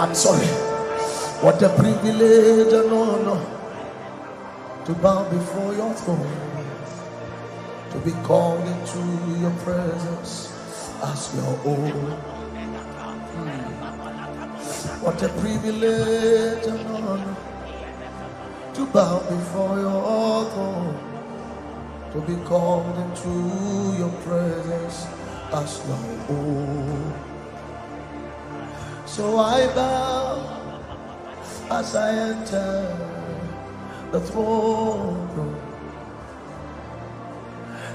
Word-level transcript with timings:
I'm 0.00 0.14
sorry. 0.14 0.46
What 1.40 1.62
a 1.62 1.70
privilege 1.70 2.72
and 2.72 2.92
honor 2.92 3.40
to 4.84 4.92
bow 4.92 5.24
before 5.30 5.72
your 5.74 5.94
throne, 5.94 6.28
to 7.92 7.98
be 8.00 8.12
called 8.26 8.66
into 8.66 8.98
your 9.40 9.50
presence 9.64 10.52
as 11.02 11.34
your 11.34 11.58
own. 11.64 11.92
Hmm. 13.32 13.58
What 15.02 15.22
a 15.22 15.28
privilege 15.30 16.66
and 16.66 16.88
honor 16.88 17.36
to 18.74 18.86
bow 18.86 19.20
before 19.20 19.78
your 19.78 20.44
throne, 20.52 20.94
to 22.12 22.20
be 22.20 22.36
called 22.44 22.98
into 22.98 23.96
your 23.98 24.12
presence 24.22 25.17
as 25.52 25.82
your 25.86 25.96
own. 26.36 27.14
So 29.06 29.38
I 29.38 29.66
bow 29.74 30.84
as 31.70 31.96
I 31.96 32.12
enter 32.12 32.96
the 34.12 34.20
throne 34.20 35.28
room, 35.34 35.56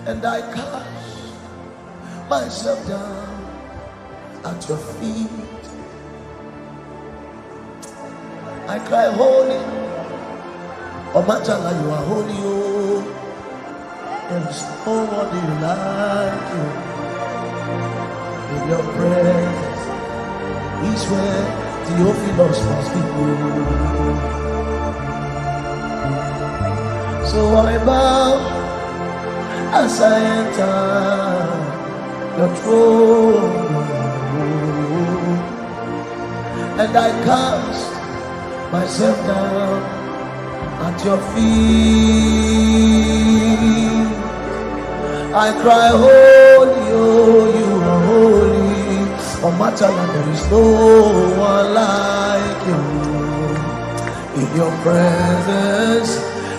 and 0.06 0.26
I 0.26 0.42
cast 0.54 1.34
myself 2.30 2.88
down 2.88 3.46
at 4.46 4.70
your 4.70 4.78
feet. 4.78 5.30
I 8.68 8.80
cry, 8.80 9.12
Holy, 9.12 9.60
Matala, 11.14 11.72
you 11.82 11.92
are 11.92 12.06
holy, 12.06 12.34
oh. 12.40 13.20
There 14.30 14.50
is 14.50 14.64
nobody 14.86 15.42
like 15.62 16.54
you 16.54 16.83
your 18.70 18.84
presence 18.96 19.82
is 20.90 21.02
where 21.12 21.46
Theophilus 21.86 22.60
must 22.70 22.90
be 22.94 23.02
known. 23.02 24.18
So 27.26 27.40
I 27.58 27.78
bow 27.84 28.32
as 29.74 30.02
I 30.02 30.20
enter 30.40 30.80
your 32.38 32.52
throne, 32.58 33.74
and 36.82 36.92
I 36.98 37.10
cast 37.26 37.92
myself 38.72 39.18
down 39.28 39.82
at 40.88 40.98
your 41.06 41.20
feet. 41.34 42.64
I 45.36 45.48
cry, 45.62 45.88
Holy, 45.90 46.33
On 49.44 49.58
my 49.58 49.72
talent, 49.76 50.14
there 50.14 50.30
is 50.30 50.50
no 50.50 50.62
one 51.38 51.74
like 51.74 52.66
you. 52.66 52.80
In 54.40 54.48
your 54.56 54.72
presence 54.84 56.12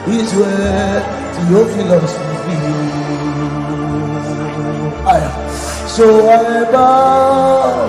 is 0.06 0.34
where 0.34 1.00
Theophilus 1.34 2.12
will 2.18 2.40
be. 2.46 3.04
So 5.94 6.28
I 6.28 6.70
bow 6.72 7.88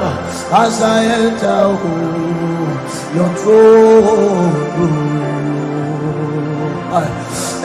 as 0.63 0.81
I 0.81 1.05
enter 1.05 1.75
oh, 1.75 1.85
your 3.15 3.29
throne 3.35 4.53
room. 4.77 5.15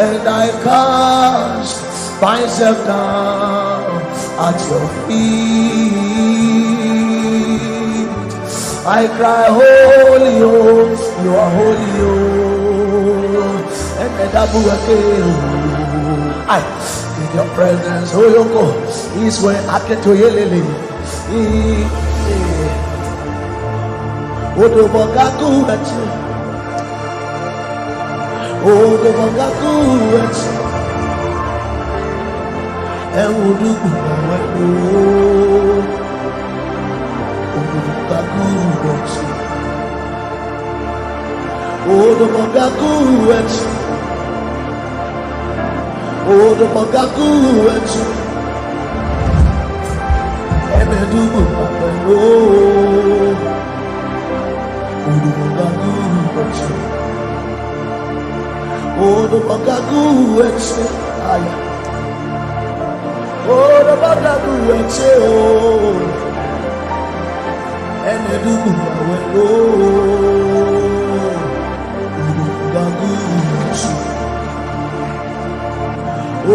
And 0.01 0.27
I 0.27 0.51
cast 0.65 1.77
myself 2.23 2.79
down 2.87 4.03
at 4.49 4.59
your 4.71 4.89
feet. 5.07 6.30
I 8.87 9.07
cry, 9.09 9.47
Holy, 9.49 10.41
oh, 10.43 10.89
you 11.23 11.31
are 11.37 11.51
holy, 11.51 11.93
oh, 12.01 13.59
and 14.01 14.13
the 14.19 14.27
double 14.33 14.71
again. 14.71 15.29
I 16.49 16.61
in 17.21 17.37
your 17.37 17.49
presence, 17.55 18.11
oh, 18.15 18.27
you 18.27 18.45
go, 18.49 18.65
is 19.23 19.41
where 19.43 19.61
I 19.69 19.87
get 19.87 20.03
to 20.05 20.11
yelele. 20.11 20.63
Odo 24.57 24.89
bogaku 24.89 25.51
echi, 25.75 26.03
odo 28.65 29.11
bogaku 29.19 29.73
echi, 30.21 30.51
ewudu 33.23 33.71
gbawe 33.81 34.39
kuwethu 38.35 39.25
odomoga 41.91 42.67
kuwethu 42.79 43.69
odomoga 46.31 47.03
kuwethu 47.15 48.03
emedubu 50.81 51.41
mapelo 51.55 52.21
odomoga 55.11 55.67
kuwethu 55.81 56.75
odomoga 59.07 59.77
kuwethu 59.89 60.85
aya 61.33 61.55
odomoga 63.51 64.33
kuwethu 64.45 65.11
emedubu 68.13 68.71
nawe 68.79 69.17
loo 69.33 70.81
urugagusu 72.27 73.95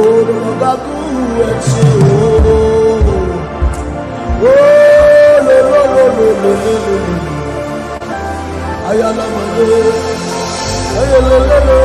urugagusu 0.01 1.83
ooo 4.45 4.65
lololololololo 5.45 6.93
ayalamade 8.89 9.79
ayelololo 10.99 11.79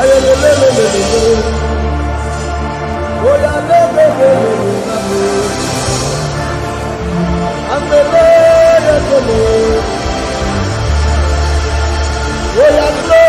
ayelololololo 0.00 1.22
oyalolololo. 3.30 4.71
Oya 12.54 12.86
dúró 12.92 13.21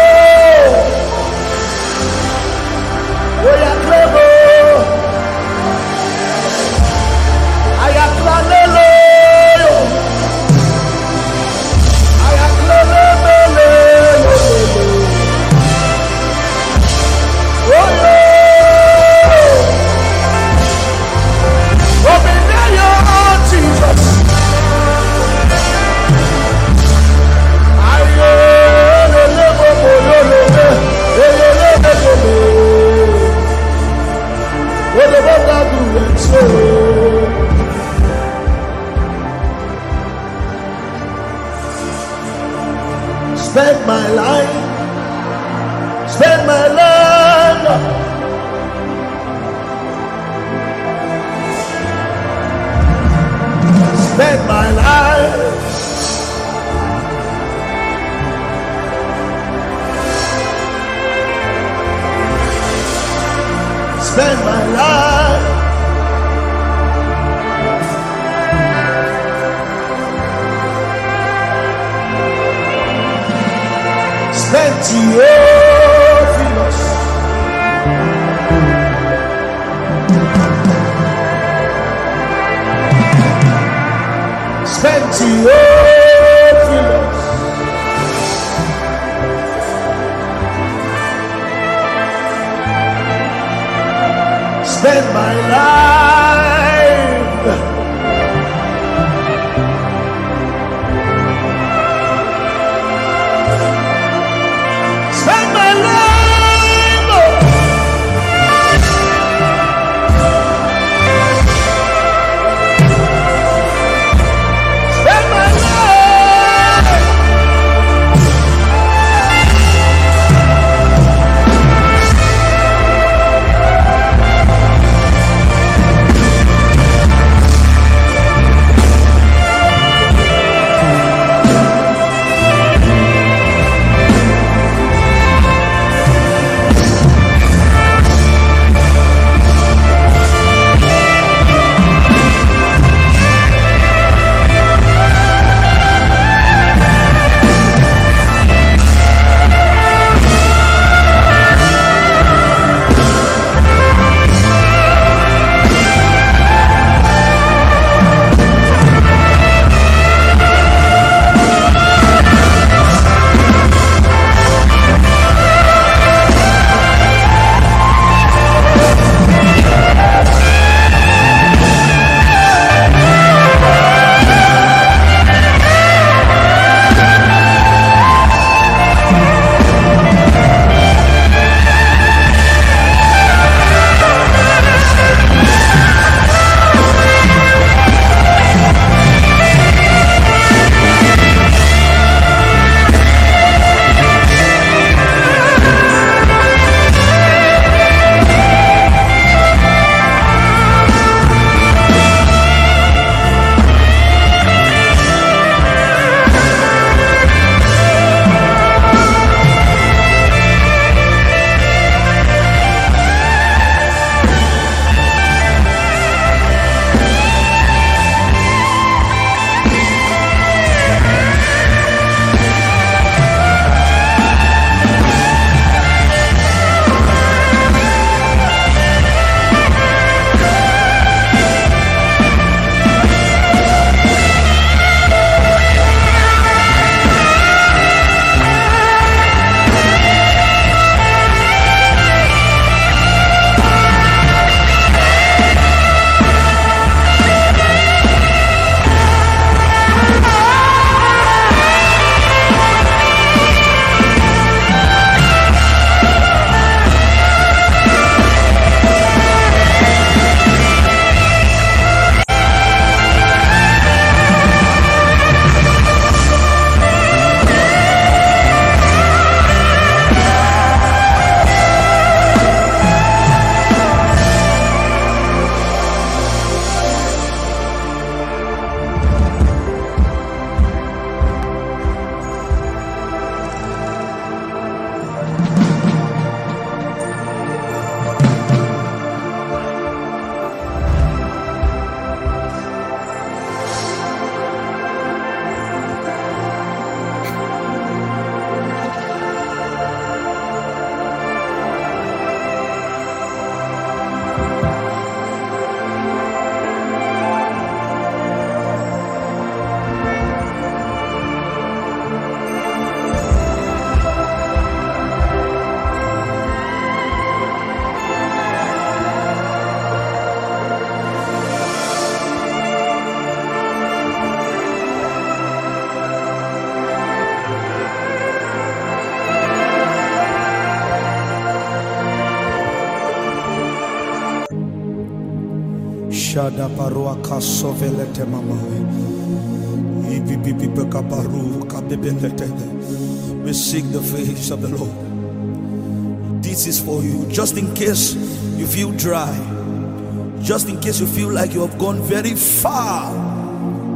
you 350.99 351.07
feel 351.07 351.29
like 351.29 351.53
you 351.53 351.61
have 351.61 351.77
gone 351.77 352.01
very 352.01 352.35
far, 352.35 353.11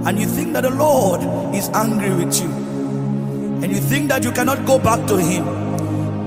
and 0.07 0.19
you 0.19 0.25
think 0.25 0.53
that 0.53 0.61
the 0.61 0.69
Lord 0.69 1.21
is 1.55 1.69
angry 1.69 2.09
with 2.09 2.39
you, 2.41 2.49
and 2.49 3.71
you 3.71 3.79
think 3.79 4.09
that 4.09 4.23
you 4.23 4.31
cannot 4.31 4.65
go 4.65 4.79
back 4.79 5.05
to 5.07 5.17
Him. 5.17 5.45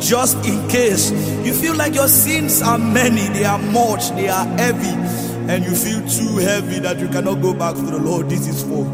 Just 0.01 0.37
in 0.47 0.69
case 0.69 1.11
you 1.45 1.53
feel 1.53 1.75
like 1.77 1.95
your 1.95 2.09
sins 2.09 2.63
are 2.63 2.79
many, 2.79 3.29
they 3.29 3.45
are 3.45 3.59
much, 3.59 4.11
they 4.11 4.29
are 4.29 4.47
heavy, 4.57 4.95
and 5.51 5.65
you 5.65 5.75
feel 5.75 6.01
too 6.09 6.37
heavy 6.39 6.79
that 6.81 6.99
you 6.99 7.09
cannot 7.09 7.43
go 7.43 7.53
back 7.53 7.75
to 7.75 7.83
the 7.83 7.99
Lord, 7.99 8.29
this 8.31 8.47
is 8.47 8.63
for. 8.63 8.85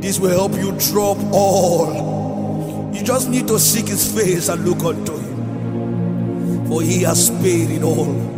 This 0.00 0.18
will 0.18 0.30
help 0.30 0.52
you 0.52 0.72
drop 0.90 1.18
all. 1.32 2.90
You 2.94 3.02
just 3.02 3.28
need 3.30 3.48
to 3.48 3.58
seek 3.58 3.88
His 3.88 4.12
face 4.14 4.48
and 4.48 4.64
look 4.64 4.82
unto 4.84 5.16
Him, 5.16 6.66
for 6.68 6.82
He 6.82 7.02
has 7.02 7.30
paid 7.42 7.70
it 7.70 7.82
all. 7.82 8.33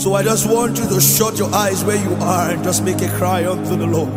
So 0.00 0.14
I 0.14 0.22
just 0.22 0.48
want 0.48 0.78
you 0.78 0.88
to 0.88 0.98
shut 0.98 1.38
your 1.38 1.54
eyes 1.54 1.84
where 1.84 2.02
you 2.02 2.14
are 2.22 2.52
and 2.52 2.64
just 2.64 2.82
make 2.82 3.02
a 3.02 3.08
cry 3.18 3.44
unto 3.44 3.76
the 3.76 3.86
Lord. 3.86 4.08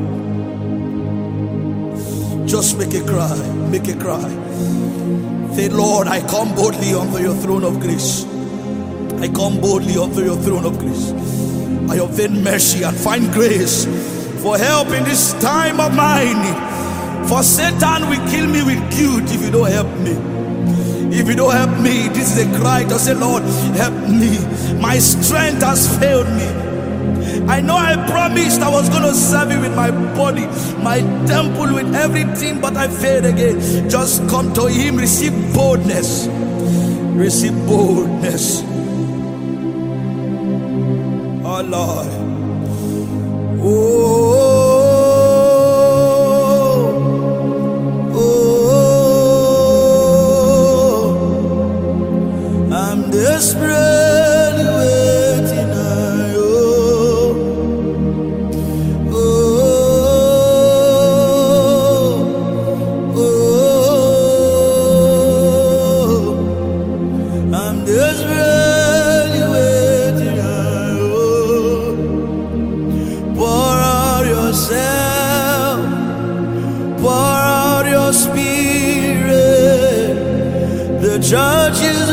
Just 2.48 2.78
make 2.78 2.94
a 2.94 3.04
cry, 3.04 3.36
make 3.70 3.90
a 3.90 3.98
cry. 3.98 4.30
Say, 5.56 5.68
Lord, 5.68 6.08
I 6.08 6.22
come 6.26 6.56
boldly 6.56 6.94
unto 6.94 7.18
your 7.18 7.36
throne 7.36 7.66
of 7.66 7.82
grace. 7.82 8.24
I 9.20 9.28
come 9.28 9.60
boldly 9.60 9.98
unto 9.98 10.24
your 10.24 10.38
throne 10.38 10.66
of 10.66 10.80
grace. 10.80 11.12
I 11.92 11.98
obtain 11.98 12.42
mercy 12.42 12.84
and 12.84 12.96
find 12.96 13.30
grace 13.34 13.84
for 14.42 14.58
help 14.58 14.88
in 14.88 15.04
this 15.04 15.34
time 15.42 15.82
of 15.82 15.94
mine. 15.94 17.28
For 17.28 17.44
Satan 17.44 18.08
will 18.08 18.26
kill 18.32 18.48
me 18.48 18.64
with 18.64 18.80
guilt 18.96 19.30
if 19.30 19.42
you 19.42 19.52
don't 19.52 19.70
help 19.70 19.90
me. 20.00 20.33
If 21.16 21.28
you 21.28 21.36
don't 21.36 21.54
help 21.54 21.80
me, 21.80 22.08
this 22.10 22.36
is 22.36 22.48
a 22.48 22.60
cry 22.60 22.84
to 22.86 22.98
say, 22.98 23.14
Lord, 23.14 23.44
help 23.78 23.94
me. 24.10 24.40
My 24.82 24.98
strength 24.98 25.62
has 25.62 25.88
failed 26.00 26.28
me. 26.28 26.48
I 27.48 27.62
know 27.62 27.78
I 27.78 27.96
promised 28.10 28.62
I 28.62 28.70
was 28.70 28.90
going 28.90 29.04
to 29.04 29.14
serve 29.14 29.52
you 29.52 29.60
with 29.60 29.76
my 29.76 29.92
body, 30.16 30.48
my 30.82 31.02
temple, 31.28 31.74
with 31.74 31.94
everything, 31.94 32.60
but 32.60 32.76
I 32.76 32.88
failed 32.88 33.26
again. 33.26 33.90
Just 33.90 34.28
come 34.28 34.54
to 34.54 34.66
Him, 34.66 34.98
receive 34.98 35.34
boldness. 35.54 36.28
Receive 36.28 37.54
boldness. 37.68 38.64
Oh 41.46 41.62
Lord. 41.64 42.13
Judges. 81.24 82.13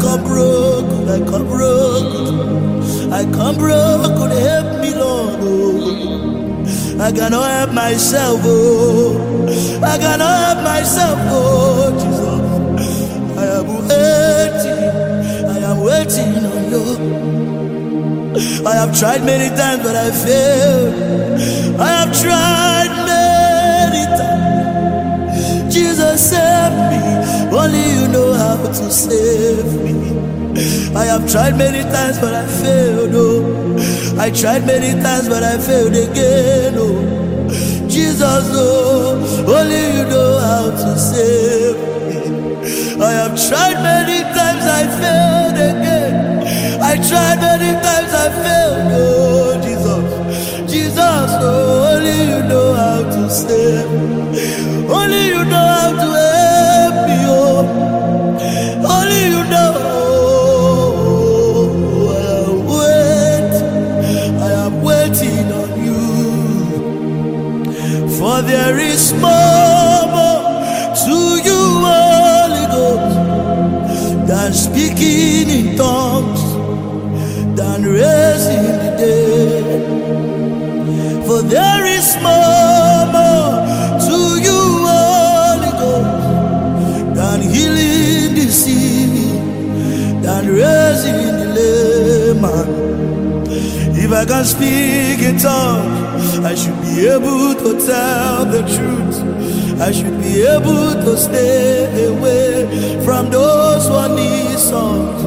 come 0.00 0.24
broke, 0.24 1.08
I 1.08 1.18
come 1.30 1.46
broke, 1.46 3.12
I 3.12 3.24
come 3.24 3.56
broke, 3.56 4.32
help 4.32 4.80
me, 4.80 4.94
Lord. 4.94 5.38
Oh. 5.40 7.00
I 7.00 7.12
cannot 7.12 7.50
help 7.50 7.72
myself, 7.72 8.40
oh, 8.44 9.48
I 9.82 9.98
cannot 9.98 10.38
help 10.46 10.64
myself, 10.64 11.18
oh, 11.30 12.17
waiting, 15.84 16.44
on 16.44 16.70
you. 16.70 17.28
I 18.66 18.74
have 18.74 18.96
tried 18.98 19.24
many 19.24 19.48
times, 19.56 19.82
but 19.82 19.96
I 19.96 20.10
failed. 20.10 21.80
I 21.80 21.88
have 21.88 22.12
tried 22.20 22.92
many 23.06 24.04
times. 24.16 25.74
Jesus 25.74 26.30
save 26.30 26.72
me. 26.90 27.02
Only 27.56 27.82
you 27.94 28.08
know 28.08 28.32
how 28.34 28.56
to 28.56 28.90
save 28.90 29.66
me. 29.82 30.18
I 30.94 31.04
have 31.04 31.30
tried 31.30 31.56
many 31.56 31.82
times, 31.82 32.18
but 32.18 32.34
I 32.34 32.46
failed. 32.46 33.14
Oh, 33.14 34.18
I 34.18 34.30
tried 34.30 34.66
many 34.66 35.00
times, 35.02 35.28
but 35.28 35.42
I 35.42 35.58
failed 35.58 35.96
again. 35.96 36.74
Oh, 36.76 37.48
Jesus, 37.88 38.50
oh, 38.52 39.18
only 39.46 39.98
you 39.98 40.04
know 40.04 40.38
how 40.38 40.70
to 40.70 40.98
save 40.98 41.76
me. 42.06 43.02
I 43.02 43.12
have 43.12 43.34
tried 43.48 43.82
many 43.82 44.22
times, 44.34 44.64
I 44.64 44.86
failed 45.00 45.37
tried 47.08 47.40
many 47.40 47.72
times, 47.80 48.12
I 48.12 48.28
failed. 48.42 48.92
Oh, 48.92 49.60
Jesus, 49.64 50.72
Jesus, 50.72 51.30
only 51.42 52.18
you 52.32 52.42
know 52.50 52.74
how 52.74 53.02
to 53.02 53.30
save 53.30 54.07
If 94.08 94.14
I 94.14 94.24
can 94.24 94.44
speak 94.46 95.20
in 95.20 95.38
tongues, 95.38 96.38
I 96.38 96.54
should 96.54 96.80
be 96.80 97.06
able 97.08 97.52
to 97.52 97.86
tell 97.86 98.46
the 98.46 98.62
truth. 98.74 99.20
I 99.78 99.92
should 99.92 100.18
be 100.22 100.44
able 100.48 100.94
to 101.04 101.14
stay 101.14 102.06
away 102.06 103.04
from 103.04 103.28
those 103.28 103.86
who 103.86 104.16
need 104.16 104.58
songs. 104.58 105.20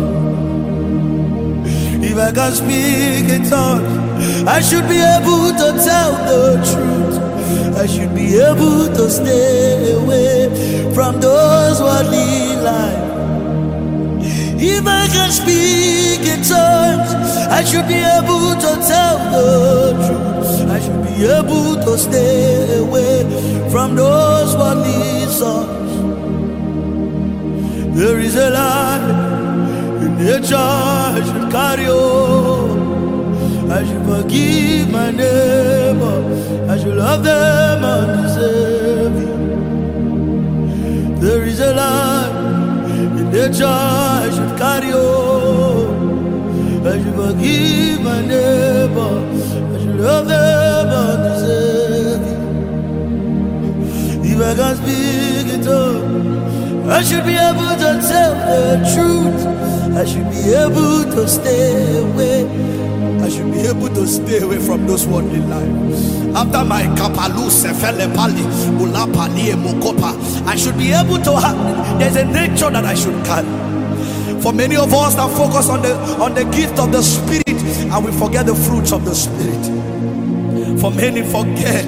If 2.04 2.18
I 2.18 2.32
can 2.32 2.52
speak 2.54 3.30
in 3.30 3.48
tongues, 3.48 4.48
I 4.48 4.60
should 4.62 4.90
be 4.90 4.98
able 4.98 5.54
to 5.62 5.68
tell 5.86 6.14
the 6.32 6.58
truth. 6.72 7.78
I 7.78 7.86
should 7.86 8.16
be 8.16 8.38
able 8.38 8.88
to 8.98 9.10
stay 9.12 9.94
away 9.94 10.50
from 10.96 11.22
those 11.22 11.78
who 11.78 12.10
need 12.10 12.56
life. 12.64 13.12
If 14.60 14.88
I 14.88 15.08
can 15.08 15.32
speak 15.32 16.22
in 16.26 16.42
tongues, 16.42 17.21
I 17.52 17.64
should 17.66 17.88
be 17.88 17.96
able 17.96 18.56
to 18.64 18.72
tell 18.92 19.18
the 19.36 19.92
truth. 20.06 20.70
I 20.72 20.80
should 20.80 21.04
be 21.04 21.26
able 21.26 21.76
to 21.86 21.98
stay 21.98 22.78
away 22.80 23.24
from 23.70 23.96
those 23.96 24.54
who 24.56 24.76
need 24.86 25.30
songs. 25.30 25.92
There 27.98 28.20
is 28.20 28.36
a 28.38 28.50
light 28.52 29.04
in 30.02 30.18
nature 30.18 30.56
I 30.56 31.22
should 31.28 31.52
carry 31.52 31.88
on. 31.88 33.70
I 33.70 33.84
should 33.86 34.06
forgive 34.06 34.90
my 34.90 35.12
neighbor. 35.12 36.20
I 36.72 36.78
should 36.80 36.96
love 36.96 37.22
them 37.26 37.84
undeserving. 37.84 39.42
There 41.20 41.44
is 41.44 41.60
a 41.60 41.74
light 41.76 42.32
in 42.96 43.30
nature 43.30 43.66
I 43.66 44.30
should 44.34 44.58
carry 44.58 44.94
on. 44.94 45.31
I 46.84 46.98
should 46.98 47.14
forgive 47.14 48.02
my 48.02 48.22
neighbor. 48.26 49.14
I 49.72 49.78
should 49.80 50.00
love 50.02 50.28
them 50.28 50.88
undeserving. 50.90 52.42
If 54.26 54.42
I 54.42 54.56
can 54.56 54.76
speak 54.78 55.48
it 55.60 55.68
up, 55.68 56.02
I 56.90 57.04
should 57.04 57.24
be 57.24 57.36
able 57.38 57.76
to 57.84 58.02
tell 58.10 58.34
the 58.34 58.82
truth. 58.94 59.46
I 59.96 60.06
should 60.06 60.30
be 60.32 60.54
able 60.58 61.04
to 61.14 61.28
stay 61.28 62.00
away. 62.00 62.50
I 63.22 63.30
should 63.30 63.52
be 63.52 63.60
able 63.60 63.90
to 63.90 64.08
stay 64.08 64.40
away 64.40 64.58
from 64.58 64.88
those 64.88 65.06
worldly 65.06 65.42
life. 65.42 66.36
After 66.36 66.66
my 66.66 66.84
kapalu 66.98 67.52
sefele 67.52 68.10
pali 68.16 68.42
ulapali 68.82 69.54
mokopa, 69.54 70.18
I 70.48 70.56
should 70.56 70.78
be 70.80 70.94
able 70.94 71.20
to 71.20 71.36
have. 71.40 72.00
There's 72.00 72.16
a 72.16 72.26
nature 72.26 72.72
that 72.72 72.86
I 72.86 72.96
should 72.96 73.24
carry. 73.24 73.61
For 74.42 74.52
many 74.52 74.76
of 74.76 74.94
us 74.94 75.16
that 75.16 75.30
focus 75.38 75.70
on 75.70 75.82
the 75.82 75.96
on 76.20 76.34
the 76.34 76.46
gift 76.46 76.80
of 76.80 76.92
the 76.92 77.02
spirit 77.02 77.48
and 77.92 78.06
we 78.06 78.12
forget 78.14 78.46
the 78.46 78.56
fruits 78.56 78.92
of 78.92 79.06
the 79.06 79.14
spirit. 79.14 80.80
For 80.80 80.90
many 80.90 81.22
forget, 81.22 81.86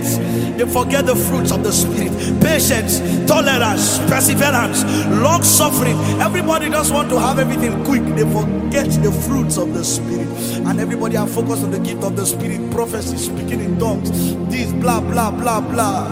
they 0.57 0.67
forget 0.67 1.05
the 1.05 1.15
fruits 1.15 1.51
of 1.51 1.63
the 1.63 1.71
spirit. 1.71 2.11
Patience, 2.41 2.99
tolerance, 3.25 3.97
perseverance, 4.09 4.83
long 5.23 5.41
suffering. 5.43 5.97
Everybody 6.21 6.69
just 6.69 6.93
want 6.93 7.09
to 7.09 7.19
have 7.19 7.39
everything 7.39 7.83
quick. 7.85 8.03
They 8.15 8.29
forget 8.31 8.89
the 9.01 9.11
fruits 9.11 9.57
of 9.57 9.73
the 9.73 9.83
spirit. 9.83 10.27
And 10.67 10.79
everybody 10.79 11.17
are 11.17 11.27
focused 11.27 11.63
on 11.63 11.71
the 11.71 11.79
gift 11.79 12.03
of 12.03 12.15
the 12.15 12.25
spirit, 12.25 12.69
prophecy, 12.69 13.17
speaking 13.17 13.61
in 13.61 13.79
tongues, 13.79 14.11
this 14.51 14.71
blah 14.73 14.99
blah 14.99 15.31
blah 15.31 15.61
blah. 15.61 16.05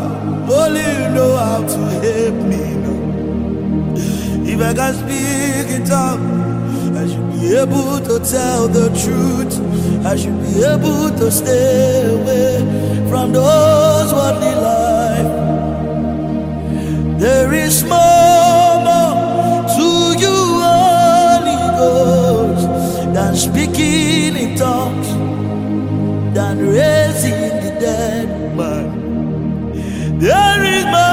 Only 0.49 0.81
you 0.81 1.09
know 1.13 1.37
how 1.37 1.67
to 1.67 1.77
help 2.01 2.35
me. 2.47 2.71
If 4.43 4.59
I 4.59 4.73
can 4.73 4.93
speak 4.95 5.75
in 5.75 5.85
tongues, 5.85 6.30
be 7.41 7.55
able 7.55 7.99
to 7.99 8.19
tell 8.19 8.67
the 8.67 8.87
truth. 9.03 9.55
I 10.05 10.15
should 10.15 10.39
be 10.45 10.63
able 10.63 11.09
to 11.19 11.31
stay 11.31 12.05
away 12.15 12.59
from 13.09 13.33
those 13.33 14.13
worldly 14.13 14.55
life. 14.69 15.31
There 17.19 17.53
is 17.53 17.83
more, 17.83 18.75
more 18.87 19.63
to 19.75 19.89
you, 20.23 20.37
Holy 20.65 21.61
Ghost, 21.79 22.67
than 23.15 23.35
speaking 23.35 24.35
in 24.43 24.55
tongues, 24.57 25.09
than 26.35 26.55
raising 26.67 27.41
the 27.63 27.71
dead. 27.79 28.27
Man. 28.55 30.19
There 30.19 30.63
is 30.75 30.85
more 30.85 31.10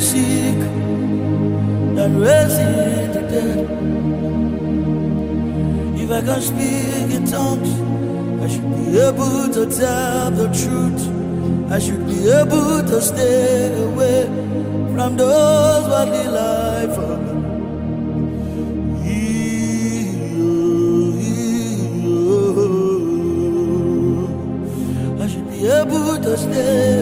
sick, 0.00 0.58
than 1.96 2.20
raising 2.20 3.12
the 3.14 3.22
dead. 3.32 3.58
If 6.02 6.10
I 6.10 6.20
can 6.20 6.40
speak 6.40 7.10
in 7.16 7.24
tongues, 7.26 7.72
I 8.44 8.48
should 8.48 8.70
be 8.76 8.98
able 8.98 9.48
to 9.56 9.62
tell 9.80 10.30
the 10.30 10.48
truth. 10.60 11.02
I 11.70 11.78
should 11.78 12.06
be 12.06 12.28
able 12.28 12.82
to 12.90 13.00
stay 13.00 13.72
away 13.82 14.26
from 14.94 15.16
those 15.16 15.84
worldly 15.88 16.26
life. 16.28 16.98
I 25.22 25.26
should 25.26 25.48
be 25.50 25.66
able 25.66 26.18
to 26.26 26.36
stay 26.36 26.93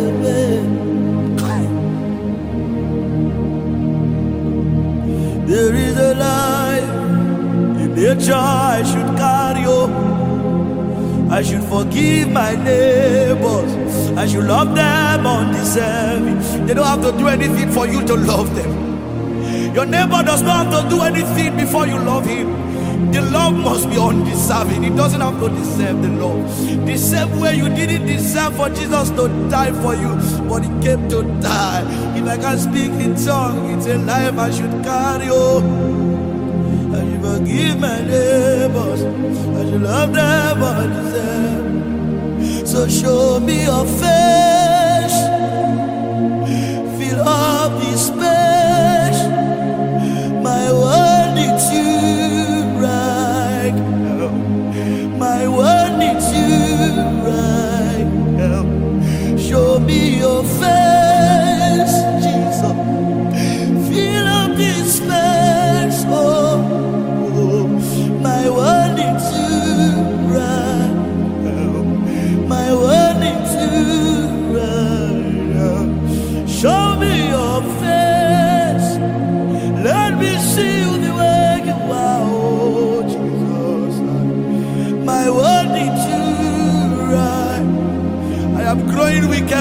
in 8.13 8.19
nature 8.19 8.35
I 8.35 8.83
should 8.83 9.17
carry 9.17 9.65
on. 9.67 11.31
I 11.31 11.43
should 11.43 11.65
forgive 11.65 12.31
my 12.31 12.55
neighbors. 12.55 13.73
I 14.17 14.27
should 14.27 14.45
love 14.45 14.75
them 14.75 15.27
undeserving. 15.27 16.67
They 16.67 16.75
don't 16.75 16.87
have 16.87 17.03
to 17.03 17.13
do 17.17 17.29
anything 17.29 17.71
for 17.71 17.87
you 17.87 18.05
to 18.07 18.15
love 18.15 18.55
them. 18.55 19.75
Your 19.75 19.87
neighbor 19.87 20.23
does 20.23 20.43
not 20.43 20.67
have 20.67 20.83
to 20.83 20.91
do 20.91 21.03
anything 21.03 21.57
before 21.57 21.87
you 21.87 21.99
love 21.99 22.27
him. 22.27 22.61
The 23.13 23.23
love 23.23 23.55
must 23.55 23.89
be 23.89 23.97
undeserving. 23.97 24.85
It 24.85 24.97
doesn't 24.97 25.21
have 25.21 25.41
to 25.41 25.49
deserve 25.49 26.03
the 26.03 26.09
love. 26.09 26.87
The 26.87 26.97
same 26.97 27.41
way 27.41 27.57
you 27.57 27.69
didn't 27.69 28.07
deserve 28.07 28.55
for 28.57 28.69
Jesus 28.69 29.11
to 29.11 29.29
die 29.51 29.73
for 29.73 29.95
you, 29.95 30.15
but 30.49 30.63
he 30.63 30.71
came 30.83 31.09
to 31.09 31.23
die. 31.41 31.83
If 32.17 32.27
I 32.27 32.37
can 32.37 32.59
speak 32.59 32.93
in 32.93 33.17
tongue, 33.17 33.71
it's 33.71 33.87
a 33.87 33.97
life 33.99 34.39
I 34.39 34.51
should 34.51 34.85
carry 34.85 35.29
on. 35.31 36.12
Forgive 37.43 37.81
my 37.81 38.01
neighbors. 38.03 39.03
I 39.03 39.69
should 39.69 39.83
love 39.83 40.15
them 40.15 40.63
undeserved. 40.63 42.69
So 42.69 42.87
show 42.87 43.41
me 43.41 43.65
your 43.65 43.85
face. 43.85 45.19
Fill 46.99 47.21
up 47.27 47.83
this 47.83 47.92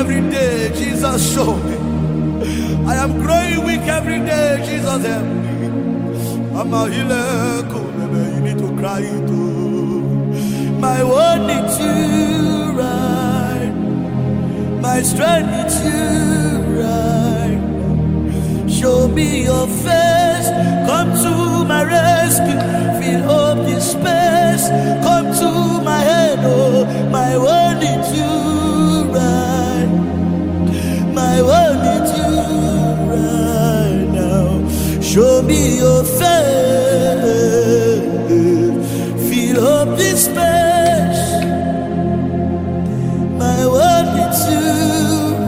every 0.02 0.22
day. 0.32 0.72
Jesus, 0.74 1.34
show 1.34 1.54
me. 1.68 1.76
I 2.92 2.96
am 2.96 3.12
growing 3.22 3.64
weak 3.68 3.86
every 3.98 4.20
day. 4.20 4.58
Jesus, 4.66 5.06
help 5.06 5.26
me. 5.44 5.68
I'm 6.58 6.74
a 6.74 6.90
healer. 6.90 7.62
You 8.36 8.42
need 8.48 8.58
to 8.58 8.70
cry 8.80 9.02
it. 9.02 9.30
oh. 9.30 10.02
My 10.86 11.04
word 11.04 11.42
needs 11.50 11.76
you 11.86 12.72
right. 12.82 13.74
My 14.88 15.04
strength 15.04 15.50
needs 15.56 15.78
you 15.86 16.02
right. 16.82 17.60
Show 18.78 19.08
me 19.08 19.44
your 19.44 19.68
face. 19.86 20.48
Come 20.90 21.12
to 21.26 21.34
my 21.74 21.84
rescue. 21.96 22.60
Fill 23.00 23.30
up 23.30 23.58
this 23.68 23.92
space. 23.92 24.66
Come 25.06 25.28
to 25.42 25.50
my 25.90 26.00
head. 26.10 26.40
Oh, 26.42 26.86
my 27.18 27.38
word 27.38 27.76
needs 27.84 28.10
you 28.18 28.32
right. 29.14 29.71
Word 31.40 31.78
needs 31.86 32.12
you 32.18 32.32
right 33.16 34.08
now. 34.20 35.02
Show 35.02 35.42
me 35.42 35.78
your 35.78 36.04
face. 36.04 37.22
Fill 39.30 39.60
up 39.68 39.98
this 39.98 40.26
space. 40.26 41.24
My 43.44 43.66
word 43.66 44.08
needs 44.16 44.42
you 44.52 44.66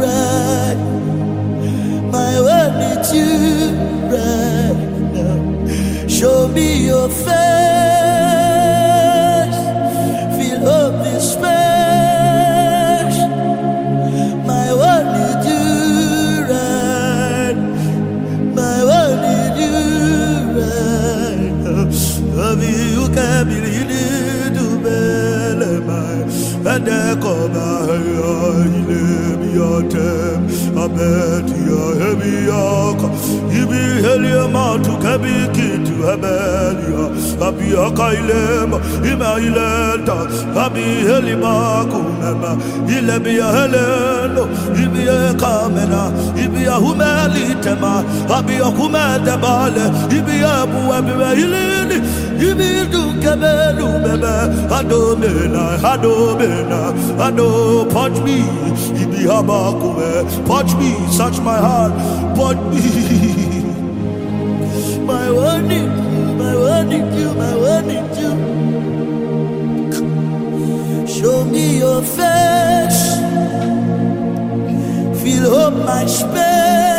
right. 0.03 0.79
My 2.11 2.33
word 2.47 2.73
needs 2.81 3.13
you 3.13 3.33
right 4.13 4.79
now. 5.17 6.07
Show 6.07 6.47
me 6.47 6.85
your 6.87 7.09
face. 7.09 7.52
Ibi 34.03 34.27
heli 34.27 34.47
ma 34.53 34.77
tu 34.83 34.91
kebi 35.03 35.33
kitu 35.55 35.93
hebeli 36.07 36.87
ya 36.93 37.47
abi 37.47 37.67
ya 37.73 37.89
ka 37.97 38.07
ile 38.13 38.65
ma 38.69 38.77
ima 39.11 39.31
ile 39.39 40.05
ta 40.05 40.17
abi 40.65 40.83
heli 41.07 41.35
ma 41.35 41.85
kunema. 41.91 42.51
Ile 42.87 43.19
bi 43.23 43.37
ya 43.37 43.47
heleno 43.51 44.43
ibi 44.83 45.05
ya 45.07 45.33
kamena. 45.41 46.11
Ibi 46.43 46.63
ya 46.63 46.75
humeli 46.83 47.55
tema. 47.63 48.03
Abi 48.29 48.53
ya 48.55 48.69
kumede 48.77 49.37
bale. 49.41 49.85
Ibi 50.17 50.35
ya 50.41 50.65
buwe 50.65 51.01
biwe 51.01 51.33
ilini 51.33 51.97
ibi 52.49 52.69
du 52.91 53.03
kebelu 53.21 53.87
bebe. 54.03 54.35
Adomena 54.77 55.63
adomena 55.91 56.79
ado 57.25 57.85
punch 57.93 58.19
me 58.25 58.37
ibi 59.01 59.27
habakume 59.27 60.09
punch 60.47 60.73
me 60.79 60.89
search 61.17 61.39
my 61.39 61.57
heart. 61.57 61.93
Punch 62.35 62.59
me 62.73 62.81
need 66.93 67.19
you 67.19 67.33
my 67.33 67.55
word 67.55 67.85
need 67.85 68.17
you. 68.21 68.33
Show 71.07 71.45
me 71.45 71.79
your 71.79 72.01
face. 72.01 73.03
Fill 75.21 75.55
up 75.55 75.73
my 75.73 76.05
space 76.05 76.92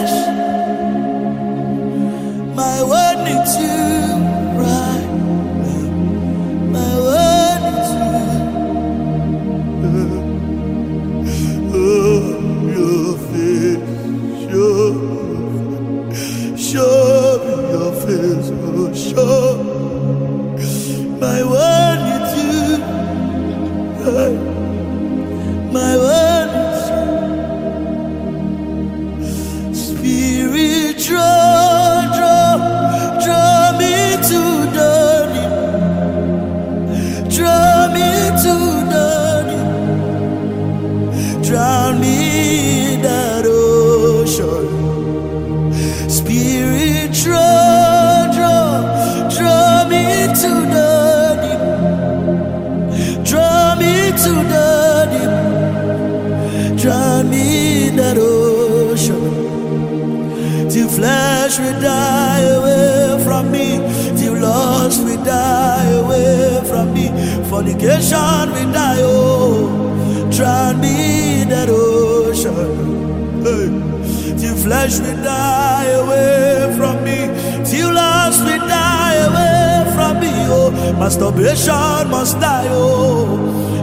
masturbation 81.05 82.09
must 82.09 82.41
die, 82.41 82.67
oh, 82.71 83.37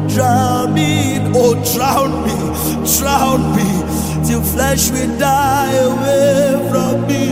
drown 0.09 0.73
me, 0.73 1.19
oh, 1.35 1.53
drown 1.71 2.11
me, 2.25 2.33
drown 2.97 3.41
me. 3.55 3.69
Till 4.25 4.41
flesh 4.41 4.89
will 4.89 5.19
die 5.19 5.71
away 5.85 6.69
from 6.71 7.05
me, 7.05 7.23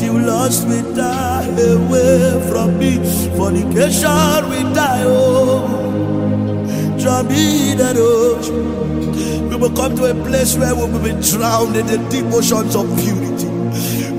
till 0.00 0.18
lust 0.18 0.66
will 0.66 0.92
die 0.94 1.46
away 1.46 2.48
from 2.50 2.76
me, 2.76 2.98
fornication 3.36 4.50
will 4.50 4.74
die, 4.74 5.04
oh, 5.06 6.98
drown 6.98 7.28
me 7.28 7.74
that 7.76 7.96
ocean. 7.96 8.66
Oh. 8.66 9.48
We 9.48 9.54
will 9.54 9.76
come 9.76 9.94
to 9.94 10.10
a 10.10 10.14
place 10.26 10.56
where 10.56 10.74
we 10.74 10.90
will 10.90 11.04
be 11.04 11.14
drowned 11.22 11.76
in 11.76 11.86
the 11.86 11.98
deep 12.10 12.26
oceans 12.34 12.74
of 12.74 12.86
purity. 12.98 13.46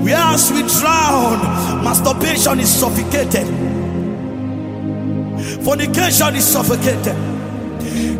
Whereas 0.00 0.50
we 0.52 0.62
drown, 0.80 1.84
masturbation 1.84 2.60
is 2.60 2.72
suffocated, 2.74 3.46
fornication 5.68 6.34
is 6.34 6.46
suffocated. 6.46 7.14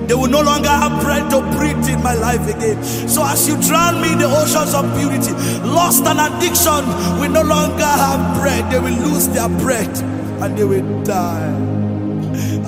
They 0.06 0.14
will 0.14 0.28
no 0.28 0.42
longer 0.42 0.68
have 0.68 1.02
breath 1.02 1.30
to 1.30 1.40
breathe 1.56 1.88
in 1.88 2.02
my 2.02 2.12
life 2.12 2.46
again. 2.46 2.82
So 3.08 3.24
as 3.24 3.48
you 3.48 3.56
drown 3.62 4.02
me 4.02 4.12
in 4.12 4.18
the 4.18 4.26
oceans 4.26 4.74
of 4.74 4.84
purity, 4.98 5.32
lust 5.66 6.04
and 6.04 6.20
addiction 6.20 6.84
will 7.18 7.30
no 7.30 7.40
longer 7.40 7.86
have 8.04 8.38
breath. 8.38 8.70
They 8.70 8.78
will 8.78 8.98
lose 9.00 9.28
their 9.28 9.48
breath 9.48 10.02
and 10.42 10.58
they 10.58 10.64
will 10.64 11.02
die. 11.04 11.48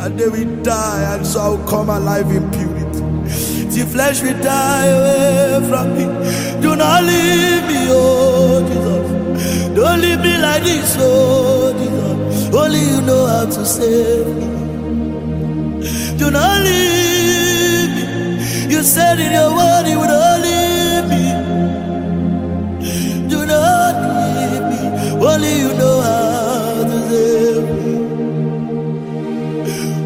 And 0.01 0.19
they 0.19 0.29
will 0.29 0.63
die, 0.63 1.15
and 1.15 1.27
so 1.27 1.41
I 1.41 1.49
will 1.51 1.67
come 1.69 1.91
alive 1.91 2.31
in 2.31 2.51
purity. 2.51 3.03
The 3.77 3.87
flesh 3.87 4.23
will 4.23 4.41
die 4.43 4.87
away 4.87 5.69
from 5.69 5.87
me. 5.93 6.07
Do 6.63 6.75
not 6.75 7.05
leave 7.05 7.65
me, 7.69 7.81
oh 7.91 8.65
Jesus. 8.67 9.77
Don't 9.77 10.01
leave 10.01 10.21
me 10.21 10.39
like 10.39 10.63
this, 10.63 10.97
oh 10.99 11.75
Jesus. 11.77 12.55
Only 12.55 12.81
you 12.81 13.03
know 13.03 13.27
how 13.27 13.45
to 13.45 13.67
save 13.67 14.27
me. 14.27 14.50
Do 16.21 16.31
not 16.31 16.61
leave 16.61 17.93
me. 17.97 18.05
You 18.75 18.83
said 18.83 19.19
in 19.19 19.33
your 19.33 19.57
word 19.57 19.87
you 19.89 19.99
would 20.01 20.11
not 20.11 20.41
leave 20.47 21.07
me. 21.13 21.25
Do 23.33 23.47
not 23.47 23.95
leave 24.05 24.65
me. 24.71 24.81
Only 25.29 25.53
you 25.63 25.73
know 25.81 25.97
how 26.03 26.85
to 26.91 26.97
save 27.09 27.65
me. 27.77 27.93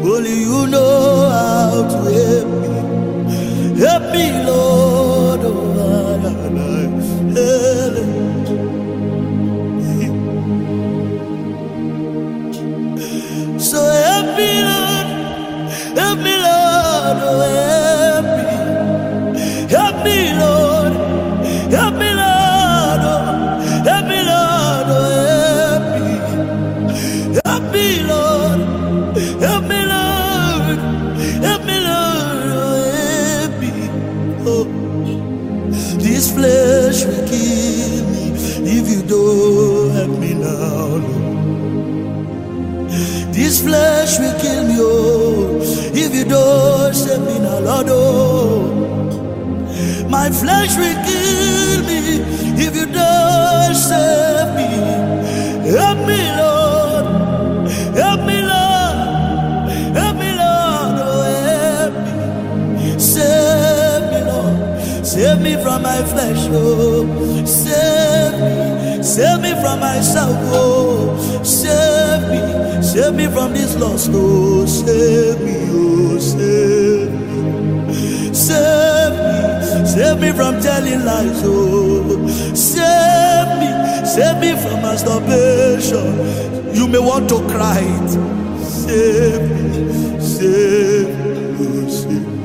Only 0.09 0.35
you 0.47 0.67
know 0.67 1.29
how 1.35 1.83
to 1.91 1.97
help 2.17 2.47
me. 2.61 3.79
Help 3.85 4.03
me, 4.13 4.25
Lord. 4.45 4.74
flesh 43.65 44.19
will 44.19 44.39
kill 44.39 44.63
me, 44.67 44.75
oh. 44.79 45.59
If 46.03 46.13
you 46.13 46.25
don't 46.25 46.93
save 46.93 47.21
me 47.21 47.35
Lord, 47.39 47.87
oh. 47.89 48.85
My 50.09 50.29
flesh 50.29 50.73
will 50.77 50.99
kill 51.09 51.79
me 51.89 51.99
if 52.65 52.75
you 52.75 52.85
don't 52.85 53.75
save 53.87 54.49
me. 54.57 54.69
Help 55.77 55.99
me, 56.09 56.21
Lord. 56.41 57.05
Help 58.01 58.21
me, 58.29 58.37
Lord. 58.51 58.95
Help 59.99 60.15
me, 60.23 60.29
Lord. 60.41 60.93
Oh, 61.07 61.23
help 61.49 61.93
me. 62.77 62.99
Save 62.99 64.03
me, 64.11 64.19
Lord. 64.29 65.05
Save 65.05 65.39
me 65.41 65.53
from 65.63 65.81
my 65.81 65.99
flesh, 66.13 66.41
oh. 66.51 67.05
Save 67.45 68.35
me. 68.45 69.03
Save 69.03 69.41
me 69.41 69.51
from 69.61 69.79
myself, 69.79 70.37
oh. 70.53 71.41
Save 71.43 72.04
Save 72.95 73.15
me 73.15 73.27
from 73.27 73.51
this 73.51 73.75
lost. 73.75 74.09
Oh, 74.13 74.65
save 74.65 75.41
me. 75.41 75.67
Oh, 75.69 76.17
save 76.17 77.11
me. 77.11 78.33
Save 78.33 79.11
me. 79.19 79.85
Save 79.85 80.21
me 80.21 80.31
from 80.31 80.61
telling 80.61 81.03
lies. 81.03 81.41
Oh, 81.43 82.25
save 82.55 83.59
me. 83.59 83.67
Save 84.07 84.39
me 84.39 84.55
from 84.55 84.81
masturbation. 84.81 86.73
You 86.73 86.87
may 86.87 86.99
want 86.99 87.27
to 87.31 87.45
cry 87.49 87.81
it. 87.81 88.11
Save 88.63 89.41
me. 89.51 90.19
Save 90.21 91.09
me. 91.19 91.33
Oh, 91.59 91.89
save 91.89 92.11
me. 92.11 92.35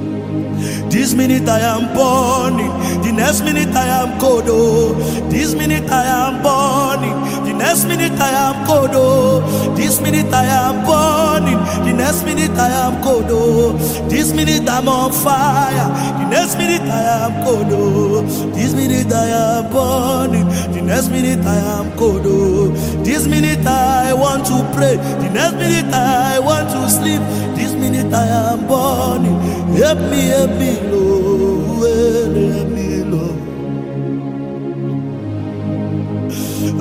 This 0.90 1.14
minute 1.14 1.48
I 1.48 1.60
am 1.60 1.94
burning, 1.94 3.02
the 3.04 3.12
next 3.12 3.42
minute 3.42 3.72
I 3.72 3.86
am 4.02 4.18
cold. 4.18 4.46
Oh, 4.48 4.94
this 5.30 5.54
minute 5.54 5.88
I 5.88 6.04
am 6.26 6.42
burning, 6.42 7.14
next 7.60 7.84
minute 7.84 8.18
I 8.18 8.30
am 8.48 8.66
cold. 8.66 8.90
Oh, 8.94 9.74
this 9.76 10.00
minute 10.00 10.32
I 10.32 10.44
am 10.44 10.76
burning, 10.88 11.60
the 11.86 11.92
next 11.92 12.24
minute 12.24 12.56
I 12.56 12.70
am 12.84 13.02
cold. 13.02 13.26
Oh, 13.28 13.76
this 14.08 14.32
minute 14.32 14.68
I'm 14.68 14.88
on 14.88 15.12
fire, 15.12 15.88
the 16.18 16.26
next 16.30 16.56
minute 16.56 16.86
I 16.88 17.02
am 17.20 17.44
cold. 17.44 17.68
Oh, 17.70 18.22
this 18.56 18.72
minute 18.74 19.12
I 19.12 19.26
am 19.44 19.70
burning, 19.72 20.48
the 20.74 20.82
next 20.82 21.08
minute 21.10 21.44
I 21.44 21.58
am 21.76 21.86
cold. 21.98 22.24
Oh. 22.24 22.68
This 23.04 23.26
minute 23.26 23.66
I 23.66 24.14
want 24.14 24.46
to 24.46 24.56
pray, 24.74 24.96
the 24.96 25.28
next 25.30 25.56
minute 25.56 25.92
I 25.92 26.38
want 26.38 26.70
to 26.70 26.88
sleep. 26.88 27.20
This 27.58 27.72
minute 27.74 28.12
I 28.12 28.26
am 28.52 28.66
burning. 28.68 29.36
Help 29.76 30.00
me, 30.10 30.20
help 30.32 30.52
me, 30.62 30.72
Lord. 30.90 32.36
Help 32.36 32.68
me, 32.68 32.79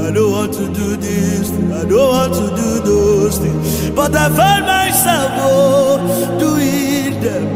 I 0.05 0.12
don't 0.12 0.31
want 0.31 0.53
to 0.53 0.65
do 0.73 0.95
this, 0.97 1.51
I 1.51 1.85
don't 1.88 2.09
want 2.09 2.33
to 2.33 2.47
do 2.62 2.79
those 2.79 3.38
things, 3.38 3.89
but 3.91 4.15
I 4.15 4.29
find 4.29 4.65
myself 4.65 5.31
oh, 5.38 6.38
doing 6.39 7.19
them. 7.21 7.47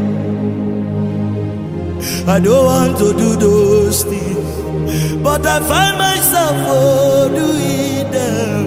I 2.29 2.39
don't 2.39 2.65
want 2.65 2.97
to 2.99 3.13
do 3.13 3.35
those 3.35 4.03
things, 4.03 5.21
but 5.23 5.45
I 5.45 5.59
find 5.61 5.97
myself 5.97 6.55
oh, 6.67 7.29
doing 7.29 8.11
them. 8.11 8.65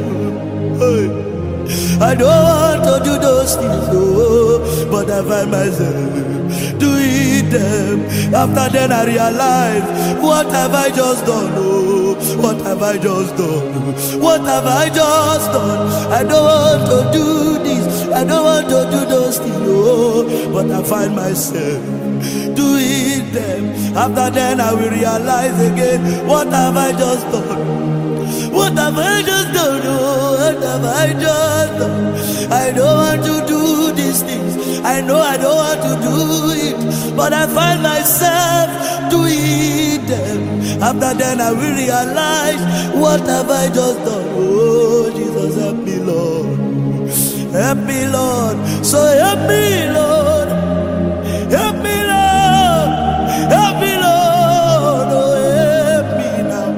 Hey. 0.80 1.26
I 2.00 2.14
don't 2.14 2.28
want 2.28 2.84
to 2.84 3.00
do 3.04 3.18
those 3.18 3.56
things, 3.56 3.88
oh, 3.88 4.88
but 4.90 5.10
I 5.10 5.22
find 5.22 5.50
myself 5.50 6.78
doing 6.78 7.48
them. 7.48 8.00
After 8.34 8.68
then, 8.72 8.92
I 8.92 9.04
realize, 9.06 10.20
what 10.20 10.46
have 10.52 10.74
I 10.74 10.90
just 10.90 11.24
done? 11.24 11.52
Oh, 11.56 11.95
what 12.36 12.56
have 12.62 12.82
I 12.82 12.98
just 12.98 13.36
done? 13.36 14.20
What 14.20 14.40
have 14.42 14.66
I 14.66 14.88
just 14.88 15.52
done? 15.52 16.12
I 16.12 16.22
don't 16.22 16.44
want 16.44 16.82
to 16.90 17.18
do 17.18 17.58
this, 17.64 18.08
I 18.12 18.24
don't 18.24 18.44
want 18.44 18.68
to 18.68 18.80
do 18.90 19.06
those 19.06 19.38
things, 19.38 19.56
oh, 19.68 20.52
but 20.52 20.70
I 20.70 20.82
find 20.82 21.14
myself 21.14 21.82
doing 22.54 23.32
them. 23.32 23.96
After 23.96 24.30
then, 24.30 24.60
I 24.60 24.72
will 24.72 24.90
realize 24.90 25.60
again, 25.60 26.26
what 26.26 26.48
have 26.48 26.76
I 26.76 26.92
just 26.92 27.24
done? 27.30 28.52
What 28.52 28.72
have 28.72 28.98
I 28.98 29.22
just 29.22 29.52
done? 29.52 29.82
Oh, 29.84 30.36
what 30.38 30.62
have 30.62 30.84
I 30.84 31.12
just 31.12 31.78
done? 31.78 32.52
I 32.52 32.72
don't 32.72 32.96
want 32.96 33.24
to 33.24 33.46
do 33.46 33.92
these 33.92 34.22
things. 34.22 34.80
I 34.84 35.00
know 35.00 35.18
I 35.18 35.36
don't 35.36 35.56
want 35.56 35.80
to 35.82 35.94
do 36.08 36.16
it, 36.68 37.16
but 37.16 37.32
I 37.32 37.46
find 37.46 37.82
myself 37.82 39.10
doing 39.10 39.85
them. 40.06 40.82
After 40.82 41.14
then, 41.18 41.40
I 41.40 41.50
will 41.52 41.74
realize 41.74 42.62
what 42.94 43.20
have 43.20 43.50
I 43.50 43.68
just 43.68 43.98
done? 44.04 44.28
Oh, 44.34 45.10
Jesus, 45.14 45.56
help 45.60 45.76
me, 45.76 45.96
Lord. 45.98 46.58
Help 47.52 47.78
me, 47.78 48.06
Lord. 48.08 48.56
So 48.84 48.98
help 48.98 49.40
me, 49.48 49.88
Lord. 49.90 50.48
Help 51.50 51.76
me, 51.76 51.96
Lord. 52.12 52.88
Help 53.56 53.76
me, 53.80 53.92
Lord. 54.04 55.08
Oh, 55.18 55.34
help 55.90 56.08
me 56.18 56.30
now. 56.52 56.70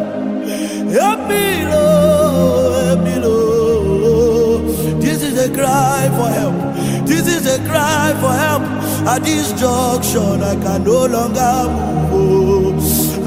Help 0.99 1.21
me, 1.29 1.45
Lord. 1.67 2.85
Help 2.87 3.01
me, 3.05 3.15
Lord. 3.27 4.63
This 5.03 5.23
is 5.23 5.37
a 5.39 5.53
cry 5.53 6.09
for 6.17 6.29
help. 6.29 6.57
This 7.07 7.27
is 7.27 7.47
a 7.47 7.59
cry 7.69 8.15
for 8.21 8.33
help. 8.33 8.63
At 9.09 9.25
this 9.25 9.53
junction, 9.59 10.43
I 10.43 10.55
can 10.63 10.85
no 10.85 11.07
longer 11.07 11.55
move. 12.11 12.58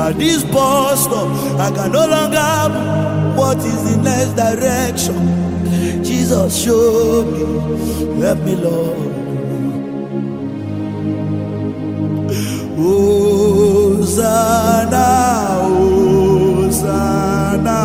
At 0.02 0.18
this 0.18 0.44
bus 0.44 1.04
stop, 1.04 1.28
I 1.60 1.70
can 1.76 1.92
no 1.92 2.08
longer. 2.08 3.38
What 3.40 3.58
is 3.58 3.84
the 3.88 3.98
next 4.02 4.34
direction? 4.34 5.16
Jesus, 6.04 6.64
show 6.64 7.24
me. 7.32 8.20
Help 8.20 8.40
me, 8.40 8.56
Lord. 8.56 9.12
Hosanna, 13.62 15.06
Hosanna, 16.50 17.78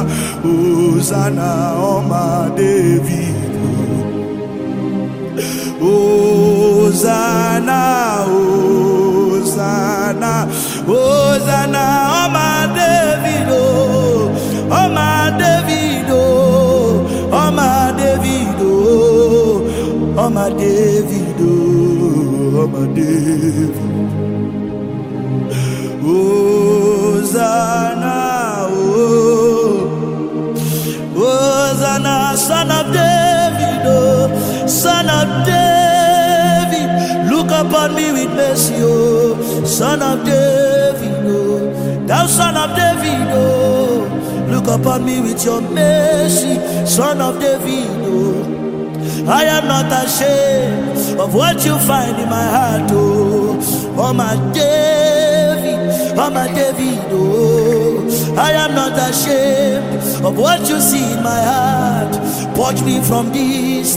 Hosanna, 0.42 1.50
oh 1.76 2.00
my 2.00 2.48
David. 2.56 3.36
Hosanna, 5.78 7.82
Hosanna, 9.36 10.48
Hosanna, 10.86 11.84
oh. 11.84 12.36
My 20.28 20.50
David, 20.50 21.36
son 32.36 32.70
of 32.70 32.92
David, 32.92 34.68
son 34.68 35.08
of 35.08 35.46
David, 35.46 36.88
look 37.30 37.50
upon 37.50 37.94
me 37.94 38.12
with 38.12 38.30
mercy, 38.34 38.74
oh, 38.80 39.64
son 39.64 40.02
of 40.02 40.24
David, 40.24 40.75
thou 42.06 42.26
son 42.26 42.56
of 42.56 42.76
David, 42.76 43.28
oh, 43.32 44.46
look 44.50 44.66
upon 44.68 45.04
me 45.04 45.20
with 45.20 45.44
your 45.44 45.60
mercy, 45.60 46.54
son 46.86 47.20
of 47.20 47.40
David, 47.40 47.88
oh. 48.02 48.52
I 49.28 49.44
am 49.44 49.66
not 49.66 49.90
ashamed 50.04 51.18
of 51.20 51.34
what 51.34 51.64
you 51.64 51.76
find 51.80 52.18
in 52.20 52.28
my 52.28 52.44
heart, 52.44 52.90
oh, 52.92 53.58
oh 53.98 54.12
my 54.12 54.34
David, 54.52 56.16
oh 56.18 56.30
my 56.30 56.46
David, 56.48 56.98
oh. 57.10 58.36
I 58.38 58.52
am 58.52 58.74
not 58.74 58.92
ashamed 59.10 60.24
of 60.24 60.36
what 60.38 60.60
you 60.68 60.78
see 60.80 61.12
in 61.12 61.22
my 61.22 61.40
heart. 61.42 62.12
Purge 62.54 62.82
me 62.82 63.00
from 63.02 63.32
things, 63.32 63.96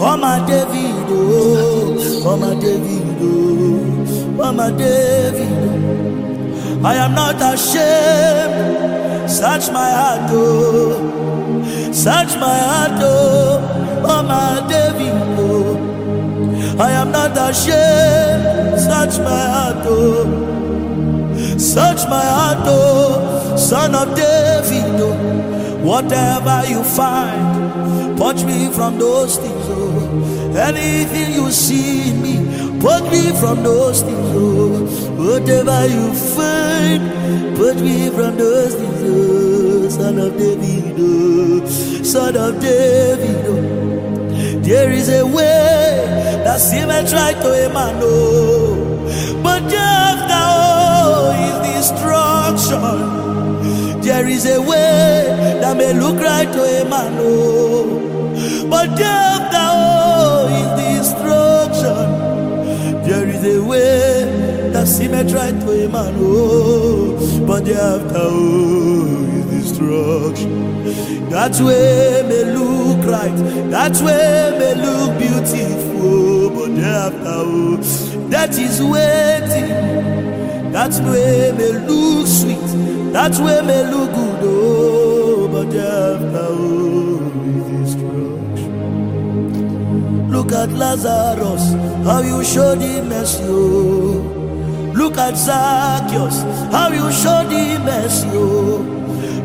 oh 0.00 0.16
my 0.16 0.38
David, 0.46 1.06
oh, 1.08 2.22
oh 2.26 2.36
my 2.36 2.54
David, 2.60 3.06
oh, 3.22 4.42
oh 4.42 4.52
my 4.52 4.70
David. 4.70 5.48
oh. 5.98 6.01
I 6.84 6.94
am 6.96 7.14
not 7.14 7.36
ashamed. 7.36 9.30
Search 9.30 9.70
my 9.72 9.90
heart, 9.90 10.30
oh. 10.32 11.92
Search 11.92 12.34
my 12.40 12.58
heart, 12.58 12.98
oh, 13.00 14.04
oh 14.04 14.22
my 14.22 14.66
David, 14.68 15.12
oh. 15.38 15.76
I 16.80 16.90
am 16.92 17.12
not 17.12 17.32
ashamed. 17.36 18.80
Search 18.80 19.18
my 19.24 19.46
heart, 19.54 19.86
oh. 19.86 21.58
Search 21.58 22.08
my 22.08 22.24
heart, 22.24 22.58
oh, 22.66 23.56
son 23.56 23.94
of 23.94 24.14
David, 24.16 25.00
oh. 25.00 25.78
Whatever 25.84 26.64
you 26.68 26.82
find, 26.82 28.18
purge 28.18 28.42
me 28.44 28.68
from 28.72 28.98
those 28.98 29.36
things, 29.36 29.66
oh. 29.68 30.52
Anything 30.56 31.32
you 31.34 31.50
see 31.52 32.10
in 32.10 32.22
me, 32.22 32.51
Put 32.82 33.02
me 33.12 33.30
from 33.40 33.62
those 33.62 34.02
things, 34.02 34.30
oh. 34.34 34.84
Whatever 35.16 35.86
you 35.86 36.12
find, 36.34 37.02
put 37.56 37.76
me 37.80 38.10
from 38.10 38.36
those 38.36 38.74
things, 38.74 39.02
oh. 39.04 39.88
Son 39.88 40.18
of 40.18 40.36
David, 40.36 40.96
oh. 40.98 41.64
Son 42.02 42.36
of 42.36 42.60
David, 42.60 43.46
oh. 43.46 44.60
There 44.62 44.90
is 44.90 45.08
a 45.08 45.24
way 45.24 46.40
that 46.44 46.58
seemeth 46.60 47.12
right 47.12 47.36
to 47.42 47.66
a 47.66 47.68
man, 47.72 48.00
oh. 48.02 48.74
But 49.44 49.62
just 49.70 50.26
now 50.28 51.30
is 51.46 51.58
destruction. 51.70 52.80
There 54.00 54.26
is 54.28 54.44
a 54.46 54.60
way 54.60 55.58
that 55.60 55.76
may 55.76 55.92
look 55.92 56.18
right 56.20 56.50
to 56.52 56.62
a 56.80 56.84
man, 56.90 57.16
oh. 57.20 58.00
But 58.68 58.96
just 58.98 59.52
now 59.52 59.71
A 63.44 63.58
way 63.58 64.70
that 64.72 64.86
seemeth 64.86 65.32
right 65.32 65.50
to 65.50 65.84
a 65.84 65.88
man, 65.88 66.14
oh, 66.18 67.44
but 67.44 67.64
thereafter 67.64 68.14
oh, 68.16 69.48
is 69.50 69.72
destruction. 69.72 71.28
That 71.28 71.60
way 71.60 72.22
may 72.28 72.44
look 72.54 73.04
right, 73.04 73.36
that 73.70 73.96
way 74.00 74.56
may 74.60 74.74
look 74.76 75.18
beautiful, 75.18 76.50
but 76.50 76.76
thereafter 76.76 77.18
oh, 77.26 77.76
that 78.30 78.56
is 78.56 78.80
waiting. 78.80 79.70
That 80.70 80.92
way 81.02 81.50
may 81.58 81.72
look 81.84 82.28
sweet, 82.28 83.12
that 83.12 83.36
way 83.40 83.60
may 83.66 83.82
look 83.90 84.12
good, 84.14 84.40
oh, 84.44 85.48
but 85.48 85.68
thereafter 85.68 86.46
oh, 86.48 87.18
is 87.44 87.64
destruction. 87.64 87.71
Look 90.32 90.50
at 90.52 90.70
Lazarus, 90.72 91.74
how 92.06 92.20
you 92.22 92.42
showed 92.42 92.80
him 92.80 93.10
mercy, 93.10 93.44
oh. 93.46 94.92
Look 94.94 95.18
at 95.18 95.36
Zacchaeus, 95.36 96.42
how 96.72 96.88
you 96.88 97.12
showed 97.12 97.52
him 97.52 97.84
mercy, 97.84 98.28
oh. 98.32 98.78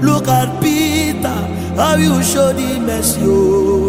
Look 0.02 0.28
at 0.30 0.62
Peter, 0.62 1.28
how 1.76 1.96
you 1.98 2.24
showed 2.24 2.56
him 2.56 2.86
mercy, 2.86 3.20
oh. 3.24 3.87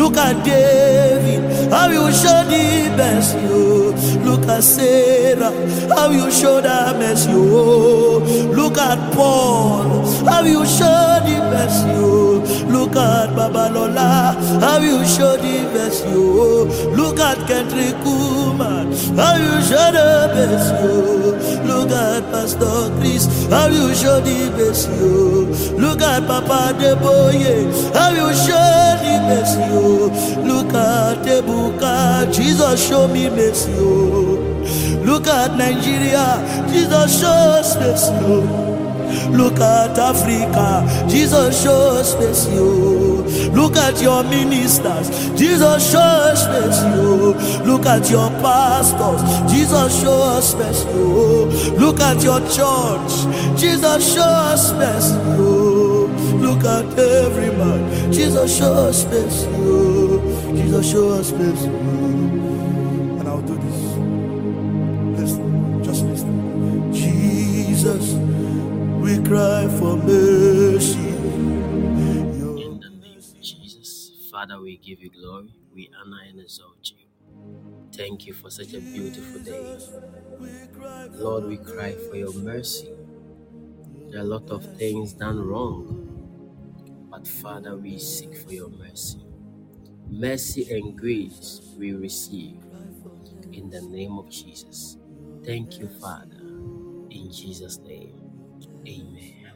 Look 0.00 0.16
at 0.16 0.42
David, 0.46 1.70
how 1.70 1.88
you 1.90 2.10
showed 2.10 2.50
him 2.50 2.96
mercy, 2.96 3.36
oh. 3.50 3.92
Look 4.24 4.48
at 4.48 4.62
Sarah, 4.64 5.52
how 5.94 6.10
you 6.10 6.30
showed 6.30 6.64
her 6.64 6.94
mercy, 6.98 7.28
oh. 7.34 8.20
Look 8.56 8.78
at 8.78 8.98
Paul, 9.12 10.06
how 10.24 10.40
you 10.42 10.64
showed 10.64 11.24
him 11.28 11.44
mercy, 11.52 11.84
oh. 12.00 12.40
Look 12.74 12.96
at 12.96 13.28
Babalola, 13.36 14.34
how 14.64 14.78
you 14.78 15.04
showed 15.04 15.40
him 15.40 15.64
mercy, 15.74 16.04
oh. 16.08 16.64
Look 16.96 17.20
at 17.20 17.36
Kathryn 17.46 17.92
Kuhlman, 18.02 18.86
how 19.20 19.36
you 19.36 19.60
showed 19.68 19.96
her 20.00 20.32
mercy, 20.34 20.76
oh. 20.80 21.64
Look 21.66 21.90
at 21.90 22.22
Pastor 22.32 22.88
Chris, 22.98 23.26
how 23.50 23.66
you 23.68 23.94
showed 23.94 24.24
him 24.26 24.50
mercy, 24.56 24.88
oh. 24.92 25.76
Look 25.76 26.00
at 26.00 26.26
Papa 26.26 26.72
Adeboye, 26.72 27.92
how 27.94 28.10
you 28.12 28.34
showed 28.34 28.89
mercy, 29.30 29.62
oh. 29.70 30.10
Look 30.50 30.74
at 30.74 31.24
Ebuka, 31.24 32.32
Jesus 32.32 32.88
show 32.88 33.06
me 33.08 33.28
mercy, 33.30 33.72
oh. 33.76 34.38
Look 35.04 35.26
at 35.28 35.56
Nigeria, 35.56 36.26
Jesus 36.70 37.20
show 37.20 37.38
us 37.58 37.76
mercy, 37.76 38.12
oh. 38.26 38.66
Look 39.30 39.58
at 39.60 39.98
Africa, 39.98 40.84
Jesus 41.08 41.62
show 41.62 41.98
us 41.98 42.14
mercy, 42.16 42.50
oh. 42.54 43.24
Look 43.54 43.76
at 43.76 44.00
your 44.02 44.22
ministers, 44.24 45.08
Jesus 45.38 45.90
show 45.90 45.98
us 46.32 46.46
mercy, 46.48 46.90
oh. 46.94 47.62
Look 47.64 47.86
at 47.86 48.10
your 48.10 48.30
pastors, 48.42 49.22
Jesus 49.52 50.02
show 50.02 50.18
us 50.36 50.54
mercy, 50.54 50.88
oh. 50.90 51.76
Look 51.78 52.00
at 52.00 52.22
your 52.22 52.40
church, 52.56 53.12
Jesus 53.60 54.14
show 54.14 54.32
us 54.52 54.72
mercy, 54.72 55.16
oh. 55.38 55.59
Look 56.62 56.68
at 56.92 56.98
every 56.98 57.56
man, 57.56 58.12
Jesus 58.12 58.58
show 58.58 58.70
us 58.74 59.06
mercy. 59.06 59.48
Jesus 60.60 60.92
show 60.92 61.08
us 61.08 61.32
mercy. 61.32 61.68
And 61.68 63.26
I'll 63.26 63.40
do 63.40 63.56
this. 63.56 63.80
Listen, 65.18 65.82
just 65.82 66.04
listen. 66.04 66.92
Jesus, 66.92 68.12
we 69.00 69.26
cry 69.26 69.68
for 69.78 69.96
mercy. 69.96 70.98
In 70.98 72.80
the 72.80 72.90
name 72.90 73.16
of 73.16 73.40
Jesus, 73.40 74.28
Father, 74.30 74.60
we 74.60 74.76
give 74.76 75.00
you 75.00 75.08
glory, 75.08 75.54
we 75.74 75.90
honor 75.98 76.20
and 76.28 76.40
exalt 76.40 76.92
you. 76.92 77.06
Thank 77.96 78.26
you 78.26 78.34
for 78.34 78.50
such 78.50 78.74
a 78.74 78.80
beautiful 78.80 79.40
day. 79.40 79.78
Lord, 81.12 81.44
we 81.44 81.56
cry 81.56 81.92
for 82.10 82.16
your 82.16 82.34
mercy. 82.34 82.90
There 84.10 84.20
are 84.20 84.24
a 84.24 84.26
lot 84.28 84.50
of 84.50 84.64
things 84.76 85.14
done 85.14 85.40
wrong, 85.40 86.09
but 87.10 87.26
Father, 87.28 87.76
we 87.76 87.98
seek 87.98 88.36
for 88.36 88.52
your 88.52 88.70
mercy. 88.70 89.24
Mercy 90.08 90.72
and 90.74 90.98
grace 90.98 91.62
we 91.78 91.92
receive 91.92 92.58
in 93.52 93.70
the 93.70 93.80
name 93.82 94.18
of 94.18 94.30
Jesus. 94.30 94.98
Thank 95.44 95.78
you, 95.78 95.88
Father. 95.88 96.40
In 97.10 97.30
Jesus' 97.32 97.78
name, 97.78 98.14
amen. 98.86 99.52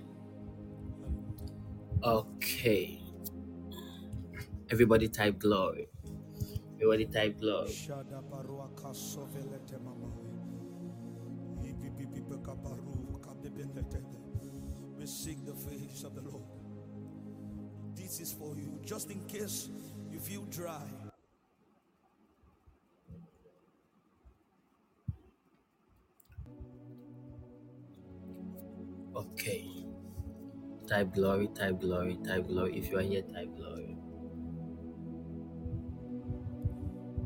Okay. 2.03 3.01
Everybody 4.71 5.09
type 5.09 5.39
glory. 5.39 5.89
Everybody 6.77 7.07
type 7.07 7.41
glory. 7.41 7.71
Shada 7.71 8.23
barua 8.31 8.69
just 18.85 19.11
in 19.11 19.21
case 19.27 19.69
you 20.11 20.19
feel 20.19 20.43
dry. 20.51 20.83
Okay. 29.17 29.67
Type 30.87 31.15
glory, 31.15 31.49
type 31.55 31.81
glory, 31.81 32.19
type 32.27 32.47
glory. 32.47 32.77
If 32.77 32.91
you 32.91 32.99
are 32.99 33.03
here, 33.03 33.23
type 33.23 33.49
glory. 33.57 33.97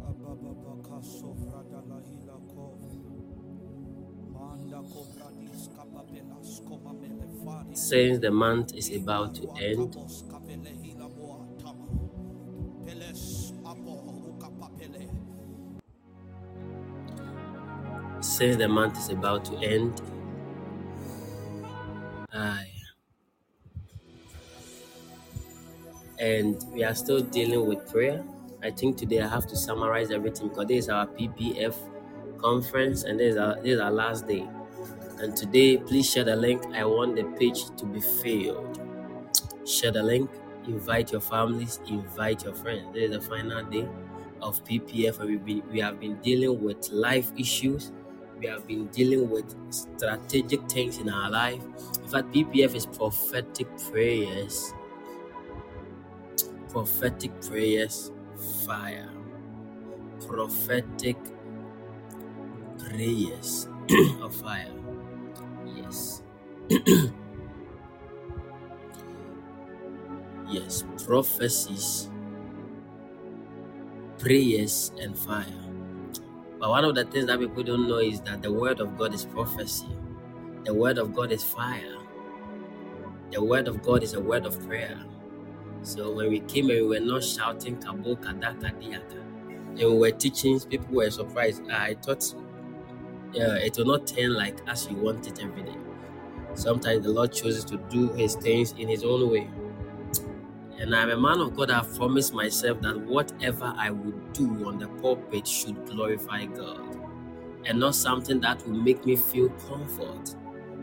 Ababa 0.06 0.82
kaso 0.82 1.34
vrada 1.34 1.82
la 1.88 1.98
hila 2.00 2.38
kov. 2.54 2.80
Manda 4.32 4.78
kovradis 4.82 5.68
kapapelas 5.74 6.60
komamele 6.62 7.26
fari. 7.44 7.76
Since 7.76 8.18
the 8.20 8.30
month 8.30 8.74
is 8.74 8.94
about 8.94 9.34
to 9.36 9.50
end, 9.60 9.96
since 18.20 18.56
the 18.56 18.68
month 18.68 18.98
is 18.98 19.08
about 19.10 19.44
to 19.46 19.56
end, 19.58 20.00
I 22.32 22.68
and 26.18 26.62
we 26.72 26.82
are 26.84 26.94
still 26.94 27.20
dealing 27.20 27.66
with 27.66 27.88
prayer. 27.90 28.24
I 28.62 28.70
think 28.70 28.96
today 28.96 29.20
I 29.20 29.28
have 29.28 29.46
to 29.48 29.56
summarize 29.56 30.10
everything 30.10 30.48
because 30.48 30.66
this 30.66 30.84
is 30.84 30.88
our 30.90 31.06
PPF 31.06 31.76
conference 32.38 33.04
and 33.04 33.20
this 33.20 33.34
is 33.34 33.38
our 33.40 33.56
this 33.56 33.74
is 33.74 33.80
our 33.80 33.92
last 33.92 34.26
day. 34.26 34.48
And 35.20 35.36
today, 35.36 35.78
please 35.78 36.08
share 36.10 36.24
the 36.24 36.36
link. 36.36 36.64
I 36.74 36.84
want 36.84 37.16
the 37.16 37.24
page 37.24 37.64
to 37.76 37.86
be 37.86 38.00
filled. 38.00 38.80
Share 39.66 39.90
the 39.92 40.02
link, 40.02 40.30
invite 40.66 41.12
your 41.12 41.20
families, 41.20 41.80
invite 41.88 42.44
your 42.44 42.54
friends. 42.54 42.94
This 42.94 43.10
is 43.10 43.16
the 43.16 43.20
final 43.20 43.64
day 43.64 43.88
of 44.40 44.62
PPF, 44.64 45.20
and 45.20 45.28
we've 45.30 45.44
been, 45.44 45.68
we 45.70 45.80
have 45.80 46.00
been 46.00 46.20
dealing 46.20 46.62
with 46.62 46.90
life 46.90 47.32
issues. 47.36 47.92
We 48.40 48.46
have 48.48 48.66
been 48.66 48.86
dealing 48.88 49.30
with 49.30 49.54
strategic 49.70 50.68
things 50.70 50.98
in 50.98 51.08
our 51.08 51.30
life. 51.30 51.62
In 52.02 52.08
fact, 52.08 52.32
PPF 52.32 52.74
is 52.74 52.86
prophetic 52.86 53.68
prayers, 53.90 54.72
prophetic 56.70 57.32
prayers, 57.42 58.12
fire, 58.66 59.10
prophetic 60.26 61.16
prayers 62.78 63.68
of 64.22 64.34
fire. 64.34 64.72
Yes. 65.66 66.22
yes, 70.50 70.84
prophecies, 71.06 72.10
prayers, 74.18 74.92
and 75.00 75.18
fire. 75.18 75.67
But 76.60 76.70
one 76.70 76.84
of 76.84 76.94
the 76.94 77.04
things 77.04 77.26
that 77.26 77.40
people 77.40 77.62
don't 77.64 77.88
know 77.88 77.98
is 77.98 78.20
that 78.22 78.42
the 78.42 78.52
word 78.52 78.80
of 78.80 78.98
God 78.98 79.14
is 79.14 79.24
prophecy. 79.26 79.88
The 80.64 80.74
word 80.74 80.98
of 80.98 81.14
God 81.14 81.32
is 81.32 81.44
fire. 81.44 81.96
The 83.32 83.42
word 83.42 83.68
of 83.68 83.82
God 83.82 84.02
is 84.02 84.14
a 84.14 84.20
word 84.20 84.46
of 84.46 84.60
prayer. 84.66 84.98
So 85.82 86.12
when 86.14 86.30
we 86.30 86.40
came 86.40 86.70
and 86.70 86.82
we 86.82 86.88
were 86.88 87.00
not 87.04 87.24
shouting 87.24 87.76
Kabo 87.78 88.16
Kadaka 88.20 88.72
Diaka, 88.80 89.20
and 89.70 89.78
we 89.78 89.98
were 89.98 90.10
teaching, 90.12 90.60
people 90.60 90.96
were 90.96 91.10
surprised. 91.10 91.62
I 91.70 91.94
thought 91.94 92.24
yeah, 93.32 93.56
it 93.56 93.76
will 93.78 93.86
not 93.86 94.06
turn 94.06 94.34
like 94.34 94.58
as 94.68 94.88
you 94.90 94.96
want 94.96 95.26
it 95.26 95.42
every 95.42 95.62
day. 95.62 95.76
Sometimes 96.54 97.04
the 97.04 97.12
Lord 97.12 97.32
chooses 97.32 97.64
to 97.66 97.78
do 97.90 98.10
his 98.14 98.34
things 98.36 98.72
in 98.78 98.88
his 98.88 99.04
own 99.04 99.30
way. 99.30 99.48
And 100.78 100.94
I'm 100.96 101.10
a 101.10 101.18
man 101.18 101.40
of 101.40 101.56
God. 101.56 101.70
I've 101.70 101.94
promised 101.96 102.34
myself 102.34 102.80
that 102.82 103.00
whatever 103.00 103.74
I 103.78 103.90
would 103.90 104.32
do 104.34 104.66
on 104.68 104.78
the 104.78 104.88
pulpit 104.88 105.46
should 105.48 105.86
glorify 105.86 106.46
God 106.46 106.98
and 107.66 107.80
not 107.80 107.94
something 107.96 108.40
that 108.42 108.66
will 108.66 108.76
make 108.78 109.06
me 109.06 109.16
feel 109.16 109.50
comfort. 109.50 110.34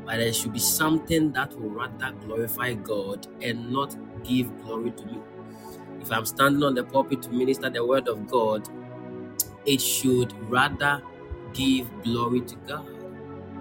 but 0.05 0.17
there 0.17 0.33
should 0.33 0.53
be 0.53 0.59
something 0.59 1.31
that 1.33 1.59
will 1.59 1.69
rather 1.71 2.11
glorify 2.25 2.73
God 2.73 3.27
and 3.41 3.71
not 3.71 3.95
give 4.23 4.55
glory 4.63 4.91
to 4.91 5.05
me. 5.05 5.19
If 6.01 6.11
I'm 6.11 6.25
standing 6.25 6.63
on 6.63 6.75
the 6.75 6.83
pulpit 6.83 7.23
to 7.23 7.31
minister 7.31 7.69
the 7.69 7.85
word 7.85 8.07
of 8.07 8.27
God, 8.27 8.67
it 9.65 9.81
should 9.81 10.33
rather 10.49 11.01
give 11.53 11.89
glory 12.03 12.41
to 12.41 12.55
God. 12.67 12.87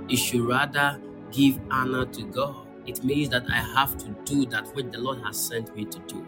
It 0.08 0.16
should 0.18 0.42
rather 0.42 1.00
give 1.32 1.60
honor 1.70 2.06
to 2.06 2.24
God. 2.24 2.63
It 2.86 3.02
means 3.02 3.30
that 3.30 3.44
I 3.50 3.56
have 3.56 3.96
to 3.98 4.08
do 4.24 4.46
that 4.46 4.74
which 4.74 4.90
the 4.90 4.98
Lord 4.98 5.20
has 5.24 5.38
sent 5.38 5.74
me 5.74 5.84
to 5.86 5.98
do. 6.00 6.26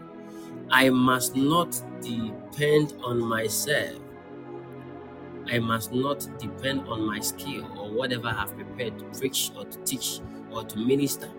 I 0.69 0.89
must 0.89 1.35
not 1.35 1.81
depend 2.01 2.93
on 3.03 3.19
myself. 3.21 3.99
I 5.49 5.59
must 5.59 5.93
not 5.93 6.27
depend 6.39 6.81
on 6.87 7.05
my 7.05 7.19
skill 7.19 7.65
or 7.79 7.89
whatever 7.91 8.27
I 8.27 8.33
have 8.33 8.55
prepared 8.55 8.99
to 8.99 9.05
preach 9.19 9.51
or 9.55 9.65
to 9.65 9.77
teach 9.83 10.19
or 10.51 10.63
to 10.65 10.77
minister, 10.77 11.29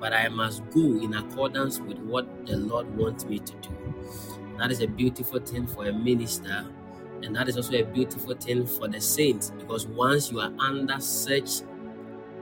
but 0.00 0.14
I 0.14 0.28
must 0.28 0.62
go 0.70 0.80
in 0.80 1.14
accordance 1.14 1.78
with 1.78 1.98
what 1.98 2.46
the 2.46 2.56
Lord 2.56 2.96
wants 2.96 3.24
me 3.26 3.38
to 3.40 3.52
do. 3.56 3.94
That 4.58 4.70
is 4.70 4.80
a 4.80 4.86
beautiful 4.86 5.40
thing 5.40 5.66
for 5.66 5.86
a 5.86 5.92
minister, 5.92 6.64
and 7.22 7.36
that 7.36 7.48
is 7.48 7.56
also 7.56 7.74
a 7.74 7.82
beautiful 7.82 8.34
thing 8.34 8.66
for 8.66 8.88
the 8.88 9.00
saints 9.00 9.50
because 9.58 9.86
once 9.86 10.32
you 10.32 10.40
are 10.40 10.52
under 10.58 10.98
such 11.00 11.62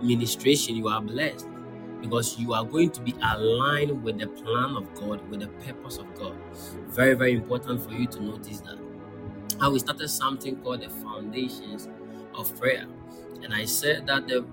ministration, 0.01 0.77
you 0.77 0.89
are 0.89 1.01
blessed 1.01 1.49
because 2.03 2.39
you 2.39 2.53
are 2.53 2.65
going 2.65 2.91
to 2.91 3.01
be 3.01 3.15
aligned 3.23 4.03
with 4.03 4.19
the 4.19 4.27
plan 4.27 4.77
of 4.77 4.93
God, 4.95 5.27
with 5.31 5.41
the 5.41 5.49
purpose 5.65 5.97
of 5.97 6.15
God. 6.15 6.37
Very, 6.89 7.15
very 7.15 7.33
important 7.33 7.83
for 7.83 7.93
you 7.93 8.07
to 8.09 8.23
notice 8.23 8.61
that. 8.61 8.79
How 9.61 9.71
we 9.71 9.79
started 9.79 10.09
something 10.09 10.57
called 10.57 10.83
the 10.83 10.91
foundations 10.91 11.89
of 12.35 12.59
prayer, 12.59 12.87
and 13.43 13.55
I 13.55 13.65
said 13.65 14.07
that 14.09 14.29
the 14.29 14.45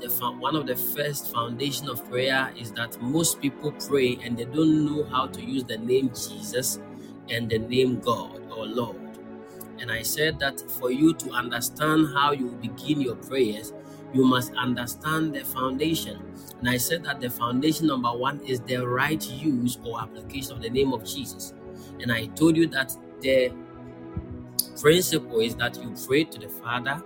the 0.00 0.10
one 0.38 0.54
of 0.56 0.66
the 0.66 0.76
first 0.76 1.32
foundation 1.32 1.88
of 1.88 2.06
prayer 2.10 2.52
is 2.58 2.70
that 2.72 3.00
most 3.00 3.40
people 3.40 3.72
pray 3.72 4.18
and 4.22 4.36
they 4.36 4.44
don't 4.44 4.84
know 4.84 5.04
how 5.04 5.26
to 5.26 5.42
use 5.42 5.64
the 5.64 5.78
name 5.78 6.08
Jesus 6.10 6.78
and 7.30 7.48
the 7.48 7.58
name 7.58 8.00
God 8.00 8.42
or 8.50 8.66
Lord. 8.66 8.96
And 9.78 9.90
I 9.90 10.02
said 10.02 10.38
that 10.40 10.60
for 10.72 10.90
you 10.90 11.14
to 11.14 11.30
understand 11.30 12.08
how 12.14 12.32
you 12.32 12.50
begin 12.60 13.00
your 13.00 13.16
prayers, 13.16 13.72
you 14.16 14.24
must 14.24 14.52
understand 14.54 15.34
the 15.34 15.44
foundation. 15.44 16.22
And 16.58 16.70
I 16.70 16.78
said 16.78 17.04
that 17.04 17.20
the 17.20 17.28
foundation 17.28 17.86
number 17.86 18.10
one 18.10 18.40
is 18.40 18.60
the 18.60 18.78
right 18.78 19.22
use 19.30 19.78
or 19.84 20.00
application 20.00 20.52
of 20.52 20.62
the 20.62 20.70
name 20.70 20.94
of 20.94 21.04
Jesus. 21.04 21.52
And 22.00 22.10
I 22.10 22.26
told 22.26 22.56
you 22.56 22.66
that 22.68 22.96
the 23.20 23.52
principle 24.80 25.40
is 25.40 25.54
that 25.56 25.76
you 25.82 25.94
pray 26.06 26.24
to 26.24 26.38
the 26.38 26.48
Father 26.48 27.02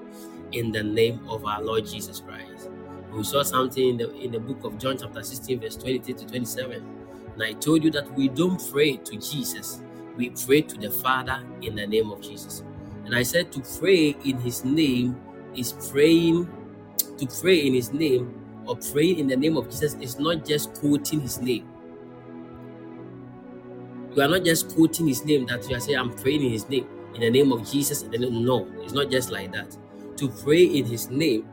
in 0.53 0.71
the 0.71 0.83
name 0.83 1.21
of 1.29 1.45
our 1.45 1.61
Lord 1.63 1.87
Jesus 1.87 2.21
Christ. 2.21 2.71
We 3.13 3.25
saw 3.25 3.43
something 3.43 3.89
in 3.89 3.97
the 3.97 4.15
in 4.15 4.31
the 4.31 4.39
book 4.39 4.63
of 4.63 4.79
John, 4.79 4.97
chapter 4.97 5.23
16, 5.23 5.61
verse 5.61 5.77
23 5.77 6.15
to 6.15 6.27
27. 6.27 6.87
And 7.35 7.43
I 7.43 7.53
told 7.55 7.83
you 7.83 7.91
that 7.91 8.13
we 8.15 8.29
don't 8.29 8.61
pray 8.71 8.97
to 8.99 9.17
Jesus, 9.17 9.83
we 10.17 10.31
pray 10.31 10.63
to 10.63 10.77
the 10.77 10.91
Father 10.91 11.43
in 11.63 11.75
the 11.75 11.87
name 11.87 12.13
of 12.13 12.21
Jesus. 12.21 12.63
And 13.05 13.17
I 13.17 13.25
said 13.25 13.51
to 13.53 13.63
pray 13.81 14.15
in 14.25 14.39
his 14.39 14.65
name 14.65 15.21
is 15.57 15.73
praying 15.91 16.49
to 17.03 17.27
pray 17.41 17.67
in 17.67 17.75
his 17.75 17.93
name 17.93 18.35
or 18.67 18.77
praying 18.77 19.19
in 19.19 19.27
the 19.27 19.37
name 19.37 19.57
of 19.57 19.69
Jesus 19.71 19.95
is 20.01 20.19
not 20.19 20.45
just 20.45 20.75
quoting 20.75 21.21
his 21.21 21.41
name. 21.41 21.69
You 24.15 24.23
are 24.23 24.29
not 24.29 24.45
just 24.45 24.75
quoting 24.75 25.09
his 25.09 25.25
name 25.25 25.47
that 25.47 25.69
you 25.69 25.77
are 25.77 25.81
saying, 25.81 25.99
I'm 25.99 26.15
praying 26.15 26.45
in 26.45 26.51
his 26.51 26.69
name, 26.69 26.87
in 27.15 27.21
the 27.21 27.31
name 27.31 27.53
of 27.53 27.69
Jesus. 27.71 28.03
No, 28.03 28.69
it's 28.81 28.93
not 28.93 29.11
just 29.11 29.31
like 29.31 29.53
that. 29.53 29.77
To 30.17 30.29
pray 30.29 30.65
in 30.65 30.85
his 30.85 31.11
name 31.11 31.49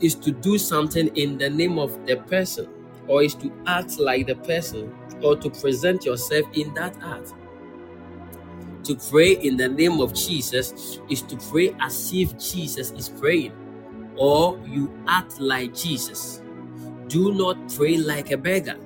is 0.00 0.14
to 0.16 0.30
do 0.30 0.58
something 0.58 1.08
in 1.16 1.38
the 1.38 1.50
name 1.50 1.78
of 1.78 2.06
the 2.06 2.16
person, 2.16 2.68
or 3.06 3.22
is 3.22 3.34
to 3.36 3.52
act 3.66 3.98
like 3.98 4.26
the 4.26 4.36
person, 4.36 4.94
or 5.22 5.36
to 5.36 5.50
present 5.50 6.04
yourself 6.04 6.46
in 6.54 6.72
that 6.74 6.94
act. 7.02 7.34
To 8.84 8.94
pray 9.10 9.32
in 9.32 9.56
the 9.56 9.68
name 9.68 10.00
of 10.00 10.14
Jesus 10.14 11.00
is 11.10 11.22
to 11.22 11.36
pray 11.50 11.74
as 11.80 12.12
if 12.12 12.36
Jesus 12.38 12.92
is 12.92 13.08
praying 13.08 13.52
or 14.20 14.60
you 14.66 14.92
act 15.08 15.40
like 15.40 15.74
Jesus. 15.74 16.42
Do 17.08 17.32
not 17.32 17.56
pray 17.74 17.96
like 17.96 18.30
a 18.30 18.36
beggar. 18.36 18.76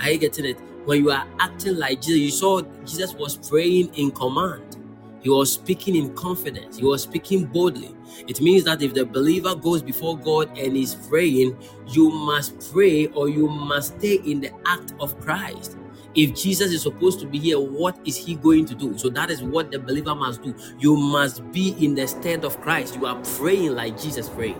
Are 0.00 0.10
you 0.10 0.18
getting 0.18 0.44
it? 0.44 0.60
When 0.84 1.02
you 1.02 1.10
are 1.10 1.26
acting 1.40 1.76
like 1.76 2.02
Jesus, 2.02 2.20
you 2.20 2.30
saw 2.30 2.62
Jesus 2.84 3.14
was 3.14 3.36
praying 3.48 3.94
in 3.94 4.10
command. 4.10 4.76
He 5.20 5.30
was 5.30 5.52
speaking 5.54 5.96
in 5.96 6.14
confidence. 6.14 6.76
He 6.76 6.84
was 6.84 7.02
speaking 7.02 7.46
boldly. 7.46 7.96
It 8.28 8.40
means 8.40 8.64
that 8.64 8.82
if 8.82 8.94
the 8.94 9.04
believer 9.04 9.54
goes 9.54 9.82
before 9.82 10.18
God 10.18 10.56
and 10.56 10.76
is 10.76 10.94
praying, 10.94 11.56
you 11.88 12.10
must 12.10 12.72
pray 12.72 13.06
or 13.06 13.28
you 13.28 13.48
must 13.48 13.98
stay 13.98 14.16
in 14.16 14.40
the 14.40 14.52
act 14.66 14.92
of 15.00 15.18
Christ. 15.20 15.76
If 16.18 16.34
Jesus 16.34 16.72
is 16.72 16.82
supposed 16.82 17.20
to 17.20 17.26
be 17.26 17.38
here, 17.38 17.60
what 17.60 17.96
is 18.04 18.16
he 18.16 18.34
going 18.34 18.66
to 18.66 18.74
do? 18.74 18.98
So 18.98 19.08
that 19.10 19.30
is 19.30 19.40
what 19.40 19.70
the 19.70 19.78
believer 19.78 20.16
must 20.16 20.42
do. 20.42 20.52
You 20.76 20.96
must 20.96 21.48
be 21.52 21.76
in 21.78 21.94
the 21.94 22.08
stead 22.08 22.44
of 22.44 22.60
Christ. 22.60 22.96
You 22.96 23.06
are 23.06 23.22
praying 23.36 23.76
like 23.76 24.02
Jesus 24.02 24.28
prayed. 24.28 24.56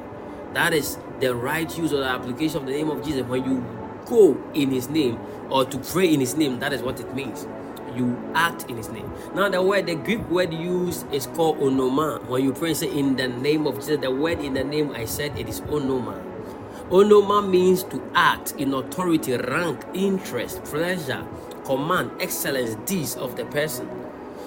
That 0.55 0.73
is 0.73 0.99
the 1.19 1.35
right 1.35 1.69
use 1.77 1.91
of 1.91 1.99
the 1.99 2.07
application 2.07 2.59
of 2.59 2.67
the 2.67 2.71
name 2.71 2.91
of 2.91 3.05
Jesus. 3.05 3.27
When 3.27 3.45
you 3.45 3.67
go 4.07 4.41
in 4.55 4.71
his 4.71 4.89
name 4.89 5.19
or 5.51 5.65
to 5.65 5.79
pray 5.79 6.15
in 6.15 6.21
his 6.21 6.37
name, 6.37 6.61
that 6.61 6.73
is 6.73 6.81
what 6.81 7.01
it 7.01 7.13
means. 7.13 7.49
You 7.97 8.17
act 8.37 8.71
in 8.71 8.77
his 8.77 8.89
name. 8.91 9.13
Now, 9.35 9.49
the 9.49 9.61
word, 9.61 9.87
the 9.87 9.97
Greek 9.97 10.31
word 10.31 10.55
used 10.55 11.13
is 11.13 11.27
called 11.27 11.59
onoma. 11.59 12.25
When 12.29 12.45
you 12.45 12.53
pray, 12.53 12.73
say 12.75 12.97
in 12.97 13.17
the 13.17 13.27
name 13.27 13.67
of 13.67 13.75
Jesus, 13.81 13.99
the 14.01 14.13
word 14.13 14.39
in 14.39 14.55
the 14.55 14.63
name 14.63 14.93
I 14.93 15.07
said 15.07 15.37
it 15.37 15.49
is 15.49 15.61
onoma. 15.63 16.23
Onoma 16.91 17.47
means 17.47 17.83
to 17.83 18.01
act 18.15 18.55
in 18.57 18.73
authority, 18.73 19.37
rank, 19.37 19.85
interest, 19.93 20.65
pleasure, 20.65 21.27
command, 21.69 22.11
excellence, 22.19 22.77
deeds 22.91 23.15
of 23.17 23.37
the 23.37 23.45
person. 23.45 23.87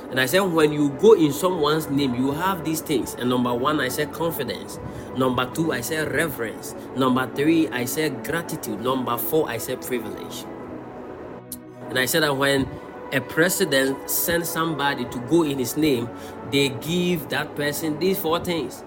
And 0.09 0.19
I 0.19 0.25
said, 0.25 0.39
when 0.39 0.73
you 0.73 0.89
go 0.99 1.13
in 1.13 1.31
someone's 1.31 1.87
name, 1.87 2.15
you 2.15 2.31
have 2.31 2.65
these 2.65 2.81
things. 2.81 3.13
And 3.13 3.29
number 3.29 3.53
one, 3.53 3.79
I 3.79 3.89
said 3.89 4.11
confidence. 4.11 4.79
Number 5.15 5.49
two, 5.53 5.71
I 5.71 5.81
said 5.81 6.11
reverence. 6.11 6.73
Number 6.97 7.29
three, 7.35 7.69
I 7.69 7.85
said 7.85 8.25
gratitude. 8.25 8.81
Number 8.81 9.17
four, 9.19 9.47
I 9.47 9.59
said 9.59 9.81
privilege. 9.83 10.45
And 11.89 11.99
I 11.99 12.05
said 12.05 12.23
that 12.23 12.35
when 12.35 12.67
a 13.13 13.21
president 13.21 14.09
sends 14.09 14.49
somebody 14.49 15.05
to 15.05 15.19
go 15.29 15.43
in 15.43 15.59
his 15.59 15.77
name, 15.77 16.09
they 16.51 16.69
give 16.69 17.29
that 17.29 17.55
person 17.55 17.99
these 17.99 18.17
four 18.17 18.43
things. 18.43 18.83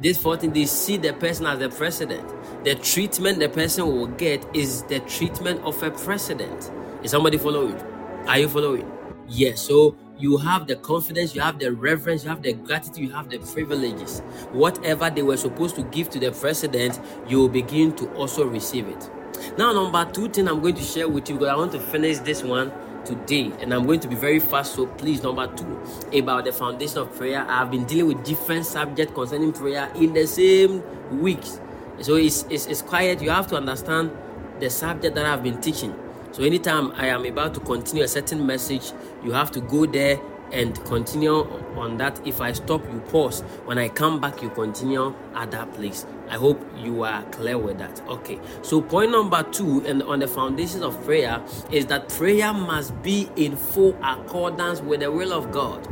These 0.00 0.18
four 0.18 0.36
things, 0.36 0.52
they 0.52 0.66
see 0.66 0.96
the 0.96 1.12
person 1.12 1.46
as 1.46 1.60
the 1.60 1.68
president. 1.68 2.28
The 2.64 2.74
treatment 2.74 3.38
the 3.38 3.48
person 3.48 3.86
will 3.86 4.08
get 4.08 4.44
is 4.54 4.82
the 4.82 5.00
treatment 5.00 5.62
of 5.62 5.82
a 5.82 5.90
president. 5.90 6.70
Is 7.04 7.10
somebody 7.10 7.36
following? 7.36 7.78
Are 8.26 8.38
you 8.38 8.48
following? 8.48 8.90
Yes. 9.28 9.60
So 9.60 9.94
you 10.18 10.38
have 10.38 10.66
the 10.66 10.76
confidence, 10.76 11.34
you 11.34 11.42
have 11.42 11.58
the 11.58 11.70
reverence, 11.70 12.24
you 12.24 12.30
have 12.30 12.40
the 12.40 12.54
gratitude, 12.54 13.04
you 13.04 13.10
have 13.10 13.28
the 13.28 13.40
privileges. 13.40 14.20
Whatever 14.52 15.10
they 15.10 15.20
were 15.20 15.36
supposed 15.36 15.76
to 15.76 15.82
give 15.82 16.08
to 16.10 16.18
the 16.18 16.32
president, 16.32 16.98
you 17.28 17.40
will 17.40 17.50
begin 17.50 17.94
to 17.96 18.10
also 18.14 18.46
receive 18.46 18.88
it. 18.88 19.10
Now, 19.58 19.74
number 19.74 20.10
two 20.12 20.30
thing 20.30 20.48
I'm 20.48 20.62
going 20.62 20.76
to 20.76 20.82
share 20.82 21.06
with 21.06 21.28
you 21.28 21.34
because 21.34 21.48
I 21.48 21.56
want 21.56 21.72
to 21.72 21.78
finish 21.78 22.20
this 22.20 22.42
one 22.42 22.72
today 23.04 23.52
and 23.60 23.74
I'm 23.74 23.84
going 23.84 24.00
to 24.00 24.08
be 24.08 24.16
very 24.16 24.40
fast. 24.40 24.74
So, 24.74 24.86
please, 24.86 25.22
number 25.22 25.46
two 25.54 26.18
about 26.18 26.46
the 26.46 26.52
foundation 26.52 27.00
of 27.00 27.14
prayer. 27.14 27.44
I've 27.46 27.70
been 27.70 27.84
dealing 27.84 28.16
with 28.16 28.24
different 28.24 28.64
subjects 28.64 29.12
concerning 29.12 29.52
prayer 29.52 29.92
in 29.96 30.14
the 30.14 30.26
same 30.26 30.82
weeks, 31.20 31.60
so 32.00 32.14
it's, 32.14 32.46
it's, 32.48 32.64
it's 32.64 32.80
quiet. 32.80 33.20
You 33.20 33.28
have 33.28 33.46
to 33.48 33.56
understand 33.56 34.10
the 34.58 34.70
subject 34.70 35.14
that 35.16 35.26
I've 35.26 35.42
been 35.42 35.60
teaching. 35.60 35.94
So 36.34 36.42
anytime 36.42 36.90
I 36.96 37.06
am 37.06 37.24
about 37.24 37.54
to 37.54 37.60
continue 37.60 38.02
a 38.02 38.08
certain 38.08 38.44
message, 38.44 38.90
you 39.22 39.30
have 39.30 39.52
to 39.52 39.60
go 39.60 39.86
there 39.86 40.20
and 40.50 40.74
continue 40.84 41.32
on 41.76 41.96
that. 41.98 42.20
If 42.26 42.40
I 42.40 42.50
stop, 42.50 42.82
you 42.92 42.98
pause. 42.98 43.42
When 43.66 43.78
I 43.78 43.88
come 43.88 44.20
back, 44.20 44.42
you 44.42 44.50
continue 44.50 45.14
at 45.36 45.52
that 45.52 45.72
place. 45.74 46.04
I 46.28 46.34
hope 46.34 46.60
you 46.76 47.04
are 47.04 47.22
clear 47.26 47.56
with 47.56 47.78
that. 47.78 48.00
Okay. 48.08 48.40
So 48.62 48.82
point 48.82 49.12
number 49.12 49.44
two, 49.44 49.86
and 49.86 50.02
on 50.02 50.18
the 50.18 50.26
foundations 50.26 50.82
of 50.82 51.00
prayer, 51.04 51.40
is 51.70 51.86
that 51.86 52.08
prayer 52.08 52.52
must 52.52 53.00
be 53.00 53.30
in 53.36 53.54
full 53.54 53.96
accordance 54.02 54.80
with 54.80 55.00
the 55.00 55.12
will 55.12 55.32
of 55.32 55.52
God. 55.52 55.86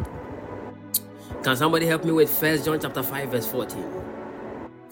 Can 1.44 1.54
somebody 1.56 1.86
help 1.86 2.04
me 2.04 2.10
with 2.10 2.30
First 2.30 2.64
John 2.64 2.80
chapter 2.80 3.04
five 3.04 3.28
verse 3.28 3.46
fourteen? 3.46 4.01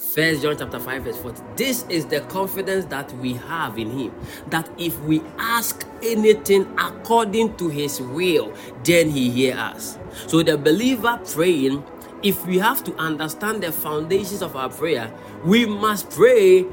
First 0.01 0.41
John 0.41 0.57
chapter 0.57 0.81
5, 0.81 1.05
verse 1.05 1.19
40. 1.19 1.43
This 1.57 1.85
is 1.91 2.07
the 2.07 2.21
confidence 2.23 2.87
that 2.87 3.13
we 3.19 3.35
have 3.35 3.79
in 3.79 3.91
him. 3.91 4.15
That 4.49 4.69
if 4.79 4.99
we 5.01 5.21
ask 5.39 5.87
anything 6.03 6.67
according 6.79 7.59
to 7.59 7.69
his 7.69 8.01
will, 8.01 8.53
then 8.83 9.11
he 9.11 9.29
hears 9.31 9.59
us. 9.59 9.99
So 10.27 10.43
the 10.43 10.57
believer 10.57 11.21
praying, 11.27 11.85
if 12.23 12.45
we 12.47 12.59
have 12.59 12.83
to 12.85 12.95
understand 12.97 13.63
the 13.63 13.73
foundations 13.73 14.41
of 14.41 14.57
our 14.57 14.71
prayer, 14.71 15.13
we 15.45 15.67
must 15.67 16.09
pray 16.11 16.65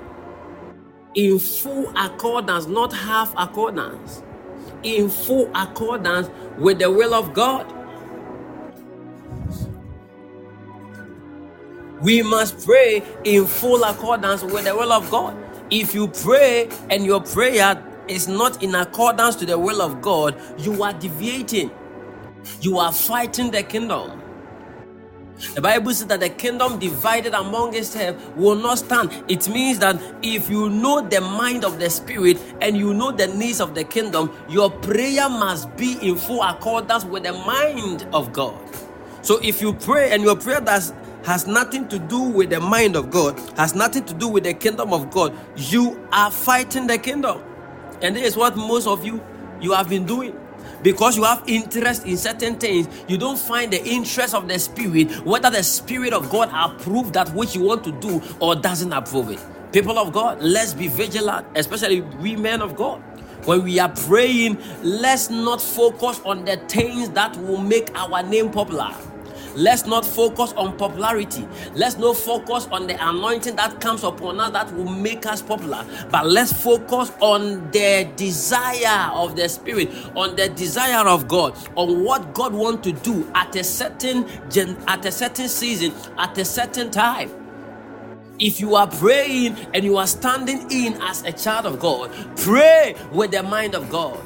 in 1.14 1.38
full 1.38 1.92
accordance, 1.98 2.66
not 2.68 2.94
half 2.94 3.34
accordance. 3.38 4.24
In 4.84 5.10
full 5.10 5.52
accordance 5.54 6.30
with 6.58 6.80
the 6.80 6.90
will 6.90 7.14
of 7.14 7.34
God. 7.34 7.74
We 12.02 12.22
must 12.22 12.66
pray 12.66 13.04
in 13.24 13.46
full 13.46 13.84
accordance 13.84 14.44
with 14.44 14.66
the 14.66 14.76
will 14.76 14.92
of 14.92 15.10
God. 15.10 15.36
If 15.72 15.96
you 15.96 16.08
pray 16.08 16.70
and 16.90 17.06
your 17.06 17.22
prayer 17.22 17.84
is 18.08 18.28
not 18.28 18.64
in 18.64 18.76
accordance 18.76 19.36
to 19.38 19.46
the 19.46 19.58
will 19.58 19.82
of 19.82 20.02
God, 20.02 20.40
you 20.60 20.84
are 20.84 20.94
deviating. 20.94 21.72
You 22.62 22.78
are 22.78 22.94
fighting 22.94 23.52
the 23.52 23.64
kingdom. 23.64 24.22
The 25.56 25.62
Bible 25.62 25.94
says 25.94 26.08
that 26.08 26.20
the 26.20 26.30
kingdom 26.30 26.80
divided 26.80 27.34
among 27.34 27.76
itself 27.76 28.36
will 28.36 28.56
not 28.56 28.80
stand. 28.80 29.12
It 29.28 29.48
means 29.50 29.80
that 29.80 30.02
if 30.24 30.50
you 30.50 30.70
know 30.70 31.02
the 31.02 31.22
mind 31.22 31.64
of 31.64 31.80
the 31.80 31.90
spirit 31.90 32.40
and 32.62 32.78
you 32.78 32.94
know 32.94 33.12
the 33.12 33.28
needs 33.28 33.62
of 33.62 33.76
the 33.76 33.84
kingdom, 33.84 34.32
your 34.50 34.72
prayer 34.72 35.30
must 35.30 35.76
be 35.78 35.98
in 36.02 36.16
full 36.16 36.42
accordance 36.42 37.06
with 37.06 37.24
the 37.24 37.34
mind 37.34 38.08
of 38.14 38.34
God. 38.34 38.58
So 39.22 39.40
if 39.44 39.62
you 39.62 39.74
pray 39.74 40.12
and 40.12 40.24
your 40.24 40.36
prayer 40.36 40.62
does 40.62 40.94
has 41.28 41.46
nothing 41.46 41.86
to 41.90 42.00
do 42.00 42.22
with 42.22 42.50
the 42.50 42.60
mind 42.62 42.96
of 42.96 43.12
God, 43.12 43.38
has 43.58 43.76
nothing 43.76 44.06
to 44.06 44.14
do 44.14 44.30
with 44.30 44.46
the 44.46 44.54
kingdom 44.54 44.94
of 44.94 45.12
God, 45.12 45.36
you 45.58 46.08
are 46.14 46.32
fighting 46.32 46.88
the 46.88 46.98
kingdom. 46.98 47.44
And 48.02 48.16
this 48.16 48.28
is 48.28 48.38
what 48.38 48.56
most 48.56 48.88
of 48.88 49.06
you 49.06 49.22
you 49.60 49.74
have 49.74 49.90
been 49.90 50.06
doing. 50.06 50.40
Because 50.84 51.18
you 51.18 51.26
have 51.26 51.44
interest 51.46 52.06
in 52.06 52.16
certain 52.16 52.56
things 52.56 52.88
you 53.10 53.18
don't 53.18 53.38
find 53.38 53.74
the 53.74 53.84
interest 53.84 54.34
of 54.36 54.48
the 54.48 54.58
spirit 54.58 55.12
whether 55.26 55.50
the 55.50 55.64
spirit 55.64 56.14
of 56.14 56.30
god 56.30 56.50
approve 56.54 57.14
that 57.14 57.30
which 57.34 57.56
you 57.56 57.64
want 57.64 57.84
to 57.84 57.92
do 57.94 58.22
or 58.40 58.56
doesn't 58.56 58.94
approve 58.94 59.30
it. 59.30 59.40
People 59.74 59.98
of 60.00 60.14
god 60.14 60.42
let's 60.42 60.74
be 60.74 60.88
vigilant 60.88 61.46
especially 61.56 62.02
we 62.02 62.38
men 62.38 62.62
of 62.62 62.76
god. 62.76 63.02
When 63.46 63.64
we 63.64 63.80
are 63.80 63.90
praying 63.90 64.62
let's 64.82 65.30
not 65.30 65.62
focus 65.62 66.22
on 66.24 66.46
the 66.46 66.58
things 66.68 67.10
that 67.12 67.36
will 67.38 67.62
make 67.62 67.90
our 67.96 68.24
name 68.24 68.52
popular 68.52 68.96
Let's 69.58 69.88
not 69.88 70.06
focus 70.06 70.54
on 70.54 70.78
popularity. 70.78 71.48
Let's 71.74 71.98
not 71.98 72.16
focus 72.18 72.68
on 72.72 72.86
the 72.88 72.96
anointing 73.10 73.56
that 73.56 73.82
comes 73.82 74.04
upon 74.04 74.40
us 74.40 74.52
that 74.52 74.72
will 74.76 74.86
make 74.90 75.26
us 75.26 75.42
popular. 75.42 75.84
But 76.12 76.28
let's 76.28 76.54
focus 76.54 77.12
on 77.22 77.72
the 77.72 78.08
desire 78.16 79.10
of 79.14 79.36
the 79.36 79.50
Spirit, 79.50 79.90
on 80.16 80.36
the 80.36 80.50
desire 80.50 81.08
of 81.08 81.28
God, 81.28 81.58
on 81.76 82.04
what 82.04 82.36
God 82.36 82.54
wants 82.54 82.84
to 82.84 82.92
do 82.94 83.28
at 83.34 83.56
a 83.56 83.64
certain 83.64 84.28
gen- 84.52 84.78
at 84.88 85.04
a 85.06 85.12
certain 85.12 85.50
season, 85.50 85.92
at 86.20 86.38
a 86.38 86.46
certain 86.46 86.92
time. 86.92 87.32
If 88.40 88.60
you 88.60 88.76
are 88.76 88.88
praying 88.88 89.58
and 89.74 89.84
you 89.86 89.98
are 89.98 90.08
standing 90.08 90.72
in 90.72 91.02
as 91.02 91.24
a 91.24 91.32
child 91.34 91.66
of 91.66 91.80
God, 91.80 92.12
pray 92.38 92.96
with 93.12 93.32
the 93.32 93.44
mind 93.44 93.76
of 93.76 93.90
God. 93.90 94.20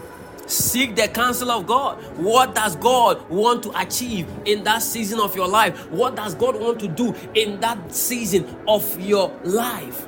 Seek 0.52 0.98
the 0.98 1.08
counsel 1.08 1.50
of 1.50 1.66
God. 1.66 1.98
What 2.18 2.54
does 2.54 2.76
God 2.76 3.30
want 3.30 3.64
to 3.64 3.80
achieve 3.80 4.28
in 4.44 4.66
that 4.66 4.80
season 4.80 5.22
of 5.22 5.34
your 5.34 5.48
life? 5.48 5.90
What 5.90 6.18
does 6.18 6.36
God 6.36 6.60
want 6.60 6.82
to 6.82 6.90
do 6.90 7.16
in 7.36 7.62
that 7.62 7.96
season 7.96 8.58
of 8.68 9.00
your 9.00 9.32
life? 9.46 10.08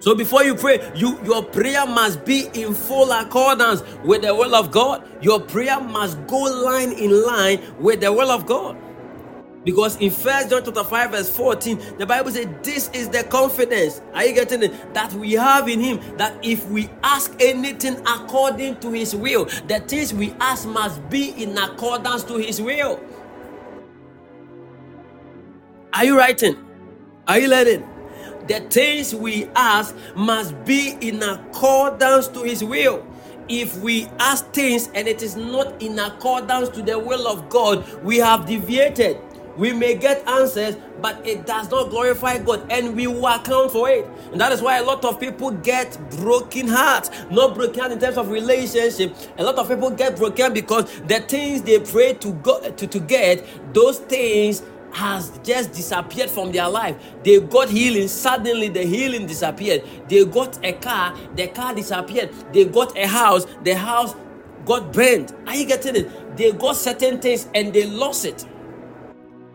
So 0.00 0.14
before 0.14 0.42
you 0.42 0.54
pray, 0.54 0.90
you 0.94 1.20
your 1.22 1.42
prayer 1.42 1.86
must 1.86 2.24
be 2.24 2.48
in 2.54 2.72
full 2.72 3.12
accordance 3.12 3.82
with 4.02 4.22
the 4.22 4.34
will 4.34 4.54
of 4.54 4.70
God. 4.70 5.06
Your 5.20 5.38
prayer 5.38 5.78
must 5.78 6.26
go 6.26 6.38
line 6.38 6.92
in 6.92 7.24
line 7.26 7.60
with 7.78 8.00
the 8.00 8.10
will 8.10 8.30
of 8.30 8.46
God. 8.46 8.78
Because 9.66 9.96
in 9.96 10.12
First 10.12 10.48
John 10.48 10.62
chapter 10.64 10.84
5, 10.84 11.10
verse 11.10 11.36
14, 11.36 11.98
the 11.98 12.06
Bible 12.06 12.30
says, 12.30 12.46
This 12.62 12.88
is 12.90 13.08
the 13.08 13.24
confidence. 13.24 14.00
Are 14.14 14.24
you 14.24 14.32
getting 14.32 14.62
it? 14.62 14.94
That 14.94 15.12
we 15.14 15.32
have 15.32 15.68
in 15.68 15.80
him. 15.80 16.00
That 16.18 16.38
if 16.44 16.64
we 16.68 16.88
ask 17.02 17.34
anything 17.40 17.96
according 18.06 18.78
to 18.78 18.92
his 18.92 19.16
will, 19.16 19.46
the 19.66 19.80
things 19.80 20.14
we 20.14 20.32
ask 20.38 20.68
must 20.68 21.10
be 21.10 21.30
in 21.30 21.58
accordance 21.58 22.22
to 22.24 22.36
his 22.36 22.62
will. 22.62 23.00
Are 25.92 26.04
you 26.04 26.16
writing? 26.16 26.56
Are 27.26 27.40
you 27.40 27.48
learning? 27.48 27.88
The 28.46 28.60
things 28.70 29.16
we 29.16 29.46
ask 29.56 29.96
must 30.14 30.64
be 30.64 30.96
in 31.00 31.20
accordance 31.24 32.28
to 32.28 32.44
his 32.44 32.62
will 32.62 33.04
if 33.48 33.78
we 33.78 34.06
ask 34.18 34.52
things 34.52 34.90
and 34.94 35.06
it 35.06 35.22
is 35.22 35.36
not 35.36 35.80
in 35.80 35.98
accordance 35.98 36.68
to 36.70 36.82
the 36.82 36.98
will 36.98 37.28
of 37.28 37.48
God, 37.48 37.86
we 38.02 38.18
have 38.18 38.46
deviated. 38.46 39.18
We 39.56 39.72
may 39.72 39.96
get 39.96 40.26
answers, 40.28 40.76
but 41.00 41.26
it 41.26 41.46
does 41.46 41.70
not 41.70 41.90
glorify 41.90 42.38
God, 42.38 42.66
and 42.70 42.94
we 42.94 43.06
will 43.06 43.26
account 43.26 43.72
for 43.72 43.88
it. 43.88 44.06
And 44.32 44.40
that 44.40 44.52
is 44.52 44.60
why 44.60 44.78
a 44.78 44.84
lot 44.84 45.04
of 45.04 45.18
people 45.18 45.50
get 45.50 45.98
broken 46.18 46.68
hearts. 46.68 47.10
Not 47.30 47.54
broken 47.54 47.80
heart 47.80 47.92
in 47.92 47.98
terms 47.98 48.18
of 48.18 48.30
relationship. 48.30 49.14
A 49.38 49.44
lot 49.44 49.56
of 49.56 49.68
people 49.68 49.90
get 49.90 50.16
broken 50.16 50.52
because 50.52 50.84
the 51.02 51.20
things 51.20 51.62
they 51.62 51.78
pray 51.78 52.14
to 52.14 52.32
go 52.34 52.60
to, 52.70 52.86
to 52.86 53.00
get, 53.00 53.44
those 53.72 53.98
things 53.98 54.62
has 54.92 55.38
just 55.42 55.72
disappeared 55.72 56.30
from 56.30 56.52
their 56.52 56.68
life. 56.68 56.96
They 57.22 57.38
got 57.40 57.68
healing, 57.68 58.08
suddenly 58.08 58.68
the 58.68 58.82
healing 58.82 59.26
disappeared. 59.26 59.84
They 60.08 60.24
got 60.24 60.64
a 60.64 60.72
car, 60.72 61.16
the 61.34 61.48
car 61.48 61.74
disappeared. 61.74 62.30
They 62.52 62.64
got 62.64 62.96
a 62.96 63.06
house, 63.06 63.46
the 63.62 63.76
house 63.76 64.14
got 64.64 64.92
burned. 64.92 65.34
Are 65.46 65.54
you 65.54 65.66
getting 65.66 65.96
it? 65.96 66.36
They 66.36 66.52
got 66.52 66.76
certain 66.76 67.20
things 67.20 67.48
and 67.54 67.72
they 67.72 67.86
lost 67.86 68.24
it. 68.24 68.44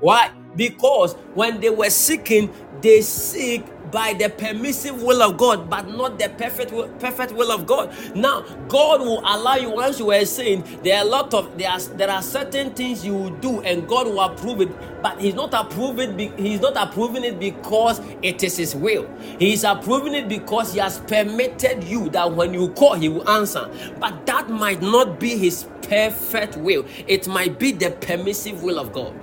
Why? 0.02 0.32
Because 0.58 1.14
when 1.36 1.62
they 1.62 1.72
were 1.72 1.92
seeking, 1.92 2.54
they 2.82 3.02
seek 3.02 3.66
by 3.92 4.14
the 4.14 4.30
permissive 4.30 5.02
will 5.04 5.22
of 5.22 5.38
God, 5.38 5.70
but 5.70 5.88
not 5.90 6.20
the 6.20 6.30
perfect 6.30 6.72
will, 6.72 6.88
perfect 7.00 7.34
will 7.34 7.52
of 7.52 7.66
God. 7.68 7.94
Now, 8.16 8.42
God 8.70 9.02
will 9.02 9.22
allow 9.26 9.56
you. 9.56 9.70
Once 9.72 10.00
you 10.00 10.08
were 10.08 10.26
saying 10.26 10.64
there 10.84 10.98
are 11.00 11.06
a 11.06 11.10
lot 11.10 11.34
of 11.34 11.58
there 11.58 11.70
are 11.72 11.80
there 11.80 12.10
are 12.10 12.22
certain 12.24 12.72
things 12.74 13.06
you 13.06 13.14
will 13.16 13.32
do, 13.38 13.62
and 13.62 13.88
God 13.88 14.08
will 14.08 14.22
approve 14.22 14.62
it, 14.62 14.70
but 15.04 15.20
He's 15.22 15.36
not 15.36 15.54
approving. 15.54 16.18
He's 16.38 16.62
not 16.62 16.76
approving 16.78 17.24
it 17.24 17.40
because 17.40 18.02
it 18.22 18.44
is 18.44 18.58
His 18.58 18.76
will. 18.76 19.10
He's 19.40 19.64
approving 19.64 20.16
it 20.16 20.30
because 20.30 20.74
He 20.74 20.80
has 20.80 21.00
permitted 21.00 21.84
you 21.84 22.10
that 22.12 22.32
when 22.34 22.54
you 22.54 22.70
call, 22.70 22.96
He 22.96 23.10
will 23.10 23.30
answer. 23.30 23.70
But 24.00 24.26
that 24.28 24.50
might 24.50 24.82
not 24.82 25.20
be 25.20 25.38
His 25.38 25.66
perfect 25.84 26.58
will. 26.58 26.86
It 27.08 27.28
might 27.28 27.60
be 27.60 27.72
the 27.74 27.92
permissive 27.92 28.64
will 28.64 28.80
of 28.80 28.94
God. 28.94 29.14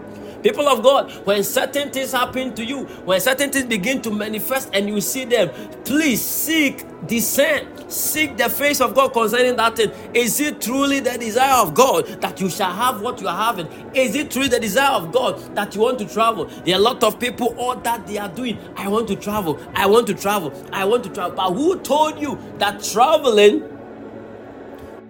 People 0.48 0.66
of 0.66 0.82
God, 0.82 1.12
when 1.26 1.44
certain 1.44 1.90
things 1.90 2.12
happen 2.12 2.54
to 2.54 2.64
you, 2.64 2.86
when 3.04 3.20
certain 3.20 3.50
things 3.50 3.66
begin 3.66 4.00
to 4.00 4.10
manifest 4.10 4.70
and 4.72 4.88
you 4.88 4.98
see 4.98 5.26
them, 5.26 5.50
please 5.84 6.24
seek, 6.24 6.86
discern, 7.06 7.90
seek 7.90 8.34
the 8.38 8.48
face 8.48 8.80
of 8.80 8.94
God 8.94 9.12
concerning 9.12 9.56
that 9.56 9.76
thing. 9.76 9.90
Is 10.14 10.40
it 10.40 10.58
truly 10.62 11.00
the 11.00 11.18
desire 11.18 11.60
of 11.62 11.74
God 11.74 12.06
that 12.22 12.40
you 12.40 12.48
shall 12.48 12.72
have 12.72 13.02
what 13.02 13.20
you 13.20 13.28
are 13.28 13.36
having? 13.36 13.66
Is 13.94 14.14
it 14.14 14.30
truly 14.30 14.48
the 14.48 14.58
desire 14.58 14.92
of 14.92 15.12
God 15.12 15.54
that 15.54 15.74
you 15.74 15.82
want 15.82 15.98
to 15.98 16.06
travel? 16.06 16.46
There 16.46 16.74
are 16.76 16.78
a 16.78 16.82
lot 16.82 17.04
of 17.04 17.20
people, 17.20 17.54
all 17.58 17.76
that 17.76 18.06
they 18.06 18.16
are 18.16 18.30
doing. 18.30 18.58
I 18.74 18.88
want 18.88 19.06
to 19.08 19.16
travel, 19.16 19.60
I 19.74 19.84
want 19.84 20.06
to 20.06 20.14
travel, 20.14 20.50
I 20.72 20.86
want 20.86 21.04
to 21.04 21.10
travel. 21.10 21.36
But 21.36 21.52
who 21.52 21.78
told 21.80 22.18
you 22.18 22.38
that 22.56 22.82
traveling 22.82 23.64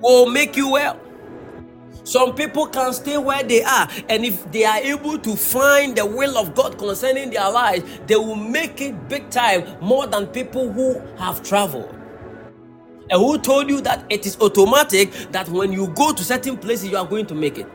will 0.00 0.28
make 0.28 0.56
you 0.56 0.72
well? 0.72 1.00
Some 2.08 2.34
people 2.34 2.66
can 2.66 2.94
stay 2.94 3.18
where 3.18 3.42
they 3.42 3.62
are, 3.62 3.86
and 4.08 4.24
if 4.24 4.50
they 4.50 4.64
are 4.64 4.78
able 4.78 5.18
to 5.18 5.36
find 5.36 5.94
the 5.94 6.06
will 6.06 6.38
of 6.38 6.54
God 6.54 6.78
concerning 6.78 7.28
their 7.28 7.50
lives, 7.50 7.84
they 8.06 8.16
will 8.16 8.34
make 8.34 8.80
it 8.80 9.10
big 9.10 9.28
time 9.28 9.76
more 9.82 10.06
than 10.06 10.26
people 10.28 10.72
who 10.72 10.98
have 11.18 11.42
traveled. 11.42 11.94
And 13.10 13.20
who 13.20 13.36
told 13.36 13.68
you 13.68 13.82
that 13.82 14.06
it 14.08 14.24
is 14.24 14.38
automatic 14.40 15.12
that 15.32 15.50
when 15.50 15.70
you 15.70 15.88
go 15.88 16.14
to 16.14 16.24
certain 16.24 16.56
places, 16.56 16.88
you 16.88 16.96
are 16.96 17.06
going 17.06 17.26
to 17.26 17.34
make 17.34 17.58
it? 17.58 17.66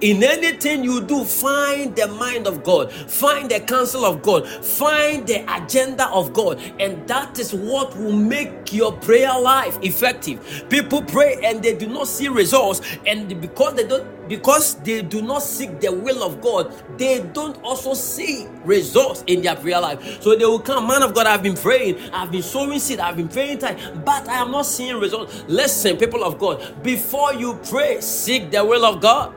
In 0.00 0.22
anything 0.22 0.84
you 0.84 1.00
do, 1.00 1.24
find 1.24 1.94
the 1.96 2.06
mind 2.08 2.46
of 2.46 2.62
God, 2.62 2.92
find 2.92 3.50
the 3.50 3.60
counsel 3.60 4.04
of 4.04 4.22
God, 4.22 4.46
find 4.48 5.26
the 5.26 5.44
agenda 5.52 6.08
of 6.10 6.32
God, 6.32 6.60
and 6.78 7.06
that 7.08 7.38
is 7.38 7.52
what 7.52 7.96
will 7.96 8.12
make 8.12 8.72
your 8.72 8.92
prayer 8.92 9.38
life 9.40 9.78
effective. 9.82 10.66
People 10.70 11.02
pray 11.02 11.38
and 11.44 11.62
they 11.62 11.76
do 11.76 11.88
not 11.88 12.08
see 12.08 12.28
results, 12.28 12.80
and 13.06 13.40
because 13.40 13.74
they 13.74 13.86
don't 13.86 14.06
because 14.28 14.74
they 14.82 15.02
do 15.02 15.22
not 15.22 15.42
seek 15.42 15.80
the 15.80 15.90
will 15.90 16.22
of 16.22 16.40
God, 16.40 16.72
they 16.98 17.20
don't 17.32 17.56
also 17.62 17.94
see 17.94 18.46
results 18.64 19.24
in 19.26 19.42
their 19.42 19.56
prayer 19.56 19.80
life. 19.80 20.22
So 20.22 20.36
they 20.36 20.44
will 20.44 20.60
come, 20.60 20.86
man 20.86 21.02
of 21.02 21.14
God, 21.14 21.26
I've 21.26 21.42
been 21.42 21.56
praying, 21.56 21.98
I've 22.12 22.30
been 22.30 22.42
sowing 22.42 22.78
seed, 22.78 23.00
I've 23.00 23.16
been 23.16 23.28
praying 23.28 23.58
time, 23.58 24.02
but 24.04 24.28
I 24.28 24.42
am 24.42 24.50
not 24.50 24.66
seeing 24.66 24.96
results. 25.00 25.44
Listen, 25.48 25.96
people 25.96 26.22
of 26.22 26.38
God, 26.38 26.82
before 26.82 27.34
you 27.34 27.58
pray, 27.68 28.00
seek 28.00 28.50
the 28.50 28.64
will 28.64 28.84
of 28.84 29.00
God. 29.00 29.34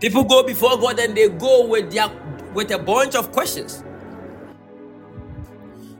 People 0.00 0.24
go 0.24 0.42
before 0.42 0.78
God 0.78 0.98
and 1.00 1.16
they 1.16 1.28
go 1.28 1.66
with 1.66 1.92
their 1.92 2.08
with 2.54 2.70
a 2.70 2.78
bunch 2.78 3.14
of 3.14 3.32
questions. 3.32 3.82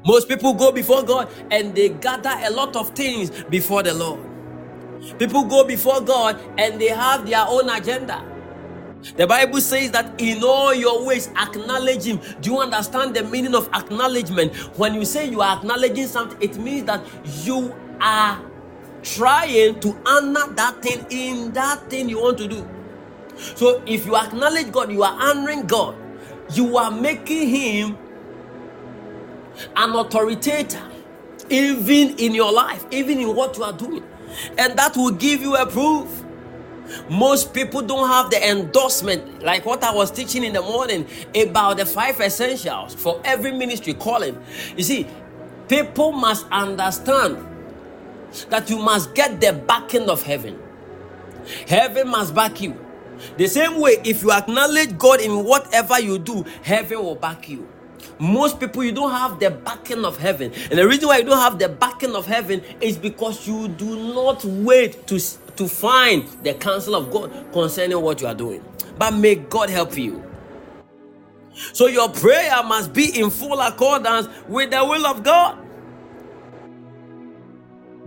Most 0.06 0.28
people 0.28 0.54
go 0.54 0.72
before 0.72 1.02
God 1.02 1.28
and 1.50 1.74
they 1.74 1.90
gather 1.90 2.32
a 2.42 2.50
lot 2.50 2.76
of 2.76 2.90
things 2.90 3.30
before 3.44 3.82
the 3.82 3.94
Lord. 3.94 4.20
People 5.18 5.44
go 5.44 5.64
before 5.64 6.00
God 6.00 6.40
and 6.58 6.80
they 6.80 6.88
have 6.88 7.26
their 7.26 7.44
own 7.46 7.68
agenda. 7.68 8.24
The 9.16 9.26
Bible 9.26 9.60
says 9.60 9.90
that 9.92 10.20
in 10.20 10.42
all 10.42 10.74
your 10.74 11.04
ways 11.04 11.28
acknowledge 11.36 12.04
Him. 12.04 12.20
Do 12.40 12.50
you 12.52 12.58
understand 12.58 13.14
the 13.14 13.24
meaning 13.24 13.54
of 13.54 13.68
acknowledgement? 13.74 14.54
When 14.78 14.94
you 14.94 15.04
say 15.04 15.28
you 15.28 15.40
are 15.40 15.56
acknowledging 15.58 16.06
something, 16.06 16.40
it 16.40 16.56
means 16.58 16.84
that 16.86 17.04
you 17.44 17.74
are 18.00 18.42
trying 19.02 19.78
to 19.80 19.96
honor 20.06 20.52
that 20.54 20.82
thing 20.82 21.06
in 21.10 21.52
that 21.52 21.88
thing 21.90 22.08
you 22.08 22.20
want 22.20 22.38
to 22.38 22.48
do. 22.48 22.66
So 23.38 23.82
if 23.86 24.06
you 24.06 24.16
acknowledge 24.16 24.72
God, 24.72 24.92
you 24.92 25.02
are 25.02 25.12
honoring 25.20 25.66
God. 25.66 25.96
You 26.52 26.76
are 26.76 26.90
making 26.90 27.48
Him 27.48 27.98
an 29.76 29.90
authoritator, 29.90 30.82
even 31.50 32.16
in 32.18 32.34
your 32.34 32.52
life, 32.52 32.84
even 32.90 33.18
in 33.18 33.34
what 33.34 33.56
you 33.56 33.64
are 33.64 33.72
doing. 33.72 34.04
And 34.56 34.78
that 34.78 34.96
will 34.96 35.12
give 35.12 35.40
you 35.40 35.56
a 35.56 35.66
proof. 35.66 36.24
Most 37.10 37.52
people 37.52 37.82
don't 37.82 38.08
have 38.08 38.30
the 38.30 38.48
endorsement, 38.50 39.42
like 39.42 39.66
what 39.66 39.84
I 39.84 39.92
was 39.94 40.10
teaching 40.10 40.42
in 40.42 40.54
the 40.54 40.62
morning 40.62 41.06
about 41.34 41.76
the 41.76 41.86
five 41.86 42.18
essentials 42.20 42.94
for 42.94 43.20
every 43.24 43.52
ministry 43.52 43.92
calling. 43.94 44.42
You 44.76 44.84
see, 44.84 45.06
people 45.68 46.12
must 46.12 46.46
understand 46.50 47.46
that 48.48 48.70
you 48.70 48.78
must 48.78 49.14
get 49.14 49.40
the 49.40 49.52
backing 49.52 50.08
of 50.08 50.22
heaven. 50.22 50.58
Heaven 51.66 52.08
must 52.08 52.34
back 52.34 52.60
you. 52.60 52.87
The 53.36 53.46
same 53.48 53.80
way, 53.80 53.96
if 54.04 54.22
you 54.22 54.32
acknowledge 54.32 54.96
God 54.98 55.20
in 55.20 55.44
whatever 55.44 56.00
you 56.00 56.18
do, 56.18 56.44
heaven 56.62 56.98
will 56.98 57.14
back 57.14 57.48
you. 57.48 57.68
Most 58.18 58.58
people, 58.58 58.84
you 58.84 58.92
don't 58.92 59.10
have 59.12 59.38
the 59.38 59.50
backing 59.50 60.04
of 60.04 60.18
heaven. 60.18 60.52
And 60.70 60.78
the 60.78 60.86
reason 60.86 61.08
why 61.08 61.18
you 61.18 61.24
don't 61.24 61.38
have 61.38 61.58
the 61.58 61.68
backing 61.68 62.14
of 62.16 62.26
heaven 62.26 62.62
is 62.80 62.96
because 62.98 63.46
you 63.46 63.68
do 63.68 64.14
not 64.14 64.44
wait 64.44 65.06
to, 65.08 65.20
to 65.56 65.68
find 65.68 66.28
the 66.42 66.54
counsel 66.54 66.96
of 66.96 67.10
God 67.10 67.52
concerning 67.52 68.00
what 68.00 68.20
you 68.20 68.26
are 68.26 68.34
doing. 68.34 68.64
But 68.98 69.12
may 69.12 69.36
God 69.36 69.70
help 69.70 69.96
you. 69.96 70.24
So 71.72 71.86
your 71.86 72.08
prayer 72.08 72.62
must 72.64 72.92
be 72.92 73.18
in 73.18 73.30
full 73.30 73.60
accordance 73.60 74.28
with 74.48 74.70
the 74.70 74.84
will 74.84 75.06
of 75.06 75.22
God. 75.22 75.58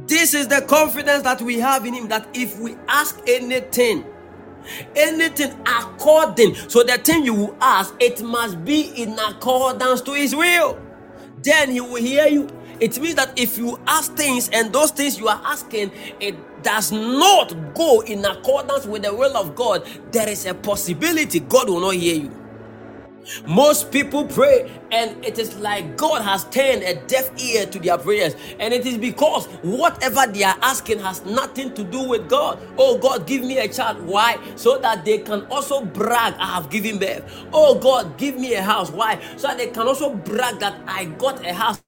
This 0.07 0.33
is 0.33 0.47
the 0.47 0.61
confidence 0.61 1.23
that 1.23 1.41
we 1.41 1.59
have 1.59 1.85
in 1.85 1.93
Him 1.93 2.07
that 2.09 2.27
if 2.33 2.59
we 2.59 2.75
ask 2.87 3.19
anything, 3.27 4.05
anything 4.95 5.51
according, 5.65 6.55
so 6.55 6.83
the 6.83 6.97
thing 6.97 7.25
you 7.25 7.33
will 7.33 7.57
ask, 7.61 7.93
it 7.99 8.21
must 8.21 8.63
be 8.63 8.91
in 9.01 9.17
accordance 9.19 10.01
to 10.01 10.13
His 10.13 10.35
will. 10.35 10.79
Then 11.43 11.71
He 11.71 11.81
will 11.81 11.95
hear 11.95 12.27
you. 12.27 12.47
It 12.79 12.99
means 12.99 13.15
that 13.15 13.37
if 13.39 13.57
you 13.57 13.79
ask 13.85 14.15
things 14.15 14.49
and 14.49 14.73
those 14.73 14.91
things 14.91 15.19
you 15.19 15.27
are 15.27 15.41
asking, 15.45 15.91
it 16.19 16.35
does 16.63 16.91
not 16.91 17.75
go 17.75 18.01
in 18.01 18.25
accordance 18.25 18.85
with 18.85 19.03
the 19.03 19.13
will 19.13 19.37
of 19.37 19.55
God, 19.55 19.87
there 20.11 20.27
is 20.27 20.45
a 20.45 20.53
possibility 20.53 21.39
God 21.41 21.69
will 21.69 21.79
not 21.81 21.95
hear 21.95 22.15
you. 22.15 22.40
Most 23.47 23.91
people 23.91 24.25
pray, 24.25 24.71
and 24.91 25.23
it 25.25 25.39
is 25.39 25.57
like 25.59 25.97
God 25.97 26.21
has 26.21 26.45
turned 26.45 26.83
a 26.83 26.95
deaf 27.07 27.31
ear 27.41 27.65
to 27.67 27.79
their 27.79 27.97
prayers, 27.97 28.35
and 28.59 28.73
it 28.73 28.85
is 28.85 28.97
because 28.97 29.47
whatever 29.63 30.25
they 30.31 30.43
are 30.43 30.57
asking 30.61 30.99
has 30.99 31.25
nothing 31.25 31.73
to 31.75 31.83
do 31.83 32.03
with 32.07 32.29
God. 32.29 32.59
Oh 32.77 32.97
God, 32.97 33.27
give 33.27 33.43
me 33.43 33.57
a 33.59 33.67
child. 33.67 34.01
Why? 34.05 34.39
So 34.55 34.77
that 34.79 35.05
they 35.05 35.19
can 35.19 35.45
also 35.47 35.85
brag, 35.85 36.35
I 36.35 36.47
have 36.47 36.69
given 36.69 36.99
birth. 36.99 37.23
Oh 37.53 37.75
God, 37.75 38.17
give 38.17 38.37
me 38.37 38.53
a 38.55 38.61
house. 38.61 38.91
Why? 38.91 39.19
So 39.37 39.47
that 39.47 39.57
they 39.57 39.67
can 39.67 39.87
also 39.87 40.13
brag 40.15 40.59
that 40.59 40.75
I 40.87 41.05
got 41.05 41.45
a 41.45 41.53
house. 41.53 41.81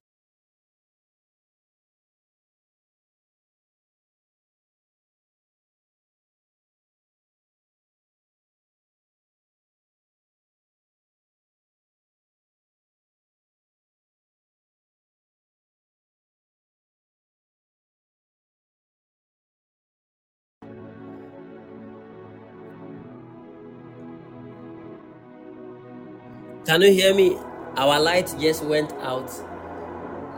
Can 26.66 26.82
you 26.82 26.94
hear 26.94 27.14
me? 27.14 27.38
Our 27.76 28.00
light 28.00 28.34
just 28.40 28.64
went 28.64 28.94
out. 28.94 29.30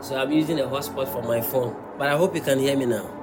So 0.02 0.16
I'm 0.16 0.32
using 0.32 0.58
a 0.58 0.64
hotspot 0.64 1.06
for 1.08 1.22
my 1.22 1.40
phone. 1.40 1.76
But 1.98 2.08
I 2.08 2.16
hope 2.16 2.34
you 2.34 2.40
can 2.40 2.58
hear 2.58 2.76
me 2.76 2.86
now. 2.86 3.15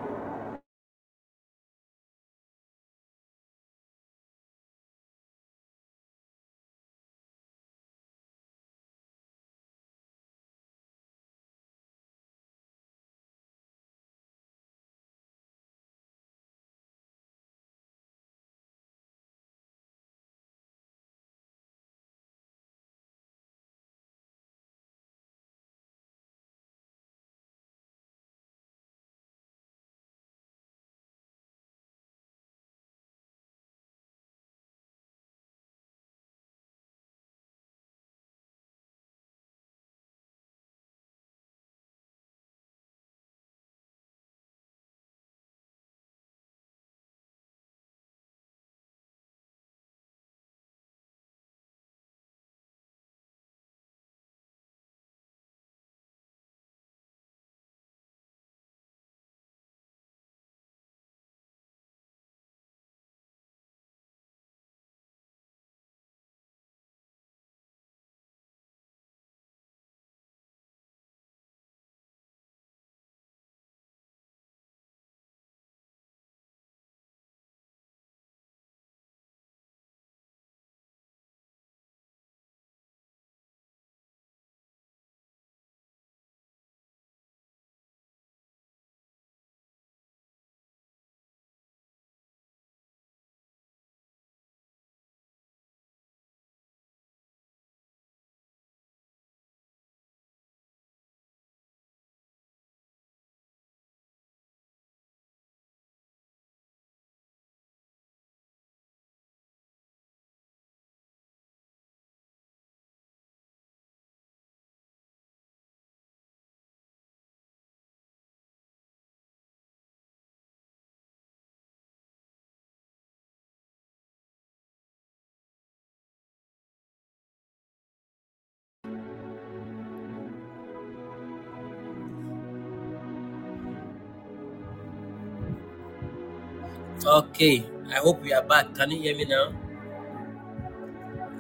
Okay, 137.06 137.66
I 137.92 137.96
hope 137.96 138.22
we 138.22 138.32
are 138.32 138.42
back. 138.42 138.74
Can 138.76 138.92
you 138.92 139.02
hear 139.02 139.16
me 139.16 139.26
now? 139.26 139.52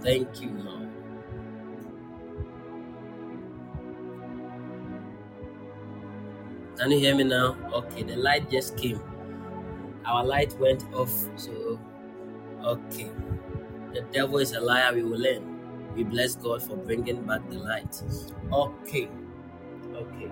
Thank 0.01 0.41
you, 0.41 0.49
Lord. 0.59 0.89
Can 6.77 6.91
you 6.91 6.99
hear 6.99 7.15
me 7.15 7.23
now? 7.23 7.55
Okay, 7.73 8.03
the 8.03 8.17
light 8.17 8.51
just 8.51 8.75
came. 8.75 8.99
Our 10.05 10.25
light 10.25 10.53
went 10.59 10.83
off, 10.93 11.13
so 11.37 11.79
okay. 12.65 13.09
The 13.93 14.01
devil 14.11 14.39
is 14.39 14.51
a 14.51 14.59
liar, 14.59 14.93
we 14.93 15.03
will 15.03 15.17
learn. 15.17 15.95
We 15.95 16.03
bless 16.03 16.35
God 16.35 16.61
for 16.61 16.75
bringing 16.75 17.23
back 17.23 17.49
the 17.49 17.59
light. 17.59 17.95
Okay, 18.51 19.07
okay. 19.95 20.31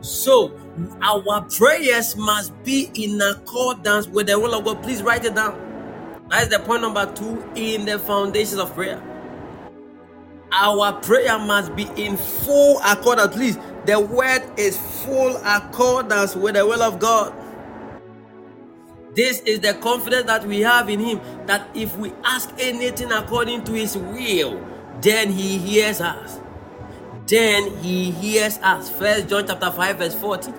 So, 0.00 0.52
our 1.02 1.42
prayers 1.42 2.16
must 2.16 2.52
be 2.64 2.90
in 2.94 3.20
accordance 3.20 4.08
with 4.08 4.28
the 4.28 4.38
will 4.38 4.54
of 4.54 4.64
God. 4.64 4.82
Please 4.82 5.02
write 5.02 5.24
it 5.24 5.34
down. 5.34 5.58
That 6.30 6.44
is 6.44 6.48
the 6.48 6.60
point 6.60 6.82
number 6.82 7.12
two 7.12 7.44
in 7.54 7.84
the 7.84 7.98
foundations 7.98 8.60
of 8.60 8.74
prayer. 8.74 9.02
Our 10.52 10.94
prayer 11.00 11.38
must 11.38 11.76
be 11.76 11.88
in 11.96 12.16
full 12.16 12.80
accord, 12.84 13.18
at 13.18 13.36
least 13.36 13.60
the 13.86 14.00
word 14.00 14.42
is 14.56 14.76
full 15.04 15.36
accordance 15.44 16.34
with 16.34 16.54
the 16.54 16.66
will 16.66 16.82
of 16.82 16.98
God. 16.98 17.34
This 19.14 19.40
is 19.40 19.60
the 19.60 19.74
confidence 19.74 20.26
that 20.26 20.44
we 20.46 20.60
have 20.60 20.88
in 20.88 21.00
Him 21.00 21.20
that 21.46 21.68
if 21.74 21.96
we 21.98 22.12
ask 22.24 22.50
anything 22.58 23.12
according 23.12 23.64
to 23.64 23.72
His 23.72 23.96
will, 23.96 24.64
then 25.00 25.30
He 25.30 25.58
hears 25.58 26.00
us. 26.00 26.39
Then 27.30 27.76
He 27.78 28.10
hears 28.10 28.58
us. 28.58 28.90
First 28.90 29.28
John 29.28 29.46
chapter 29.46 29.70
5, 29.70 29.96
verse 29.96 30.14
40. 30.14 30.52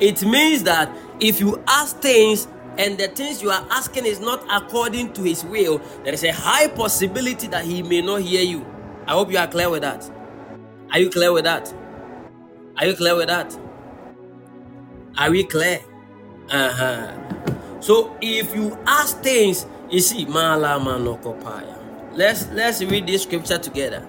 It 0.00 0.22
means 0.22 0.64
that 0.64 0.90
if 1.20 1.40
you 1.40 1.62
ask 1.68 1.96
things 2.00 2.46
and 2.76 2.96
the 2.98 3.08
things 3.08 3.42
you 3.42 3.50
are 3.50 3.66
asking 3.70 4.06
is 4.06 4.20
not 4.20 4.44
according 4.50 5.12
to 5.14 5.22
his 5.22 5.44
will, 5.44 5.78
there 6.04 6.14
is 6.14 6.22
a 6.22 6.32
high 6.32 6.68
possibility 6.68 7.48
that 7.48 7.64
he 7.64 7.82
may 7.82 8.00
not 8.00 8.22
hear 8.22 8.42
you. 8.42 8.64
I 9.06 9.12
hope 9.12 9.32
you 9.32 9.38
are 9.38 9.48
clear 9.48 9.68
with 9.68 9.82
that. 9.82 10.08
Are 10.92 11.00
you 11.00 11.10
clear 11.10 11.32
with 11.32 11.44
that? 11.44 11.72
Are 12.76 12.86
you 12.86 12.94
clear 12.94 13.16
with 13.16 13.26
that? 13.26 13.58
Are 15.18 15.30
we 15.30 15.42
clear? 15.42 15.80
Uh-huh. 16.48 17.80
So 17.80 18.16
if 18.20 18.54
you 18.54 18.78
ask 18.86 19.20
things, 19.20 19.66
you 19.90 20.00
see, 20.00 20.24
Malama 20.26 21.02
no 21.02 21.18
Let's 22.12 22.48
let's 22.52 22.82
read 22.84 23.06
this 23.06 23.24
scripture 23.24 23.58
together. 23.58 24.06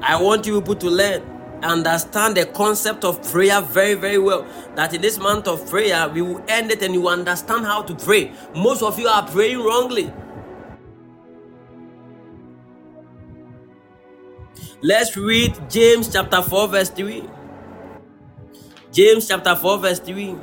I 0.00 0.20
want 0.20 0.46
you 0.46 0.60
people 0.60 0.76
to 0.76 0.88
learn 0.88 1.37
understand 1.64 2.36
the 2.36 2.46
concept 2.46 3.04
of 3.04 3.22
prayer 3.30 3.60
very, 3.60 3.94
very 3.94 4.18
well. 4.18 4.46
That 4.74 4.94
in 4.94 5.00
this 5.00 5.18
month 5.18 5.48
of 5.48 5.68
prayer, 5.68 6.08
we 6.08 6.22
will 6.22 6.42
end 6.48 6.70
it 6.70 6.82
and 6.82 6.94
you 6.94 7.08
understand 7.08 7.66
how 7.66 7.82
to 7.82 7.94
pray. 7.94 8.32
Most 8.54 8.82
of 8.82 8.98
you 8.98 9.08
are 9.08 9.26
praying 9.26 9.58
wrongly. 9.58 10.12
Let's 14.80 15.16
read 15.16 15.58
James 15.68 16.12
chapter 16.12 16.40
4, 16.40 16.68
verse 16.68 16.90
3. 16.90 17.24
James 18.92 19.26
chapter 19.26 19.56
4, 19.56 19.78
verse 19.78 19.98
3. 19.98 20.36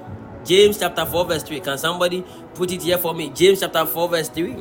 James 0.43 0.78
chapter 0.78 1.05
4, 1.05 1.26
verse 1.26 1.43
3. 1.43 1.59
Can 1.61 1.78
somebody 1.78 2.24
put 2.53 2.72
it 2.72 2.82
here 2.82 2.97
for 2.97 3.13
me? 3.13 3.30
James 3.30 3.61
chapter 3.61 3.86
4, 3.86 4.09
verse 4.09 4.30
3. 4.30 4.55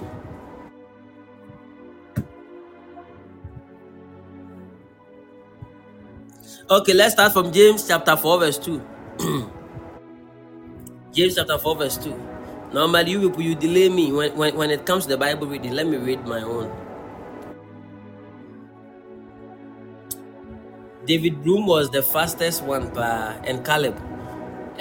Okay, 6.71 6.95
let's 6.95 7.13
start 7.13 7.35
from 7.35 7.53
James 7.53 7.87
chapter 7.87 8.17
4, 8.17 8.39
verse 8.41 8.57
2. 8.57 8.81
James 11.13 11.35
chapter 11.35 11.59
4, 11.59 11.77
verse 11.77 11.99
2. 11.99 12.09
Normally, 12.73 13.11
you 13.11 13.29
people, 13.29 13.43
you 13.43 13.55
delay 13.55 13.91
me 13.91 14.11
when, 14.13 14.35
when, 14.35 14.57
when 14.57 14.71
it 14.71 14.87
comes 14.87 15.03
to 15.05 15.11
the 15.11 15.19
Bible 15.19 15.47
reading. 15.47 15.73
Let 15.73 15.87
me 15.87 15.99
read 15.99 16.25
my 16.25 16.41
own. 16.41 16.73
David 21.05 21.45
Bloom 21.45 21.67
was 21.67 21.91
the 21.91 22.03
fastest 22.03 22.65
one, 22.65 22.89
and 22.97 23.63
Caleb. 23.63 23.99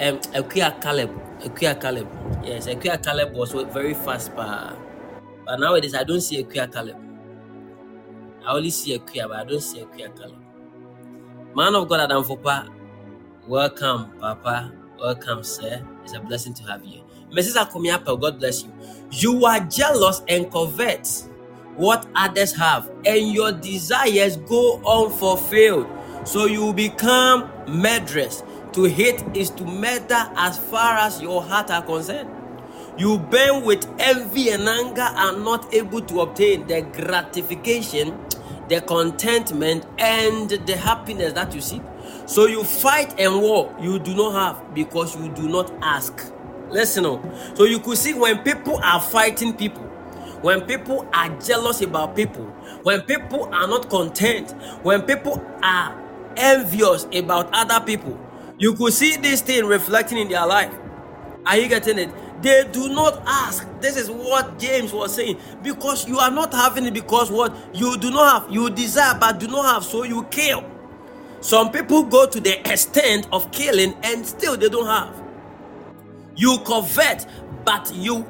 Um, 0.00 0.18
Akuya 0.32 0.80
Caleb. 0.80 1.10
Akuya 1.40 1.78
Caleb. 1.78 2.08
Yes, 2.42 2.66
Akuya 2.66 2.96
Caleb 3.04 3.34
was 3.34 3.52
very 3.52 3.92
fast, 3.92 4.34
pa. 4.34 4.74
But 5.44 5.60
nowadays, 5.60 5.94
I 5.94 6.04
don't 6.04 6.22
see 6.22 6.42
Akuya 6.42 6.72
Caleb. 6.72 6.96
I 8.42 8.54
only 8.54 8.70
see 8.70 8.98
Akuya, 8.98 9.28
but 9.28 9.36
I 9.36 9.44
don't 9.44 9.60
see 9.60 9.80
Akuya 9.80 10.16
Caleb. 10.18 10.43
Man 11.54 11.76
of 11.76 11.88
God 11.88 12.00
Adam 12.00 12.24
Fopa, 12.24 12.68
welcome, 13.46 14.10
Papa. 14.18 14.72
Welcome, 14.98 15.44
sir. 15.44 15.86
It's 16.02 16.12
a 16.12 16.18
blessing 16.18 16.52
to 16.54 16.64
have 16.64 16.84
you. 16.84 17.00
Mrs. 17.30 17.54
Akomiapa, 17.54 18.20
God 18.20 18.40
bless 18.40 18.64
you. 18.64 18.72
You 19.12 19.46
are 19.46 19.60
jealous 19.60 20.22
and 20.26 20.50
covet 20.50 21.08
what 21.76 22.08
others 22.16 22.52
have, 22.56 22.90
and 23.06 23.32
your 23.32 23.52
desires 23.52 24.36
go 24.36 24.82
unfulfilled. 24.84 25.86
So 26.24 26.46
you 26.46 26.72
become 26.72 27.48
murderers. 27.68 28.42
To 28.72 28.84
hate 28.84 29.22
is 29.34 29.50
to 29.50 29.64
murder 29.64 30.28
as 30.36 30.58
far 30.58 30.98
as 30.98 31.22
your 31.22 31.40
heart 31.40 31.70
are 31.70 31.82
concerned. 31.82 32.30
You 32.98 33.18
burn 33.18 33.64
with 33.64 33.86
envy 34.00 34.50
and 34.50 34.68
anger 34.68 35.06
and 35.08 35.44
not 35.44 35.72
able 35.72 36.00
to 36.00 36.22
obtain 36.22 36.66
the 36.66 36.82
gratification 36.82 38.18
the 38.68 38.80
contentment 38.80 39.86
and 39.98 40.50
the 40.50 40.76
happiness 40.76 41.32
that 41.34 41.54
you 41.54 41.60
seek. 41.60 41.82
So 42.26 42.46
you 42.46 42.64
fight 42.64 43.18
and 43.18 43.40
war 43.40 43.74
you 43.80 43.98
do 43.98 44.14
not 44.14 44.32
have 44.32 44.74
because 44.74 45.14
you 45.16 45.28
do 45.30 45.48
not 45.48 45.72
ask. 45.82 46.32
Listen 46.70 47.06
on. 47.06 47.56
So 47.56 47.64
you 47.64 47.78
could 47.78 47.98
see 47.98 48.14
when 48.14 48.38
people 48.42 48.78
are 48.82 49.00
fighting 49.00 49.54
people, 49.54 49.82
when 50.42 50.62
people 50.62 51.08
are 51.12 51.28
jealous 51.40 51.82
about 51.82 52.16
people, 52.16 52.44
when 52.82 53.02
people 53.02 53.44
are 53.54 53.68
not 53.68 53.90
content, 53.90 54.52
when 54.82 55.02
people 55.02 55.44
are 55.62 56.00
envious 56.36 57.06
about 57.14 57.48
other 57.52 57.84
people, 57.84 58.18
you 58.58 58.74
could 58.74 58.92
see 58.92 59.16
this 59.16 59.40
thing 59.40 59.64
reflecting 59.66 60.18
in 60.18 60.28
their 60.28 60.46
life. 60.46 60.72
Are 61.46 61.56
you 61.56 61.68
getting 61.68 61.98
it? 61.98 62.10
They 62.42 62.68
do 62.72 62.88
not 62.88 63.22
ask. 63.26 63.66
This 63.80 63.96
is 63.96 64.10
what 64.10 64.58
James 64.58 64.92
was 64.92 65.14
saying. 65.14 65.38
Because 65.62 66.06
you 66.06 66.18
are 66.18 66.30
not 66.30 66.52
having 66.52 66.84
it 66.86 66.94
because 66.94 67.30
what 67.30 67.54
you 67.74 67.96
do 67.98 68.10
not 68.10 68.42
have, 68.42 68.52
you 68.52 68.70
desire 68.70 69.16
but 69.18 69.40
do 69.40 69.48
not 69.48 69.74
have, 69.74 69.84
so 69.84 70.02
you 70.02 70.24
kill. 70.24 70.64
Some 71.40 71.70
people 71.72 72.04
go 72.04 72.26
to 72.26 72.40
the 72.40 72.58
extent 72.70 73.28
of 73.32 73.50
killing 73.52 73.94
and 74.02 74.26
still 74.26 74.56
they 74.56 74.68
don't 74.68 74.86
have. 74.86 75.22
You 76.36 76.58
covet, 76.64 77.26
but 77.64 77.92
you 77.94 78.26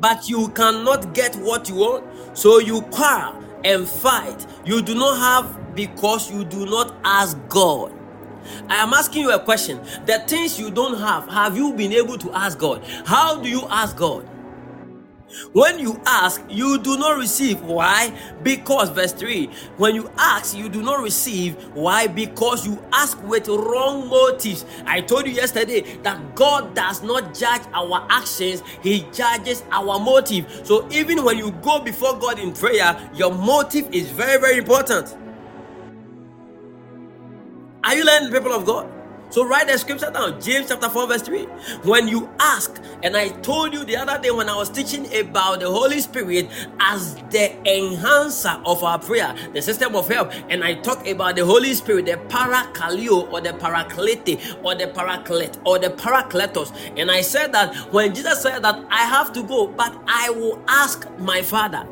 but 0.00 0.28
you 0.28 0.48
cannot 0.48 1.14
get 1.14 1.36
what 1.36 1.68
you 1.68 1.76
want, 1.76 2.38
so 2.38 2.58
you 2.58 2.82
quarrel 2.82 3.42
and 3.64 3.86
fight. 3.86 4.46
You 4.64 4.82
do 4.82 4.94
not 4.94 5.18
have 5.18 5.74
because 5.74 6.30
you 6.30 6.44
do 6.44 6.66
not 6.66 6.94
ask 7.04 7.36
God. 7.48 7.92
I 8.68 8.76
am 8.76 8.92
asking 8.92 9.22
you 9.22 9.32
a 9.32 9.38
question. 9.38 9.80
The 10.06 10.22
things 10.26 10.58
you 10.58 10.70
don't 10.70 10.98
have, 10.98 11.28
have 11.28 11.56
you 11.56 11.72
been 11.72 11.92
able 11.92 12.18
to 12.18 12.32
ask 12.32 12.58
God? 12.58 12.82
How 13.04 13.40
do 13.40 13.48
you 13.48 13.62
ask 13.68 13.96
God? 13.96 14.28
When 15.52 15.78
you 15.78 16.00
ask, 16.06 16.42
you 16.48 16.78
do 16.78 16.96
not 16.98 17.18
receive. 17.18 17.60
Why? 17.62 18.12
Because, 18.42 18.88
verse 18.90 19.12
3 19.12 19.46
when 19.76 19.94
you 19.94 20.10
ask, 20.18 20.56
you 20.56 20.68
do 20.68 20.82
not 20.82 21.02
receive. 21.02 21.54
Why? 21.74 22.06
Because 22.06 22.66
you 22.66 22.82
ask 22.92 23.22
with 23.24 23.48
wrong 23.48 24.08
motives. 24.08 24.64
I 24.86 25.00
told 25.00 25.26
you 25.26 25.32
yesterday 25.32 25.80
that 26.02 26.34
God 26.34 26.74
does 26.74 27.02
not 27.02 27.34
judge 27.34 27.62
our 27.72 28.06
actions, 28.10 28.62
He 28.82 29.06
judges 29.12 29.62
our 29.70 29.98
motive. 29.98 30.62
So, 30.64 30.88
even 30.90 31.24
when 31.24 31.38
you 31.38 31.50
go 31.62 31.80
before 31.80 32.18
God 32.18 32.38
in 32.38 32.52
prayer, 32.52 32.98
your 33.14 33.32
motive 33.32 33.92
is 33.92 34.08
very, 34.10 34.40
very 34.40 34.58
important. 34.58 35.16
Are 37.84 37.96
you 37.96 38.04
learning, 38.04 38.30
people 38.32 38.52
of 38.52 38.66
God? 38.66 38.92
So 39.30 39.46
write 39.46 39.68
the 39.68 39.78
scripture 39.78 40.10
down, 40.10 40.40
James 40.40 40.68
chapter 40.68 40.90
4, 40.90 41.06
verse 41.08 41.22
3. 41.22 41.44
When 41.84 42.08
you 42.08 42.28
ask, 42.40 42.82
and 43.02 43.16
I 43.16 43.28
told 43.28 43.72
you 43.72 43.84
the 43.84 43.96
other 43.96 44.20
day 44.20 44.30
when 44.32 44.50
I 44.50 44.56
was 44.56 44.68
teaching 44.68 45.06
about 45.16 45.60
the 45.60 45.70
Holy 45.70 46.00
Spirit 46.00 46.48
as 46.80 47.14
the 47.30 47.52
enhancer 47.66 48.60
of 48.66 48.84
our 48.84 48.98
prayer, 48.98 49.34
the 49.54 49.62
system 49.62 49.96
of 49.96 50.08
help, 50.08 50.32
and 50.50 50.64
I 50.64 50.74
talked 50.74 51.08
about 51.08 51.36
the 51.36 51.46
Holy 51.46 51.72
Spirit, 51.74 52.06
the 52.06 52.18
parakaleo 52.28 53.32
or 53.32 53.40
the 53.40 53.54
paraclete 53.54 54.56
or 54.64 54.74
the 54.74 54.88
paraclete 54.88 55.58
or 55.64 55.78
the 55.78 55.90
paracletos. 55.90 56.72
And 56.98 57.10
I 57.10 57.22
said 57.22 57.52
that 57.52 57.74
when 57.92 58.14
Jesus 58.14 58.42
said 58.42 58.62
that 58.64 58.84
I 58.90 59.04
have 59.04 59.32
to 59.34 59.42
go, 59.44 59.68
but 59.68 59.96
I 60.08 60.30
will 60.30 60.62
ask 60.68 61.08
my 61.18 61.40
Father 61.42 61.86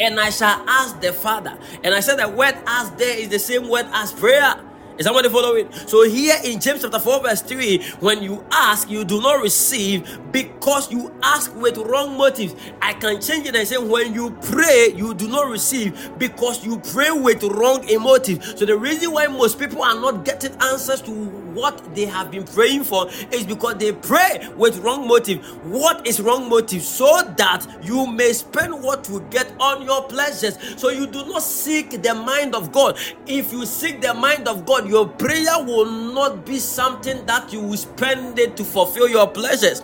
and 0.00 0.20
I 0.20 0.30
shall 0.30 0.68
ask 0.68 1.00
the 1.00 1.12
Father. 1.12 1.58
And 1.84 1.94
I 1.94 2.00
said 2.00 2.18
the 2.18 2.28
word 2.28 2.56
ask 2.66 2.96
there 2.98 3.18
is 3.18 3.28
the 3.28 3.38
same 3.38 3.68
word 3.68 3.86
as 3.92 4.12
prayer. 4.12 4.56
Is 5.02 5.06
somebody 5.06 5.30
following? 5.30 5.66
So 5.88 6.04
here 6.08 6.36
in 6.44 6.60
James 6.60 6.82
chapter 6.82 7.00
4, 7.00 7.22
verse 7.24 7.42
3, 7.42 7.82
when 7.98 8.22
you 8.22 8.44
ask, 8.52 8.88
you 8.88 9.04
do 9.04 9.20
not 9.20 9.42
receive 9.42 10.20
because 10.30 10.92
you 10.92 11.12
ask 11.24 11.52
with 11.56 11.76
wrong 11.76 12.16
motives. 12.16 12.54
I 12.80 12.92
can 12.92 13.20
change 13.20 13.48
it 13.48 13.56
and 13.56 13.66
say, 13.66 13.78
when 13.78 14.14
you 14.14 14.30
pray, 14.42 14.92
you 14.94 15.12
do 15.12 15.26
not 15.26 15.50
receive 15.50 16.16
because 16.18 16.64
you 16.64 16.78
pray 16.78 17.10
with 17.10 17.42
wrong 17.42 17.84
motive. 18.00 18.44
So 18.44 18.64
the 18.64 18.76
reason 18.76 19.10
why 19.10 19.26
most 19.26 19.58
people 19.58 19.82
are 19.82 19.96
not 19.96 20.24
getting 20.24 20.52
answers 20.62 21.02
to 21.02 21.10
what 21.10 21.94
they 21.96 22.06
have 22.06 22.30
been 22.30 22.44
praying 22.44 22.84
for 22.84 23.08
is 23.32 23.44
because 23.44 23.76
they 23.78 23.92
pray 23.92 24.48
with 24.56 24.78
wrong 24.78 25.08
motive. 25.08 25.44
What 25.66 26.06
is 26.06 26.20
wrong 26.20 26.48
motive? 26.48 26.82
So 26.82 27.22
that 27.38 27.66
you 27.82 28.06
may 28.06 28.32
spend 28.34 28.80
what 28.82 29.08
you 29.08 29.20
get 29.30 29.52
on 29.58 29.82
your 29.82 30.04
pleasures. 30.04 30.58
So 30.76 30.90
you 30.90 31.08
do 31.08 31.26
not 31.26 31.42
seek 31.42 32.02
the 32.02 32.14
mind 32.14 32.54
of 32.54 32.70
God. 32.70 32.98
If 33.26 33.52
you 33.52 33.66
seek 33.66 34.00
the 34.00 34.14
mind 34.14 34.46
of 34.46 34.64
God, 34.64 34.88
your 34.92 35.08
prayer 35.08 35.64
will 35.64 35.86
not 35.86 36.44
be 36.44 36.58
something 36.58 37.24
that 37.24 37.50
you 37.50 37.60
will 37.62 37.78
spend 37.78 38.38
it 38.38 38.58
to 38.58 38.62
fulfill 38.64 39.08
your 39.08 39.26
pleasures. 39.26 39.82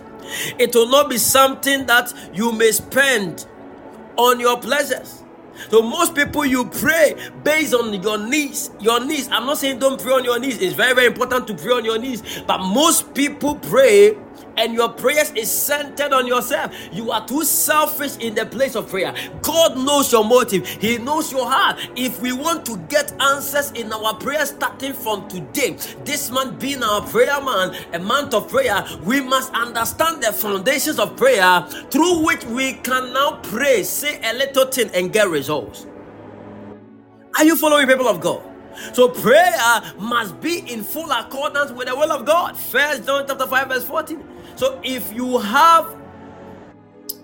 It 0.59 0.75
will 0.75 0.87
not 0.87 1.09
be 1.09 1.17
something 1.17 1.87
that 1.87 2.13
you 2.31 2.51
may 2.51 2.71
spend 2.71 3.47
on 4.17 4.39
your 4.39 4.59
pleasures. 4.59 5.23
So 5.69 5.81
most 5.81 6.13
people 6.13 6.45
you 6.45 6.65
pray 6.65 7.15
based 7.43 7.73
on 7.73 7.91
your 8.03 8.19
knees. 8.19 8.69
Your 8.79 9.03
knees. 9.03 9.27
I'm 9.31 9.47
not 9.47 9.57
saying 9.57 9.79
don't 9.79 9.99
pray 9.99 10.13
on 10.13 10.23
your 10.23 10.37
knees. 10.39 10.61
It's 10.61 10.75
very, 10.75 10.93
very 10.93 11.07
important 11.07 11.47
to 11.47 11.55
pray 11.55 11.73
on 11.73 11.85
your 11.85 11.97
knees. 11.97 12.43
But 12.45 12.59
most 12.59 13.11
people 13.15 13.55
pray 13.55 14.15
and 14.59 14.73
your 14.73 14.89
prayers 14.89 15.31
is 15.31 15.49
centered 15.49 16.13
on 16.13 16.27
yourself. 16.27 16.75
You 16.91 17.11
are 17.11 17.25
too 17.25 17.43
selfish 17.43 18.17
in 18.17 18.35
the 18.35 18.45
place 18.45 18.75
of 18.75 18.89
prayer. 18.89 19.13
God 19.41 19.77
knows 19.77 20.11
your 20.11 20.25
motive, 20.25 20.67
He 20.67 20.97
knows 20.97 21.31
your 21.31 21.49
heart. 21.49 21.79
If 21.95 22.21
we 22.21 22.33
want 22.33 22.65
to 22.67 22.77
get 22.89 23.11
answers 23.21 23.71
in 23.71 23.91
our 23.91 24.13
prayer 24.15 24.45
starting 24.45 24.93
from 24.93 25.27
today, 25.27 25.77
this 26.03 26.29
month 26.29 26.59
being 26.59 26.83
our 26.83 27.01
prayer 27.01 27.41
month, 27.41 27.77
a 27.93 27.99
month 27.99 28.33
of 28.33 28.49
prayer, 28.49 28.85
we 29.03 29.21
must 29.21 29.53
understand 29.53 30.21
the 30.21 30.33
foundations 30.33 30.99
of 30.99 31.15
prayer 31.15 31.61
through 31.89 32.25
which 32.25 32.43
we 32.45 32.73
can 32.73 33.13
now 33.13 33.39
pray, 33.43 33.83
say 33.83 34.19
a 34.23 34.33
little 34.33 34.65
thing, 34.65 34.89
and 34.93 35.13
get 35.13 35.29
results. 35.29 35.87
Are 37.37 37.45
you 37.45 37.55
following 37.55 37.87
people 37.87 38.07
of 38.07 38.19
God? 38.19 38.43
So 38.93 39.09
prayer 39.09 39.81
must 39.97 40.39
be 40.41 40.59
in 40.71 40.83
full 40.83 41.11
accordance 41.11 41.71
with 41.71 41.87
the 41.87 41.95
will 41.95 42.11
of 42.11 42.25
God. 42.25 42.57
First 42.57 43.05
John 43.05 43.25
chapter 43.27 43.47
5, 43.47 43.67
verse 43.67 43.83
14. 43.83 44.23
So 44.59 44.77
if 44.83 45.13
you 45.13 45.37
have 45.37 45.95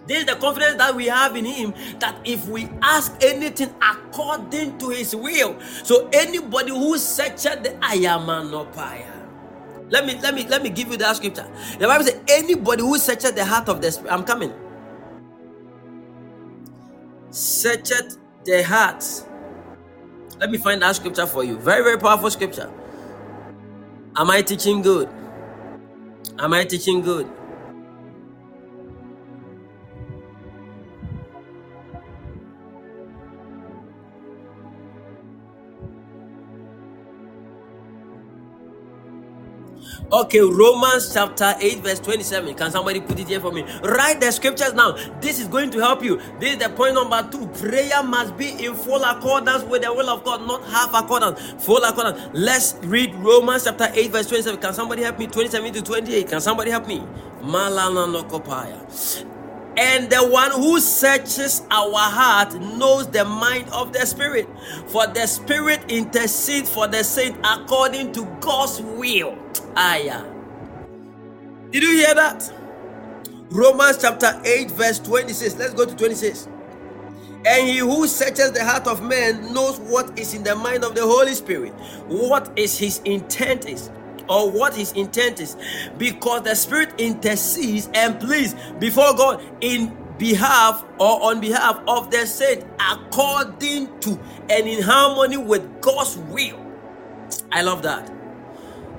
this 0.08 0.20
is 0.20 0.26
the 0.26 0.36
confidence 0.36 0.78
that 0.78 0.96
we 0.96 1.08
have 1.08 1.36
in 1.36 1.44
him 1.44 1.74
that 2.00 2.16
if 2.24 2.48
we 2.48 2.70
ask 2.82 3.14
anything 3.22 3.76
according 3.82 4.78
to 4.78 4.90
his 4.90 5.14
will. 5.14 5.60
So 5.84 6.08
anybody 6.14 6.70
who 6.70 6.98
searches 6.98 7.58
the 7.62 7.78
ayamanopaya. 7.82 9.12
Let 9.90 10.06
me 10.06 10.18
let 10.22 10.34
me 10.34 10.48
let 10.48 10.64
me 10.64 10.70
give 10.70 10.88
you 10.88 10.98
that 10.98 11.18
scripture. 11.18 11.46
The 11.78 11.88
Bible 11.88 12.06
says 12.06 12.22
anybody 12.30 12.84
who 12.84 12.98
searches 12.98 13.34
the 13.34 13.44
heart 13.44 13.68
of 13.68 13.82
the 13.82 13.92
spirit. 13.92 14.14
I'm 14.14 14.24
coming. 14.24 14.54
Searcheth 17.32 18.18
the 18.46 18.64
heart. 18.64 19.04
let 20.40 20.52
me 20.52 20.58
find 20.58 20.82
that 20.84 20.96
scripture 20.96 21.28
for 21.28 21.44
you. 21.44 21.58
Very, 21.58 21.84
very 21.84 21.98
powerful 21.98 22.32
scripture. 22.32 22.72
Am 24.16 24.30
I 24.32 24.42
teaching 24.42 24.82
good? 24.82 25.10
Am 26.38 26.54
I 26.54 26.66
teaching 26.66 27.02
good? 27.02 27.30
Okay, 40.12 40.40
Romans 40.40 41.14
chapter 41.14 41.56
8, 41.60 41.80
verse 41.80 42.00
27. 42.00 42.56
Can 42.56 42.72
somebody 42.72 43.02
put 43.02 43.20
it 43.20 43.28
here 43.28 43.40
for 43.40 43.52
me? 43.52 43.64
Write 43.84 44.22
the 44.22 44.32
scriptures 44.32 44.74
now. 44.74 44.94
This 45.20 45.40
is 45.40 45.48
going 45.48 45.72
to 45.72 45.80
help 45.80 46.04
you. 46.04 46.22
This 46.40 46.54
is 46.54 46.60
the 46.60 46.70
point 46.70 46.94
number 46.94 47.28
two. 47.32 47.48
Prayer 47.48 48.04
must 48.04 48.38
be 48.38 48.50
in 48.66 48.76
full 48.76 49.04
accordance 49.04 49.64
with 49.64 49.82
the 49.82 49.92
will 49.94 50.10
of 50.10 50.24
God, 50.24 50.48
not 50.48 50.64
half 50.66 50.94
accordance. 50.94 51.42
Full 51.66 51.84
accordance. 51.84 52.30
Let's 52.34 52.76
read 52.84 53.16
Romans 53.16 53.66
chapter 53.66 53.90
8, 53.94 54.12
verse 54.12 54.28
27. 54.28 54.62
Can 54.62 54.74
somebody 54.74 55.04
help 55.04 55.20
me? 55.20 55.28
27 55.28 55.74
to 55.74 55.82
28. 55.82 56.30
Can 56.30 56.42
somebody 56.42 56.72
help 56.72 56.88
me? 56.88 57.04
Malana 57.42 58.12
no. 58.12 59.35
And 59.78 60.10
the 60.10 60.26
one 60.26 60.52
who 60.52 60.80
searches 60.80 61.64
our 61.70 62.00
heart 62.00 62.54
knows 62.56 63.10
the 63.10 63.26
mind 63.26 63.70
of 63.72 63.92
the 63.92 64.06
Spirit. 64.06 64.48
For 64.88 65.06
the 65.08 65.28
Spirit 65.28 65.92
intercedes 65.92 66.70
for 66.74 66.88
the 66.88 67.04
saint 67.04 67.38
according 67.44 68.14
to 68.14 68.26
God's 68.40 68.82
will. 68.82 69.38
Aya. 69.76 70.24
Did 71.72 71.84
you 71.84 71.92
hear 71.98 72.16
that? 72.16 72.54
Romans 73.50 73.98
chapter 74.02 74.42
8, 74.46 74.72
verse 74.72 75.00
26. 75.00 75.58
Let's 75.58 75.74
go 75.74 75.86
to 75.86 75.96
26. 75.96 76.48
And 77.46 77.68
he 77.68 77.78
who 77.78 78.08
searches 78.08 78.52
the 78.54 78.64
heart 78.66 78.88
of 78.88 79.04
man 79.04 79.54
knows 79.54 79.80
what 79.80 80.18
is 80.18 80.34
in 80.34 80.44
the 80.44 80.56
mind 80.56 80.84
of 80.84 80.96
the 80.96 81.04
Holy 81.04 81.34
Spirit, 81.36 81.74
what 82.08 82.52
is 82.58 82.78
his 82.80 83.00
intent 83.00 83.68
is 83.68 83.92
or 84.30 84.50
what 84.52 84.76
his 84.76 84.92
intent 84.94 85.40
is 85.40 85.58
because 85.98 86.44
the 86.44 86.56
spirit 86.56 86.94
intercedes 87.00 87.90
and 87.94 88.20
pleads 88.20 88.56
before 88.80 89.14
God 89.16 89.44
in 89.62 89.96
behalf 90.18 90.84
or 91.00 91.24
on 91.24 91.42
behalf 91.42 91.80
of 91.88 92.12
the 92.12 92.26
saint 92.26 92.64
according 92.80 94.00
to 94.00 94.20
and 94.50 94.68
in 94.68 94.82
harmony 94.82 95.38
with 95.38 95.82
God's 95.82 96.18
will. 96.18 96.60
I 97.52 97.62
love 97.62 97.84
that. 97.84 98.12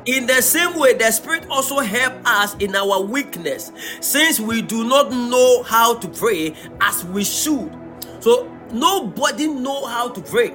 In 0.06 0.26
the 0.26 0.40
same 0.40 0.78
way, 0.78 0.94
the 0.94 1.10
Spirit 1.10 1.46
also 1.50 1.80
help 1.80 2.14
us 2.24 2.54
in 2.56 2.76
our 2.76 3.02
weakness, 3.02 3.72
since 4.00 4.38
we 4.38 4.62
do 4.62 4.84
not 4.88 5.10
know 5.10 5.64
how 5.64 5.96
to 5.96 6.08
pray 6.08 6.54
as 6.80 7.04
we 7.06 7.24
should. 7.24 7.76
So 8.20 8.48
nobody 8.72 9.48
know 9.48 9.84
how 9.84 10.10
to 10.10 10.20
pray 10.20 10.54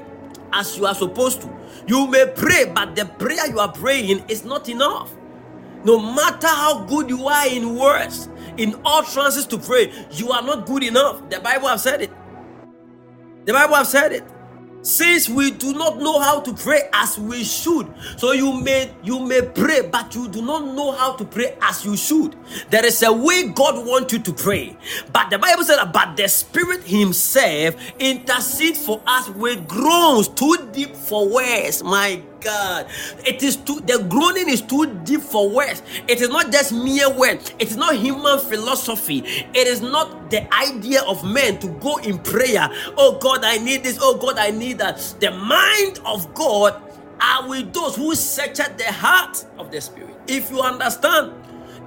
as 0.54 0.78
you 0.78 0.86
are 0.86 0.96
supposed 0.96 1.42
to. 1.42 1.61
You 1.88 2.08
may 2.08 2.32
pray, 2.36 2.72
but 2.74 2.96
the 2.96 3.06
prayer 3.06 3.48
you 3.50 3.60
are 3.60 3.72
praying 3.72 4.26
is 4.30 4.46
not 4.46 4.70
enough. 4.70 5.12
No 5.84 6.00
matter 6.00 6.48
how 6.48 6.86
good 6.86 7.10
you 7.10 7.28
are 7.28 7.48
in 7.48 7.76
words, 7.76 8.30
in 8.58 8.76
all 8.86 9.04
trances 9.04 9.48
to 9.48 9.58
pray, 9.58 9.92
you 10.12 10.32
are 10.32 10.42
not 10.44 10.66
good 10.66 10.84
enough. 10.84 11.30
The 11.30 11.40
Bible 11.40 11.68
have 11.70 11.82
said 11.82 12.02
it. 12.04 12.12
The 13.46 13.54
Bible 13.54 13.76
have 13.76 13.88
said 13.88 14.12
it 14.14 14.24
since 14.82 15.30
we 15.30 15.52
do 15.52 15.74
not 15.74 15.98
know 16.00 16.20
how 16.20 16.40
to 16.42 16.54
pray 16.54 16.90
as 16.94 17.18
we 17.20 17.44
should 17.44 17.88
so 18.18 18.32
you 18.32 18.62
may 18.62 18.92
you 19.04 19.20
may 19.20 19.42
pray 19.42 19.88
but 19.88 20.14
you 20.16 20.28
do 20.28 20.42
not 20.42 20.64
know 20.76 20.92
how 20.92 21.14
to 21.14 21.26
pray 21.26 21.56
as 21.62 21.86
you 21.86 21.96
should. 21.98 22.36
There 22.70 22.86
is 22.86 23.04
a 23.04 23.12
way 23.12 23.50
god 23.50 23.86
wants 23.86 24.14
you 24.14 24.20
to 24.20 24.34
pray. 24.34 24.78
But 25.14 25.30
the 25.30 25.40
bible 25.40 25.64
said 25.64 25.84
but 25.92 26.18
the 26.18 26.28
spirit 26.28 26.84
himself 26.84 27.76
intercede 28.00 28.78
for 28.78 29.02
us 29.06 29.30
with 29.30 29.68
groans 29.68 30.28
too 30.30 30.70
deep 30.72 30.96
for 30.96 31.28
words. 31.28 31.84
My 31.84 32.22
God. 32.42 32.88
It 33.26 33.44
is 33.44 33.56
too 33.56 33.80
the 33.82 34.06
groaning 34.10 34.50
is 34.50 34.62
too 34.62 34.86
deep 35.04 35.22
for 35.22 35.50
words. 35.50 35.82
It 36.08 36.22
is 36.22 36.30
not 36.30 36.52
just 36.52 36.74
mere 36.74 37.10
words. 37.10 37.54
It 37.60 37.70
is 37.70 37.78
not 37.78 37.96
human 37.96 38.40
philosophy. 38.40 39.24
It 39.54 39.68
is 39.68 39.82
not 39.82 40.30
the 40.30 40.54
idea 40.54 41.04
of 41.04 41.24
men 41.24 41.60
to 41.60 41.68
go 41.80 41.98
in 41.98 42.20
prayer. 42.20 42.70
Oh 42.98 43.18
God, 43.20 43.44
I 43.44 43.58
need 43.58 43.84
this. 43.84 44.00
Oh 44.02 44.18
God, 44.18 44.38
I 44.38 44.52
need 44.52 44.80
that. 44.80 44.98
The 45.20 45.32
mind 45.32 46.00
of 46.06 46.34
God 46.34 46.82
are 47.22 47.48
with 47.48 47.74
those 47.74 47.96
who 47.96 48.16
search 48.16 48.60
at 48.60 48.78
the 48.78 48.92
heart 48.92 49.46
of 49.58 49.72
the 49.72 49.80
spirit. 49.80 50.16
If 50.28 50.50
you 50.52 50.62
understand 50.62 51.34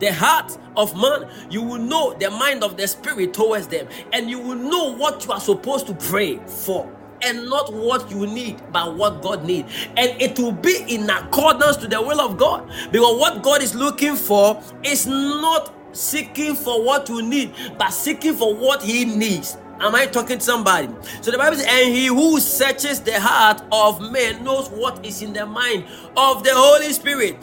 the 0.00 0.12
heart 0.12 0.56
of 0.76 0.96
man, 0.96 1.30
you 1.50 1.62
will 1.62 1.78
know 1.78 2.14
the 2.14 2.30
mind 2.30 2.64
of 2.64 2.76
the 2.76 2.86
spirit 2.86 3.34
towards 3.34 3.68
them, 3.68 3.88
and 4.12 4.28
you 4.28 4.38
will 4.40 4.56
know 4.56 4.94
what 4.94 5.24
you 5.24 5.32
are 5.32 5.40
supposed 5.40 5.86
to 5.86 5.94
pray 5.94 6.38
for 6.46 6.90
and 7.22 7.48
not 7.48 7.72
what 7.72 8.10
you 8.10 8.26
need, 8.26 8.60
but 8.72 8.96
what 8.96 9.22
God 9.22 9.44
needs. 9.44 9.72
And 9.96 10.20
it 10.20 10.38
will 10.38 10.52
be 10.52 10.84
in 10.88 11.08
accordance 11.08 11.76
to 11.78 11.88
the 11.88 12.00
will 12.00 12.20
of 12.20 12.36
God. 12.36 12.68
Because 12.90 13.18
what 13.18 13.42
God 13.42 13.62
is 13.62 13.74
looking 13.74 14.16
for 14.16 14.62
is 14.82 15.06
not 15.06 15.74
seeking 15.92 16.54
for 16.54 16.84
what 16.84 17.08
you 17.08 17.22
need, 17.22 17.52
but 17.78 17.90
seeking 17.90 18.34
for 18.34 18.54
what 18.54 18.82
He 18.82 19.04
needs. 19.04 19.56
Am 19.80 19.94
I 19.94 20.06
talking 20.06 20.38
to 20.38 20.44
somebody? 20.44 20.88
So 21.20 21.30
the 21.30 21.38
Bible 21.38 21.56
says, 21.56 21.66
and 21.68 21.94
he 21.94 22.06
who 22.06 22.38
searches 22.40 23.00
the 23.00 23.20
heart 23.20 23.60
of 23.72 24.00
man 24.12 24.44
knows 24.44 24.68
what 24.68 25.04
is 25.04 25.20
in 25.20 25.32
the 25.32 25.44
mind 25.44 25.84
of 26.16 26.44
the 26.44 26.52
Holy 26.54 26.92
Spirit. 26.92 27.36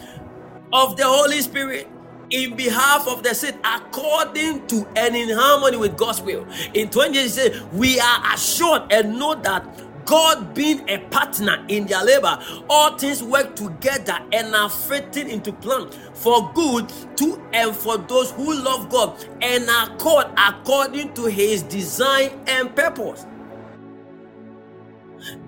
Of 0.74 0.96
the 0.96 1.04
Holy 1.04 1.42
Spirit 1.42 1.90
in 2.32 2.56
behalf 2.56 3.08
of 3.08 3.24
the 3.24 3.36
saint 3.36 3.58
according 3.64 4.66
to 4.68 4.88
and 4.96 5.16
in 5.16 5.30
harmony 5.30 5.78
with 5.78 5.98
God's 5.98 6.22
will. 6.22 6.46
In 6.74 6.90
20 6.90 7.14
years, 7.14 7.36
he 7.36 7.42
said, 7.42 7.74
We 7.74 8.00
are 8.00 8.34
assured 8.34 8.92
and 8.92 9.18
know 9.20 9.36
that 9.36 9.66
God 10.06 10.54
being 10.54 10.90
a 10.90 10.98
partner 11.10 11.64
in 11.68 11.86
their 11.86 12.04
labor, 12.04 12.38
all 12.70 12.98
things 12.98 13.24
work 13.24 13.56
together 13.56 14.18
and 14.34 14.54
are 14.56 14.70
fitting 14.70 15.30
into 15.30 15.54
plan 15.54 15.90
for 16.14 16.52
good 16.54 16.92
to 17.18 17.42
and 17.54 17.76
for 17.76 17.98
those 17.98 18.32
who 18.32 18.54
love 18.54 18.90
God 18.90 19.24
and 19.42 19.70
are 19.70 19.96
called 19.98 20.32
according 20.38 21.14
to 21.14 21.26
his 21.26 21.64
design 21.64 22.32
and 22.48 22.76
purpose. 22.76 23.26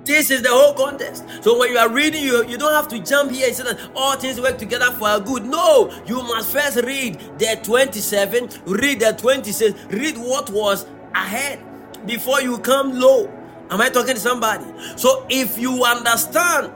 This 0.06 0.32
is 0.32 0.42
the 0.42 0.50
whole 0.50 0.74
context. 0.74 1.24
So 1.42 1.58
when 1.58 1.72
you 1.72 1.78
are 1.78 1.90
reading, 1.90 2.24
you, 2.24 2.46
you 2.46 2.58
don't 2.58 2.74
have 2.74 2.88
to 2.90 3.00
jump 3.00 3.32
here 3.32 3.48
and 3.48 3.56
say 3.56 3.64
that 3.64 3.80
all 3.96 4.16
things 4.18 4.40
work 4.40 4.58
together 4.58 4.92
for 4.92 5.08
our 5.08 5.20
good. 5.20 5.46
No, 5.46 5.92
you 6.06 6.22
must 6.24 6.52
first 6.52 6.78
read 6.84 7.20
the 7.40 7.60
27, 7.64 8.50
read 8.66 9.00
the 9.00 9.14
26, 9.14 9.86
read 9.86 10.18
what 10.18 10.50
was 10.50 10.86
ahead 11.16 11.60
before 12.06 12.42
you 12.42 12.58
come 12.60 13.00
low. 13.00 13.28
Am 13.70 13.80
I 13.80 13.90
talking 13.90 14.16
to 14.16 14.20
somebody? 14.20 14.66
So 14.98 15.26
if 15.30 15.58
you 15.58 15.84
understand, 15.86 16.74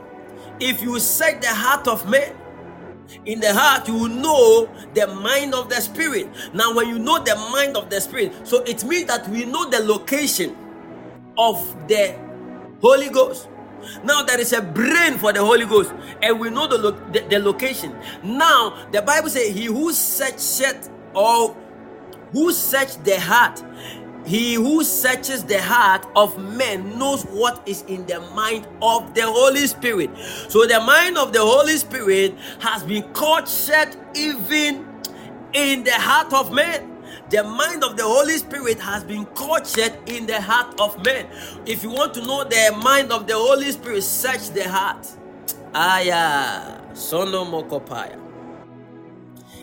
if 0.58 0.80
you 0.82 0.98
set 0.98 1.42
the 1.42 1.48
heart 1.48 1.86
of 1.86 2.08
man, 2.08 2.34
in 3.24 3.40
the 3.40 3.52
heart 3.52 3.88
you 3.88 3.94
will 3.94 4.08
know 4.08 4.68
the 4.92 5.06
mind 5.06 5.54
of 5.54 5.70
the 5.70 5.76
spirit 5.76 6.28
now 6.52 6.74
when 6.74 6.88
you 6.88 6.98
know 6.98 7.18
the 7.24 7.34
mind 7.52 7.74
of 7.74 7.88
the 7.88 7.98
spirit 7.98 8.30
so 8.46 8.62
it 8.64 8.84
means 8.84 9.06
that 9.06 9.26
we 9.28 9.46
know 9.46 9.68
the 9.70 9.80
location 9.80 10.54
of 11.38 11.56
the 11.88 12.27
Holy 12.80 13.08
Ghost. 13.10 13.48
Now 14.04 14.22
there 14.22 14.40
is 14.40 14.52
a 14.52 14.62
brain 14.62 15.18
for 15.18 15.32
the 15.32 15.40
Holy 15.44 15.64
Ghost, 15.66 15.92
and 16.22 16.40
we 16.40 16.50
know 16.50 16.66
the, 16.68 16.78
lo- 16.78 17.00
the, 17.12 17.20
the 17.20 17.38
location. 17.38 17.96
Now 18.24 18.88
the 18.92 19.02
Bible 19.02 19.30
says, 19.30 19.48
"He 19.54 19.66
who 19.66 19.92
searcheth 19.92 20.90
or 21.14 21.56
who 22.32 22.52
search 22.52 22.96
the 23.04 23.18
heart, 23.20 23.62
he 24.26 24.54
who 24.54 24.84
searches 24.84 25.44
the 25.44 25.62
heart 25.62 26.06
of 26.16 26.38
men 26.38 26.98
knows 26.98 27.24
what 27.24 27.62
is 27.66 27.82
in 27.82 28.06
the 28.06 28.20
mind 28.34 28.66
of 28.82 29.14
the 29.14 29.22
Holy 29.22 29.66
Spirit." 29.66 30.10
So 30.48 30.66
the 30.66 30.80
mind 30.80 31.18
of 31.18 31.32
the 31.32 31.40
Holy 31.40 31.76
Spirit 31.76 32.34
has 32.60 32.82
been 32.82 33.04
caught 33.14 33.48
set 33.48 33.96
even 34.14 34.86
in 35.54 35.84
the 35.84 35.94
heart 35.94 36.32
of 36.34 36.52
man. 36.52 36.97
The 37.30 37.44
mind 37.44 37.84
of 37.84 37.96
the 37.96 38.04
Holy 38.04 38.38
Spirit 38.38 38.80
has 38.80 39.04
been 39.04 39.26
cultured 39.26 39.94
in 40.06 40.26
the 40.26 40.40
heart 40.40 40.80
of 40.80 41.04
men. 41.04 41.26
If 41.66 41.82
you 41.82 41.90
want 41.90 42.14
to 42.14 42.22
know 42.22 42.44
the 42.44 42.78
mind 42.82 43.12
of 43.12 43.26
the 43.26 43.34
Holy 43.34 43.70
Spirit, 43.72 44.02
search 44.02 44.50
the 44.50 44.68
heart. 44.68 45.06
Aya, 45.74 46.80
sono 46.94 47.44
mokopaya. 47.44 48.18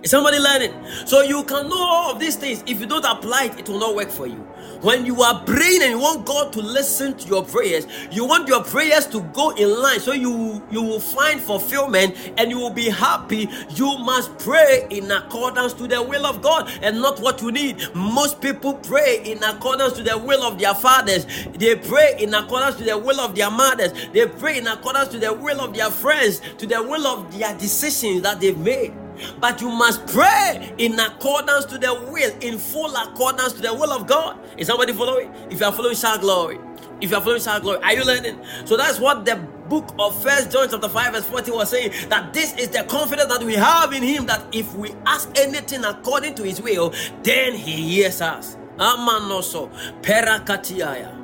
Is 0.04 0.12
somebody 0.12 0.40
learning? 0.40 0.74
So 1.06 1.22
you 1.24 1.44
can 1.46 1.68
know 1.70 1.80
all 1.80 2.12
of 2.12 2.20
these 2.20 2.36
things. 2.36 2.64
If 2.68 2.80
you 2.80 2.86
don't 2.86 3.06
apply 3.06 3.46
it, 3.46 3.60
it 3.60 3.70
will 3.70 3.80
not 3.80 3.96
work 3.96 4.10
for 4.12 4.28
you. 4.28 4.48
When 4.82 5.06
you 5.06 5.22
are 5.22 5.44
praying 5.44 5.82
and 5.82 5.92
you 5.92 6.00
want 6.00 6.26
God 6.26 6.54
to 6.54 6.62
listen 6.62 7.18
to 7.18 7.28
your 7.28 7.44
prayers, 7.44 7.88
you 8.12 8.26
want 8.26 8.48
your 8.48 8.64
prayers 8.64 9.08
to 9.08 9.22
go 9.34 9.52
in 9.52 9.70
line 9.82 10.00
so 10.00 10.14
you 10.14 10.64
you 10.72 10.82
will 10.82 11.00
find 11.00 11.40
fulfillment 11.42 12.16
and 12.38 12.52
you 12.52 12.60
will 12.60 12.70
be 12.74 12.90
happy. 12.90 13.50
You 13.70 13.98
must 14.00 14.38
pray 14.40 14.88
in 14.90 15.12
accordance 15.12 15.74
to 15.74 15.88
the 15.88 16.02
will 16.02 16.26
of 16.26 16.42
God 16.42 16.70
and 16.82 17.02
not 17.02 17.20
what 17.20 17.42
you 17.42 17.52
need. 17.52 17.84
Most 17.96 18.42
people 18.42 18.74
pray 18.74 19.22
in 19.24 19.44
accordance 19.44 19.94
to 19.94 20.04
the 20.04 20.18
will 20.18 20.44
of 20.44 20.60
their 20.60 20.76
fathers. 20.76 21.26
They 21.54 21.76
pray 21.76 22.16
in 22.20 22.34
accordance 22.34 22.76
to 22.78 22.84
the 22.84 22.98
will 22.98 23.20
of 23.20 23.36
their 23.36 23.52
mothers. 23.52 23.92
They 24.14 24.28
pray 24.28 24.58
in 24.58 24.68
accordance 24.68 25.10
to 25.10 25.20
the 25.20 25.34
will 25.34 25.62
of 25.62 25.74
their 25.74 25.92
friends, 25.92 26.42
to 26.58 26.66
the 26.68 26.82
will 26.82 27.08
of 27.08 27.38
their 27.38 27.58
decisions 27.58 28.22
that 28.24 28.40
they've 28.40 28.58
made. 28.58 28.94
But 29.40 29.62
you 29.62 29.70
must 29.70 30.06
pray 30.08 30.74
in 30.78 31.00
accordance 31.00 31.66
to 31.66 31.78
the 31.78 31.94
will, 31.94 32.32
in 32.42 32.58
full 32.58 32.96
accordance 32.96 33.54
to 33.54 33.62
the 33.62 33.74
will 33.74 33.92
of 33.92 34.08
God. 34.08 34.40
Is 34.58 34.68
somebody 34.68 34.94
following? 34.94 35.34
If 35.50 35.60
you 35.60 35.66
are 35.66 35.72
following, 35.74 35.96
shout 35.96 36.22
glory. 36.22 36.60
If 37.02 37.12
you 37.12 37.18
are 37.18 37.22
following, 37.22 37.42
shout 37.42 37.62
glory. 37.62 37.80
Are 37.84 37.94
you 37.94 38.04
learning? 38.06 38.40
So 38.66 38.78
that's 38.78 39.00
what 39.00 39.26
the 39.26 39.36
book 39.70 39.90
of 40.00 40.22
First 40.22 40.52
John 40.52 40.70
chapter 40.70 40.90
5 40.90 41.14
verse 41.14 41.26
40 41.26 41.52
was 41.52 41.70
saying 41.70 41.92
that 42.10 42.34
this 42.34 42.56
is 42.58 42.70
the 42.70 42.84
confidence 42.84 43.34
that 43.34 43.44
we 43.44 43.56
have 43.56 43.94
in 43.94 44.04
him 44.04 44.26
that 44.28 44.46
if 44.54 44.74
we 44.76 44.94
ask 45.06 45.30
anything 45.38 45.84
according 45.84 46.36
to 46.36 46.44
his 46.44 46.62
will, 46.62 46.94
then 47.24 47.54
he 47.56 47.72
hears 47.96 48.22
us. 48.22 48.58
Amanoso 48.78 49.70
perakatiaya. 50.02 51.15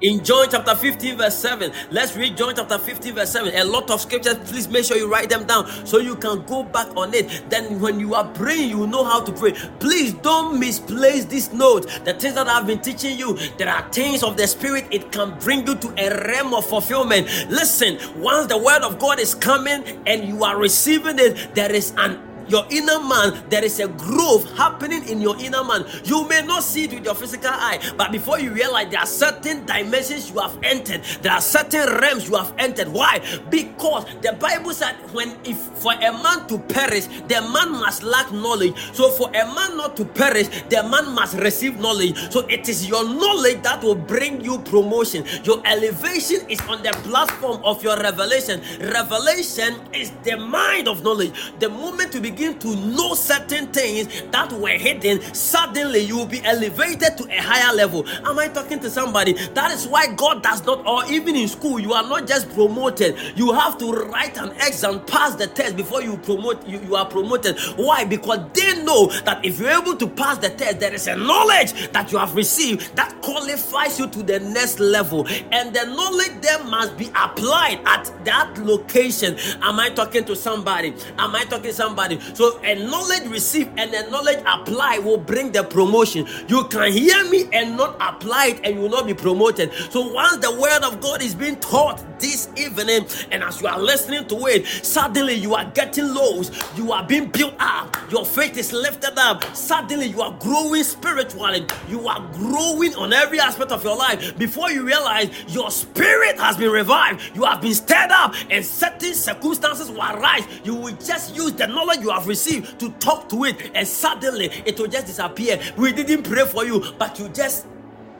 In 0.00 0.22
John 0.24 0.46
chapter 0.50 0.74
15, 0.74 1.18
verse 1.18 1.36
7, 1.36 1.72
let's 1.90 2.16
read 2.16 2.36
John 2.36 2.54
chapter 2.54 2.78
15, 2.78 3.14
verse 3.14 3.30
7. 3.30 3.54
A 3.54 3.64
lot 3.64 3.90
of 3.90 4.00
scriptures, 4.00 4.36
please 4.50 4.68
make 4.68 4.84
sure 4.84 4.96
you 4.96 5.10
write 5.10 5.28
them 5.28 5.44
down 5.44 5.68
so 5.86 5.98
you 5.98 6.16
can 6.16 6.42
go 6.44 6.62
back 6.62 6.88
on 6.96 7.14
it. 7.14 7.44
Then, 7.50 7.80
when 7.80 8.00
you 8.00 8.14
are 8.14 8.26
praying, 8.32 8.70
you 8.70 8.86
know 8.86 9.04
how 9.04 9.20
to 9.20 9.32
pray. 9.32 9.52
Please 9.78 10.14
don't 10.14 10.58
misplace 10.58 11.24
this 11.24 11.52
note. 11.52 11.88
The 12.04 12.14
things 12.14 12.34
that 12.34 12.48
I've 12.48 12.66
been 12.66 12.80
teaching 12.80 13.18
you, 13.18 13.38
there 13.58 13.68
are 13.68 13.88
things 13.90 14.22
of 14.22 14.36
the 14.36 14.46
Spirit, 14.46 14.86
it 14.90 15.12
can 15.12 15.38
bring 15.38 15.66
you 15.66 15.74
to 15.76 15.94
a 15.98 16.26
realm 16.28 16.54
of 16.54 16.66
fulfillment. 16.66 17.26
Listen, 17.48 17.98
once 18.20 18.46
the 18.46 18.58
word 18.58 18.82
of 18.82 18.98
God 18.98 19.20
is 19.20 19.34
coming 19.34 19.84
and 20.06 20.28
you 20.28 20.44
are 20.44 20.56
receiving 20.56 21.18
it, 21.18 21.54
there 21.54 21.72
is 21.72 21.92
an 21.96 22.20
your 22.48 22.66
inner 22.70 23.00
man, 23.00 23.44
there 23.48 23.64
is 23.64 23.80
a 23.80 23.88
growth 23.88 24.50
happening 24.56 25.06
in 25.08 25.20
your 25.20 25.36
inner 25.40 25.64
man. 25.64 25.84
You 26.04 26.28
may 26.28 26.42
not 26.42 26.62
see 26.62 26.84
it 26.84 26.92
with 26.92 27.04
your 27.04 27.14
physical 27.14 27.50
eye, 27.50 27.80
but 27.96 28.12
before 28.12 28.38
you 28.38 28.50
realize 28.50 28.90
there 28.90 29.00
are 29.00 29.06
certain 29.06 29.64
dimensions 29.66 30.30
you 30.30 30.38
have 30.40 30.56
entered, 30.62 31.02
there 31.22 31.32
are 31.32 31.40
certain 31.40 31.86
realms 32.00 32.28
you 32.28 32.36
have 32.36 32.52
entered. 32.58 32.88
Why? 32.88 33.20
Because 33.50 34.06
the 34.22 34.32
Bible 34.38 34.72
said, 34.72 34.94
when 35.12 35.36
if 35.44 35.56
for 35.56 35.92
a 35.92 36.12
man 36.12 36.46
to 36.48 36.58
perish, 36.58 37.06
the 37.28 37.40
man 37.52 37.72
must 37.72 38.02
lack 38.02 38.30
knowledge. 38.32 38.74
So 38.94 39.10
for 39.10 39.28
a 39.30 39.44
man 39.54 39.76
not 39.76 39.96
to 39.96 40.04
perish, 40.04 40.48
the 40.68 40.82
man 40.82 41.14
must 41.14 41.36
receive 41.38 41.78
knowledge. 41.78 42.16
So 42.32 42.46
it 42.48 42.68
is 42.68 42.88
your 42.88 43.04
knowledge 43.04 43.62
that 43.62 43.82
will 43.82 43.94
bring 43.94 44.40
you 44.44 44.58
promotion. 44.58 45.24
Your 45.44 45.62
elevation 45.66 46.48
is 46.48 46.60
on 46.62 46.82
the 46.82 46.92
platform 47.04 47.62
of 47.64 47.82
your 47.82 47.96
revelation. 47.96 48.60
Revelation 48.80 49.80
is 49.92 50.12
the 50.22 50.36
mind 50.36 50.88
of 50.88 51.02
knowledge. 51.02 51.32
The 51.58 51.68
moment 51.68 52.14
you 52.14 52.20
begin 52.20 52.33
begin 52.34 52.58
to 52.58 52.74
know 52.74 53.14
certain 53.14 53.68
things 53.68 54.22
that 54.32 54.52
were 54.52 54.68
hidden, 54.70 55.20
suddenly 55.34 56.00
you 56.00 56.16
will 56.16 56.26
be 56.26 56.44
elevated 56.44 57.16
to 57.16 57.24
a 57.30 57.40
higher 57.40 57.72
level. 57.74 58.04
Am 58.24 58.38
I 58.38 58.48
talking 58.48 58.80
to 58.80 58.90
somebody? 58.90 59.34
That 59.54 59.70
is 59.70 59.86
why 59.86 60.12
God 60.14 60.42
does 60.42 60.64
not, 60.64 60.84
or 60.86 61.04
even 61.12 61.36
in 61.36 61.46
school, 61.46 61.78
you 61.78 61.92
are 61.92 62.02
not 62.02 62.26
just 62.26 62.50
promoted. 62.50 63.16
You 63.36 63.52
have 63.52 63.78
to 63.78 63.92
write 63.92 64.36
an 64.36 64.50
exam, 64.52 65.04
pass 65.04 65.36
the 65.36 65.46
test 65.46 65.76
before 65.76 66.02
you 66.02 66.16
promote. 66.18 66.66
You, 66.66 66.80
you 66.80 66.96
are 66.96 67.06
promoted. 67.06 67.58
Why? 67.76 68.04
Because 68.04 68.40
they 68.52 68.82
know 68.82 69.06
that 69.24 69.44
if 69.44 69.60
you're 69.60 69.70
able 69.70 69.96
to 69.96 70.08
pass 70.08 70.38
the 70.38 70.50
test, 70.50 70.80
there 70.80 70.92
is 70.92 71.06
a 71.06 71.16
knowledge 71.16 71.92
that 71.92 72.10
you 72.10 72.18
have 72.18 72.34
received 72.34 72.96
that 72.96 73.14
qualifies 73.22 73.98
you 73.98 74.08
to 74.08 74.22
the 74.22 74.40
next 74.40 74.80
level, 74.80 75.26
and 75.52 75.74
the 75.74 75.84
knowledge 75.84 76.32
then 76.40 76.68
must 76.68 76.96
be 76.96 77.06
applied 77.14 77.80
at 77.86 78.10
that 78.24 78.58
location. 78.58 79.36
Am 79.62 79.78
I 79.78 79.90
talking 79.90 80.24
to 80.24 80.34
somebody? 80.34 80.94
Am 81.18 81.34
I 81.34 81.44
talking 81.44 81.70
to 81.70 81.72
somebody? 81.72 82.18
So 82.32 82.60
a 82.62 82.74
knowledge 82.74 83.24
received 83.28 83.78
and 83.78 83.92
a 83.92 84.10
knowledge 84.10 84.42
applied 84.46 85.04
will 85.04 85.18
bring 85.18 85.52
the 85.52 85.62
promotion. 85.62 86.26
You 86.48 86.64
can 86.64 86.92
hear 86.92 87.28
me 87.28 87.48
and 87.52 87.76
not 87.76 87.96
apply 88.00 88.46
it, 88.46 88.60
and 88.64 88.76
you 88.76 88.82
will 88.82 88.90
not 88.90 89.06
be 89.06 89.14
promoted. 89.14 89.72
So 89.90 90.12
once 90.12 90.38
the 90.38 90.50
word 90.58 90.82
of 90.82 91.00
God 91.00 91.22
is 91.22 91.34
being 91.34 91.56
taught 91.56 92.02
this 92.18 92.48
evening, 92.56 93.06
and 93.30 93.42
as 93.42 93.60
you 93.60 93.66
are 93.66 93.78
listening 93.78 94.26
to 94.28 94.36
it, 94.46 94.66
suddenly 94.66 95.34
you 95.34 95.54
are 95.54 95.70
getting 95.72 96.14
lows, 96.14 96.50
you 96.76 96.92
are 96.92 97.04
being 97.06 97.28
built 97.30 97.54
up, 97.58 97.96
your 98.10 98.24
faith 98.24 98.56
is 98.56 98.72
lifted 98.72 99.18
up. 99.18 99.44
Suddenly 99.56 100.06
you 100.06 100.22
are 100.22 100.36
growing 100.40 100.84
spiritually, 100.84 101.66
you 101.88 102.08
are 102.08 102.20
growing 102.34 102.94
on 102.94 103.12
every 103.12 103.40
aspect 103.40 103.72
of 103.72 103.84
your 103.84 103.96
life. 103.96 104.38
Before 104.38 104.70
you 104.70 104.86
realize 104.86 105.30
your 105.48 105.70
spirit 105.70 106.38
has 106.38 106.56
been 106.56 106.70
revived, 106.70 107.34
you 107.34 107.44
have 107.44 107.60
been 107.60 107.74
stirred 107.74 108.10
up, 108.10 108.34
and 108.50 108.64
certain 108.64 109.14
circumstances 109.14 109.90
will 109.90 110.00
arise. 110.00 110.46
You 110.64 110.74
will 110.74 110.96
just 110.96 111.34
use 111.36 111.52
the 111.52 111.66
knowledge 111.66 112.00
you 112.00 112.10
have 112.14 112.28
received 112.28 112.80
to 112.80 112.90
talk 112.92 113.28
to 113.30 113.44
it, 113.44 113.72
and 113.74 113.86
suddenly 113.86 114.46
it 114.66 114.78
will 114.78 114.88
just 114.88 115.06
disappear. 115.06 115.60
We 115.76 115.92
didn't 115.92 116.24
pray 116.24 116.46
for 116.46 116.64
you, 116.64 116.84
but 116.98 117.18
you 117.18 117.28
just 117.30 117.66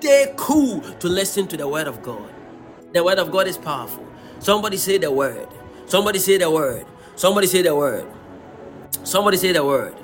stay 0.00 0.34
cool 0.36 0.80
to 0.80 1.08
listen 1.08 1.46
to 1.48 1.56
the 1.56 1.68
word 1.68 1.88
of 1.88 2.02
God. 2.02 2.30
The 2.92 3.04
word 3.04 3.18
of 3.18 3.30
God 3.32 3.48
is 3.48 3.58
powerful. 3.58 4.06
Somebody 4.40 4.78
say 4.78 4.98
the 4.98 5.10
word. 5.10 5.48
Somebody 5.86 6.18
say 6.20 6.38
the 6.38 6.50
word. 6.50 6.86
Somebody 7.16 7.46
say 7.48 7.62
the 7.62 7.74
word. 7.74 8.06
Somebody 9.04 9.38
say 9.38 9.52
the 9.52 9.64
word. 9.64 9.94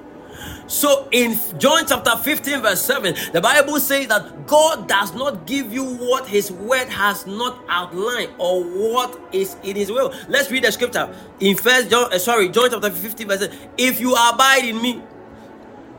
So 0.71 1.09
in 1.11 1.37
John 1.59 1.85
chapter 1.85 2.17
15, 2.17 2.63
verse 2.63 2.81
7, 2.83 3.17
the 3.33 3.41
Bible 3.41 3.81
says 3.81 4.07
that 4.07 4.47
God 4.47 4.87
does 4.89 5.13
not 5.13 5.45
give 5.45 5.73
you 5.73 5.85
what 5.85 6.29
his 6.29 6.53
word 6.53 6.89
has 6.89 7.27
not 7.27 7.65
outlined 7.69 8.31
or 8.39 8.63
what 8.63 9.21
is 9.33 9.57
in 9.65 9.75
his 9.75 9.91
will. 9.91 10.15
Let's 10.29 10.49
read 10.49 10.63
the 10.63 10.71
scripture 10.71 11.13
in 11.41 11.57
first 11.57 11.91
John, 11.91 12.13
uh, 12.13 12.19
sorry, 12.21 12.51
John 12.51 12.71
chapter 12.71 12.89
15, 12.89 13.27
verse 13.27 13.41
7. 13.41 13.59
If 13.77 14.01
you 14.01 14.13
abide 14.15 14.65
in 14.65 14.81
me, 14.81 15.03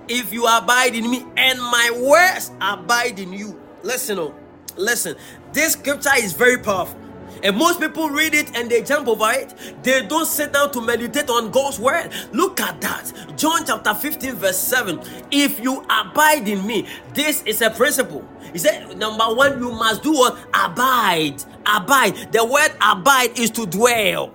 if 0.07 0.31
you 0.31 0.47
abide 0.47 0.95
in 0.95 1.11
me, 1.11 1.25
and 1.35 1.59
my 1.59 1.91
words 2.09 2.51
abide 2.61 3.19
in 3.19 3.33
you. 3.33 3.59
Listen, 3.83 4.19
oh, 4.19 4.33
listen. 4.77 5.17
This 5.51 5.73
scripture 5.73 6.15
is 6.15 6.31
very 6.31 6.59
powerful. 6.59 6.97
And 7.43 7.57
most 7.57 7.79
people 7.79 8.09
read 8.09 8.33
it 8.33 8.55
and 8.55 8.69
they 8.69 8.83
jump 8.83 9.07
over 9.07 9.31
it. 9.31 9.53
They 9.83 10.05
don't 10.05 10.25
sit 10.25 10.53
down 10.53 10.71
to 10.73 10.81
meditate 10.81 11.29
on 11.29 11.51
God's 11.51 11.79
word. 11.79 12.11
Look 12.31 12.59
at 12.59 12.79
that. 12.81 13.11
John 13.35 13.65
chapter 13.65 13.93
15, 13.93 14.35
verse 14.35 14.57
7. 14.57 15.01
If 15.31 15.59
you 15.59 15.83
abide 15.89 16.47
in 16.47 16.65
me, 16.65 16.87
this 17.13 17.41
is 17.43 17.61
a 17.61 17.69
principle. 17.69 18.27
He 18.53 18.59
said, 18.59 18.97
number 18.97 19.25
one, 19.33 19.59
you 19.59 19.71
must 19.71 20.03
do 20.03 20.13
what? 20.13 20.37
Abide. 20.53 21.43
Abide. 21.65 22.31
The 22.31 22.45
word 22.45 22.71
abide 22.81 23.37
is 23.37 23.49
to 23.51 23.65
dwell. 23.65 24.33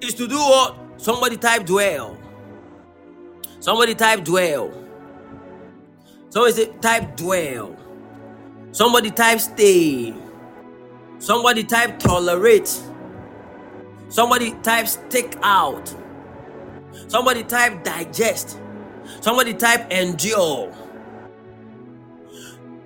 Is 0.00 0.14
to 0.14 0.28
do 0.28 0.38
what? 0.38 0.76
Somebody 0.96 1.36
type 1.36 1.66
dwell. 1.66 2.16
Somebody 3.58 3.94
type 3.94 4.24
dwell. 4.24 4.72
Somebody 6.30 6.66
type 6.80 7.16
dwell. 7.16 7.76
Somebody 8.72 9.10
type 9.10 9.40
stay. 9.40 10.14
Somebody 11.20 11.64
type 11.64 11.98
tolerate. 11.98 12.82
Somebody 14.08 14.52
type 14.62 14.88
stick 14.88 15.36
out. 15.42 15.94
Somebody 17.08 17.44
type 17.44 17.84
digest. 17.84 18.58
Somebody 19.20 19.54
type 19.54 19.92
endure. 19.92 20.74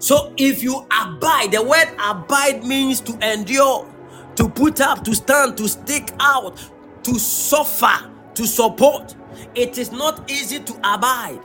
So 0.00 0.34
if 0.36 0.64
you 0.64 0.86
abide, 0.90 1.52
the 1.52 1.62
word 1.62 1.88
abide 1.98 2.64
means 2.64 3.00
to 3.02 3.12
endure, 3.32 3.86
to 4.36 4.48
put 4.48 4.80
up, 4.80 5.04
to 5.04 5.14
stand, 5.14 5.56
to 5.58 5.68
stick 5.68 6.10
out, 6.20 6.58
to 7.04 7.18
suffer, 7.18 8.10
to 8.34 8.46
support. 8.46 9.14
It 9.54 9.78
is 9.78 9.92
not 9.92 10.30
easy 10.30 10.58
to 10.58 10.74
abide. 10.78 11.40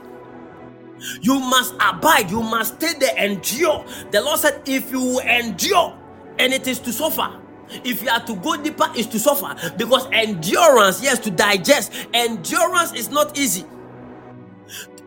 You 1.22 1.40
must 1.40 1.74
abide, 1.80 2.30
you 2.30 2.42
must 2.42 2.76
stay 2.76 2.98
there, 2.98 3.16
endure. 3.16 3.84
The 4.10 4.20
Lord 4.20 4.40
said, 4.40 4.62
if 4.66 4.90
you 4.90 5.20
endure, 5.20 5.96
and 6.40 6.54
it 6.54 6.66
is 6.66 6.78
to 6.80 6.92
suffer. 6.92 7.38
If 7.84 8.02
you 8.02 8.08
are 8.08 8.24
to 8.26 8.34
go 8.36 8.60
deeper, 8.60 8.86
is 8.96 9.06
to 9.08 9.18
suffer 9.18 9.54
because 9.76 10.08
endurance, 10.12 11.02
yes, 11.02 11.18
to 11.20 11.30
digest. 11.30 11.92
Endurance 12.12 12.92
is 12.94 13.10
not 13.10 13.38
easy. 13.38 13.64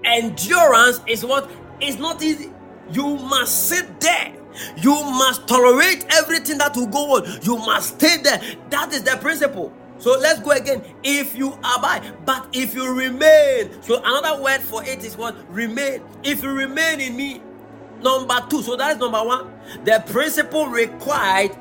Endurance 0.05 1.01
is 1.07 1.25
what 1.25 1.49
is 1.81 1.97
not 1.97 2.23
easy. 2.23 2.51
You 2.91 3.17
must 3.17 3.67
sit 3.69 3.99
there. 3.99 4.33
You 4.77 4.93
must 4.93 5.47
tolerate 5.47 6.05
everything 6.11 6.59
that 6.59 6.75
will 6.75 6.87
go 6.87 7.17
on. 7.17 7.41
You 7.41 7.57
must 7.57 7.95
stay 7.95 8.17
there. 8.21 8.41
That 8.69 8.93
is 8.93 9.03
the 9.03 9.17
principle. 9.17 9.73
So 9.97 10.11
let's 10.19 10.39
go 10.41 10.51
again. 10.51 10.83
If 11.03 11.35
you 11.35 11.53
abide, 11.53 12.25
but 12.25 12.47
if 12.53 12.75
you 12.75 12.93
remain. 12.93 13.81
So 13.81 14.01
another 14.03 14.41
word 14.41 14.61
for 14.61 14.83
it 14.83 15.03
is 15.03 15.17
what? 15.17 15.35
Remain. 15.51 16.01
If 16.23 16.43
you 16.43 16.51
remain 16.51 17.01
in 17.01 17.15
me. 17.17 17.41
Number 18.03 18.45
two. 18.49 18.61
So 18.61 18.75
that 18.75 18.93
is 18.93 18.97
number 18.99 19.23
one. 19.23 19.51
The 19.85 20.03
principle 20.07 20.67
required 20.67 21.55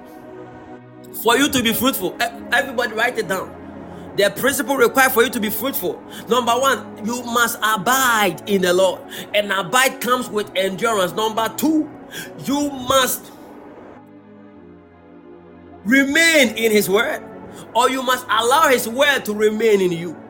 for 1.22 1.36
you 1.36 1.48
to 1.48 1.62
be 1.62 1.72
fruitful. 1.72 2.16
Everybody 2.52 2.94
write 2.94 3.18
it 3.18 3.28
down. 3.28 3.58
The 4.16 4.30
principle 4.30 4.76
required 4.76 5.12
for 5.12 5.22
you 5.22 5.30
to 5.30 5.40
be 5.40 5.48
fruitful. 5.50 6.02
Number 6.28 6.52
one, 6.52 7.04
you 7.06 7.22
must 7.22 7.58
abide 7.62 8.42
in 8.46 8.62
the 8.62 8.72
Lord. 8.74 9.00
And 9.34 9.52
abide 9.52 10.00
comes 10.00 10.28
with 10.28 10.50
endurance. 10.54 11.12
Number 11.12 11.52
two, 11.56 11.90
you 12.44 12.70
must 12.70 13.32
remain 15.84 16.50
in 16.56 16.72
His 16.72 16.88
word 16.90 17.22
or 17.74 17.90
you 17.90 18.02
must 18.02 18.26
allow 18.28 18.68
His 18.68 18.88
word 18.88 19.24
to 19.26 19.34
remain 19.34 19.80
in 19.80 19.92
you. 19.92 20.21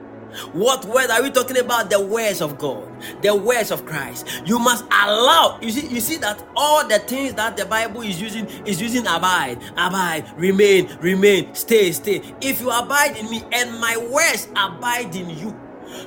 What 0.52 0.84
word 0.84 1.10
are 1.10 1.22
we 1.22 1.30
talking 1.30 1.58
about? 1.58 1.90
The 1.90 2.00
words 2.00 2.40
of 2.40 2.58
God, 2.58 2.88
the 3.22 3.34
words 3.34 3.70
of 3.70 3.84
Christ. 3.86 4.26
You 4.44 4.58
must 4.58 4.84
allow. 4.84 5.58
You 5.60 5.70
see, 5.70 5.86
you 5.86 6.00
see 6.00 6.16
that 6.18 6.42
all 6.56 6.86
the 6.86 6.98
things 7.00 7.34
that 7.34 7.56
the 7.56 7.64
Bible 7.66 8.02
is 8.02 8.20
using 8.20 8.46
is 8.66 8.80
using 8.80 9.06
abide, 9.06 9.58
abide, 9.76 10.30
remain, 10.36 10.96
remain, 11.00 11.54
stay, 11.54 11.92
stay. 11.92 12.22
If 12.40 12.60
you 12.60 12.70
abide 12.70 13.16
in 13.16 13.30
me 13.30 13.42
and 13.52 13.78
my 13.80 13.96
words 13.96 14.48
abide 14.56 15.14
in 15.14 15.30
you. 15.30 15.58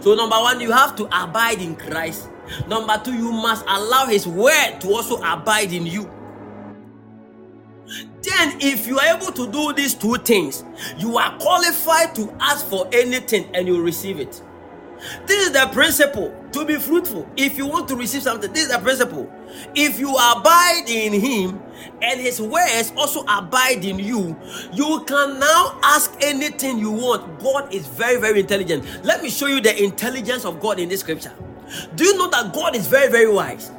So 0.02 0.16
number 0.16 0.36
one, 0.38 0.60
you 0.62 0.72
have 0.72 0.96
to 0.98 1.06
abide 1.06 1.62
in 1.62 1.76
Christ. 1.76 2.30
Number 2.68 3.00
two, 3.04 3.14
you 3.14 3.32
must 3.32 3.64
allow 3.68 4.06
His 4.06 4.28
word 4.28 4.80
to 4.82 4.90
also 4.90 5.22
abide 5.22 5.74
in 5.74 5.86
you. 5.86 6.10
Then, 8.22 8.58
if 8.60 8.88
you 8.88 9.00
are 9.00 9.16
able 9.16 9.32
to 9.32 9.52
do 9.52 9.74
these 9.74 9.94
two 9.94 10.16
things, 10.18 10.64
you 10.98 11.18
are 11.18 11.38
qualified 11.38 12.16
to 12.16 12.36
ask 12.40 12.66
for 12.68 12.88
anything 12.92 13.50
and 13.54 13.68
you 13.68 13.82
receive 13.82 14.20
it. 14.20 14.42
This 15.28 15.48
is 15.48 15.52
the 15.52 15.68
principle 15.72 16.34
to 16.54 16.66
be 16.66 16.76
fruitful. 16.76 17.30
If 17.38 17.58
you 17.58 17.68
want 17.68 17.88
to 17.90 17.96
receive 17.96 18.24
something, 18.24 18.52
this 18.52 18.64
is 18.64 18.72
the 18.72 18.80
principle. 18.80 19.32
If 19.76 20.00
you 20.00 20.10
abide 20.10 20.86
in 20.88 21.14
Him 21.14 21.62
and 22.02 22.20
His 22.20 22.42
words 22.42 22.92
also 22.98 23.24
abide 23.28 23.86
in 23.86 24.00
you, 24.00 24.36
you 24.74 25.04
can 25.06 25.40
now 25.40 25.80
ask 25.84 26.16
anything 26.22 26.80
you 26.80 26.92
want. 26.92 27.40
God 27.40 27.74
is 27.74 27.88
very, 27.88 28.20
very 28.20 28.40
intelligent. 28.40 28.86
Let 29.04 29.22
me 29.22 29.30
show 29.30 29.48
you 29.48 29.62
the 29.62 29.84
intelligence 29.84 30.46
of 30.46 30.60
God 30.60 30.80
in 30.80 30.90
this 30.90 31.02
scripture. 31.02 31.34
Do 31.96 32.04
you 32.06 32.18
know 32.18 32.30
that 32.30 32.54
God 32.54 32.76
is 32.76 32.88
very, 32.88 33.12
very 33.12 33.32
wise? 33.32 33.72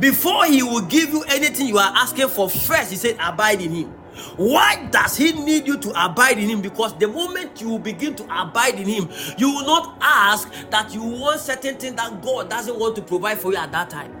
Before 0.00 0.46
he 0.46 0.62
will 0.62 0.82
give 0.82 1.10
you 1.10 1.22
anything 1.24 1.68
you 1.68 1.78
are 1.78 1.92
asking 1.94 2.28
for, 2.28 2.48
first 2.48 2.90
he 2.90 2.96
said, 2.96 3.16
Abide 3.20 3.60
in 3.60 3.72
him. 3.72 3.94
Why 4.36 4.88
does 4.90 5.16
he 5.16 5.32
need 5.32 5.66
you 5.66 5.78
to 5.78 6.04
abide 6.06 6.38
in 6.38 6.48
him? 6.48 6.62
Because 6.62 6.96
the 6.98 7.08
moment 7.08 7.60
you 7.60 7.78
begin 7.78 8.14
to 8.16 8.24
abide 8.24 8.76
in 8.76 8.86
him, 8.88 9.10
you 9.36 9.50
will 9.50 9.66
not 9.66 9.98
ask 10.00 10.50
that 10.70 10.94
you 10.94 11.02
want 11.02 11.40
certain 11.40 11.76
things 11.76 11.96
that 11.96 12.22
God 12.22 12.48
doesn't 12.48 12.78
want 12.78 12.96
to 12.96 13.02
provide 13.02 13.38
for 13.38 13.52
you 13.52 13.58
at 13.58 13.72
that 13.72 13.90
time. 13.90 14.12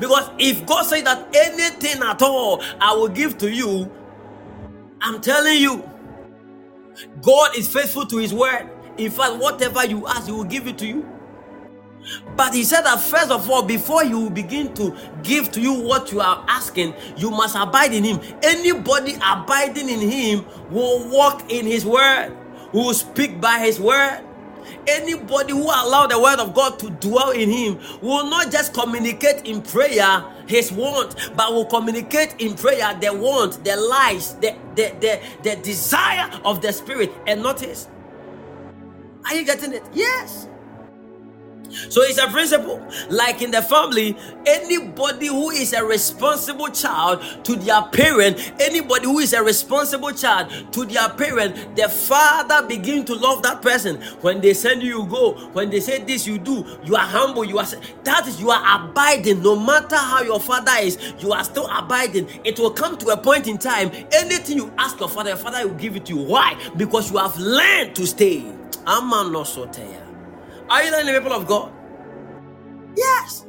Because 0.00 0.30
if 0.38 0.66
God 0.66 0.84
says 0.84 1.04
that 1.04 1.28
anything 1.34 2.02
at 2.02 2.20
all 2.22 2.62
I 2.80 2.94
will 2.94 3.08
give 3.08 3.38
to 3.38 3.50
you, 3.50 3.90
I'm 5.00 5.20
telling 5.20 5.58
you, 5.58 5.88
God 7.22 7.56
is 7.56 7.72
faithful 7.72 8.06
to 8.06 8.18
his 8.18 8.34
word. 8.34 8.68
In 8.98 9.10
fact, 9.10 9.36
whatever 9.36 9.86
you 9.86 10.06
ask, 10.08 10.26
he 10.26 10.32
will 10.32 10.44
give 10.44 10.66
it 10.66 10.78
to 10.78 10.86
you. 10.86 11.08
But 12.36 12.54
he 12.54 12.64
said 12.64 12.82
that 12.82 13.00
first 13.00 13.30
of 13.30 13.50
all, 13.50 13.62
before 13.62 14.04
you 14.04 14.30
begin 14.30 14.74
to 14.74 14.96
give 15.22 15.50
to 15.52 15.60
you 15.60 15.74
what 15.74 16.12
you 16.12 16.20
are 16.20 16.44
asking, 16.48 16.94
you 17.16 17.30
must 17.30 17.56
abide 17.56 17.92
in 17.92 18.04
him. 18.04 18.20
Anybody 18.42 19.14
abiding 19.16 19.88
in 19.88 20.00
him 20.00 20.46
will 20.70 21.08
walk 21.08 21.50
in 21.50 21.66
his 21.66 21.84
word, 21.84 22.36
will 22.72 22.94
speak 22.94 23.40
by 23.40 23.58
his 23.58 23.80
word. 23.80 24.24
Anybody 24.86 25.52
who 25.52 25.64
allow 25.64 26.06
the 26.06 26.20
word 26.20 26.38
of 26.38 26.54
God 26.54 26.78
to 26.80 26.90
dwell 26.90 27.30
in 27.30 27.50
him 27.50 27.78
will 28.00 28.28
not 28.28 28.50
just 28.52 28.74
communicate 28.74 29.46
in 29.46 29.62
prayer 29.62 30.24
his 30.46 30.72
want, 30.72 31.14
but 31.36 31.52
will 31.52 31.66
communicate 31.66 32.34
in 32.38 32.54
prayer 32.54 32.96
the 33.00 33.12
want, 33.12 33.62
the 33.64 33.76
lies, 33.76 34.34
the, 34.36 34.56
the, 34.76 34.94
the, 35.00 35.20
the 35.42 35.56
desire 35.62 36.30
of 36.44 36.62
the 36.62 36.72
spirit 36.72 37.12
and 37.26 37.42
not 37.42 37.60
his. 37.60 37.88
Are 39.26 39.34
you 39.34 39.44
getting 39.44 39.72
it? 39.74 39.82
Yes. 39.92 40.48
So 41.70 42.02
it's 42.02 42.18
a 42.18 42.28
principle. 42.28 42.86
Like 43.10 43.42
in 43.42 43.50
the 43.50 43.62
family, 43.62 44.16
anybody 44.46 45.26
who 45.26 45.50
is 45.50 45.72
a 45.72 45.84
responsible 45.84 46.68
child 46.68 47.22
to 47.44 47.56
their 47.56 47.82
parent, 47.82 48.52
anybody 48.60 49.06
who 49.06 49.18
is 49.18 49.32
a 49.32 49.42
responsible 49.42 50.12
child 50.12 50.72
to 50.72 50.84
their 50.84 51.08
parent, 51.10 51.76
the 51.76 51.88
father 51.88 52.66
begin 52.66 53.04
to 53.06 53.14
love 53.14 53.42
that 53.42 53.62
person. 53.62 54.00
When 54.20 54.40
they 54.40 54.54
send 54.54 54.82
you, 54.82 54.98
you 55.02 55.06
go. 55.06 55.32
When 55.52 55.70
they 55.70 55.80
say 55.80 56.02
this, 56.02 56.26
you 56.26 56.38
do. 56.38 56.64
You 56.84 56.96
are 56.96 57.06
humble. 57.06 57.44
You 57.44 57.58
are 57.58 57.66
that 58.04 58.26
is 58.26 58.40
you 58.40 58.50
are 58.50 58.80
abiding. 58.80 59.42
No 59.42 59.58
matter 59.58 59.96
how 59.96 60.22
your 60.22 60.40
father 60.40 60.72
is, 60.80 61.14
you 61.20 61.32
are 61.32 61.44
still 61.44 61.68
abiding. 61.70 62.28
It 62.44 62.58
will 62.58 62.70
come 62.70 62.96
to 62.98 63.08
a 63.08 63.16
point 63.16 63.46
in 63.46 63.58
time. 63.58 63.90
Anything 64.12 64.56
you 64.56 64.72
ask 64.78 64.98
your 64.98 65.08
father, 65.08 65.30
your 65.30 65.38
father 65.38 65.66
will 65.66 65.74
give 65.76 65.96
it 65.96 66.06
to 66.06 66.16
you. 66.16 66.22
Why? 66.22 66.56
Because 66.76 67.10
you 67.10 67.18
have 67.18 67.36
learned 67.38 67.94
to 67.96 68.06
stay. 68.06 68.40
Aman 68.86 69.32
soteya. 69.44 70.07
Are 70.70 70.82
you 70.84 70.90
learning, 70.92 71.14
the 71.14 71.20
people 71.20 71.36
of 71.36 71.46
God? 71.46 71.72
Yes. 72.96 73.46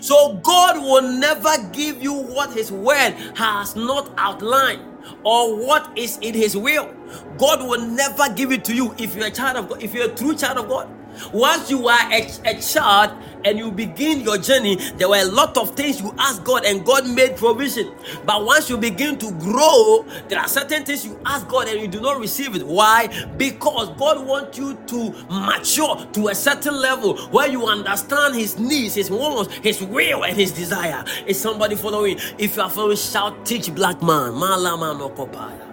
So 0.00 0.34
God 0.44 0.78
will 0.78 1.02
never 1.02 1.50
give 1.72 2.02
you 2.02 2.14
what 2.14 2.52
His 2.52 2.70
word 2.72 3.12
has 3.36 3.76
not 3.76 4.12
outlined 4.16 4.82
or 5.24 5.56
what 5.56 5.96
is 5.98 6.18
in 6.22 6.34
His 6.34 6.56
will. 6.56 6.92
God 7.38 7.68
will 7.68 7.84
never 7.84 8.32
give 8.32 8.52
it 8.52 8.64
to 8.66 8.74
you 8.74 8.94
if 8.98 9.14
you're 9.16 9.26
a 9.26 9.30
child 9.30 9.56
of 9.56 9.68
God, 9.68 9.82
if 9.82 9.92
you're 9.94 10.10
a 10.10 10.14
true 10.14 10.36
child 10.36 10.58
of 10.58 10.68
God. 10.68 10.88
Once 11.32 11.70
you 11.70 11.88
are 11.88 12.12
a, 12.12 12.30
a 12.46 12.60
child 12.60 13.12
and 13.44 13.58
you 13.58 13.70
begin 13.70 14.20
your 14.20 14.38
journey, 14.38 14.76
there 14.96 15.08
were 15.08 15.20
a 15.20 15.24
lot 15.24 15.56
of 15.56 15.74
things 15.76 16.00
you 16.00 16.14
asked 16.18 16.44
God 16.44 16.64
and 16.64 16.84
God 16.84 17.08
made 17.08 17.36
provision. 17.36 17.92
But 18.24 18.44
once 18.44 18.70
you 18.70 18.76
begin 18.76 19.18
to 19.18 19.30
grow, 19.32 20.04
there 20.28 20.38
are 20.38 20.48
certain 20.48 20.84
things 20.84 21.04
you 21.04 21.18
ask 21.26 21.46
God 21.48 21.68
and 21.68 21.80
you 21.80 21.88
do 21.88 22.00
not 22.00 22.18
receive 22.20 22.54
it. 22.54 22.66
Why? 22.66 23.08
Because 23.36 23.90
God 23.98 24.26
wants 24.26 24.58
you 24.58 24.74
to 24.86 25.12
mature 25.30 26.06
to 26.12 26.28
a 26.28 26.34
certain 26.34 26.80
level 26.80 27.16
where 27.28 27.48
you 27.48 27.66
understand 27.66 28.34
His 28.34 28.58
needs, 28.58 28.94
His 28.94 29.10
wants, 29.10 29.54
His 29.56 29.82
will, 29.82 30.24
and 30.24 30.36
His 30.36 30.52
desire. 30.52 31.04
Is 31.26 31.40
somebody 31.40 31.76
following? 31.76 32.18
If 32.38 32.56
you 32.56 32.62
are 32.62 32.70
following, 32.70 32.96
shout, 32.96 33.44
teach 33.46 33.74
black 33.74 34.02
man. 34.02 34.32
Malama 34.32 34.98
no 34.98 35.10
kopaya. 35.10 35.68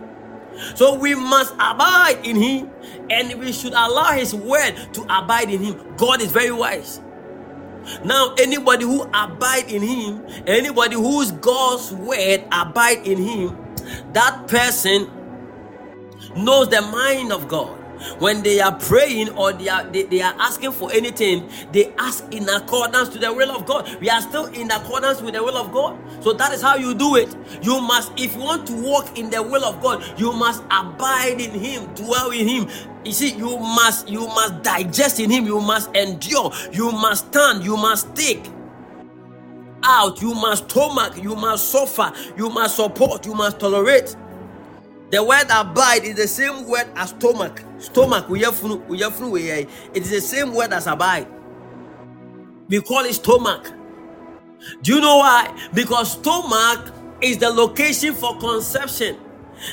So 0.78 0.96
we 0.96 1.16
must 1.16 1.54
abide 1.56 2.20
in 2.24 2.36
Him 2.36 2.70
and 3.10 3.40
we 3.40 3.52
should 3.54 3.74
allow 3.74 4.12
His 4.14 4.34
word 4.36 4.74
to 4.94 5.04
abide 5.10 5.50
in 5.50 5.62
Him. 5.64 5.96
God 5.98 6.22
is 6.22 6.32
very 6.32 6.52
wise. 6.52 7.02
Now, 8.04 8.36
anybody 8.38 8.86
who 8.86 9.04
abide 9.14 9.70
in 9.70 9.82
Him, 9.82 10.26
anybody 10.48 10.96
whose 10.96 11.32
God's 11.32 11.92
word 11.94 12.44
abide 12.52 13.06
in 13.06 13.18
Him, 13.18 13.58
that 14.14 14.48
person 14.48 15.10
knows 16.36 16.70
the 16.70 16.82
mind 16.82 17.32
of 17.32 17.48
God 17.48 17.79
when 18.20 18.42
they 18.44 18.60
are 18.60 18.76
praying 18.78 19.30
or 19.30 19.54
they 19.54 19.70
are 19.70 19.84
they, 19.86 20.04
they, 20.04 20.22
are 20.22 20.36
asking 20.40 20.72
for 20.72 20.92
anything 20.92 21.50
they 21.72 21.94
ask 21.98 22.24
in 22.32 22.48
accordance 22.50 23.10
to 23.10 23.20
the 23.20 23.32
will 23.32 23.52
of 23.52 23.66
god. 23.66 23.90
We 24.00 24.10
are 24.10 24.22
still 24.22 24.46
in 24.48 24.72
accordance 24.72 25.22
with 25.22 25.34
the 25.34 25.44
will 25.44 25.58
of 25.58 25.72
god. 25.72 26.00
So 26.24 26.34
that 26.34 26.54
is 26.54 26.62
how 26.62 26.76
you 26.76 26.94
do 26.94 27.16
it. 27.16 27.36
You 27.62 27.82
must 27.82 28.12
if 28.18 28.36
you 28.36 28.42
want 28.42 28.68
to 28.68 28.74
walk 28.76 29.18
in 29.18 29.30
the 29.30 29.42
will 29.42 29.66
of 29.66 29.82
god 29.82 30.04
you 30.20 30.32
must 30.32 30.64
abide 30.72 31.40
in 31.40 31.52
him 31.52 31.86
dwell 31.96 32.32
in 32.32 32.48
him. 32.48 32.68
You 33.06 33.12
see 33.14 33.34
you 33.36 33.58
must 33.58 34.08
you 34.10 34.28
must 34.28 34.62
digest 34.64 35.20
in 35.20 35.30
him. 35.30 35.46
You 35.46 35.62
must 35.62 35.96
endure. 35.96 36.52
You 36.72 36.92
must 36.92 37.28
stand. 37.28 37.64
You 37.64 37.78
must 37.78 38.14
take 38.16 38.46
out. 39.84 40.22
You 40.22 40.34
must 40.34 40.70
stomach. 40.70 41.22
You 41.22 41.36
must 41.36 41.70
suffer. 41.70 42.12
You 42.38 42.50
must 42.50 42.76
support. 42.76 43.26
You 43.26 43.34
must 43.34 43.60
tolerate. 43.60 44.16
The 45.12 45.24
word 45.24 45.46
abide 45.50 46.04
is 46.04 46.16
the 46.16 46.28
same 46.28 46.68
word 46.68 46.88
as 46.96 47.10
stomach. 47.12 47.64
Stomach, 47.80 48.26
it 48.30 49.98
is 49.98 50.10
the 50.10 50.22
same 50.22 50.54
word 50.54 50.74
as 50.74 50.88
abide. 50.88 51.28
We 52.68 52.82
call 52.82 53.06
it 53.06 53.14
stomach. 53.14 53.72
Do 54.82 54.96
you 54.96 55.02
know 55.02 55.18
why? 55.18 55.70
Because 55.74 56.12
stomach 56.14 56.94
is 57.22 57.38
the 57.38 57.50
location 57.50 58.14
for 58.14 58.38
conception. 58.38 59.18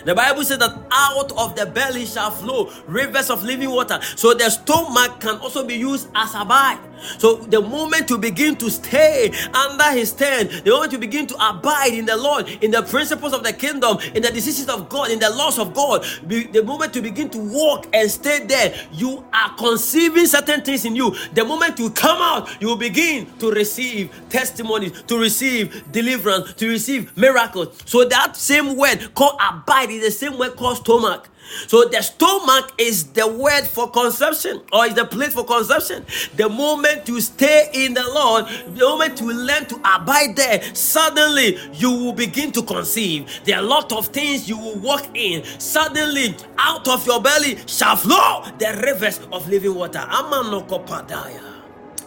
The 0.05 0.15
Bible 0.15 0.43
says 0.45 0.59
that 0.59 0.77
out 0.91 1.33
of 1.33 1.55
the 1.55 1.67
belly 1.67 2.07
shall 2.07 2.31
flow 2.31 2.73
rivers 2.87 3.31
of 3.31 3.45
living 3.45 3.71
water. 3.71 4.01
So 4.17 4.35
the 4.35 4.51
stomach 4.51 5.21
can 5.21 5.37
also 5.39 5.65
be 5.65 5.75
used 5.75 6.09
as 6.15 6.35
a 6.35 6.41
abide. 6.41 6.81
So 7.19 7.37
the 7.37 7.61
moment 7.61 8.11
you 8.11 8.19
begin 8.19 8.57
to 8.57 8.71
stay 8.71 9.33
under 9.55 9.91
his 9.93 10.13
tent, 10.13 10.65
the 10.65 10.71
moment 10.71 10.93
you 10.93 10.99
begin 10.99 11.27
to 11.29 11.35
abide 11.37 11.95
in 11.95 12.07
the 12.07 12.17
Lord, 12.17 12.49
in 12.63 12.71
the 12.71 12.83
principles 12.83 13.33
of 13.33 13.43
the 13.43 13.53
kingdom, 13.53 13.99
in 14.15 14.23
the 14.23 14.31
decisions 14.31 14.69
of 14.69 14.89
God, 14.89 15.11
in 15.11 15.19
the 15.19 15.31
laws 15.31 15.59
of 15.59 15.75
God, 15.75 16.05
the 16.25 16.63
moment 16.65 16.95
you 16.97 17.03
begin 17.03 17.29
to 17.31 17.39
walk 17.39 17.87
and 17.93 18.11
stay 18.11 18.45
there, 18.47 18.75
you 18.93 19.25
are 19.33 19.55
conceiving 19.57 20.27
certain 20.27 20.63
things 20.63 20.85
in 20.85 20.97
you. 20.97 21.15
The 21.35 21.45
moment 21.45 21.79
you 21.79 21.91
come 21.91 22.19
out, 22.21 22.61
you 22.61 22.77
begin 22.77 23.27
to 23.39 23.51
receive 23.51 24.11
testimonies, 24.29 25.03
to 25.03 25.19
receive 25.19 25.91
deliverance, 25.93 26.55
to 26.55 26.69
receive 26.69 27.17
miracles. 27.17 27.79
So 27.85 28.05
that 28.05 28.37
same 28.37 28.77
word 28.77 29.15
called 29.15 29.41
abide 29.41 29.91
is 29.91 30.05
the 30.05 30.11
same 30.11 30.39
word 30.39 30.57
called 30.57 30.79
stomach. 30.79 31.29
So 31.67 31.85
the 31.85 32.03
stomach 32.03 32.73
is 32.79 33.05
the 33.13 33.27
word 33.27 33.65
for 33.65 33.91
conception 33.91 34.63
or 34.73 34.87
is 34.87 34.95
the 34.95 35.05
place 35.05 35.35
for 35.35 35.45
conception. 35.45 36.05
The 36.37 36.49
moment 36.49 37.09
you 37.09 37.21
stay 37.21 37.71
in 37.73 37.95
the 37.95 38.05
Lord, 38.05 38.47
the 38.75 38.85
moment 38.85 39.21
you 39.21 39.33
learn 39.33 39.67
to 39.67 39.77
abide 39.85 40.37
there, 40.37 40.63
suddenly 40.75 41.59
you 41.75 41.91
will 41.91 42.13
begin 42.13 42.53
to 42.53 42.63
conceive. 42.63 43.41
There 43.45 43.57
are 43.57 43.63
a 43.63 43.67
lot 43.67 43.93
of 43.93 44.09
things 44.09 44.49
you 44.49 44.59
will 44.59 44.79
walk 44.79 45.07
in. 45.15 45.45
Suddenly, 45.59 46.37
out 46.59 46.89
of 46.89 47.07
your 47.07 47.21
belly 47.21 47.59
shall 47.67 47.97
flow 47.97 48.45
the 48.59 48.81
rivers 48.85 49.21
of 49.33 49.49
living 49.49 49.75
water. 49.75 50.01
Amanokopadaya. 50.01 51.43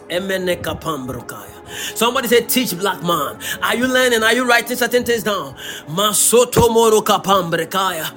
Emenekapambrokaya. 0.08 1.59
Somebody 1.94 2.28
said, 2.28 2.48
teach 2.48 2.76
black 2.78 3.02
man. 3.02 3.38
Are 3.62 3.76
you 3.76 3.86
learning? 3.86 4.22
Are 4.22 4.32
you 4.32 4.44
writing 4.48 4.76
certain 4.76 5.04
things 5.04 5.22
down? 5.22 5.54
Masoto 5.86 6.68
kapambrekaya. 7.02 8.10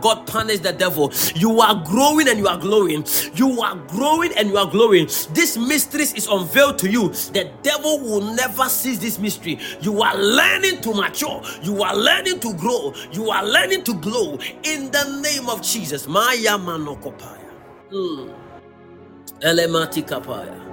God 0.00 0.26
punished 0.26 0.62
the 0.62 0.72
devil. 0.72 1.12
You 1.34 1.60
are 1.60 1.82
growing 1.84 2.28
and 2.28 2.38
you 2.38 2.48
are 2.48 2.58
glowing. 2.58 3.04
You 3.34 3.60
are 3.62 3.76
growing 3.88 4.32
and 4.36 4.48
you 4.48 4.56
are 4.56 4.70
glowing. 4.70 5.06
This 5.06 5.56
mystery 5.56 6.02
is 6.02 6.26
unveiled 6.30 6.78
to 6.80 6.90
you. 6.90 7.08
The 7.08 7.50
devil 7.62 8.00
will 8.00 8.34
never 8.34 8.68
seize 8.68 9.00
this 9.00 9.18
mystery. 9.18 9.58
You 9.80 10.02
are 10.02 10.16
learning 10.16 10.80
to 10.82 10.94
mature. 10.94 11.42
You 11.62 11.82
are 11.82 11.96
learning 11.96 12.40
to 12.40 12.54
grow. 12.54 12.94
You 13.12 13.30
are 13.30 13.44
learning 13.44 13.84
to 13.84 13.94
glow 13.94 14.38
in 14.62 14.90
the 14.90 15.20
name 15.22 15.48
of 15.48 15.62
Jesus. 15.62 16.06
Maya 16.06 16.58
manokopaya. 16.58 17.50
Mm. 17.92 18.34
Kapaya. 19.40 20.67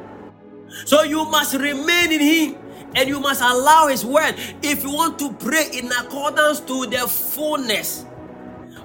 So 0.85 1.03
you 1.03 1.25
must 1.25 1.55
remain 1.55 2.11
in 2.11 2.21
Him 2.21 2.55
and 2.95 3.09
you 3.09 3.19
must 3.19 3.41
allow 3.41 3.87
His 3.87 4.05
word. 4.05 4.35
If 4.61 4.83
you 4.83 4.91
want 4.91 5.19
to 5.19 5.31
pray 5.33 5.69
in 5.73 5.91
accordance 5.91 6.59
to 6.61 6.85
the 6.85 7.07
fullness 7.07 8.05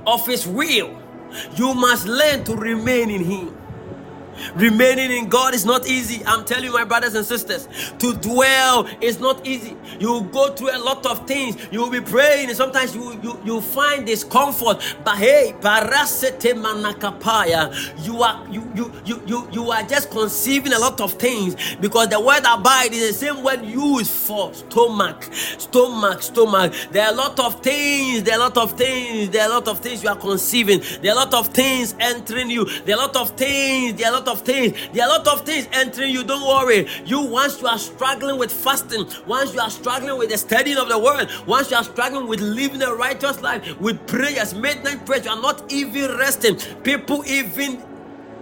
of 0.06 0.26
His 0.26 0.46
will, 0.46 0.96
you 1.56 1.74
must 1.74 2.06
learn 2.06 2.44
to 2.44 2.54
remain 2.56 3.10
in 3.10 3.24
Him. 3.24 3.56
Remaining 4.54 5.10
in 5.10 5.28
God 5.28 5.54
is 5.54 5.64
not 5.64 5.86
easy. 5.86 6.22
I'm 6.26 6.44
telling 6.44 6.64
you, 6.64 6.72
my 6.72 6.84
brothers 6.84 7.14
and 7.14 7.26
sisters, 7.26 7.68
to 7.98 8.14
dwell 8.14 8.88
is 9.00 9.20
not 9.20 9.46
easy. 9.46 9.76
You 9.98 10.22
go 10.32 10.54
through 10.54 10.76
a 10.76 10.78
lot 10.78 11.06
of 11.06 11.26
things. 11.26 11.56
You 11.70 11.80
will 11.80 11.90
be 11.90 12.00
praying, 12.00 12.48
and 12.48 12.56
sometimes 12.56 12.94
you 12.94 13.18
you, 13.22 13.40
you 13.44 13.60
find 13.60 14.06
discomfort. 14.06 14.96
But 15.04 15.18
hey, 15.18 15.54
parasete 15.60 16.54
manakapaya, 16.54 17.72
you 18.04 18.22
are 18.22 18.46
you 18.50 18.70
you 18.74 18.92
you 19.04 19.22
you 19.26 19.48
you 19.52 19.70
are 19.70 19.82
just 19.84 20.10
conceiving 20.10 20.72
a 20.72 20.78
lot 20.78 21.00
of 21.00 21.14
things 21.14 21.56
because 21.80 22.08
the 22.08 22.20
word 22.20 22.42
abide 22.46 22.92
is 22.92 23.08
the 23.08 23.26
same 23.26 23.42
word 23.42 23.64
used 23.64 24.10
for 24.12 24.52
stomach, 24.54 25.24
stomach, 25.58 26.22
stomach. 26.22 26.72
There 26.92 27.04
are 27.06 27.12
a 27.12 27.16
lot 27.16 27.38
of 27.40 27.62
things. 27.62 28.22
There 28.22 28.34
are 28.34 28.40
a 28.40 28.44
lot 28.44 28.56
of 28.58 28.72
things. 28.76 29.30
There 29.30 29.42
are 29.42 29.50
a 29.50 29.54
lot 29.54 29.68
of 29.68 29.80
things 29.80 30.02
you 30.02 30.08
are 30.08 30.16
conceiving. 30.16 30.80
There 31.02 31.12
are 31.12 31.16
a 31.16 31.24
lot 31.24 31.34
of 31.34 31.48
things 31.48 31.94
entering 32.00 32.50
you. 32.50 32.64
There 32.82 32.96
are 32.96 32.98
a 33.02 33.06
lot 33.06 33.16
of 33.16 33.36
things. 33.36 33.94
There 33.94 34.06
are 34.10 34.14
a 34.14 34.18
lot 34.18 34.28
of 34.30 34.42
things. 34.42 34.72
There 34.92 35.04
are 35.04 35.08
a 35.08 35.18
lot 35.18 35.28
of 35.28 35.44
things 35.44 35.68
entering 35.72 36.12
you. 36.12 36.24
Don't 36.24 36.46
worry. 36.46 36.88
You 37.04 37.20
once 37.20 37.60
you 37.60 37.66
are 37.66 37.78
struggling 37.78 38.38
with 38.38 38.52
fasting, 38.52 39.06
once 39.26 39.52
you 39.52 39.60
are 39.60 39.70
struggling 39.70 40.16
with 40.18 40.30
the 40.30 40.38
studying 40.38 40.78
of 40.78 40.88
the 40.88 40.98
word, 40.98 41.28
once 41.46 41.70
you 41.70 41.76
are 41.76 41.84
struggling 41.84 42.26
with 42.28 42.40
living 42.40 42.82
a 42.82 42.94
righteous 42.94 43.40
life, 43.42 43.78
with 43.80 44.06
prayers, 44.06 44.54
midnight 44.54 45.04
prayers, 45.04 45.24
you 45.24 45.30
are 45.32 45.42
not 45.42 45.70
even 45.72 46.16
resting. 46.16 46.56
People 46.82 47.24
even 47.26 47.82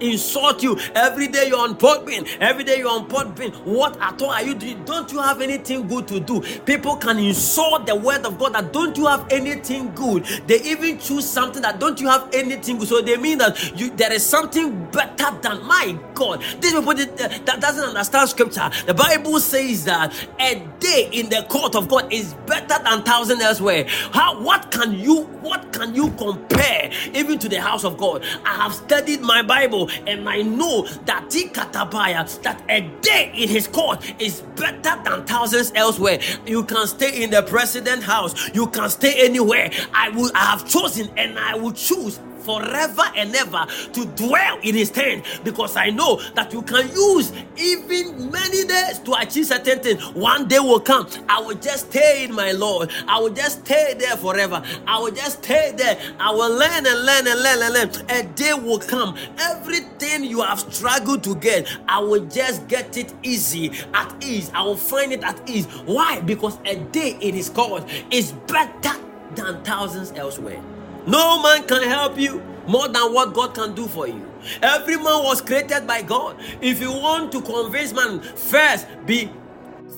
insult 0.01 0.63
you. 0.63 0.79
Every 0.95 1.29
day 1.29 1.49
you're 1.49 1.61
on 1.61 1.77
Podbean. 1.77 2.29
Every 2.41 2.65
day 2.65 2.79
you're 2.79 2.91
on 2.91 3.09
Podbean. 3.09 3.55
What 3.65 4.01
at 4.01 4.21
all 4.23 4.31
are 4.31 4.43
you 4.43 4.55
doing? 4.55 4.85
Don't 4.85 5.11
you 5.13 5.21
have 5.21 5.41
anything 5.41 5.87
good 5.87 6.09
to 6.09 6.21
do? 6.21 6.41
People 6.65 6.97
can 6.97 7.19
insult 7.19 7.87
the 7.87 7.95
word 7.95 8.25
of 8.27 8.39
God 8.39 8.55
that 8.55 8.73
don't 8.73 8.97
you 8.97 9.07
have 9.07 9.27
anything 9.31 9.95
good. 9.95 10.25
They 10.47 10.61
even 10.63 10.99
choose 10.99 11.29
something 11.29 11.63
that 11.63 11.81
don't 11.81 12.01
you 12.01 12.09
have 12.09 12.29
anything 12.33 12.79
good. 12.79 12.89
So 12.89 13.01
they 13.01 13.17
mean 13.17 13.39
that 13.39 13.79
you 13.79 13.91
there 13.91 14.13
is 14.13 14.25
something 14.25 14.85
better 14.91 15.31
than 15.41 15.63
my 15.67 15.99
God. 16.15 16.43
These 16.61 16.73
people 16.73 16.95
that, 16.95 17.47
that 17.47 17.61
doesn't 17.61 17.85
understand 17.85 18.29
scripture. 18.29 18.71
The 18.87 18.95
Bible 18.95 19.41
says 19.41 19.85
that 19.85 20.15
a 20.41 20.67
day 20.81 21.09
in 21.13 21.29
the 21.29 21.45
court 21.49 21.75
of 21.75 21.89
God 21.89 22.13
is 22.13 22.35
better 22.47 22.83
than 22.83 23.03
thousand 23.03 23.41
elsewhere. 23.41 23.87
How 24.13 24.41
what 24.43 24.71
can 24.71 24.93
you 24.99 25.23
what 25.43 25.73
can 25.73 25.95
you 25.95 26.11
compare 26.13 26.91
even 27.15 27.39
to 27.39 27.49
the 27.49 27.61
house 27.61 27.85
of 27.85 27.97
God? 27.97 28.25
I 28.45 28.55
have 28.55 28.75
studied 28.75 29.21
my 29.21 29.43
Bible 29.43 29.88
and 30.07 30.29
I 30.29 30.43
know 30.43 30.87
that 31.07 31.29
Katabaya, 31.29 32.43
that 32.43 32.63
a 32.69 32.81
day 33.01 33.33
in 33.35 33.49
his 33.49 33.67
court 33.67 34.05
is 34.21 34.41
better 34.57 35.01
than 35.05 35.25
thousands 35.25 35.73
elsewhere. 35.75 36.21
You 36.47 36.65
can 36.65 36.87
stay 36.87 37.23
in 37.23 37.31
the 37.31 37.43
president 37.43 38.03
house, 38.03 38.51
you 38.55 38.67
can 38.69 38.91
stay 38.91 39.15
anywhere. 39.27 39.71
I 39.93 40.11
will 40.11 40.31
I 40.35 40.47
have 40.47 40.69
chosen 40.69 41.11
and 41.17 41.39
I 41.39 41.55
will 41.57 41.73
choose 41.73 42.19
forever 42.49 43.03
and 43.15 43.37
ever 43.37 43.67
to 43.93 44.07
dwell 44.17 44.59
in 44.63 44.75
his 44.75 44.91
tent 44.91 45.23
because 45.45 45.77
I 45.77 45.91
know 45.91 46.19
that 46.35 46.51
you 46.51 46.63
can 46.63 46.89
use 46.89 47.31
even 47.59 48.31
many 48.31 48.65
days 48.65 49.01
to 49.01 49.13
achieve 49.21 49.45
certain 49.45 49.81
things. 49.81 50.03
One 50.15 50.49
day 50.49 50.59
will 50.59 50.81
come. 50.81 51.07
I 51.29 51.41
will 51.43 51.57
just 51.57 51.91
stay 51.91 52.25
in 52.25 52.35
my 52.35 52.53
Lord. 52.53 52.91
I 53.07 53.19
will 53.21 53.35
just 53.35 53.67
stay 53.67 53.95
there 53.99 54.17
forever. 54.17 54.63
I 54.87 54.99
will 54.99 55.11
just 55.11 55.45
stay 55.45 55.75
there. 55.77 55.99
I 56.19 56.31
will 56.31 56.57
learn 56.57 56.87
and 56.87 57.05
learn 57.05 57.27
and 57.27 57.43
learn 57.43 57.63
and 57.63 57.75
learn. 57.75 57.91
A 58.09 58.23
day 58.35 58.55
will 58.55 58.79
come. 58.79 59.15
Everything 59.39 60.25
you 60.25 60.41
have 60.41 60.61
struggled 60.73 61.23
to 61.25 61.35
get, 61.37 61.69
I 61.87 61.99
will 61.99 62.25
just 62.25 62.67
get 62.67 62.97
it 62.97 63.13
easy, 63.23 63.73
at 63.93 64.15
ease. 64.25 64.51
I 64.55 64.63
will 64.63 64.77
find 64.77 65.13
it 65.13 65.23
at 65.23 65.39
ease. 65.51 65.67
Why? 65.85 66.23
Because 66.23 66.57
a 66.65 66.77
day 66.77 67.19
in 67.21 67.35
his 67.35 67.51
court 67.51 67.85
is 68.11 68.33
better 68.33 68.95
than 69.35 69.63
thousands 69.65 70.13
elsewhere. 70.13 70.63
No 71.09 71.43
man 71.43 71.65
can 71.67 71.83
help 71.89 72.19
you 72.19 72.43
more 72.67 72.87
than 72.89 73.15
what 73.15 73.33
God 73.33 73.55
can 73.55 73.75
do 73.75 73.87
for 73.89 74.07
you. 74.07 74.31
Every 74.63 74.97
man 74.97 75.25
was 75.25 75.41
created 75.41 75.87
by 75.87 76.03
God. 76.03 76.37
If 76.61 76.81
you 76.81 76.93
want 76.93 77.33
to 77.33 77.41
convince 77.41 77.93
man, 77.95 78.21
first 78.21 78.87
be 79.07 79.31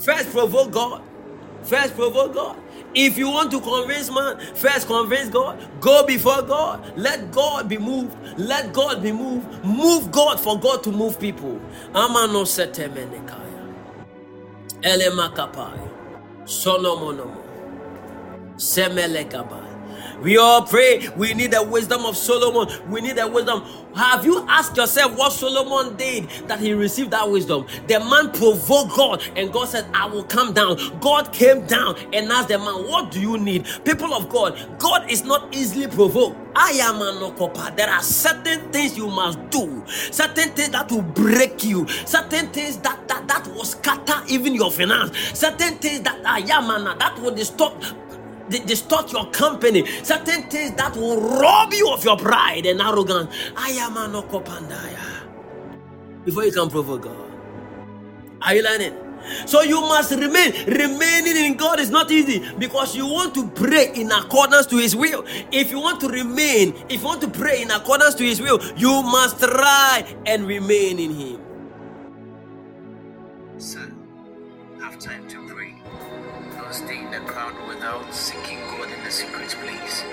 first 0.03 0.31
provoke 0.31 0.71
God. 0.71 1.03
First 1.65 1.95
provoke 1.97 2.35
God. 2.35 2.57
If 2.95 3.19
you 3.19 3.29
want 3.29 3.51
to 3.53 3.61
convince 3.61 4.11
man, 4.11 4.39
first 4.55 4.87
convince 4.87 5.31
God. 5.31 5.59
Go 5.81 6.07
before 6.07 6.43
God. 6.43 6.97
Let 6.97 7.33
God 7.33 7.69
be 7.69 7.79
moved. 7.79 8.17
Let 8.39 8.73
God 8.73 9.03
be 9.03 9.13
moved. 9.13 9.65
Move 9.65 10.13
God 10.13 10.41
for 10.41 10.59
God 10.59 10.85
to 10.85 10.93
move 10.93 11.19
people. 11.21 11.61
Amano 11.93 12.45
setemenekaya. 12.45 13.75
Elemakapaya. 14.83 15.89
Sonomonomo. 16.45 17.43
Semelekaba. 18.57 19.60
We 20.23 20.37
all 20.37 20.63
pray. 20.63 21.09
We 21.17 21.35
need 21.35 21.53
the 21.53 21.63
wisdom 21.63 22.05
of 22.05 22.17
Solomon. 22.17 22.69
We 22.91 23.01
need 23.01 23.17
the 23.17 23.27
wisdom. 23.27 23.63
Have 23.95 24.25
you 24.25 24.47
asked 24.49 24.77
yourself 24.77 25.17
what 25.17 25.33
Solomon 25.33 25.97
did 25.97 26.29
that 26.47 26.61
he 26.61 26.73
received 26.75 27.11
that 27.13 27.29
wisdom? 27.29 27.67
The 27.89 27.99
man 28.01 28.31
provoked 28.31 28.95
God, 28.97 29.23
and 29.37 29.53
God 29.53 29.69
said, 29.69 29.87
I 29.95 30.07
will 30.07 30.25
come 30.25 30.53
down. 30.53 30.77
God 31.01 31.33
came 31.33 31.67
down 31.67 31.97
and 32.13 32.31
asked 32.31 32.49
the 32.49 32.59
man, 32.59 32.89
What 32.89 33.11
do 33.11 33.21
you 33.21 33.39
need? 33.39 33.67
People 33.85 34.15
of 34.15 34.29
God, 34.29 34.59
God 34.79 35.11
is 35.11 35.25
not 35.25 35.55
easily 35.55 35.89
provoked. 35.89 36.37
I 36.55 36.71
am 36.83 36.97
an 36.97 37.23
okopa. 37.23 37.75
There 37.77 37.89
are 37.89 38.03
certain 38.03 38.71
things 38.73 38.97
you 38.97 39.07
must 39.09 39.39
do, 39.51 39.83
certain 39.87 40.51
things 40.51 40.71
that 40.71 40.91
will 40.91 41.03
break 41.03 41.65
you, 41.65 41.87
certain 41.89 42.49
things 42.49 42.77
that 42.79 43.09
that, 43.09 43.27
that 43.29 43.47
will 43.55 43.65
scatter 43.65 44.23
even 44.29 44.55
your 44.55 44.71
finance, 44.71 45.17
certain 45.39 45.77
things 45.79 46.01
that 46.03 46.21
ah, 46.25 46.37
are 46.37 46.41
yamana 46.41 46.93
ah, 46.93 46.97
that 46.99 47.19
will 47.21 47.35
distort 47.35 47.73
distort 48.51 49.13
your 49.13 49.31
company, 49.31 49.87
certain 50.03 50.43
things 50.45 50.73
that 50.77 50.97
will 50.97 51.21
rob 51.41 51.73
you 51.73 51.91
of 51.91 52.05
your 52.05 52.17
pride 52.17 52.67
and 52.67 52.81
arrogance. 52.81 53.35
I 53.57 53.71
am 53.71 53.97
an 53.97 54.13
okopandaya. 54.13 55.21
Before 56.25 56.45
you 56.45 56.53
can 56.53 56.69
provoke 56.69 57.03
God. 57.03 57.33
Are 58.43 58.55
you 58.55 58.63
learning? 58.63 58.95
So 59.47 59.63
you 59.63 59.81
must 59.81 60.13
remain. 60.13 60.53
Remaining 60.67 61.37
in 61.45 61.57
God 61.57 61.81
is 61.81 61.91
not 61.91 62.11
easy 62.11 62.45
because 62.59 62.97
you 62.97 63.07
want 63.07 63.35
to 63.35 63.49
pray 63.51 63.93
in 63.95 64.11
accordance 64.13 64.67
to 64.67 64.77
His 64.77 64.97
will. 64.97 65.25
If 65.53 65.71
you 65.71 65.81
want 65.81 66.01
to 66.01 66.09
remain, 66.09 66.75
if 66.89 67.01
you 67.01 67.07
want 67.07 67.21
to 67.23 67.29
pray 67.29 67.63
in 67.63 67.71
accordance 67.71 68.15
to 68.17 68.25
His 68.25 68.41
will, 68.41 68.61
you 68.77 69.03
must 69.03 69.39
try 69.39 70.05
and 70.27 70.47
remain 70.47 70.99
in 70.99 71.15
Him. 71.15 71.41
Son, 73.59 73.97
have 74.81 74.99
time 74.99 75.29
to 75.29 75.40
pray. 76.71 76.89
Don't 76.89 76.89
stay 76.89 76.99
in 77.05 77.11
the 77.11 77.21
crowd 77.31 77.55
without 77.69 78.15
seeking 78.15 78.59
God 78.69 78.91
in 78.91 79.05
the 79.05 79.11
secret 79.11 79.49
place. 79.49 80.05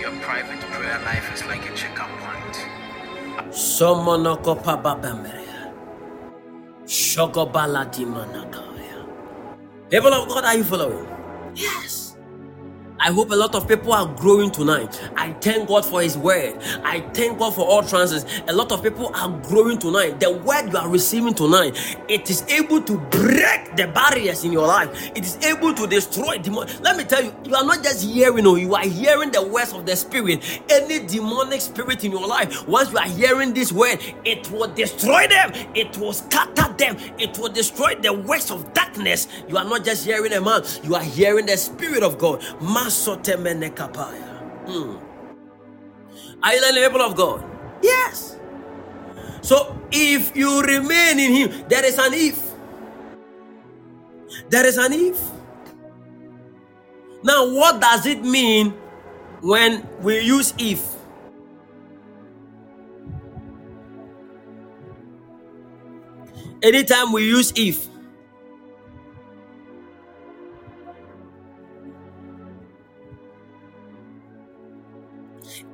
Your 0.00 0.12
private 0.20 0.60
prayer 0.60 1.00
life 1.04 1.34
is 1.34 1.44
like 1.46 1.68
a 1.70 1.74
checkup 1.74 2.08
point. 2.20 2.66
Somonoko 3.50 4.62
pababemeria. 4.62 5.72
Shogobalati 6.84 8.04
manakaya. 8.06 9.06
People 9.90 10.14
of 10.14 10.28
God, 10.28 10.44
are 10.44 10.56
you 10.56 10.64
following? 10.64 11.08
Yes. 11.54 12.09
I 13.00 13.12
hope 13.12 13.30
a 13.30 13.36
lot 13.36 13.54
of 13.54 13.68
people 13.68 13.92
are 13.92 14.06
growing 14.16 14.50
tonight. 14.50 15.00
I 15.16 15.32
thank 15.34 15.68
God 15.68 15.84
for 15.86 16.02
His 16.02 16.18
word. 16.18 16.58
I 16.84 17.00
thank 17.14 17.38
God 17.38 17.54
for 17.54 17.66
all 17.66 17.82
trances. 17.82 18.24
A 18.48 18.52
lot 18.52 18.72
of 18.72 18.82
people 18.82 19.10
are 19.14 19.30
growing 19.48 19.78
tonight. 19.78 20.20
The 20.20 20.32
word 20.32 20.70
you 20.72 20.78
are 20.78 20.88
receiving 20.88 21.34
tonight, 21.34 21.76
it 22.08 22.30
is 22.30 22.44
able 22.48 22.82
to 22.82 22.98
break 22.98 23.76
the 23.76 23.88
barriers 23.94 24.44
in 24.44 24.52
your 24.52 24.66
life. 24.66 24.90
It 25.16 25.24
is 25.24 25.36
able 25.46 25.74
to 25.74 25.86
destroy 25.86 26.38
demon. 26.38 26.68
Let 26.82 26.96
me 26.96 27.04
tell 27.04 27.24
you, 27.24 27.34
you 27.44 27.54
are 27.54 27.64
not 27.64 27.82
just 27.82 28.04
hearing, 28.04 28.44
no, 28.44 28.56
you 28.56 28.74
are 28.74 28.86
hearing 28.86 29.30
the 29.32 29.42
words 29.42 29.72
of 29.72 29.86
the 29.86 29.96
Spirit. 29.96 30.62
Any 30.70 31.06
demonic 31.06 31.60
spirit 31.60 32.04
in 32.04 32.12
your 32.12 32.26
life, 32.26 32.66
once 32.68 32.92
you 32.92 32.98
are 32.98 33.08
hearing 33.08 33.54
this 33.54 33.72
word, 33.72 33.98
it 34.24 34.50
will 34.50 34.68
destroy 34.74 35.26
them. 35.28 35.52
It 35.74 35.96
will 35.98 36.12
scatter 36.12 36.69
them. 36.80 36.98
It 37.18 37.38
will 37.38 37.50
destroy 37.50 37.96
the 37.96 38.12
works 38.14 38.50
of 38.50 38.74
darkness. 38.74 39.28
You 39.48 39.58
are 39.58 39.64
not 39.64 39.84
just 39.86 40.06
hearing 40.06 40.34
a 40.34 40.40
man, 40.42 40.64
you 40.84 40.96
are 40.96 41.04
hearing 41.04 41.46
the 41.46 41.58
Spirit 41.58 42.02
of 42.02 42.18
God. 42.18 42.42
Hmm. 44.66 44.96
Are 46.42 46.54
you 46.54 46.60
the 46.74 46.80
people 46.88 47.02
of 47.02 47.16
God? 47.16 47.44
Yes. 47.82 48.38
So 49.42 49.80
if 49.92 50.36
you 50.36 50.62
remain 50.62 51.20
in 51.20 51.32
Him, 51.32 51.64
there 51.68 51.84
is 51.86 51.98
an 51.98 52.14
if. 52.14 52.40
There 54.50 54.66
is 54.66 54.78
an 54.78 54.92
if. 54.94 55.20
Now, 57.24 57.48
what 57.52 57.80
does 57.80 58.06
it 58.06 58.22
mean 58.24 58.72
when 59.42 59.86
we 60.02 60.20
use 60.20 60.54
if? 60.58 60.96
Anytime 66.62 67.12
we 67.12 67.24
use 67.26 67.52
if, 67.56 67.88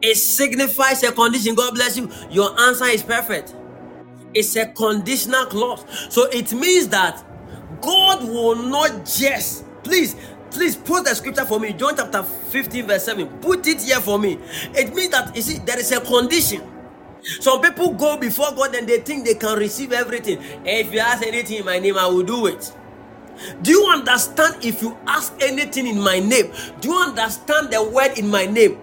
It 0.02 0.16
signifies 0.16 1.02
a 1.02 1.12
condition. 1.12 1.54
God 1.54 1.74
bless 1.74 1.96
you. 1.96 2.10
Your 2.30 2.58
answer 2.60 2.84
is 2.84 3.02
perfect. 3.02 3.54
It's 4.34 4.54
a 4.56 4.66
conditional 4.66 5.46
clause. 5.46 5.84
So 6.10 6.26
it 6.30 6.52
means 6.52 6.88
that 6.88 7.24
God 7.80 8.22
will 8.24 8.56
not 8.56 9.06
just, 9.06 9.64
please, 9.82 10.14
please 10.50 10.76
put 10.76 11.04
the 11.04 11.14
scripture 11.14 11.44
for 11.44 11.58
me. 11.58 11.72
John 11.72 11.96
chapter 11.96 12.22
15, 12.22 12.86
verse 12.86 13.04
7. 13.04 13.26
Put 13.40 13.66
it 13.66 13.82
here 13.82 14.00
for 14.00 14.18
me. 14.18 14.38
It 14.74 14.94
means 14.94 15.10
that, 15.10 15.34
you 15.34 15.42
see, 15.42 15.58
there 15.58 15.78
is 15.78 15.90
a 15.92 16.00
condition. 16.00 16.62
Some 17.40 17.60
people 17.60 17.92
go 17.94 18.16
before 18.16 18.52
God 18.52 18.74
and 18.74 18.88
they 18.88 18.98
think 19.00 19.24
they 19.24 19.34
can 19.34 19.58
receive 19.58 19.92
everything. 19.92 20.38
If 20.64 20.92
you 20.92 21.00
ask 21.00 21.26
anything 21.26 21.58
in 21.58 21.64
my 21.64 21.78
name, 21.78 21.98
I 21.98 22.06
will 22.06 22.22
do 22.22 22.46
it. 22.46 22.72
Do 23.62 23.72
you 23.72 23.86
understand 23.86 24.64
if 24.64 24.82
you 24.82 24.96
ask 25.06 25.34
anything 25.40 25.86
in 25.86 26.00
my 26.00 26.20
name? 26.20 26.52
Do 26.80 26.88
you 26.90 26.98
understand 26.98 27.70
the 27.72 27.82
word 27.82 28.18
in 28.18 28.28
my 28.28 28.46
name? 28.46 28.78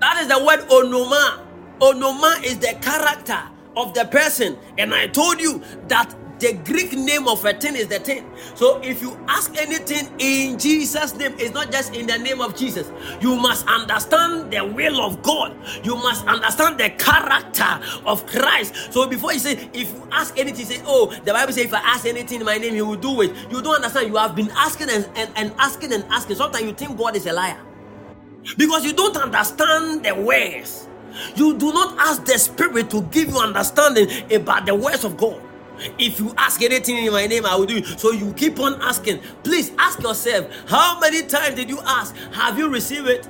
That 0.00 0.22
is 0.22 0.28
the 0.28 0.44
word 0.44 0.60
onoma. 0.68 1.42
Onoma 1.80 2.44
is 2.44 2.58
the 2.58 2.78
character 2.80 3.40
of 3.76 3.94
the 3.94 4.04
person. 4.06 4.56
And 4.78 4.94
I 4.94 5.08
told 5.08 5.40
you 5.40 5.62
that 5.88 6.14
the 6.38 6.52
Greek 6.64 6.92
name 6.92 7.28
of 7.28 7.44
a 7.44 7.54
thing 7.54 7.76
is 7.76 7.88
the 7.88 7.98
thing. 7.98 8.24
So 8.54 8.80
if 8.82 9.00
you 9.02 9.18
ask 9.28 9.56
anything 9.56 10.08
in 10.18 10.58
Jesus' 10.58 11.14
name, 11.16 11.34
it's 11.38 11.54
not 11.54 11.72
just 11.72 11.94
in 11.94 12.06
the 12.06 12.18
name 12.18 12.40
of 12.40 12.56
Jesus. 12.56 12.90
You 13.20 13.36
must 13.36 13.66
understand 13.66 14.52
the 14.52 14.64
will 14.64 15.00
of 15.00 15.22
God. 15.22 15.56
You 15.84 15.96
must 15.96 16.26
understand 16.26 16.78
the 16.78 16.90
character 16.90 17.80
of 18.04 18.26
Christ. 18.26 18.92
So 18.92 19.06
before 19.06 19.32
you 19.32 19.38
say, 19.38 19.70
if 19.72 19.92
you 19.92 20.08
ask 20.12 20.38
anything, 20.38 20.66
say, 20.66 20.82
oh, 20.86 21.14
the 21.24 21.32
Bible 21.32 21.52
says, 21.52 21.64
if 21.66 21.74
I 21.74 21.80
ask 21.80 22.06
anything 22.06 22.40
in 22.40 22.46
my 22.46 22.58
name, 22.58 22.74
He 22.74 22.82
will 22.82 22.96
do 22.96 23.22
it. 23.22 23.32
You 23.50 23.62
don't 23.62 23.76
understand. 23.76 24.08
You 24.08 24.16
have 24.16 24.36
been 24.36 24.50
asking 24.52 24.90
and, 24.90 25.08
and, 25.16 25.30
and 25.36 25.54
asking 25.58 25.92
and 25.92 26.04
asking. 26.10 26.36
Sometimes 26.36 26.64
you 26.64 26.72
think 26.72 26.98
God 26.98 27.16
is 27.16 27.26
a 27.26 27.32
liar 27.32 27.58
because 28.56 28.84
you 28.84 28.92
don't 28.92 29.16
understand 29.16 30.04
the 30.04 30.14
words. 30.14 30.88
You 31.36 31.56
do 31.56 31.72
not 31.72 31.98
ask 31.98 32.24
the 32.24 32.38
Spirit 32.38 32.90
to 32.90 33.02
give 33.04 33.30
you 33.30 33.38
understanding 33.38 34.08
about 34.32 34.66
the 34.66 34.74
words 34.74 35.04
of 35.04 35.16
God. 35.16 35.40
If 35.98 36.18
you 36.18 36.34
ask 36.36 36.62
anything 36.62 36.96
in 37.04 37.12
my 37.12 37.26
name, 37.26 37.46
I 37.46 37.56
will 37.56 37.66
do 37.66 37.78
it. 37.78 38.00
So 38.00 38.12
you 38.12 38.32
keep 38.32 38.58
on 38.58 38.80
asking. 38.82 39.20
Please 39.42 39.72
ask 39.78 40.02
yourself, 40.02 40.46
how 40.68 40.98
many 41.00 41.22
times 41.22 41.56
did 41.56 41.68
you 41.68 41.80
ask? 41.80 42.14
Have 42.32 42.58
you 42.58 42.68
received 42.68 43.08
it? 43.08 43.28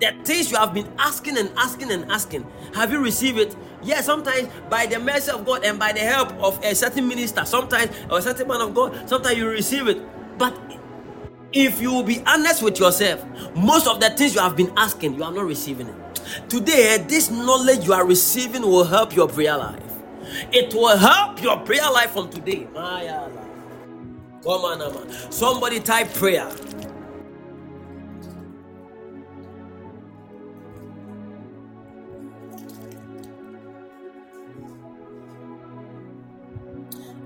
The 0.00 0.12
things 0.24 0.50
you 0.50 0.56
have 0.56 0.74
been 0.74 0.92
asking 0.98 1.38
and 1.38 1.50
asking 1.56 1.92
and 1.92 2.10
asking, 2.10 2.44
have 2.74 2.90
you 2.90 2.98
received 2.98 3.38
it? 3.38 3.56
Yes, 3.84 4.06
sometimes 4.06 4.48
by 4.68 4.86
the 4.86 4.98
mercy 4.98 5.30
of 5.30 5.44
God 5.44 5.64
and 5.64 5.78
by 5.78 5.92
the 5.92 6.00
help 6.00 6.32
of 6.42 6.58
a 6.64 6.74
certain 6.74 7.06
minister, 7.06 7.44
sometimes 7.44 7.90
or 8.10 8.18
a 8.18 8.22
certain 8.22 8.48
man 8.48 8.60
of 8.60 8.74
God, 8.74 9.08
sometimes 9.08 9.38
you 9.38 9.48
receive 9.48 9.86
it. 9.86 10.02
But 10.38 10.58
if 11.52 11.80
you 11.80 11.92
will 11.92 12.02
be 12.02 12.20
honest 12.26 12.62
with 12.62 12.80
yourself, 12.80 13.24
most 13.54 13.86
of 13.86 14.00
the 14.00 14.10
things 14.10 14.34
you 14.34 14.40
have 14.40 14.56
been 14.56 14.72
asking, 14.76 15.14
you 15.14 15.22
are 15.22 15.32
not 15.32 15.44
receiving 15.44 15.86
it. 15.86 15.94
Today, 16.48 17.04
this 17.06 17.30
knowledge 17.30 17.84
you 17.86 17.92
are 17.92 18.06
receiving 18.06 18.62
will 18.62 18.84
help 18.84 19.14
your 19.14 19.28
prayer 19.28 19.56
life. 19.56 19.91
It 20.52 20.74
will 20.74 20.96
help 20.96 21.42
your 21.42 21.58
prayer 21.60 21.90
life 21.92 22.12
from 22.12 22.30
today. 22.30 22.68
Come 24.44 24.62
on, 24.64 24.80
Somebody 25.32 25.80
type 25.80 26.12
prayer. 26.14 26.50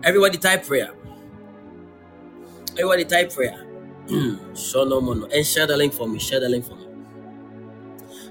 Everybody 0.05 0.39
type 0.39 0.67
prayer. 0.67 0.93
Everybody 2.73 3.05
type 3.05 3.33
prayer. 3.33 3.67
Show 4.57 4.85
no 4.85 5.01
more. 5.01 5.29
And 5.33 5.47
share 5.47 5.67
the 5.67 5.77
link 5.77 5.95
for 5.95 6.09
me. 6.09 6.19
Share 6.19 6.41
the 6.41 6.49
link 6.49 6.65
for 6.67 6.77
me. 6.77 6.87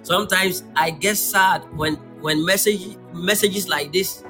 Sometimes 0.03 0.63
I 0.75 0.91
get 0.91 1.17
sad 1.17 1.63
when 1.77 1.95
when 2.21 2.45
message 2.45 2.97
messages 3.13 3.69
like 3.69 3.93
this 3.93 4.23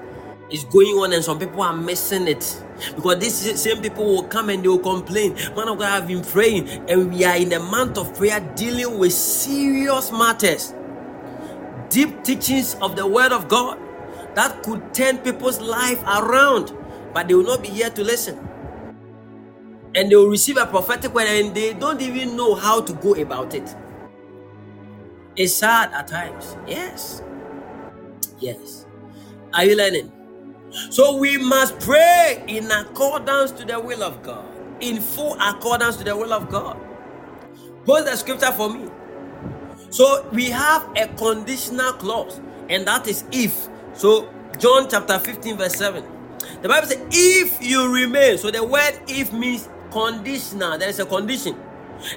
is 0.52 0.64
going 0.66 0.96
on 0.98 1.14
and 1.14 1.24
some 1.24 1.40
people 1.40 1.62
are 1.62 1.76
missing 1.76 2.28
it 2.28 2.64
because 2.96 3.20
these 3.20 3.62
same 3.62 3.82
people 3.82 4.06
will 4.06 4.24
come 4.24 4.50
and 4.50 4.64
they 4.64 4.68
will 4.68 4.80
complain 4.80 5.34
man 5.56 5.68
of 5.70 5.80
god 5.80 6.02
i've 6.02 6.08
been 6.08 6.24
praying 6.24 6.68
and 6.90 7.14
we 7.14 7.24
are 7.26 7.38
in 7.38 7.52
a 7.54 7.60
month 7.60 7.98
of 7.98 8.16
prayer 8.16 8.40
dealing 8.56 9.00
with 9.00 9.14
serious 9.14 10.12
matters 10.12 10.74
deep 11.90 12.24
teachings 12.24 12.76
of 12.82 12.96
the 12.96 13.06
word 13.06 13.32
of 13.32 13.48
god 13.48 13.80
that 14.36 14.64
could 14.64 14.94
turn 14.94 15.18
people's 15.20 15.62
life 15.62 16.02
around 16.04 16.76
but 17.14 17.28
they 17.28 17.34
will 17.34 17.44
not 17.46 17.62
be 17.62 17.70
here 17.70 17.90
to 17.90 18.04
listen 18.04 18.40
and 19.96 20.12
they 20.12 20.16
will 20.16 20.30
receive 20.30 20.58
a 20.58 20.66
prophetic 20.66 21.14
word 21.14 21.28
and 21.28 21.56
they 21.56 21.74
don't 21.74 22.02
even 22.02 22.36
know 22.36 22.54
how 22.56 22.82
to 22.82 22.94
go 22.96 23.16
about 23.16 23.54
it. 23.56 23.76
It's 25.36 25.54
sad 25.54 25.92
at 25.94 26.08
times. 26.08 26.58
Yes. 26.68 27.24
Yes. 28.40 28.86
Are 29.54 29.66
you 29.66 29.78
learning? 29.78 30.12
So 30.72 31.18
we 31.18 31.38
must 31.38 31.80
pray 31.80 32.44
in 32.48 32.70
accordance 32.72 33.52
to 33.52 33.66
the 33.66 33.80
will 33.80 34.04
of 34.04 34.22
God, 34.24 34.46
in 34.80 35.02
full 35.02 35.38
accordance 35.40 35.98
to 35.98 36.04
the 36.04 36.16
will 36.16 36.34
of 36.34 36.50
God. 36.50 36.78
Post 37.86 38.06
the 38.06 38.16
scripture 38.16 38.52
for 38.52 38.70
me. 38.70 38.90
So 39.90 40.28
we 40.32 40.50
have 40.50 40.90
a 40.98 41.08
conditional 41.16 41.94
clause, 41.94 42.40
and 42.70 42.86
that 42.88 43.08
is 43.08 43.24
if. 43.32 43.70
So 43.94 44.30
John 44.58 44.90
chapter 44.90 45.20
15, 45.20 45.58
verse 45.58 45.76
7. 45.76 46.04
The 46.62 46.68
Bible 46.68 46.88
says, 46.88 47.02
if 47.12 47.64
you 47.64 47.94
remain. 47.94 48.38
So 48.38 48.52
the 48.52 48.64
word 48.64 49.00
if 49.08 49.32
means 49.32 49.70
conditional. 49.92 50.78
There 50.78 50.90
is 50.90 51.00
a 51.00 51.06
condition. 51.06 51.58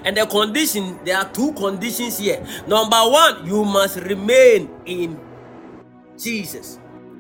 And 0.05 0.17
the 0.17 0.27
condition, 0.27 0.99
there 1.05 1.19
are 1.19 1.29
two 1.33 1.53
conditions 1.53 2.19
here. 2.19 2.45
Number 2.67 2.97
one, 2.97 3.47
you 3.47 3.65
must 3.65 3.99
remain 3.99 4.71
in 4.85 5.21
Jesus 6.19 6.79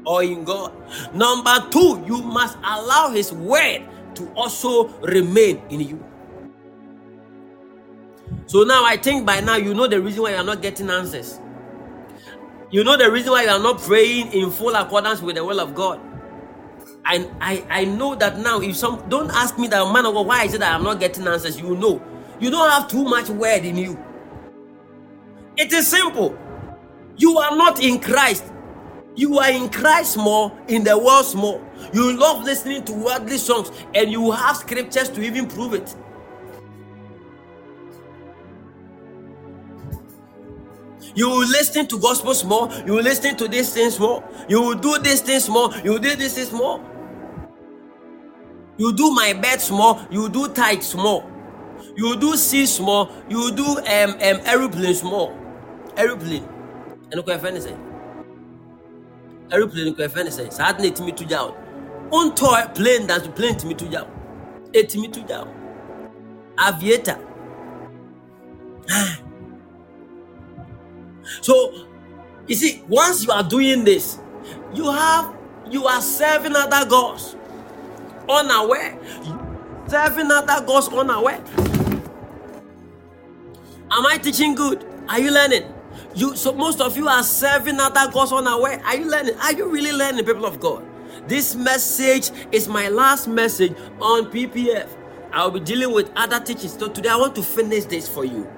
or 0.09 0.23
in 0.23 0.43
God. 0.43 0.73
Number 1.15 1.55
two, 1.71 2.03
you 2.07 2.23
must 2.23 2.57
allow 2.65 3.11
His 3.11 3.31
word 3.33 3.85
to 4.15 4.29
also 4.33 4.89
remain 5.01 5.63
in 5.69 5.81
you. 5.81 6.05
So 8.47 8.65
now 8.65 8.85
I 8.85 8.97
think 8.97 9.27
by 9.27 9.41
now 9.41 9.57
you 9.57 9.75
know 9.75 9.87
the 9.87 10.01
reason 10.01 10.23
why 10.23 10.31
you 10.31 10.37
are 10.37 10.45
not 10.45 10.63
getting 10.63 10.89
answers. 10.89 11.39
You 12.71 12.85
know 12.85 12.97
the 12.97 13.11
reason 13.11 13.33
why 13.33 13.43
you 13.45 13.51
are 13.51 13.59
not 13.59 13.79
praying 13.81 14.33
in 14.33 14.51
full 14.51 14.75
accordance 14.75 15.21
with 15.21 15.37
the 15.37 15.45
will 15.45 15.61
of 15.61 15.75
God. 15.75 16.01
And 17.05 17.31
I, 17.41 17.65
I 17.69 17.85
know 17.85 18.15
that 18.15 18.39
now 18.39 18.61
if 18.61 18.77
some 18.77 19.07
don't 19.09 19.31
ask 19.31 19.59
me 19.59 19.69
that 19.69 19.93
man 19.93 20.07
of 20.07 20.15
God 20.15 20.27
why 20.27 20.45
is 20.45 20.55
it 20.55 20.61
that 20.61 20.75
I'm 20.75 20.83
not 20.83 21.01
getting 21.01 21.27
answers, 21.27 21.61
you 21.61 21.77
know. 21.77 22.03
You 22.41 22.51
don't 22.51 22.71
have 22.71 22.89
too 22.89 23.05
much 23.05 23.29
word 23.29 23.65
in 23.65 23.77
you. 23.77 24.03
It 25.57 25.73
is 25.73 25.89
simple. 25.89 26.39
You 27.17 27.37
are 27.39 27.57
not 27.57 27.83
in 27.83 28.01
Christ. 28.01 28.45
You 29.19 29.41
are 29.41 29.51
in 29.51 29.71
Christ 29.71 30.17
more, 30.19 30.57
in 30.69 30.85
the 30.85 30.99
world 30.99 31.35
more. 31.37 31.61
You 31.93 32.17
love 32.17 32.45
listening 32.45 32.85
to 32.87 32.95
worldly 32.95 33.39
songs, 33.39 33.73
and 33.95 34.13
you 34.13 34.31
have 34.33 34.59
scriptures 34.59 35.11
to 35.11 35.23
even 35.23 35.49
prove 35.49 35.75
it. 35.75 35.95
You 41.15 41.29
will 41.31 41.49
listen 41.49 41.87
to 41.89 41.99
gospels 42.01 42.45
more. 42.45 42.71
You 42.87 42.95
will 42.95 43.05
listen 43.05 43.37
to 43.39 43.49
these 43.49 43.73
things 43.75 43.99
more. 44.01 44.25
You 44.49 44.63
will 44.63 44.77
do 44.77 44.99
these 45.01 45.21
things 45.23 45.49
more. 45.49 45.75
You 45.85 45.93
will 45.93 46.01
do 46.01 46.17
these 46.17 46.35
things 46.35 46.53
more. 46.53 46.81
You 48.79 48.93
do 48.95 49.11
my 49.13 49.33
bed 49.35 49.61
small, 49.63 50.01
you 50.11 50.29
do 50.29 50.49
tight 50.49 50.85
small. 50.85 51.31
You 51.97 52.17
do 52.17 52.37
see 52.37 52.67
small, 52.67 53.11
you 53.29 53.53
do 53.53 53.65
um, 53.65 54.11
um 54.13 54.41
aeroplane 54.47 54.95
small. 54.95 55.37
Aeroplane. 55.97 56.49
And 57.13 57.21
okay, 57.21 57.39
friend 57.39 57.63
say. 57.63 57.75
Aeroplane 59.51 59.89
okay, 59.93 60.09
friend 60.09 60.33
say. 60.33 60.51
Sad 60.51 60.81
net 60.81 61.01
me 61.01 61.13
to 61.13 61.25
down. 61.25 61.55
On 62.11 62.35
toy 62.35 62.63
plane 62.75 63.07
that's 63.07 63.27
plane 63.29 63.57
to 63.59 63.67
me 63.67 63.75
to 63.75 63.89
down. 63.89 64.11
Eight 64.75 64.95
me 64.97 65.09
to 65.09 65.23
down. 65.23 65.49
Aviator. 66.59 67.19
so 71.43 71.87
you 72.47 72.55
see, 72.55 72.83
once 72.89 73.25
you 73.25 73.33
are 73.33 73.43
doing 73.43 73.85
this, 73.85 74.19
you 74.75 74.91
have 74.91 75.35
you 75.71 75.87
are 75.87 76.01
serving 76.01 76.57
other 76.57 76.89
gods 76.89 77.37
unaware. 78.29 78.99
Serving 79.87 80.31
other 80.31 80.65
gods 80.67 80.89
unaware. 80.89 81.43
Am 83.91 84.07
I 84.07 84.19
teaching 84.19 84.55
good? 84.55 84.85
Are 85.09 85.19
you 85.19 85.31
learning? 85.31 85.73
You 86.19 86.35
so 86.35 86.53
most 86.53 86.81
of 86.81 86.97
you 86.97 87.07
are 87.07 87.23
serving 87.23 87.79
other 87.79 88.11
gods 88.11 88.33
unaware. 88.33 88.83
Are 88.85 88.97
you 88.97 89.09
learning? 89.09 89.37
Are 89.37 89.53
you 89.53 89.69
really 89.69 89.93
learning, 89.93 90.25
people 90.25 90.47
of 90.47 90.59
God? 90.59 90.85
This 91.29 91.55
message 91.55 92.33
is 92.51 92.67
my 92.67 92.89
last 92.89 93.29
message 93.29 93.73
on 94.01 94.25
PPF. 94.25 94.89
I'll 95.33 95.53
be 95.53 95.61
dealing 95.61 95.93
with 95.93 96.11
other 96.17 96.41
teachings. 96.41 96.77
So 96.77 96.89
today 96.89 97.11
I 97.11 97.17
want 97.17 97.37
to 97.37 97.43
finish 97.43 97.85
this 97.85 98.09
for 98.09 98.25
you. 98.25 98.51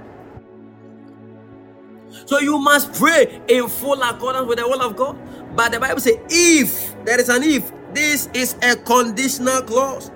So 2.24 2.38
you 2.38 2.58
must 2.58 2.94
pray 2.94 3.42
in 3.48 3.68
full 3.68 4.00
accordance 4.00 4.48
with 4.48 4.56
the 4.56 4.66
will 4.66 4.80
of 4.80 4.96
God. 4.96 5.18
But 5.54 5.72
the 5.72 5.80
Bible 5.80 6.00
says, 6.00 6.16
if 6.30 6.94
there 7.04 7.20
is 7.20 7.28
an 7.28 7.42
if, 7.42 7.70
this 7.92 8.30
is 8.32 8.56
a 8.62 8.74
conditional 8.74 9.60
clause. 9.62 10.10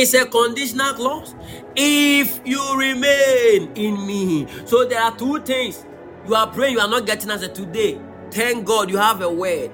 It's 0.00 0.14
a 0.14 0.26
conditional 0.26 0.94
clause. 0.94 1.34
If 1.74 2.40
you 2.44 2.62
remain 2.78 3.72
in 3.74 4.06
me. 4.06 4.46
So 4.64 4.84
there 4.84 5.02
are 5.02 5.16
two 5.16 5.40
things. 5.40 5.84
You 6.24 6.36
are 6.36 6.46
praying, 6.46 6.74
you 6.74 6.80
are 6.80 6.88
not 6.88 7.04
getting 7.04 7.32
answer 7.32 7.48
today. 7.48 8.00
Thank 8.30 8.64
God 8.64 8.90
you 8.90 8.96
have 8.96 9.22
a 9.22 9.28
word. 9.28 9.72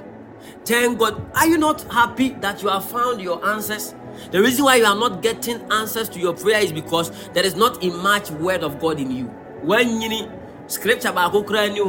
Thank 0.64 0.98
God. 0.98 1.30
Are 1.36 1.46
you 1.46 1.58
not 1.58 1.82
happy 1.92 2.30
that 2.40 2.62
you 2.62 2.70
have 2.70 2.88
found 2.88 3.20
your 3.20 3.44
answers? 3.46 3.94
The 4.30 4.40
reason 4.40 4.64
why 4.64 4.76
you 4.76 4.86
are 4.86 4.94
not 4.94 5.20
getting 5.20 5.60
answers 5.70 6.08
to 6.08 6.18
your 6.18 6.32
prayer 6.32 6.62
is 6.62 6.72
because 6.72 7.10
there 7.34 7.44
is 7.44 7.54
not 7.54 7.84
a 7.84 7.90
much 7.90 8.30
word 8.30 8.62
of 8.62 8.80
God 8.80 8.98
in 8.98 9.10
you. 9.10 9.26
When 9.60 10.00
you 10.00 10.30
scripture 10.68 11.12
ni 11.12 11.80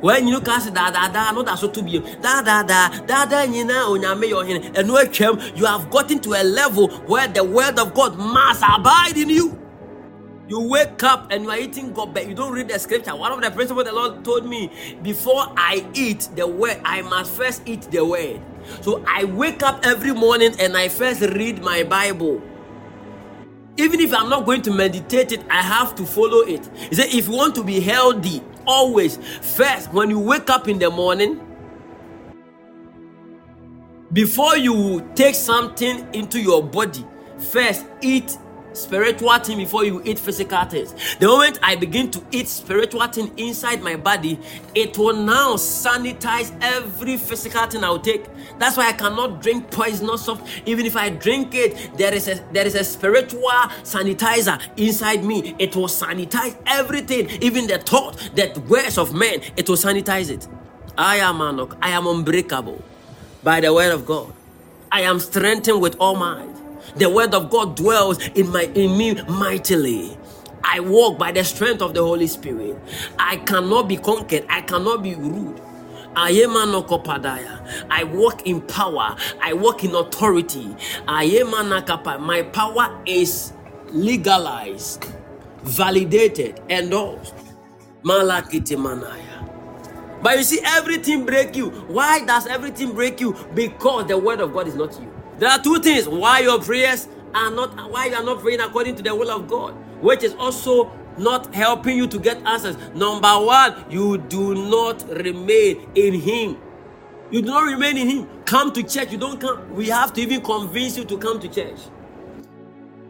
when 0.00 0.28
you 0.28 0.40
ka 0.40 0.58
se 0.58 0.70
daadaa 0.70 1.34
no 1.34 1.42
da 1.42 1.54
so 1.54 1.68
to 1.68 1.82
bio 1.82 2.00
daadaa 2.00 3.06
daadaa 3.06 3.46
nyinaa 3.46 3.86
onyame 3.88 4.26
yɛ 4.30 4.36
ɔhene 4.42 4.72
ɛno 4.74 4.96
atwam 5.02 5.58
you 5.58 5.64
have 5.66 5.90
gotten 5.90 6.18
to 6.18 6.32
a 6.34 6.42
level 6.42 6.88
where 7.06 7.28
the 7.28 7.44
word 7.44 7.78
of 7.78 7.94
God 7.94 8.16
must 8.18 8.62
abide 8.62 9.16
in 9.16 9.30
you. 9.30 9.56
You 10.50 10.60
wake 10.68 11.00
up 11.04 11.30
and 11.30 11.44
you 11.44 11.50
are 11.50 11.58
eating 11.58 11.92
God, 11.92 12.12
but 12.12 12.26
you 12.28 12.34
don't 12.34 12.52
read 12.52 12.66
the 12.66 12.76
scripture. 12.76 13.14
One 13.14 13.30
of 13.30 13.40
the 13.40 13.52
principles 13.52 13.84
the 13.84 13.92
Lord 13.92 14.24
told 14.24 14.44
me 14.48 14.68
before 15.00 15.46
I 15.56 15.86
eat 15.94 16.28
the 16.34 16.44
word, 16.44 16.80
I 16.84 17.02
must 17.02 17.30
first 17.34 17.62
eat 17.66 17.82
the 17.82 18.04
word. 18.04 18.40
So 18.80 19.04
I 19.06 19.22
wake 19.24 19.62
up 19.62 19.86
every 19.86 20.12
morning 20.12 20.56
and 20.58 20.76
I 20.76 20.88
first 20.88 21.20
read 21.20 21.62
my 21.62 21.84
Bible. 21.84 22.42
Even 23.76 24.00
if 24.00 24.12
I'm 24.12 24.28
not 24.28 24.44
going 24.44 24.62
to 24.62 24.72
meditate 24.72 25.30
it, 25.30 25.44
I 25.48 25.62
have 25.62 25.94
to 25.94 26.04
follow 26.04 26.40
it. 26.40 26.68
He 26.88 26.96
said, 26.96 27.14
if 27.14 27.28
you 27.28 27.36
want 27.36 27.54
to 27.54 27.62
be 27.62 27.78
healthy, 27.78 28.42
always 28.66 29.16
first, 29.40 29.92
when 29.92 30.10
you 30.10 30.18
wake 30.18 30.50
up 30.50 30.68
in 30.68 30.78
the 30.78 30.90
morning, 30.90 31.40
before 34.12 34.56
you 34.56 35.08
take 35.14 35.34
something 35.34 36.06
into 36.12 36.40
your 36.40 36.62
body, 36.62 37.06
first 37.38 37.86
eat 38.00 38.36
spiritual 38.72 39.38
thing 39.38 39.58
before 39.58 39.84
you 39.84 40.02
eat 40.04 40.18
physical 40.18 40.64
things. 40.64 40.94
The 41.18 41.26
moment 41.26 41.58
I 41.62 41.76
begin 41.76 42.10
to 42.12 42.22
eat 42.30 42.48
spiritual 42.48 43.06
thing 43.08 43.32
inside 43.36 43.82
my 43.82 43.96
body, 43.96 44.38
it 44.74 44.96
will 44.96 45.16
now 45.16 45.54
sanitize 45.54 46.56
every 46.62 47.16
physical 47.16 47.66
thing 47.66 47.84
I'll 47.84 47.98
take. 47.98 48.24
That's 48.58 48.76
why 48.76 48.88
I 48.88 48.92
cannot 48.92 49.42
drink 49.42 49.70
poisonous 49.70 50.22
stuff. 50.22 50.42
Even 50.66 50.86
if 50.86 50.96
I 50.96 51.10
drink 51.10 51.54
it, 51.54 51.96
there 51.96 52.14
is 52.14 52.28
a 52.28 52.42
there 52.52 52.66
is 52.66 52.74
a 52.74 52.84
spiritual 52.84 53.50
sanitizer 53.82 54.60
inside 54.76 55.24
me. 55.24 55.54
It 55.58 55.74
will 55.76 55.88
sanitize 55.88 56.56
everything, 56.66 57.28
even 57.42 57.66
the 57.66 57.78
thought, 57.78 58.16
the 58.34 58.62
words 58.68 58.98
of 58.98 59.14
men. 59.14 59.40
It 59.56 59.68
will 59.68 59.76
sanitize 59.76 60.30
it. 60.30 60.46
I 60.96 61.16
am 61.16 61.36
Anok. 61.38 61.76
I 61.80 61.90
am 61.90 62.06
unbreakable 62.06 62.82
by 63.42 63.60
the 63.60 63.72
word 63.72 63.92
of 63.92 64.04
God. 64.06 64.32
I 64.92 65.02
am 65.02 65.20
strengthened 65.20 65.80
with 65.80 65.96
all 65.98 66.16
might. 66.16 66.49
The 66.96 67.08
word 67.10 67.34
of 67.34 67.50
God 67.50 67.76
dwells 67.76 68.18
in 68.30 68.48
my 68.50 68.64
in 68.74 68.96
me 68.98 69.14
mightily. 69.28 70.16
I 70.64 70.80
walk 70.80 71.18
by 71.18 71.32
the 71.32 71.44
strength 71.44 71.82
of 71.82 71.94
the 71.94 72.02
Holy 72.02 72.26
Spirit. 72.26 72.78
I 73.18 73.36
cannot 73.38 73.88
be 73.88 73.96
conquered. 73.96 74.46
I 74.48 74.62
cannot 74.62 75.02
be 75.02 75.14
rude. 75.14 75.60
I 76.16 76.30
am 76.32 76.56
I 77.90 78.04
walk 78.04 78.46
in 78.46 78.60
power. 78.62 79.16
I 79.40 79.52
walk 79.54 79.84
in 79.84 79.94
authority. 79.94 80.76
I 81.08 81.24
am 81.24 81.54
My 82.18 82.42
power 82.42 83.02
is 83.06 83.52
legalized, 83.90 85.06
validated, 85.62 86.60
endorsed. 86.68 87.34
Malakiti 88.04 88.76
manaya. 88.76 89.60
But 90.22 90.38
you 90.38 90.44
see, 90.44 90.60
everything 90.64 91.26
break 91.26 91.56
you. 91.56 91.70
Why 91.88 92.24
does 92.24 92.46
everything 92.46 92.92
break 92.92 93.20
you? 93.20 93.34
Because 93.54 94.06
the 94.08 94.18
word 94.18 94.40
of 94.40 94.52
God 94.52 94.68
is 94.68 94.74
not 94.76 94.98
you. 95.00 95.09
There 95.40 95.48
are 95.48 95.58
two 95.58 95.78
things 95.78 96.06
why 96.06 96.40
your 96.40 96.60
prayers 96.60 97.08
are 97.34 97.50
not 97.50 97.90
why 97.90 98.06
you 98.06 98.14
are 98.14 98.22
not 98.22 98.40
praying 98.40 98.60
according 98.60 98.96
to 98.96 99.02
the 99.02 99.14
will 99.14 99.30
of 99.30 99.48
God, 99.48 99.74
which 100.02 100.22
is 100.22 100.34
also 100.34 100.92
not 101.16 101.54
helping 101.54 101.96
you 101.96 102.06
to 102.08 102.18
get 102.18 102.36
answers. 102.46 102.76
Number 102.94 103.32
one, 103.40 103.86
you 103.88 104.18
do 104.18 104.54
not 104.54 105.02
remain 105.08 105.88
in 105.94 106.12
Him. 106.12 106.58
You 107.30 107.40
do 107.40 107.48
not 107.48 107.64
remain 107.64 107.96
in 107.96 108.08
Him. 108.08 108.28
Come 108.44 108.70
to 108.74 108.82
church. 108.82 109.12
You 109.12 109.16
don't 109.16 109.40
come. 109.40 109.74
We 109.74 109.88
have 109.88 110.12
to 110.12 110.20
even 110.20 110.42
convince 110.42 110.98
you 110.98 111.06
to 111.06 111.16
come 111.16 111.40
to 111.40 111.48
church. 111.48 111.78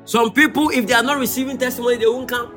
Some 0.05 0.31
people, 0.32 0.70
if 0.70 0.86
they 0.86 0.94
are 0.94 1.02
not 1.02 1.19
receiving 1.19 1.59
testimony, 1.59 1.97
they 1.97 2.07
won't 2.07 2.28
come. 2.28 2.55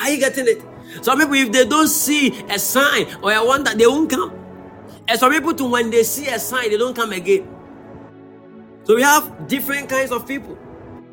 Are 0.00 0.10
you 0.10 0.18
getting 0.18 0.48
it? 0.48 0.62
Some 1.04 1.20
people, 1.20 1.34
if 1.34 1.52
they 1.52 1.64
don't 1.64 1.86
see 1.86 2.42
a 2.50 2.58
sign 2.58 3.06
or 3.22 3.32
a 3.32 3.44
wonder, 3.44 3.72
they 3.72 3.86
won't 3.86 4.10
come. 4.10 4.43
And 5.08 5.20
some 5.20 5.32
people 5.32 5.54
too, 5.54 5.70
when 5.70 5.90
they 5.90 6.02
see 6.04 6.28
a 6.28 6.38
sign, 6.38 6.70
they 6.70 6.78
don't 6.78 6.96
come 6.96 7.12
again. 7.12 7.48
So 8.84 8.96
we 8.96 9.02
have 9.02 9.48
different 9.48 9.88
kinds 9.88 10.12
of 10.12 10.26
people. 10.28 10.58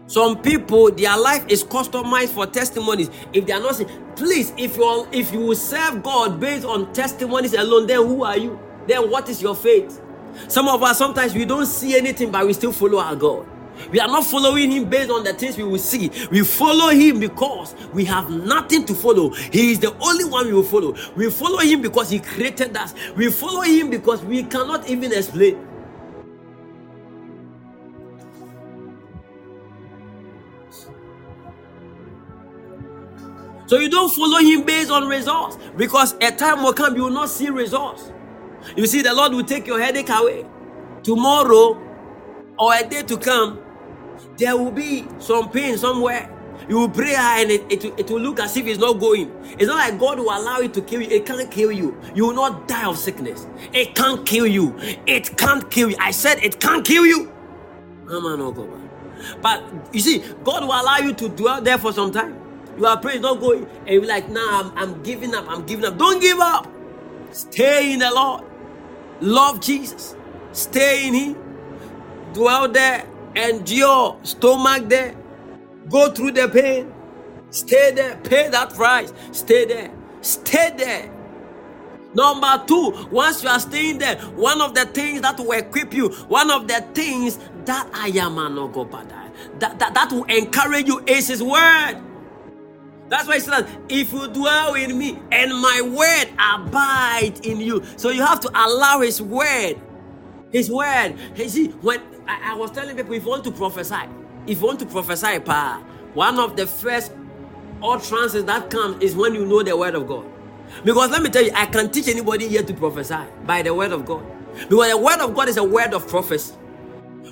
Some 0.07 0.41
people, 0.41 0.91
their 0.91 1.17
life 1.17 1.45
is 1.49 1.63
customized 1.63 2.29
for 2.29 2.45
testimonies. 2.47 3.09
If 3.33 3.45
they 3.45 3.53
are 3.53 3.61
not 3.61 3.75
please, 4.15 4.53
if 4.57 4.77
you 4.77 5.07
if 5.13 5.33
you 5.33 5.55
serve 5.55 6.03
God 6.03 6.39
based 6.39 6.65
on 6.65 6.93
testimonies 6.93 7.53
alone, 7.53 7.87
then 7.87 7.99
who 7.99 8.23
are 8.23 8.37
you? 8.37 8.59
Then 8.87 9.09
what 9.09 9.29
is 9.29 9.41
your 9.41 9.55
faith? 9.55 10.01
Some 10.49 10.67
of 10.67 10.83
us 10.83 10.97
sometimes 10.97 11.33
we 11.33 11.45
don't 11.45 11.65
see 11.65 11.97
anything, 11.97 12.31
but 12.31 12.45
we 12.45 12.53
still 12.53 12.73
follow 12.73 12.99
our 12.99 13.15
God. 13.15 13.47
We 13.91 13.99
are 13.99 14.07
not 14.07 14.25
following 14.25 14.71
him 14.71 14.89
based 14.89 15.09
on 15.09 15.23
the 15.23 15.33
things 15.33 15.57
we 15.57 15.63
will 15.63 15.79
see. 15.79 16.11
We 16.31 16.43
follow 16.43 16.89
him 16.89 17.19
because 17.19 17.75
we 17.93 18.05
have 18.05 18.29
nothing 18.29 18.85
to 18.85 18.93
follow. 18.93 19.29
He 19.31 19.71
is 19.71 19.79
the 19.79 19.95
only 19.99 20.25
one 20.25 20.47
we 20.47 20.53
will 20.53 20.63
follow. 20.63 20.95
We 21.15 21.29
follow 21.29 21.59
him 21.59 21.81
because 21.81 22.09
he 22.09 22.19
created 22.19 22.75
us. 22.77 22.93
We 23.15 23.29
follow 23.31 23.61
him 23.61 23.89
because 23.89 24.23
we 24.23 24.43
cannot 24.43 24.89
even 24.89 25.13
explain. 25.13 25.67
So 33.67 33.79
you 33.79 33.89
don't 33.89 34.13
follow 34.13 34.39
him 34.39 34.63
based 34.63 34.91
on 34.91 35.07
results 35.07 35.57
because 35.77 36.13
a 36.21 36.31
time 36.31 36.61
will 36.61 36.73
come 36.73 36.95
you 36.95 37.03
will 37.03 37.09
not 37.09 37.29
see 37.29 37.49
results. 37.49 38.11
You 38.75 38.85
see, 38.85 39.01
the 39.01 39.13
Lord 39.13 39.33
will 39.33 39.45
take 39.45 39.65
your 39.65 39.79
headache 39.79 40.09
away. 40.09 40.45
Tomorrow 41.03 41.81
or 42.61 42.75
a 42.75 42.87
day 42.87 43.03
to 43.03 43.17
come, 43.17 43.59
there 44.37 44.55
will 44.57 44.71
be 44.71 45.07
some 45.19 45.49
pain 45.51 45.77
somewhere. 45.79 46.29
You 46.69 46.77
will 46.79 46.89
pray 46.89 47.15
ah, 47.17 47.39
and 47.41 47.51
it, 47.51 47.63
it, 47.71 47.85
it 47.99 48.11
will 48.11 48.21
look 48.21 48.39
as 48.39 48.55
if 48.57 48.67
it's 48.67 48.79
not 48.79 48.99
going. 48.99 49.31
It's 49.59 49.65
not 49.67 49.77
like 49.77 49.99
God 49.99 50.19
will 50.19 50.31
allow 50.31 50.59
it 50.59 50.73
to 50.75 50.81
kill 50.83 51.01
you. 51.01 51.09
It 51.09 51.25
can't 51.25 51.51
kill 51.51 51.71
you. 51.73 51.99
You 52.15 52.27
will 52.27 52.35
not 52.35 52.67
die 52.69 52.85
of 52.87 52.97
sickness. 52.99 53.47
It 53.73 53.95
can't 53.95 54.25
kill 54.27 54.47
you. 54.47 54.75
It 55.07 55.37
can't 55.37 55.69
kill 55.71 55.91
you. 55.91 55.97
I 55.99 56.11
said 56.11 56.39
it 56.43 56.61
can't 56.61 56.85
kill 56.85 57.05
you. 57.05 57.33
But 59.41 59.63
you 59.93 60.01
see, 60.01 60.19
God 60.43 60.63
will 60.63 60.73
allow 60.73 60.99
you 60.99 61.13
to 61.15 61.29
dwell 61.29 61.61
there 61.61 61.79
for 61.79 61.93
some 61.93 62.11
time. 62.11 62.39
You 62.77 62.87
are 62.87 62.99
praying, 62.99 63.23
not 63.23 63.41
going, 63.41 63.67
and 63.81 63.89
you're 63.89 64.07
like, 64.07 64.29
nah, 64.29 64.61
I'm, 64.61 64.77
I'm 64.77 65.03
giving 65.03 65.35
up. 65.35 65.45
I'm 65.49 65.65
giving 65.65 65.85
up. 65.85 65.97
Don't 65.97 66.21
give 66.21 66.39
up. 66.39 66.67
Stay 67.31 67.93
in 67.93 67.99
the 67.99 68.11
Lord. 68.11 68.45
Love 69.21 69.61
Jesus. 69.61 70.15
Stay 70.53 71.07
in 71.07 71.15
Him. 71.15 71.50
Dwell 72.33 72.69
there 72.69 73.05
endure, 73.35 74.17
stomach 74.23 74.89
there, 74.89 75.15
go 75.89 76.11
through 76.11 76.31
the 76.31 76.47
pain, 76.47 76.91
stay 77.49 77.91
there, 77.91 78.17
pay 78.17 78.49
that 78.49 78.73
price, 78.73 79.13
stay 79.31 79.65
there, 79.65 79.91
stay 80.21 80.73
there. 80.77 81.11
Number 82.13 82.61
two, 82.67 83.07
once 83.09 83.41
you 83.41 83.49
are 83.49 83.59
staying 83.59 83.99
there, 83.99 84.17
one 84.35 84.61
of 84.61 84.75
the 84.75 84.85
things 84.85 85.21
that 85.21 85.39
will 85.39 85.51
equip 85.53 85.93
you, 85.93 86.09
one 86.27 86.51
of 86.51 86.67
the 86.67 86.81
things 86.93 87.39
that 87.65 87.89
I 87.93 88.07
am 88.09 88.35
that, 89.59 89.79
that, 89.79 89.93
that 89.93 90.11
will 90.11 90.25
encourage 90.25 90.87
you 90.87 91.01
is 91.07 91.29
His 91.29 91.41
word. 91.41 92.01
That's 93.07 93.27
why 93.27 93.35
he 93.35 93.39
says, 93.41 93.69
if 93.89 94.13
you 94.13 94.25
dwell 94.29 94.73
in 94.75 94.97
me 94.97 95.19
and 95.33 95.51
my 95.51 95.81
word 95.81 96.29
abide 96.39 97.45
in 97.45 97.59
you. 97.59 97.83
So 97.97 98.09
you 98.09 98.25
have 98.25 98.39
to 98.39 98.49
allow 98.55 99.01
his 99.01 99.21
word. 99.21 99.75
His 100.53 100.71
word. 100.71 101.15
You 101.35 101.49
see, 101.49 101.67
when 101.81 102.01
I, 102.31 102.51
I 102.51 102.55
was 102.55 102.71
telling 102.71 102.95
people, 102.95 103.13
if 103.13 103.23
you 103.23 103.29
want 103.29 103.43
to 103.45 103.51
prophesy, 103.51 103.95
if 104.47 104.59
you 104.61 104.65
want 104.67 104.79
to 104.79 104.85
prophesy, 104.85 105.39
pa, 105.39 105.83
one 106.13 106.39
of 106.39 106.55
the 106.57 106.67
first 106.67 107.11
utterances 107.83 108.45
that 108.45 108.69
comes 108.69 109.01
is 109.03 109.15
when 109.15 109.33
you 109.35 109.45
know 109.45 109.63
the 109.63 109.75
word 109.75 109.95
of 109.95 110.07
God. 110.07 110.25
Because 110.85 111.09
let 111.11 111.21
me 111.23 111.29
tell 111.29 111.43
you, 111.43 111.51
I 111.55 111.65
can 111.65 111.89
teach 111.91 112.07
anybody 112.07 112.47
here 112.47 112.63
to 112.63 112.73
prophesy 112.73 113.17
by 113.45 113.61
the 113.63 113.73
word 113.73 113.91
of 113.91 114.05
God. 114.05 114.23
Because 114.69 114.89
the 114.91 114.97
word 114.97 115.19
of 115.19 115.35
God 115.35 115.49
is 115.49 115.57
a 115.57 115.63
word 115.63 115.93
of 115.93 116.07
prophecy. 116.07 116.53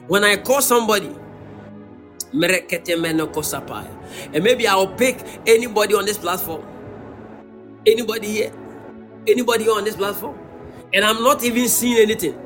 When 0.08 0.24
I 0.24 0.38
call 0.38 0.62
somebody, 0.62 1.16
and 2.34 4.44
maybe 4.44 4.68
I'll 4.68 4.88
pick 4.88 5.24
anybody 5.48 5.96
on 5.96 6.06
this 6.06 6.18
platform. 6.18 6.64
Anybody 7.88 8.28
here? 8.28 8.54
Anybody 9.28 9.70
on 9.70 9.84
this 9.86 9.96
platform? 9.96 10.38
And 10.94 11.06
I'm 11.06 11.24
not 11.24 11.44
even 11.44 11.68
seeing 11.70 11.98
anything. 12.00 12.38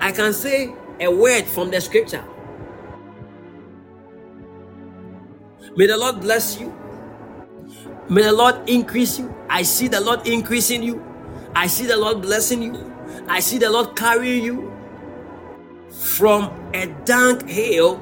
I 0.00 0.12
can 0.12 0.32
say 0.32 0.72
a 1.00 1.10
word 1.10 1.44
from 1.46 1.70
the 1.70 1.80
scripture. 1.80 2.24
May 5.76 5.86
the 5.86 5.96
Lord 5.96 6.20
bless 6.20 6.60
you. 6.60 6.74
May 8.08 8.22
the 8.22 8.32
Lord 8.32 8.68
increase 8.68 9.18
you. 9.18 9.34
I 9.48 9.62
see 9.62 9.88
the 9.88 10.00
Lord 10.00 10.26
increasing 10.26 10.82
you. 10.82 11.04
I 11.54 11.66
see 11.66 11.86
the 11.86 11.96
Lord 11.96 12.22
blessing 12.22 12.62
you. 12.62 12.94
I 13.28 13.40
see 13.40 13.58
the 13.58 13.70
Lord 13.70 13.96
carrying 13.96 14.44
you 14.44 14.72
from 15.90 16.44
a 16.74 16.86
dank 17.04 17.48
hill 17.48 18.00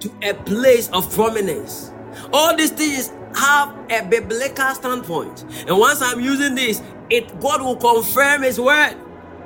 to 0.00 0.12
a 0.22 0.34
place 0.34 0.88
of 0.90 1.12
prominence. 1.14 1.92
All 2.32 2.56
these 2.56 2.70
things 2.70 3.12
have 3.36 3.76
a 3.90 4.04
biblical 4.08 4.74
standpoint. 4.74 5.44
And 5.66 5.78
once 5.78 6.02
I'm 6.02 6.20
using 6.20 6.54
this, 6.54 6.82
it 7.10 7.40
God 7.40 7.62
will 7.62 7.76
confirm 7.76 8.42
his 8.42 8.60
word. 8.60 8.96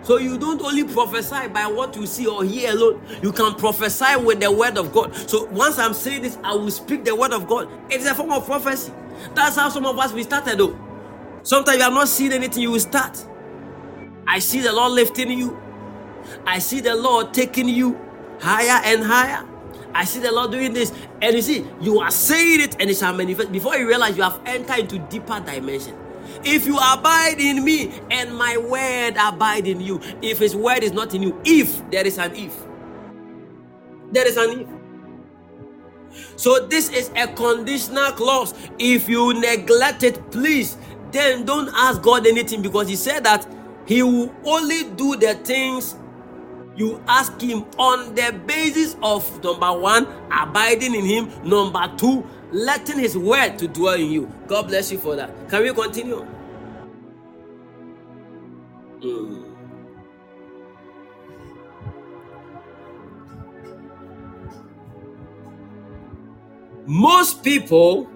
So 0.04 0.18
you 0.18 0.38
don't 0.38 0.60
only 0.62 0.84
prophesy 0.84 1.48
by 1.48 1.66
what 1.66 1.96
you 1.96 2.06
see 2.06 2.26
or 2.26 2.44
hear 2.44 2.72
alone. 2.72 3.02
You 3.22 3.32
can 3.32 3.54
prophesy 3.54 4.16
with 4.16 4.40
the 4.40 4.52
word 4.52 4.78
of 4.78 4.92
God. 4.92 5.14
So 5.28 5.46
once 5.46 5.78
I'm 5.78 5.94
saying 5.94 6.22
this, 6.22 6.38
I 6.44 6.54
will 6.54 6.70
speak 6.70 7.04
the 7.04 7.16
word 7.16 7.32
of 7.32 7.46
God. 7.48 7.68
It 7.90 8.00
is 8.00 8.06
a 8.06 8.14
form 8.14 8.32
of 8.32 8.44
prophecy. 8.46 8.92
That's 9.34 9.56
how 9.56 9.70
some 9.70 9.86
of 9.86 9.98
us 9.98 10.12
we 10.12 10.22
started 10.22 10.58
though. 10.58 10.78
Sometimes 11.42 11.78
you 11.78 11.84
have 11.84 11.92
not 11.94 12.08
seen 12.08 12.32
anything, 12.32 12.62
you 12.62 12.72
will 12.72 12.80
start. 12.80 13.24
I 14.26 14.38
see 14.40 14.60
the 14.60 14.72
Lord 14.72 14.92
lifting 14.92 15.30
you. 15.30 15.58
I 16.46 16.58
see 16.58 16.80
the 16.80 16.94
Lord 16.96 17.34
taking 17.34 17.68
you 17.68 17.98
higher 18.40 18.82
and 18.84 19.04
higher. 19.04 19.46
I 19.94 20.04
see 20.04 20.20
the 20.20 20.32
Lord 20.32 20.52
doing 20.52 20.72
this. 20.74 20.92
And 21.22 21.36
you 21.36 21.42
see, 21.42 21.66
you 21.80 22.00
are 22.00 22.10
saying 22.10 22.60
it 22.62 22.76
and 22.80 22.90
it 22.90 22.96
shall 22.96 23.14
manifest. 23.14 23.52
Before 23.52 23.76
you 23.76 23.86
realize 23.86 24.16
you 24.16 24.22
have 24.24 24.40
entered 24.46 24.80
into 24.80 24.98
deeper 24.98 25.40
dimension. 25.40 25.96
If 26.44 26.66
you 26.66 26.76
abide 26.76 27.36
in 27.38 27.64
me 27.64 27.92
and 28.10 28.34
my 28.36 28.56
word 28.56 29.16
abide 29.18 29.66
in 29.66 29.80
you, 29.80 30.00
if 30.22 30.38
his 30.38 30.54
word 30.54 30.82
is 30.82 30.92
not 30.92 31.14
in 31.14 31.22
you, 31.22 31.40
if 31.44 31.88
there 31.90 32.06
is 32.06 32.18
an 32.18 32.34
if, 32.34 32.54
there 34.12 34.26
is 34.26 34.36
an 34.36 34.60
if. 34.60 34.68
So 36.36 36.66
this 36.66 36.90
is 36.90 37.10
a 37.16 37.26
conditional 37.28 38.12
clause. 38.12 38.54
If 38.78 39.08
you 39.08 39.34
neglect 39.34 40.02
it, 40.02 40.30
please, 40.30 40.76
then 41.10 41.44
don't 41.44 41.70
ask 41.74 42.02
God 42.02 42.26
anything 42.26 42.62
because 42.62 42.88
He 42.88 42.96
said 42.96 43.24
that 43.24 43.46
He 43.86 44.02
will 44.02 44.34
only 44.44 44.84
do 44.90 45.16
the 45.16 45.34
things 45.34 45.96
you 46.76 47.00
ask 47.06 47.40
him 47.40 47.64
on 47.78 48.14
the 48.14 48.34
basis 48.46 48.96
of 49.02 49.42
number 49.44 49.72
one, 49.72 50.06
abiding 50.32 50.94
in 50.94 51.04
him, 51.04 51.30
number 51.44 51.92
two, 51.96 52.26
letting 52.50 52.98
his 52.98 53.16
word 53.16 53.58
to 53.58 53.68
dwell 53.68 53.94
in 53.94 54.10
you. 54.10 54.32
God 54.48 54.68
bless 54.68 54.90
you 54.90 54.98
for 54.98 55.14
that. 55.16 55.30
Can 55.48 55.62
we 55.62 55.72
continue? 55.72 56.26
Mm. 59.04 59.44
Most 66.86 67.42
people 67.42 68.08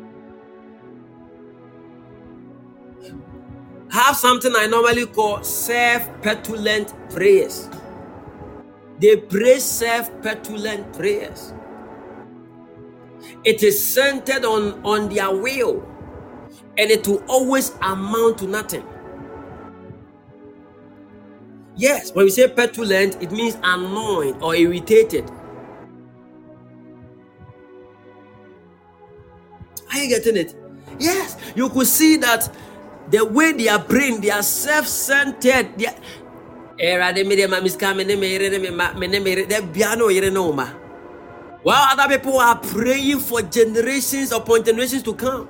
have 3.91 4.17
something 4.17 4.53
I 4.57 4.67
normally 4.67 5.05
call 5.07 5.43
self 5.43 6.09
petulant 6.23 6.95
prayers. 7.11 7.69
They 8.99 9.17
pray 9.17 9.59
self 9.59 10.11
petulant 10.23 10.93
prayers. 10.95 11.53
It 13.45 13.63
is 13.63 13.83
centered 13.83 14.45
on, 14.45 14.81
on 14.85 15.09
their 15.15 15.35
will 15.37 15.87
and 16.79 16.91
it 16.91 17.07
will 17.07 17.23
always 17.29 17.73
amount 17.83 18.39
to 18.39 18.47
nothing. 18.47 18.85
Yes, 21.79 22.13
when 22.13 22.27
we 22.27 22.31
say 22.31 22.49
petulant, 22.49 23.23
it 23.23 23.31
means 23.33 23.57
annoyed 23.63 24.43
or 24.43 24.57
irritated. 24.57 25.31
Are 29.93 29.99
you 29.99 30.09
getting 30.09 30.37
it? 30.37 30.55
Yes, 30.99 31.37
you 31.55 31.69
could 31.71 31.87
see 31.87 32.17
that 32.19 32.53
the 33.11 33.25
way 33.25 33.53
they 33.53 33.69
are 33.69 33.79
praying, 33.79 34.21
they 34.23 34.31
are 34.31 34.43
self 34.43 34.89
centered. 34.89 35.69
Erade 36.79 37.27
me 37.27 37.37
de 37.37 37.47
ma 37.49 37.61
miska 37.61 37.95
me 37.97 38.05
ne 38.05 38.17
me 38.17 38.29
yere 38.33 38.51
ne 38.51 38.59
me 38.59 38.71
ma 38.71 38.93
me 38.95 39.07
ne 39.07 39.21
me 39.21 39.31
yere 39.31 39.47
de 39.47 39.63
bia 39.63 39.97
no 39.97 40.09
yere 40.09 40.31
no 40.31 40.53
ma. 40.53 40.67
While 41.63 41.99
other 41.99 42.19
people 42.19 42.39
are 42.39 42.59
praying 42.59 43.21
for 43.21 43.43
generations 43.43 44.33
upon 44.33 44.65
generations 44.65 45.03
to 45.05 45.15
come. 45.15 45.49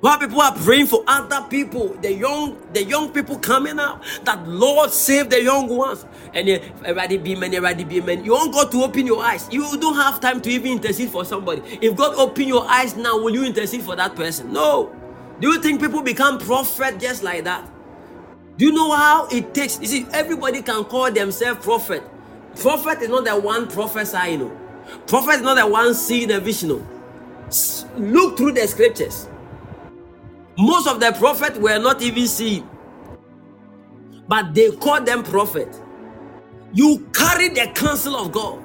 While 0.00 0.18
people 0.18 0.40
are 0.40 0.54
praying 0.54 0.86
for 0.86 1.02
other 1.08 1.44
people, 1.48 1.88
the 2.00 2.12
young, 2.12 2.56
the 2.72 2.84
young 2.84 3.12
people 3.12 3.36
coming 3.38 3.80
up, 3.80 4.04
that 4.22 4.46
Lord 4.46 4.92
save 4.92 5.28
the 5.28 5.42
young 5.42 5.68
ones. 5.68 6.06
And 6.32 6.48
already 6.86 7.16
be 7.18 7.34
many, 7.34 7.56
already 7.56 7.82
be 7.82 8.00
many. 8.00 8.22
You 8.22 8.32
want 8.32 8.52
God 8.52 8.70
to 8.70 8.82
open 8.84 9.06
your 9.06 9.20
eyes. 9.22 9.48
You 9.50 9.76
don't 9.76 9.96
have 9.96 10.20
time 10.20 10.40
to 10.42 10.50
even 10.50 10.72
intercede 10.72 11.10
for 11.10 11.24
somebody. 11.24 11.62
If 11.82 11.96
God 11.96 12.14
open 12.14 12.46
your 12.46 12.64
eyes 12.68 12.94
now, 12.96 13.18
will 13.18 13.34
you 13.34 13.44
intercede 13.44 13.82
for 13.82 13.96
that 13.96 14.14
person? 14.14 14.52
No. 14.52 14.94
Do 15.40 15.48
you 15.48 15.60
think 15.60 15.80
people 15.80 16.02
become 16.02 16.38
prophet 16.38 17.00
just 17.00 17.24
like 17.24 17.42
that? 17.44 17.68
Do 18.56 18.66
you 18.66 18.72
know 18.72 18.92
how 18.92 19.26
it 19.28 19.52
takes? 19.52 19.80
You 19.80 19.86
see, 19.86 20.06
everybody 20.12 20.62
can 20.62 20.84
call 20.84 21.10
themselves 21.10 21.64
prophet. 21.64 22.04
Prophet 22.56 23.02
is 23.02 23.08
not 23.08 23.24
the 23.24 23.38
one 23.38 23.68
prophesy, 23.68 24.32
you 24.32 24.34
oh. 24.34 24.36
know. 24.36 24.98
Prophet 25.06 25.36
is 25.36 25.42
not 25.42 25.54
the 25.54 25.66
one 25.66 25.94
seeing 25.94 26.28
the 26.28 26.40
vision. 26.40 26.72
Oh. 26.72 26.86
Look 27.96 28.36
through 28.36 28.52
the 28.52 28.66
scriptures. 28.66 29.28
Most 30.58 30.88
of 30.88 31.00
the 31.00 31.12
prophets 31.12 31.58
were 31.58 31.78
not 31.78 32.02
even 32.02 32.28
seen, 32.28 32.68
but 34.28 34.54
they 34.54 34.70
called 34.72 35.06
them 35.06 35.22
prophet. 35.24 35.80
You 36.74 37.08
carry 37.14 37.50
the 37.50 37.72
counsel 37.74 38.16
of 38.16 38.32
God. 38.32 38.62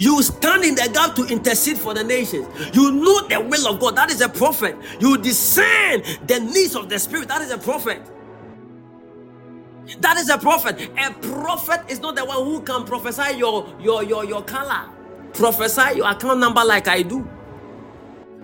You 0.00 0.22
stand 0.22 0.64
in 0.64 0.74
the 0.76 0.90
gap 0.92 1.16
to 1.16 1.24
intercede 1.26 1.78
for 1.78 1.94
the 1.94 2.04
nations. 2.04 2.46
You 2.74 2.92
know 2.92 3.28
the 3.28 3.40
will 3.40 3.68
of 3.68 3.80
God. 3.80 3.96
That 3.96 4.10
is 4.10 4.20
a 4.20 4.28
prophet. 4.28 4.76
You 5.00 5.18
discern 5.18 6.02
the 6.26 6.40
needs 6.40 6.76
of 6.76 6.88
the 6.90 6.98
spirit. 6.98 7.28
That 7.28 7.42
is 7.42 7.52
a 7.52 7.58
prophet. 7.58 8.02
That 10.00 10.18
is 10.18 10.30
a 10.30 10.38
prophet. 10.38 10.90
A 10.98 11.12
prophet 11.14 11.82
is 11.90 12.00
not 12.00 12.16
the 12.16 12.24
one 12.24 12.44
who 12.44 12.62
can 12.62 12.84
prophesy 12.84 13.38
your 13.38 13.68
your 13.80 14.02
your 14.04 14.24
your 14.24 14.42
color, 14.42 14.88
prophesy 15.34 15.96
your 15.98 16.10
account 16.10 16.40
number 16.40 16.64
like 16.64 16.88
I 16.88 17.02
do. 17.02 17.28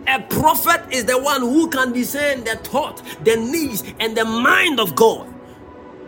A 0.08 0.20
prophet 0.22 0.82
is 0.92 1.06
the 1.06 1.18
one 1.18 1.42
who 1.42 1.68
can 1.70 1.92
discern 1.92 2.44
the 2.44 2.56
thought, 2.56 3.02
the 3.24 3.36
needs, 3.36 3.84
and 4.00 4.16
the 4.16 4.24
mind 4.24 4.80
of 4.80 4.96
God 4.96 5.28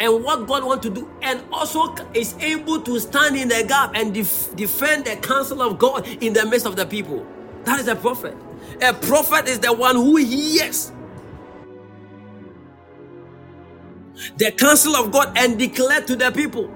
and 0.01 0.24
what 0.24 0.47
God 0.47 0.64
wants 0.64 0.85
to 0.86 0.90
do, 0.94 1.10
and 1.23 1.43
also 1.52 1.94
is 2.14 2.35
able 2.40 2.81
to 2.82 3.01
stand 3.01 3.36
in 3.36 3.48
the 3.48 3.64
gap 3.68 3.93
and 3.94 4.14
def- 4.14 4.55
defend 4.56 5.06
the 5.06 5.16
counsel 5.16 5.62
of 5.62 5.78
God 5.78 6.06
in 6.23 6.35
the 6.35 6.47
midst 6.47 6.66
of 6.66 6.77
the 6.77 6.86
people. 6.86 7.27
That 7.64 7.81
is 7.81 7.89
a 7.89 7.97
prophet. 7.97 8.36
A 8.82 8.94
prophet 8.94 9.48
is 9.48 9.60
the 9.60 9.73
one 9.73 9.97
who 9.97 10.16
hears 10.16 10.93
the 14.39 14.52
counsel 14.52 14.97
of 14.97 15.12
God 15.12 15.36
and 15.39 15.59
declare 15.59 16.02
to 16.02 16.16
the 16.16 16.32
people, 16.32 16.70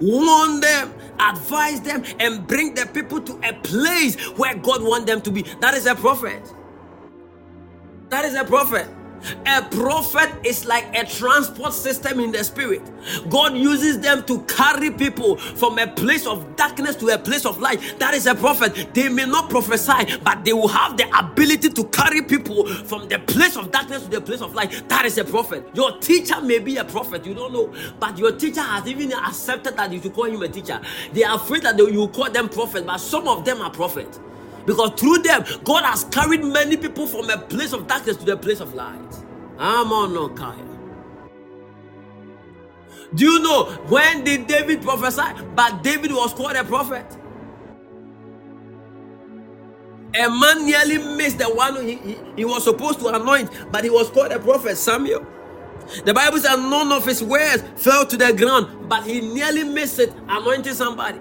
warn 0.00 0.60
them, 0.60 0.92
advise 1.20 1.80
them, 1.82 2.04
and 2.20 2.46
bring 2.46 2.74
the 2.74 2.86
people 2.86 3.20
to 3.22 3.40
a 3.48 3.54
place 3.62 4.16
where 4.38 4.56
God 4.56 4.82
wants 4.82 5.06
them 5.06 5.20
to 5.22 5.32
be. 5.32 5.42
That 5.60 5.74
is 5.74 5.86
a 5.86 5.94
prophet. 5.96 6.42
That 8.10 8.24
is 8.24 8.34
a 8.34 8.44
prophet. 8.44 8.88
A 9.46 9.62
prophet 9.62 10.30
is 10.44 10.64
like 10.64 10.86
a 10.96 11.04
transport 11.04 11.72
system 11.72 12.20
in 12.20 12.32
the 12.32 12.44
spirit. 12.44 12.82
God 13.28 13.56
uses 13.56 14.00
them 14.00 14.24
to 14.24 14.40
carry 14.42 14.90
people 14.90 15.36
from 15.36 15.78
a 15.78 15.86
place 15.86 16.26
of 16.26 16.56
darkness 16.56 16.96
to 16.96 17.08
a 17.08 17.18
place 17.18 17.44
of 17.44 17.60
light. 17.60 17.96
That 17.98 18.14
is 18.14 18.26
a 18.26 18.34
prophet. 18.34 18.94
They 18.94 19.08
may 19.08 19.26
not 19.26 19.50
prophesy, 19.50 20.18
but 20.22 20.44
they 20.44 20.52
will 20.52 20.68
have 20.68 20.96
the 20.96 21.06
ability 21.18 21.70
to 21.70 21.84
carry 21.86 22.22
people 22.22 22.66
from 22.66 23.08
the 23.08 23.18
place 23.18 23.56
of 23.56 23.70
darkness 23.70 24.04
to 24.04 24.10
the 24.10 24.20
place 24.20 24.40
of 24.40 24.54
light. 24.54 24.88
That 24.88 25.04
is 25.04 25.18
a 25.18 25.24
prophet. 25.24 25.64
Your 25.74 25.98
teacher 25.98 26.40
may 26.40 26.58
be 26.58 26.76
a 26.76 26.84
prophet, 26.84 27.26
you 27.26 27.34
don't 27.34 27.52
know, 27.52 27.72
but 27.98 28.18
your 28.18 28.32
teacher 28.32 28.62
has 28.62 28.86
even 28.86 29.12
accepted 29.12 29.76
that 29.76 29.92
you 29.92 30.00
should 30.00 30.14
call 30.14 30.24
him 30.24 30.42
a 30.42 30.48
teacher. 30.48 30.80
They 31.12 31.24
are 31.24 31.36
afraid 31.36 31.62
that 31.62 31.78
you 31.78 32.08
call 32.08 32.30
them 32.30 32.48
prophet, 32.48 32.86
but 32.86 32.98
some 32.98 33.28
of 33.28 33.44
them 33.44 33.60
are 33.60 33.70
prophets. 33.70 34.20
Because 34.70 34.92
through 35.00 35.18
them, 35.18 35.44
God 35.64 35.84
has 35.84 36.04
carried 36.04 36.44
many 36.44 36.76
people 36.76 37.08
from 37.08 37.28
a 37.28 37.38
place 37.38 37.72
of 37.72 37.88
darkness 37.88 38.16
to 38.18 38.24
the 38.24 38.36
place 38.36 38.60
of 38.60 38.72
light. 38.72 39.16
Amon 39.58 40.36
Kaya. 40.36 40.64
Do 43.14 43.24
you 43.24 43.40
know 43.42 43.64
when 43.88 44.24
did 44.24 44.46
David 44.46 44.82
prophesy? 44.82 45.22
But 45.56 45.82
David 45.82 46.12
was 46.12 46.32
called 46.34 46.56
a 46.56 46.64
prophet. 46.64 47.06
A 50.14 50.28
man 50.30 50.66
nearly 50.66 50.98
missed 51.16 51.38
the 51.38 51.46
one 51.46 51.76
he, 51.86 51.96
he, 51.96 52.18
he 52.36 52.44
was 52.44 52.64
supposed 52.64 53.00
to 53.00 53.08
anoint, 53.08 53.50
but 53.72 53.84
he 53.84 53.90
was 53.90 54.10
called 54.10 54.32
a 54.32 54.38
prophet, 54.40 54.76
Samuel. 54.76 55.26
The 56.04 56.14
Bible 56.14 56.38
says 56.38 56.58
none 56.58 56.92
of 56.92 57.04
his 57.06 57.22
words 57.24 57.64
fell 57.76 58.06
to 58.06 58.16
the 58.16 58.32
ground, 58.32 58.88
but 58.88 59.04
he 59.04 59.20
nearly 59.20 59.64
missed 59.64 59.98
it, 60.00 60.12
anointing 60.28 60.74
somebody. 60.74 61.20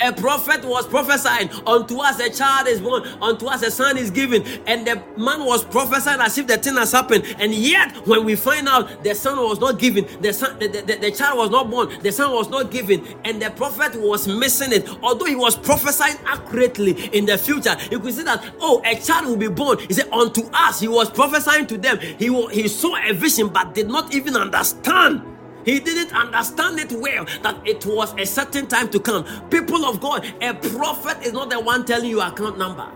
A 0.00 0.12
prophet 0.12 0.64
was 0.64 0.86
prophesying, 0.86 1.48
unto 1.66 1.98
us 1.98 2.18
a 2.18 2.28
child 2.28 2.66
is 2.68 2.80
born, 2.80 3.04
unto 3.22 3.46
us 3.46 3.62
a 3.62 3.70
son 3.70 3.96
is 3.96 4.10
given. 4.10 4.42
And 4.66 4.86
the 4.86 5.02
man 5.16 5.44
was 5.44 5.64
prophesying 5.64 6.20
as 6.20 6.36
if 6.36 6.46
the 6.46 6.58
thing 6.58 6.74
has 6.76 6.92
happened. 6.92 7.24
And 7.38 7.54
yet, 7.54 7.94
when 8.06 8.24
we 8.24 8.34
find 8.34 8.68
out 8.68 9.04
the 9.04 9.14
son 9.14 9.38
was 9.38 9.60
not 9.60 9.78
given, 9.78 10.06
the 10.20 10.32
son, 10.32 10.58
the, 10.58 10.68
the, 10.68 10.96
the 10.96 11.10
child 11.12 11.38
was 11.38 11.50
not 11.50 11.70
born, 11.70 11.96
the 12.02 12.10
son 12.10 12.32
was 12.32 12.48
not 12.50 12.70
given, 12.70 13.06
and 13.24 13.40
the 13.40 13.50
prophet 13.50 13.94
was 14.00 14.26
missing 14.26 14.72
it. 14.72 14.88
Although 15.02 15.26
he 15.26 15.36
was 15.36 15.56
prophesying 15.56 16.16
accurately 16.26 16.92
in 17.16 17.24
the 17.24 17.38
future, 17.38 17.76
you 17.90 18.00
could 18.00 18.14
see 18.14 18.24
that, 18.24 18.44
oh, 18.60 18.82
a 18.84 18.96
child 18.96 19.26
will 19.26 19.36
be 19.36 19.48
born. 19.48 19.78
He 19.78 19.94
said, 19.94 20.08
unto 20.12 20.42
us, 20.52 20.80
he 20.80 20.88
was 20.88 21.08
prophesying 21.08 21.66
to 21.68 21.78
them. 21.78 21.98
He, 22.00 22.26
he 22.50 22.68
saw 22.68 22.96
a 22.96 23.12
vision, 23.12 23.48
but 23.48 23.74
did 23.74 23.88
not 23.88 24.12
even 24.14 24.36
understand 24.36 25.22
he 25.64 25.80
didn't 25.80 26.12
understand 26.14 26.78
it 26.80 26.92
well 26.92 27.24
that 27.42 27.56
it 27.66 27.86
was 27.86 28.14
a 28.18 28.26
certain 28.26 28.66
time 28.66 28.88
to 28.90 29.00
come. 29.00 29.24
People 29.50 29.84
of 29.86 30.00
God, 30.00 30.26
a 30.42 30.54
prophet 30.54 31.24
is 31.24 31.32
not 31.32 31.50
the 31.50 31.60
one 31.60 31.84
telling 31.86 32.10
you 32.10 32.20
account 32.20 32.58
number. 32.58 32.90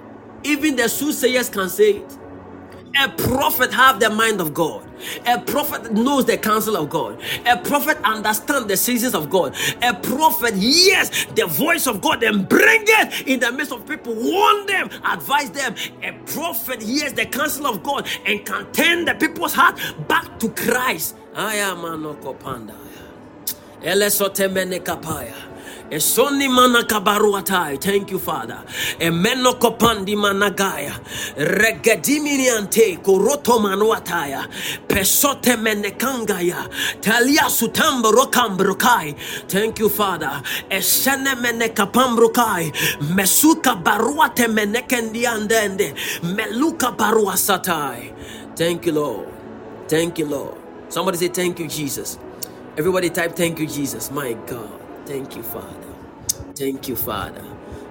Even 0.44 0.76
the 0.76 0.88
soothsayers 0.88 1.48
can 1.50 1.68
say 1.68 1.92
it. 1.98 2.18
A 3.00 3.08
prophet 3.10 3.72
have 3.72 4.00
the 4.00 4.10
mind 4.10 4.40
of 4.40 4.54
God. 4.54 4.84
A 5.26 5.40
prophet 5.40 5.92
knows 5.92 6.26
the 6.26 6.38
counsel 6.38 6.76
of 6.76 6.90
God. 6.90 7.20
A 7.46 7.56
prophet 7.56 7.98
understands 8.04 8.68
the 8.68 8.76
seasons 8.76 9.14
of 9.14 9.30
God. 9.30 9.56
A 9.82 9.94
prophet 9.94 10.54
hears 10.54 11.26
the 11.36 11.46
voice 11.46 11.86
of 11.86 12.02
God 12.02 12.22
and 12.24 12.48
bring 12.48 12.82
it 12.86 13.28
in 13.28 13.40
the 13.40 13.52
midst 13.52 13.72
of 13.72 13.86
people, 13.86 14.14
warn 14.14 14.66
them, 14.66 14.90
advise 15.04 15.50
them. 15.52 15.74
A 16.02 16.12
prophet 16.26 16.82
hears 16.82 17.14
the 17.14 17.26
counsel 17.26 17.66
of 17.68 17.82
God 17.82 18.08
and 18.26 18.44
can 18.44 18.70
turn 18.72 19.06
the 19.06 19.14
people's 19.14 19.54
heart 19.54 19.80
back 20.08 20.38
to 20.40 20.50
Christ. 20.50 21.16
Ayamanokopanda. 21.39 22.74
Elesotemene 23.82 24.81
kapaya. 24.85 25.35
Esoni 25.90 26.48
mana 26.51 26.85
kabaruatai. 26.85 27.81
Thank 27.81 28.10
you, 28.12 28.19
Father. 28.20 28.59
Emeno 29.01 29.55
kopandi 29.59 30.16
managaya. 30.16 30.93
Regediminiante 31.39 32.98
koroto 33.02 33.60
manuataya. 33.60 34.47
Pesote 34.89 35.56
menekangaya. 35.56 36.69
Talia 37.01 37.48
sutambo 37.48 38.12
rokambrokai. 38.12 39.16
Thank 39.48 39.81
you, 39.81 39.89
Father. 39.90 40.43
Esene 40.70 41.36
menekapambrokai. 41.36 42.73
Mesuka 43.15 43.77
baruate 43.82 44.48
menekendiandende. 44.48 45.94
Meluka 46.24 46.93
baruasatai. 46.97 48.12
Thank 48.56 48.86
you, 48.86 48.93
Lord. 48.94 49.28
Thank 49.89 50.19
you, 50.19 50.27
Lord. 50.27 50.57
Somebody 50.89 51.19
say, 51.19 51.28
Thank 51.28 51.59
you, 51.60 51.69
Jesus. 51.69 52.19
Everybody 52.77 53.10
type, 53.10 53.36
Thank 53.36 53.59
you, 53.60 53.66
Jesus. 53.66 54.10
My 54.10 54.35
God. 54.35 54.81
Thank 55.06 55.36
you, 55.36 55.43
Father. 55.43 55.94
Thank 56.55 56.89
you, 56.89 56.97
Father. 56.97 57.44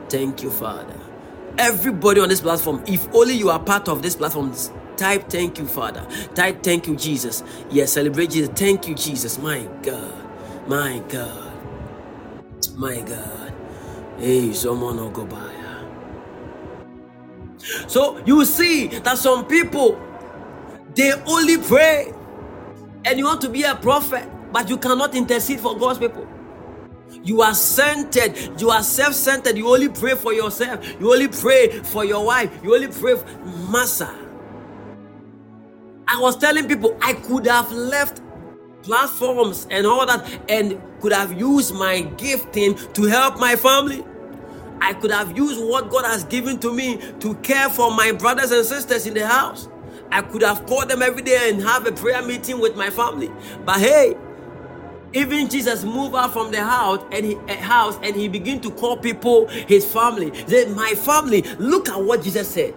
Thank 0.09 0.43
you, 0.43 0.51
Father. 0.51 0.95
Everybody 1.57 2.21
on 2.21 2.29
this 2.29 2.41
platform, 2.41 2.83
if 2.87 3.07
only 3.13 3.33
you 3.35 3.49
are 3.49 3.59
part 3.59 3.89
of 3.89 4.01
this 4.01 4.15
platform, 4.15 4.53
type 4.97 5.29
thank 5.29 5.57
you, 5.59 5.67
Father. 5.67 6.05
Type 6.35 6.63
thank 6.63 6.87
you, 6.87 6.95
Jesus. 6.95 7.43
Yes, 7.71 7.93
celebrate 7.93 8.31
Jesus. 8.31 8.49
Thank 8.55 8.87
you, 8.87 8.95
Jesus. 8.95 9.39
My 9.39 9.67
God. 9.81 10.67
My 10.67 10.99
God. 11.09 11.53
My 12.75 13.01
God. 13.01 13.53
Hey, 14.17 14.53
someone 14.53 14.97
will 14.97 15.09
go 15.11 15.25
by. 15.25 15.37
Ah. 15.39 15.85
So 17.87 18.21
you 18.25 18.45
see 18.45 18.87
that 18.87 19.17
some 19.17 19.45
people 19.47 19.99
they 20.95 21.13
only 21.27 21.57
pray 21.57 22.13
and 23.05 23.17
you 23.17 23.25
want 23.25 23.41
to 23.41 23.49
be 23.49 23.63
a 23.63 23.75
prophet, 23.75 24.27
but 24.51 24.69
you 24.69 24.77
cannot 24.77 25.15
intercede 25.15 25.59
for 25.59 25.77
God's 25.77 25.99
people. 25.99 26.27
You 27.23 27.41
are 27.41 27.53
centered. 27.53 28.59
You 28.59 28.69
are 28.69 28.83
self 28.83 29.13
centered. 29.13 29.57
You 29.57 29.67
only 29.67 29.89
pray 29.89 30.15
for 30.15 30.33
yourself. 30.33 30.85
You 30.99 31.11
only 31.11 31.27
pray 31.27 31.69
for 31.83 32.05
your 32.05 32.25
wife. 32.25 32.51
You 32.63 32.73
only 32.75 32.87
pray 32.87 33.15
for 33.17 33.25
Massa. 33.71 34.13
I 36.07 36.19
was 36.19 36.37
telling 36.37 36.67
people 36.67 36.97
I 37.01 37.13
could 37.13 37.45
have 37.47 37.71
left 37.71 38.21
platforms 38.83 39.67
and 39.69 39.85
all 39.85 40.05
that 40.05 40.25
and 40.47 40.81
could 41.01 41.11
have 41.11 41.37
used 41.37 41.75
my 41.75 42.01
gifting 42.17 42.75
to 42.93 43.03
help 43.03 43.39
my 43.39 43.55
family. 43.55 44.05
I 44.79 44.93
could 44.93 45.11
have 45.11 45.35
used 45.35 45.61
what 45.63 45.89
God 45.89 46.05
has 46.05 46.23
given 46.23 46.59
to 46.59 46.73
me 46.73 47.01
to 47.19 47.35
care 47.35 47.69
for 47.69 47.91
my 47.91 48.11
brothers 48.11 48.51
and 48.51 48.65
sisters 48.65 49.05
in 49.05 49.13
the 49.15 49.27
house. 49.27 49.67
I 50.11 50.21
could 50.21 50.43
have 50.43 50.65
called 50.65 50.89
them 50.89 51.01
every 51.01 51.21
day 51.21 51.49
and 51.49 51.61
have 51.61 51.85
a 51.87 51.91
prayer 51.91 52.21
meeting 52.21 52.59
with 52.59 52.75
my 52.75 52.89
family. 52.89 53.31
But 53.65 53.79
hey, 53.79 54.15
even 55.13 55.49
Jesus 55.49 55.83
moved 55.83 56.15
out 56.15 56.33
from 56.33 56.51
the 56.51 56.63
house 56.63 57.03
and 57.11 57.25
he 57.25 57.35
eh, 57.47 57.55
house 57.55 57.97
and 58.03 58.15
he 58.15 58.27
began 58.27 58.59
to 58.61 58.71
call 58.71 58.97
people 58.97 59.47
his 59.47 59.85
family. 59.85 60.29
Then 60.47 60.75
My 60.75 60.93
family, 60.93 61.43
look 61.59 61.89
at 61.89 62.01
what 62.01 62.23
Jesus 62.23 62.47
said. 62.47 62.75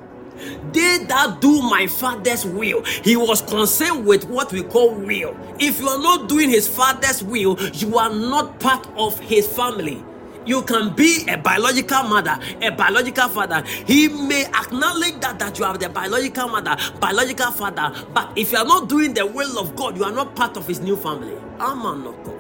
They 0.73 1.05
that 1.09 1.41
do 1.41 1.61
my 1.63 1.87
father's 1.87 2.47
will. 2.47 2.83
He 2.85 3.17
was 3.17 3.43
concerned 3.43 4.07
with 4.07 4.25
what 4.29 4.53
we 4.53 4.63
call 4.63 4.95
will. 4.95 5.37
If 5.59 5.81
you 5.81 5.89
are 5.89 5.99
not 6.01 6.29
doing 6.29 6.49
his 6.49 6.67
father's 6.67 7.23
will, 7.23 7.61
you 7.75 7.99
are 7.99 8.13
not 8.15 8.59
part 8.61 8.87
of 8.97 9.19
his 9.21 9.47
family. 9.47 10.03
You 10.51 10.63
can 10.63 10.97
be 10.97 11.25
a 11.29 11.37
biological 11.39 12.03
mother, 12.03 12.37
a 12.61 12.71
biological 12.71 13.29
father. 13.29 13.63
He 13.87 14.09
may 14.09 14.47
acknowledge 14.47 15.21
that, 15.21 15.39
that 15.39 15.57
you 15.61 15.65
are 15.65 15.79
the 15.79 15.89
biological 15.89 16.49
mother, 16.49 16.77
biological 16.99 17.53
father, 17.53 17.95
but 18.13 18.33
if 18.35 18.51
you 18.51 18.59
are 18.59 18.65
not 18.65 18.89
doing 18.89 19.15
the 19.15 19.25
will 19.25 19.61
of 19.61 19.77
God, 19.77 19.97
you 19.97 20.03
are 20.03 20.11
not 20.11 20.35
part 20.35 20.57
of 20.57 20.67
his 20.67 20.81
new 20.81 20.97
family. 20.97 21.37
Amanoko. 21.59 22.35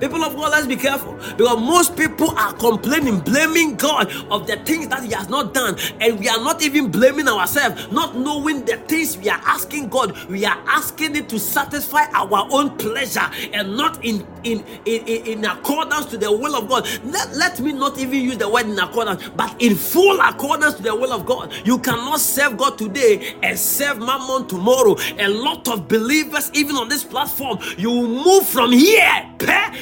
People 0.00 0.24
of 0.24 0.36
God, 0.36 0.52
let's 0.52 0.66
be 0.66 0.76
careful 0.76 1.14
because 1.36 1.58
most 1.60 1.96
people 1.96 2.30
are 2.38 2.52
complaining, 2.54 3.20
blaming 3.20 3.76
God 3.76 4.10
of 4.30 4.46
the 4.46 4.56
things 4.58 4.88
that 4.88 5.02
He 5.02 5.12
has 5.12 5.28
not 5.28 5.54
done, 5.54 5.76
and 6.00 6.18
we 6.18 6.28
are 6.28 6.38
not 6.38 6.62
even 6.62 6.90
blaming 6.90 7.28
ourselves, 7.28 7.90
not 7.90 8.16
knowing 8.16 8.64
the 8.64 8.76
things 8.88 9.16
we 9.18 9.28
are 9.28 9.40
asking 9.44 9.88
God. 9.88 10.16
We 10.28 10.44
are 10.44 10.58
asking 10.66 11.16
it 11.16 11.28
to 11.30 11.38
satisfy 11.38 12.04
our 12.12 12.48
own 12.50 12.76
pleasure 12.78 13.28
and 13.52 13.76
not 13.76 14.04
in 14.04 14.26
in 14.44 14.64
in, 14.84 15.06
in, 15.06 15.44
accordance 15.44 16.06
to 16.06 16.18
the 16.18 16.30
will 16.30 16.54
of 16.56 16.68
God. 16.68 16.86
Let, 17.04 17.34
let 17.36 17.60
me 17.60 17.72
not 17.72 17.98
even 17.98 18.20
use 18.20 18.38
the 18.38 18.48
word 18.48 18.66
in 18.66 18.78
accordance, 18.78 19.28
but 19.30 19.54
in 19.60 19.74
full 19.74 20.20
accordance 20.20 20.74
to 20.74 20.82
the 20.82 20.94
will 20.94 21.12
of 21.12 21.26
God. 21.26 21.52
You 21.64 21.78
cannot 21.78 22.20
serve 22.20 22.56
God 22.56 22.78
today 22.78 23.34
and 23.42 23.58
serve 23.58 23.98
Mammon 23.98 24.46
tomorrow. 24.48 24.96
A 25.18 25.28
lot 25.28 25.68
of 25.68 25.88
believers, 25.88 26.50
even 26.54 26.76
on 26.76 26.88
this 26.88 27.04
platform, 27.04 27.58
you 27.76 27.90
move 27.90 28.46
from 28.46 28.72
here 28.72 29.28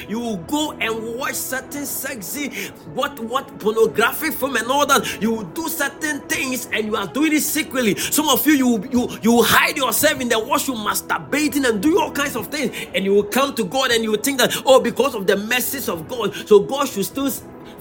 you 0.09 0.21
will 0.21 0.37
go 0.39 0.73
and 0.73 1.17
watch 1.17 1.35
certain 1.35 1.87
sexy, 1.87 2.51
what 2.95 3.19
what 3.21 3.59
pornographic 3.59 4.35
film 4.35 4.57
and 4.57 4.67
all 4.69 4.87
that. 4.87 5.21
You 5.23 5.33
will 5.33 5.45
do 5.45 5.69
certain 5.69 6.21
things 6.23 6.69
and 6.73 6.87
you 6.87 6.97
are 6.97 7.07
doing 7.07 7.33
it 7.33 7.43
secretly. 7.43 7.97
Some 7.97 8.29
of 8.29 8.47
you 8.47 8.55
you 8.55 8.89
you 8.91 9.19
you 9.23 9.43
hide 9.43 9.77
yourself 9.77 10.21
in 10.21 10.29
the 10.29 10.39
washroom, 10.39 10.79
masturbating 10.79 11.69
and 11.69 11.83
do 11.83 12.01
all 12.01 12.13
kinds 12.13 12.37
of 12.37 12.49
things, 12.49 12.75
and 12.95 13.05
you 13.05 13.15
will 13.15 13.25
come 13.25 13.55
to 13.55 13.65
God 13.65 13.91
and 13.91 14.03
you 14.05 14.13
will 14.13 14.21
think 14.23 14.39
that 14.39 14.55
oh, 14.67 14.81
because 14.81 15.15
of 15.15 15.27
the 15.27 15.37
message 15.37 15.89
of 15.89 16.09
God, 16.09 16.35
so 16.47 16.61
God 16.61 16.89
should 16.89 17.05
still 17.05 17.31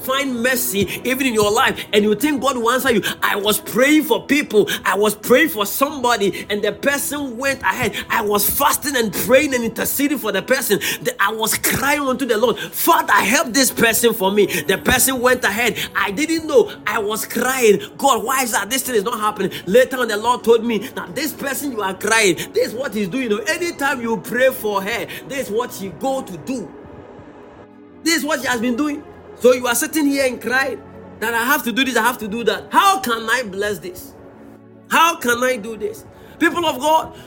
find 0.06 0.42
mercy 0.42 1.02
even 1.04 1.28
in 1.28 1.34
your 1.34 1.52
life 1.52 1.86
and 1.94 2.04
you 2.04 2.16
think 2.16 2.42
God 2.42 2.58
will 2.58 2.72
answer 2.72 2.92
you. 2.92 3.02
I 3.22 3.36
was 3.36 3.60
praying 3.60 4.04
for 4.04 4.26
people, 4.26 4.70
I 4.84 4.96
was 4.96 5.16
praying 5.16 5.50
for 5.50 5.66
somebody, 5.66 6.46
and 6.50 6.64
the 6.64 6.72
person 6.72 7.38
went 7.38 7.62
ahead. 7.62 7.96
I 8.10 8.22
was 8.22 8.50
fasting 8.50 8.96
and 8.96 9.14
praying 9.14 9.54
and 9.54 9.64
interceding 9.64 10.18
for 10.18 10.32
the 10.32 10.42
person. 10.42 10.80
I 11.20 11.32
was 11.34 11.58
crying 11.58 12.02
unto 12.02 12.26
the 12.26 12.38
Lord, 12.38 12.58
Father, 12.60 13.14
help 13.14 13.54
this 13.54 13.72
person 13.72 14.14
for 14.14 14.32
me. 14.32 14.46
The 14.46 14.78
person 14.78 15.20
went 15.22 15.44
ahead. 15.44 15.78
I 15.96 16.12
didn't 16.12 16.48
know. 16.48 16.72
I 16.86 17.00
was 17.00 17.26
crying. 17.26 17.82
God, 17.98 18.24
why 18.24 18.44
is 18.44 18.52
that? 18.52 18.70
This 18.70 18.84
thing 18.84 18.96
is 18.96 19.04
not 19.04 19.20
happening. 19.20 19.52
Later 19.66 19.98
on, 19.98 20.08
the 20.08 20.18
Lord 20.18 20.44
told 20.44 20.64
me 20.64 20.80
that 20.80 21.16
this 21.16 21.34
person 21.34 21.72
you 21.72 21.82
are 21.82 21.94
crying, 21.94 22.36
this 22.54 22.70
is 22.70 22.74
what 22.74 22.94
he's 22.94 23.08
doing. 23.08 23.24
You 23.24 23.38
know, 23.38 23.44
anytime 23.46 24.02
you 24.02 24.18
pray 24.18 24.52
for 24.52 24.82
her, 24.82 25.06
this 25.28 25.48
is 25.48 25.52
what 25.52 25.74
she 25.74 25.90
go 25.90 26.22
to 26.22 26.38
do. 26.38 26.72
This 28.04 28.18
is 28.18 28.24
what 28.24 28.42
she 28.42 28.48
has 28.48 28.62
been 28.62 28.76
doing. 28.76 29.04
So 29.40 29.54
you 29.54 29.68
are 29.68 29.76
sitting 29.76 30.08
here 30.08 30.26
and 30.26 30.42
crying 30.42 30.82
that 31.20 31.34
I 31.34 31.44
have 31.44 31.64
to 31.64 31.72
do 31.72 31.84
this, 31.86 31.98
I 31.98 32.04
have 32.04 32.18
to 32.20 32.28
do 32.28 32.44
that. 32.46 32.72
How 32.72 33.00
can 33.00 33.30
I 33.30 33.44
bless 33.44 33.80
this? 33.80 34.14
How 34.90 35.18
can 35.18 35.44
I 35.44 35.58
do 35.58 35.78
this? 35.78 36.06
People 36.40 36.66
of 36.66 36.80
God, 36.80 37.18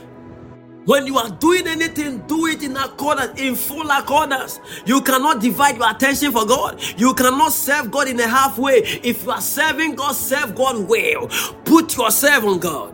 when 0.85 1.05
you 1.05 1.17
are 1.17 1.29
doing 1.29 1.67
anything, 1.67 2.19
do 2.27 2.47
it 2.47 2.63
in 2.63 2.75
accordance, 2.77 3.39
in 3.39 3.55
full 3.55 3.89
accordance. 3.91 4.59
You 4.85 5.01
cannot 5.01 5.41
divide 5.41 5.77
your 5.77 5.89
attention 5.89 6.31
for 6.31 6.45
God. 6.45 6.81
You 6.97 7.13
cannot 7.13 7.51
serve 7.51 7.91
God 7.91 8.07
in 8.07 8.19
a 8.19 8.27
halfway. 8.27 8.77
If 8.79 9.23
you 9.23 9.31
are 9.31 9.41
serving 9.41 9.95
God, 9.95 10.13
serve 10.13 10.55
God 10.55 10.87
well. 10.87 11.27
Put 11.65 11.95
yourself 11.97 12.43
on 12.45 12.59
God. 12.59 12.93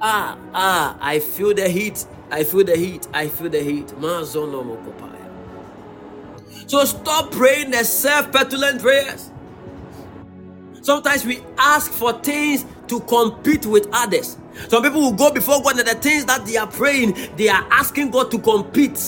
Ah, 0.00 0.38
ah, 0.52 0.98
I 1.00 1.20
feel 1.20 1.54
the 1.54 1.68
heat. 1.68 2.06
I 2.30 2.44
feel 2.44 2.64
the 2.64 2.76
heat. 2.76 3.08
I 3.14 3.28
feel 3.28 3.48
the 3.48 3.62
heat. 3.62 3.94
So 6.72 6.86
stop 6.86 7.30
praying 7.32 7.70
the 7.72 7.84
self 7.84 8.32
petulant 8.32 8.80
prayers. 8.80 9.30
Sometimes 10.80 11.22
we 11.26 11.42
ask 11.58 11.92
for 11.92 12.14
things 12.14 12.64
to 12.86 13.00
compete 13.00 13.66
with 13.66 13.86
others. 13.92 14.38
Some 14.68 14.82
people 14.82 15.02
will 15.02 15.12
go 15.12 15.30
before 15.30 15.62
God 15.62 15.78
and 15.78 15.86
the 15.86 15.96
things 15.96 16.24
that 16.24 16.46
they 16.46 16.56
are 16.56 16.66
praying, 16.66 17.14
they 17.36 17.50
are 17.50 17.62
asking 17.70 18.10
God 18.10 18.30
to 18.30 18.38
compete 18.38 18.98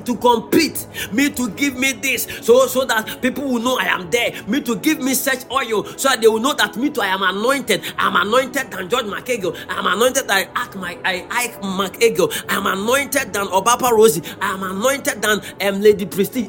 to 0.00 0.16
compete 0.16 0.86
me 1.12 1.30
to 1.30 1.48
give 1.50 1.76
me 1.76 1.92
this 1.92 2.26
so 2.42 2.66
so 2.66 2.84
that 2.84 3.20
people 3.22 3.44
will 3.44 3.60
know 3.60 3.78
i 3.78 3.84
am 3.86 4.10
there. 4.10 4.32
Me 4.46 4.60
to 4.60 4.76
give 4.76 5.00
me 5.00 5.14
such 5.14 5.44
oil 5.50 5.84
so 5.96 6.08
that 6.08 6.20
they 6.20 6.28
will 6.28 6.40
know 6.40 6.54
that 6.54 6.76
me 6.76 6.90
too 6.90 7.00
i 7.02 7.06
am 7.06 7.22
anointed. 7.22 7.82
I'm 7.98 8.16
anointed 8.16 8.70
than 8.70 8.88
george 8.88 9.04
mceagle 9.06 9.56
i'm 9.68 9.86
anointed 9.86 10.28
than 10.28 10.48
ike, 10.56 10.76
my, 10.76 10.98
I, 11.04 11.26
ike 11.30 11.60
mceagle 11.62 12.44
i'm 12.48 12.66
anointed 12.66 13.32
than 13.32 13.46
obapa 13.48 13.90
rosie. 13.92 14.22
I'm 14.40 14.62
anointed 14.62 15.22
than 15.22 15.40
um, 15.62 15.80
lady 15.80 16.06
prestige. 16.06 16.48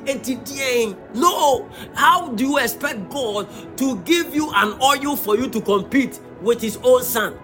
No. 1.13 1.69
How 1.95 2.29
do 2.29 2.43
you 2.45 2.57
expect 2.57 3.09
god 3.09 3.47
to 3.77 3.97
give 3.99 4.33
you 4.33 4.51
an 4.53 4.79
oil 4.81 5.15
for 5.15 5.37
you 5.37 5.49
to 5.49 5.61
compete 5.61 6.19
with 6.41 6.61
his 6.61 6.77
own 6.83 7.03
son 7.03 7.37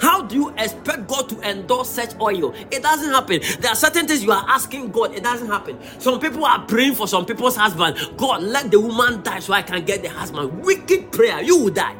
how 0.00 0.22
do 0.22 0.34
you 0.34 0.48
expect 0.50 1.08
God 1.08 1.28
to 1.30 1.40
endorse 1.48 1.90
such 1.90 2.18
oil? 2.20 2.54
It 2.70 2.82
doesn't 2.82 3.10
happen. 3.10 3.40
There 3.60 3.70
are 3.70 3.76
certain 3.76 4.06
things 4.06 4.22
you 4.22 4.32
are 4.32 4.44
asking 4.48 4.90
God, 4.90 5.14
it 5.14 5.22
doesn't 5.22 5.48
happen. 5.48 5.78
Some 5.98 6.20
people 6.20 6.44
are 6.44 6.64
praying 6.66 6.94
for 6.94 7.08
some 7.08 7.24
people's 7.26 7.56
husband. 7.56 7.96
God, 8.16 8.42
let 8.42 8.70
the 8.70 8.80
woman 8.80 9.22
die 9.22 9.40
so 9.40 9.52
I 9.52 9.62
can 9.62 9.84
get 9.84 10.02
the 10.02 10.10
husband. 10.10 10.64
Wicked 10.64 11.12
prayer, 11.12 11.42
you 11.42 11.58
will 11.58 11.70
die. 11.72 11.96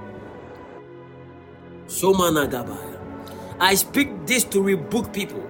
So 1.87 2.13
managabaya. 2.13 2.97
I 3.61 3.75
speak 3.75 4.27
this 4.27 4.45
to 4.45 4.63
rebuke 4.63 5.13
people. 5.13 5.46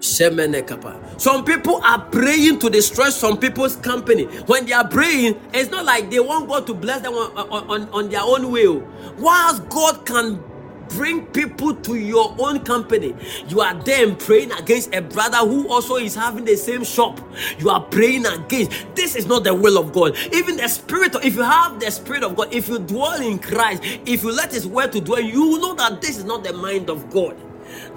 Some 0.00 1.44
people 1.44 1.80
are 1.84 2.00
praying 2.10 2.60
to 2.60 2.70
destroy 2.70 3.10
some 3.10 3.38
people's 3.38 3.76
company. 3.76 4.24
When 4.46 4.66
they 4.66 4.72
are 4.72 4.86
praying, 4.86 5.40
it's 5.52 5.70
not 5.70 5.84
like 5.84 6.10
they 6.10 6.20
want 6.20 6.48
God 6.48 6.66
to 6.68 6.74
bless 6.74 7.02
them 7.02 7.14
on, 7.14 7.32
on, 7.50 7.88
on, 7.90 8.08
their 8.08 8.22
own 8.22 8.50
will. 8.50 8.86
Whilst 9.18 9.68
God 9.68 10.06
can 10.06 10.42
bring 10.90 11.26
people 11.26 11.74
to 11.74 11.96
your 11.96 12.34
own 12.38 12.60
company. 12.64 13.14
You 13.48 13.60
are 13.60 13.74
then 13.74 14.16
praying 14.16 14.52
against 14.52 14.94
a 14.94 15.02
brother 15.02 15.38
who 15.38 15.68
also 15.68 15.96
is 15.96 16.14
having 16.14 16.44
the 16.44 16.56
same 16.56 16.84
shop. 16.84 17.20
You 17.58 17.70
are 17.70 17.82
praying 17.82 18.26
against. 18.26 18.72
This 18.94 19.14
is 19.14 19.26
not 19.26 19.44
the 19.44 19.54
will 19.54 19.78
of 19.78 19.92
God. 19.92 20.16
Even 20.32 20.56
the 20.56 20.68
spirit, 20.68 21.14
of, 21.14 21.24
if 21.24 21.34
you 21.34 21.42
have 21.42 21.78
the 21.80 21.90
spirit 21.90 22.22
of 22.22 22.36
God, 22.36 22.52
if 22.52 22.68
you 22.68 22.78
dwell 22.78 23.20
in 23.20 23.38
Christ, 23.38 23.82
if 24.06 24.22
you 24.22 24.32
let 24.34 24.52
His 24.52 24.66
word 24.66 24.92
to 24.92 25.00
dwell, 25.00 25.20
you 25.20 25.58
know 25.58 25.74
that 25.74 26.00
this 26.00 26.16
is 26.16 26.24
not 26.24 26.44
the 26.44 26.52
mind 26.52 26.88
of 26.88 27.10
God 27.10 27.36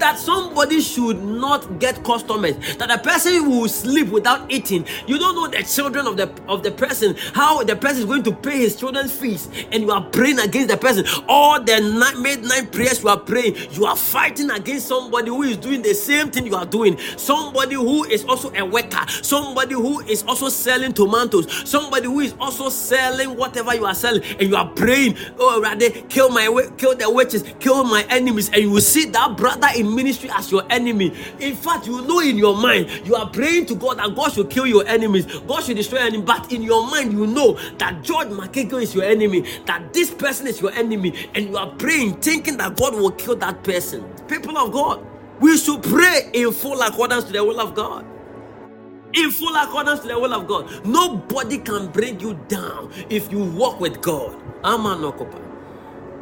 that 0.01 0.17
somebody 0.19 0.81
should 0.81 1.23
not 1.23 1.79
get 1.79 2.03
customers 2.03 2.55
that 2.77 2.89
a 2.91 2.97
person 2.97 3.47
will 3.47 3.67
sleep 3.69 4.07
without 4.09 4.51
eating. 4.51 4.85
You 5.07 5.17
don't 5.19 5.35
know 5.35 5.47
the 5.47 5.63
children 5.63 6.07
of 6.07 6.17
the 6.17 6.29
of 6.47 6.63
the 6.63 6.71
person 6.71 7.15
how 7.33 7.63
the 7.63 7.75
person 7.75 7.99
is 7.99 8.05
going 8.05 8.23
to 8.23 8.31
pay 8.31 8.57
his 8.57 8.75
children's 8.75 9.13
fees 9.13 9.47
and 9.71 9.83
you 9.83 9.91
are 9.91 10.01
praying 10.01 10.39
against 10.39 10.69
the 10.69 10.77
person. 10.77 11.05
All 11.29 11.61
the 11.61 11.79
night, 11.79 12.17
midnight 12.17 12.71
prayers 12.71 13.03
you 13.03 13.09
are 13.09 13.19
praying 13.19 13.55
you 13.71 13.85
are 13.85 13.95
fighting 13.95 14.49
against 14.49 14.87
somebody 14.87 15.29
who 15.29 15.43
is 15.43 15.57
doing 15.57 15.83
the 15.83 15.93
same 15.93 16.31
thing 16.31 16.47
you 16.47 16.55
are 16.55 16.65
doing. 16.65 16.97
Somebody 17.17 17.75
who 17.75 18.03
is 18.05 18.25
also 18.25 18.51
a 18.55 18.65
worker. 18.65 19.05
Somebody 19.21 19.75
who 19.75 20.01
is 20.01 20.23
also 20.23 20.49
selling 20.49 20.93
tomatoes. 20.93 21.69
Somebody 21.69 22.07
who 22.07 22.21
is 22.21 22.33
also 22.39 22.69
selling 22.69 23.37
whatever 23.37 23.75
you 23.75 23.85
are 23.85 23.95
selling 23.95 24.23
and 24.23 24.49
you 24.49 24.55
are 24.55 24.67
praying 24.69 25.15
oh 25.37 25.61
rather 25.61 25.89
kill 26.09 26.29
my 26.29 26.45
kill 26.77 26.95
the 26.95 27.09
witches 27.09 27.43
kill 27.59 27.83
my 27.83 28.03
enemies. 28.09 28.49
And 28.49 28.63
you 28.63 28.71
will 28.71 28.81
see 28.81 29.05
that 29.05 29.37
brother 29.37 29.67
in 29.75 29.90
ministry 29.95 30.29
as 30.33 30.51
your 30.51 30.63
enemy. 30.69 31.13
In 31.39 31.55
fact, 31.55 31.87
you 31.87 32.01
know 32.07 32.19
in 32.19 32.37
your 32.37 32.55
mind, 32.55 32.89
you 33.05 33.15
are 33.15 33.29
praying 33.29 33.67
to 33.67 33.75
God 33.75 33.99
that 33.99 34.15
God 34.15 34.33
should 34.33 34.49
kill 34.49 34.67
your 34.67 34.85
enemies, 34.87 35.25
God 35.41 35.63
should 35.63 35.77
destroy 35.77 35.99
enemies. 35.99 36.25
But 36.25 36.51
in 36.51 36.63
your 36.63 36.87
mind, 36.87 37.13
you 37.13 37.27
know 37.27 37.59
that 37.77 38.03
George 38.03 38.29
McEagle 38.29 38.81
is 38.81 38.95
your 38.95 39.05
enemy, 39.05 39.41
that 39.65 39.93
this 39.93 40.11
person 40.11 40.47
is 40.47 40.61
your 40.61 40.71
enemy, 40.73 41.13
and 41.35 41.49
you 41.49 41.57
are 41.57 41.69
praying, 41.75 42.15
thinking 42.21 42.57
that 42.57 42.77
God 42.77 42.95
will 42.95 43.11
kill 43.11 43.35
that 43.37 43.63
person. 43.63 44.03
People 44.27 44.57
of 44.57 44.71
God, 44.71 45.05
we 45.39 45.57
should 45.57 45.83
pray 45.83 46.29
in 46.33 46.51
full 46.51 46.81
accordance 46.81 47.25
to 47.25 47.33
the 47.33 47.43
will 47.43 47.59
of 47.61 47.75
God 47.75 48.05
in 49.13 49.31
full 49.31 49.55
accordance 49.55 50.01
to 50.01 50.07
the 50.07 50.19
will 50.19 50.33
of 50.33 50.47
God. 50.47 50.85
Nobody 50.85 51.57
can 51.59 51.87
bring 51.87 52.19
you 52.19 52.39
down 52.47 52.91
if 53.09 53.31
you 53.31 53.43
walk 53.43 53.79
with 53.79 54.01
God. 54.01 54.41
Amen. 54.63 55.50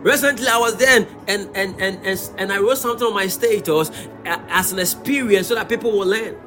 Recently, 0.01 0.47
I 0.47 0.57
was 0.57 0.77
there 0.77 0.97
and, 0.97 1.07
and, 1.27 1.49
and, 1.55 2.05
and, 2.05 2.31
and 2.37 2.53
I 2.53 2.57
wrote 2.59 2.77
something 2.77 3.05
on 3.05 3.13
my 3.13 3.27
status 3.27 3.91
as 4.25 4.71
an 4.71 4.79
experience 4.79 5.47
so 5.47 5.55
that 5.55 5.67
people 5.67 5.91
will 5.91 6.07
learn. 6.07 6.37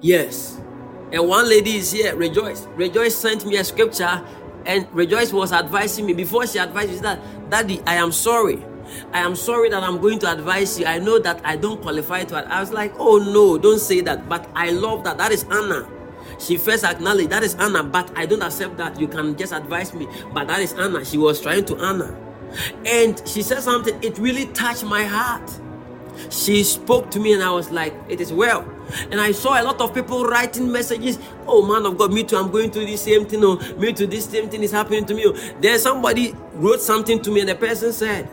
Yes. 0.00 0.60
And 1.12 1.26
one 1.28 1.48
lady 1.48 1.76
is 1.76 1.92
here, 1.92 2.16
Rejoice. 2.16 2.66
Rejoice 2.76 3.14
sent 3.14 3.46
me 3.46 3.56
a 3.56 3.64
scripture, 3.64 4.24
and 4.66 4.86
Rejoice 4.92 5.32
was 5.32 5.52
advising 5.52 6.06
me. 6.06 6.12
Before 6.12 6.46
she 6.46 6.58
advised 6.58 6.90
me, 6.90 6.98
that, 6.98 7.50
Daddy, 7.50 7.80
I 7.86 7.94
am 7.94 8.12
sorry. 8.12 8.64
I 9.12 9.20
am 9.20 9.36
sorry 9.36 9.70
that 9.70 9.82
I'm 9.82 9.98
going 9.98 10.18
to 10.20 10.32
advise 10.32 10.78
you. 10.78 10.86
I 10.86 10.98
know 10.98 11.18
that 11.18 11.40
I 11.44 11.56
don't 11.56 11.80
qualify 11.80 12.24
to. 12.24 12.36
I 12.36 12.60
was 12.60 12.72
like, 12.72 12.92
oh 12.98 13.18
no, 13.18 13.58
don't 13.58 13.78
say 13.80 14.00
that. 14.02 14.28
But 14.28 14.48
I 14.54 14.70
love 14.70 15.04
that. 15.04 15.18
That 15.18 15.32
is 15.32 15.44
Anna. 15.44 15.88
She 16.38 16.56
first 16.56 16.84
acknowledged 16.84 17.30
that 17.30 17.42
is 17.42 17.54
Anna, 17.56 17.82
but 17.82 18.10
I 18.16 18.26
don't 18.26 18.42
accept 18.42 18.76
that. 18.76 18.98
You 19.00 19.08
can 19.08 19.36
just 19.36 19.52
advise 19.52 19.92
me, 19.92 20.06
but 20.32 20.48
that 20.48 20.60
is 20.60 20.72
Anna. 20.74 21.04
She 21.04 21.18
was 21.18 21.40
trying 21.40 21.64
to 21.66 21.76
Anna. 21.78 22.16
And 22.86 23.20
she 23.26 23.42
said 23.42 23.62
something, 23.62 23.98
it 24.02 24.18
really 24.18 24.46
touched 24.46 24.84
my 24.84 25.04
heart. 25.04 25.50
She 26.30 26.64
spoke 26.64 27.10
to 27.12 27.20
me, 27.20 27.32
and 27.32 27.42
I 27.42 27.50
was 27.50 27.70
like, 27.70 27.94
It 28.08 28.20
is 28.20 28.32
well. 28.32 28.68
And 29.10 29.20
I 29.20 29.32
saw 29.32 29.60
a 29.60 29.62
lot 29.62 29.80
of 29.80 29.94
people 29.94 30.24
writing 30.24 30.70
messages. 30.70 31.18
Oh 31.46 31.64
man 31.66 31.86
of 31.86 31.98
God, 31.98 32.12
me 32.12 32.24
too. 32.24 32.36
I'm 32.36 32.50
going 32.50 32.70
through 32.70 32.86
the 32.86 32.96
same 32.96 33.26
thing. 33.26 33.44
Oh, 33.44 33.56
me 33.76 33.92
too. 33.92 34.06
This 34.06 34.24
same 34.24 34.48
thing 34.48 34.62
is 34.62 34.72
happening 34.72 35.04
to 35.06 35.14
me. 35.14 35.26
Oh. 35.26 35.32
Then 35.60 35.78
somebody 35.78 36.34
wrote 36.54 36.80
something 36.80 37.20
to 37.22 37.30
me, 37.30 37.40
and 37.40 37.48
the 37.48 37.54
person 37.54 37.92
said, 37.92 38.28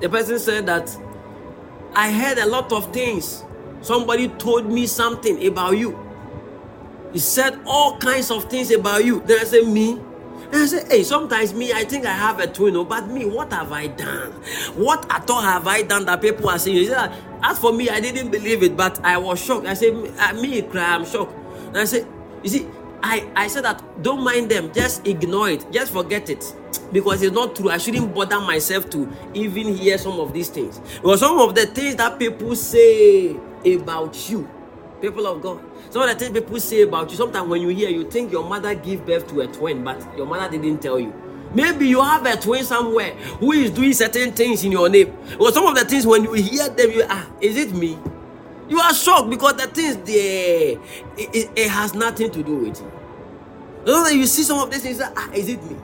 the 0.00 0.08
person 0.08 0.38
said 0.38 0.66
that 0.66 0.96
I 1.94 2.12
heard 2.12 2.38
a 2.38 2.46
lot 2.46 2.72
of 2.72 2.92
things. 2.92 3.44
Somebody 3.82 4.28
told 4.28 4.70
me 4.70 4.86
something 4.86 5.46
about 5.46 5.76
you. 5.76 5.98
He 7.12 7.18
said 7.18 7.58
all 7.66 7.98
kinds 7.98 8.30
of 8.30 8.44
things 8.44 8.70
about 8.70 9.04
you. 9.04 9.20
Then 9.26 9.40
I 9.40 9.44
said, 9.44 9.66
Me? 9.66 9.92
And 10.52 10.56
I 10.56 10.66
said, 10.66 10.90
Hey, 10.90 11.02
sometimes 11.02 11.54
me, 11.54 11.72
I 11.72 11.84
think 11.84 12.06
I 12.06 12.12
have 12.12 12.40
a 12.40 12.46
twin, 12.46 12.76
oh, 12.76 12.84
but 12.84 13.08
me, 13.08 13.24
what 13.24 13.52
have 13.52 13.72
I 13.72 13.88
done? 13.88 14.32
What 14.76 15.06
at 15.10 15.28
all 15.30 15.42
have 15.42 15.66
I 15.66 15.82
done 15.82 16.04
that 16.06 16.20
people 16.20 16.48
are 16.48 16.58
saying? 16.58 16.76
He 16.76 16.86
said, 16.86 17.12
As 17.42 17.58
for 17.58 17.72
me, 17.72 17.88
I 17.88 18.00
didn't 18.00 18.30
believe 18.30 18.62
it, 18.62 18.76
but 18.76 19.02
I 19.04 19.18
was 19.18 19.42
shocked. 19.44 19.66
I 19.66 19.74
said, 19.74 19.94
Me, 19.94 20.60
uh, 20.60 20.66
cry, 20.70 20.94
I'm 20.94 21.04
shocked. 21.04 21.32
And 21.68 21.78
I 21.78 21.84
said, 21.84 22.06
You 22.42 22.50
see, 22.50 22.66
I, 23.02 23.30
I 23.34 23.48
said 23.48 23.64
that 23.64 23.82
don't 24.02 24.22
mind 24.22 24.50
them, 24.50 24.72
just 24.72 25.06
ignore 25.06 25.50
it, 25.50 25.70
just 25.72 25.92
forget 25.92 26.28
it. 26.30 26.44
Because 26.92 27.22
it's 27.22 27.34
not 27.34 27.54
true. 27.54 27.70
I 27.70 27.78
shouldn't 27.78 28.14
bother 28.14 28.40
myself 28.40 28.90
to 28.90 29.08
even 29.32 29.74
hear 29.76 29.96
some 29.96 30.18
of 30.18 30.32
these 30.32 30.48
things. 30.48 30.80
Because 30.96 31.20
some 31.20 31.38
of 31.38 31.54
the 31.54 31.66
things 31.66 31.96
that 31.96 32.18
people 32.18 32.54
say 32.56 33.36
about 33.64 34.28
you, 34.28 34.48
people 35.00 35.26
of 35.26 35.42
God, 35.42 35.60
some 35.90 36.02
of 36.02 36.08
the 36.08 36.14
things 36.14 36.38
people 36.38 36.60
say 36.60 36.82
about 36.82 37.10
you, 37.10 37.16
sometimes 37.16 37.48
when 37.48 37.62
you 37.62 37.68
hear, 37.68 37.88
you 37.88 38.08
think 38.10 38.30
your 38.30 38.44
mother 38.44 38.74
gave 38.74 39.04
birth 39.04 39.28
to 39.28 39.40
a 39.40 39.46
twin, 39.46 39.82
but 39.82 40.00
your 40.16 40.26
mother 40.26 40.50
didn't 40.50 40.80
tell 40.80 40.98
you. 40.98 41.12
Maybe 41.52 41.88
you 41.88 42.00
have 42.00 42.24
a 42.26 42.36
twin 42.36 42.62
somewhere 42.64 43.12
who 43.40 43.52
is 43.52 43.70
doing 43.70 43.92
certain 43.92 44.32
things 44.32 44.62
in 44.64 44.70
your 44.70 44.88
name. 44.88 45.16
Or 45.38 45.50
some 45.50 45.66
of 45.66 45.74
the 45.74 45.84
things 45.84 46.06
when 46.06 46.22
you 46.22 46.32
hear 46.34 46.68
them, 46.68 46.90
you 46.90 47.04
ah, 47.08 47.28
is 47.40 47.56
it 47.56 47.72
me? 47.72 47.98
You 48.68 48.78
are 48.78 48.94
shocked 48.94 49.28
because 49.28 49.54
the 49.54 49.66
things 49.66 49.96
there, 49.96 50.78
it, 51.18 51.34
it, 51.34 51.50
it 51.56 51.68
has 51.68 51.92
nothing 51.94 52.30
to 52.30 52.42
do 52.42 52.54
with 52.56 52.80
you. 52.80 52.92
You, 53.84 54.06
you 54.20 54.26
see 54.26 54.44
some 54.44 54.60
of 54.60 54.70
these 54.70 54.82
things, 54.82 55.00
ah, 55.02 55.30
is 55.32 55.48
it 55.48 55.62
me? 55.64 55.76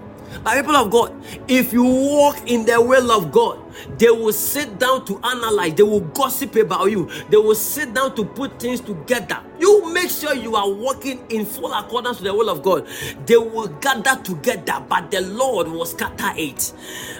But 0.44 0.54
people 0.56 0.76
of 0.76 0.90
God, 0.90 1.12
if 1.48 1.72
you 1.72 1.82
walk 1.82 2.48
in 2.48 2.64
the 2.64 2.80
will 2.80 3.10
of 3.10 3.32
God, 3.32 3.58
they 3.98 4.10
will 4.10 4.32
sit 4.32 4.78
down 4.78 5.04
to 5.06 5.18
analyze, 5.24 5.74
they 5.74 5.82
will 5.82 6.00
gossip 6.00 6.54
about 6.56 6.90
you, 6.90 7.08
they 7.30 7.36
will 7.36 7.54
sit 7.54 7.94
down 7.94 8.14
to 8.16 8.24
put 8.24 8.58
things 8.60 8.80
together. 8.80 9.40
You 9.58 9.92
make 9.92 10.10
sure 10.10 10.34
you 10.34 10.54
are 10.56 10.70
walking 10.70 11.24
in 11.30 11.46
full 11.46 11.72
accordance 11.72 12.18
to 12.18 12.24
the 12.24 12.34
will 12.34 12.50
of 12.50 12.62
God. 12.62 12.86
They 13.26 13.36
will 13.36 13.68
gather 13.68 14.20
together, 14.22 14.84
but 14.88 15.10
the 15.10 15.22
Lord 15.22 15.68
will 15.68 15.86
scatter 15.86 16.32
it. 16.36 16.72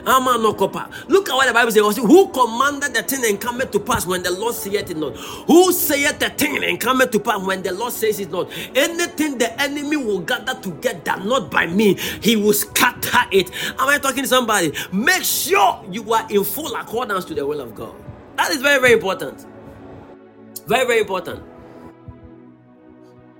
Copa. 0.04 0.90
Look 1.08 1.28
at 1.28 1.34
what 1.34 1.46
the 1.46 1.52
Bible 1.54 1.70
says. 1.72 1.96
Who 1.96 2.28
commanded 2.28 2.94
the 2.94 3.02
thing 3.02 3.24
and 3.28 3.40
come 3.40 3.60
to 3.60 3.80
pass 3.80 4.06
when 4.06 4.22
the 4.22 4.30
Lord 4.32 4.54
saith 4.54 4.90
it 4.90 4.96
not? 4.96 5.16
Who 5.16 5.72
saith 5.72 6.18
the 6.18 6.30
thing 6.30 6.62
and 6.64 6.80
come 6.80 7.00
to 7.08 7.20
pass 7.20 7.42
when 7.44 7.62
the 7.62 7.72
Lord 7.72 7.92
says 7.92 8.20
it 8.20 8.30
not? 8.30 8.50
Anything 8.74 9.38
the 9.38 9.60
enemy 9.60 9.96
will 9.96 10.20
gather 10.20 10.54
together, 10.60 11.16
not 11.24 11.50
by 11.50 11.66
me, 11.66 11.94
he 12.20 12.36
will 12.36 12.52
scatter 12.52 13.26
it. 13.32 13.50
Am 13.78 13.88
I 13.88 13.98
talking 13.98 14.22
to 14.24 14.28
somebody? 14.28 14.72
Make 14.92 15.24
sure 15.24 15.84
you 15.90 16.12
are 16.12 16.26
in 16.30 16.44
full 16.46 16.74
accordance 16.76 17.24
to 17.26 17.34
the 17.34 17.46
will 17.46 17.60
of 17.60 17.74
God. 17.74 17.94
That 18.36 18.50
is 18.50 18.62
very, 18.62 18.80
very 18.80 18.92
important. 18.94 19.46
Very, 20.66 20.86
very 20.86 21.00
important. 21.00 21.42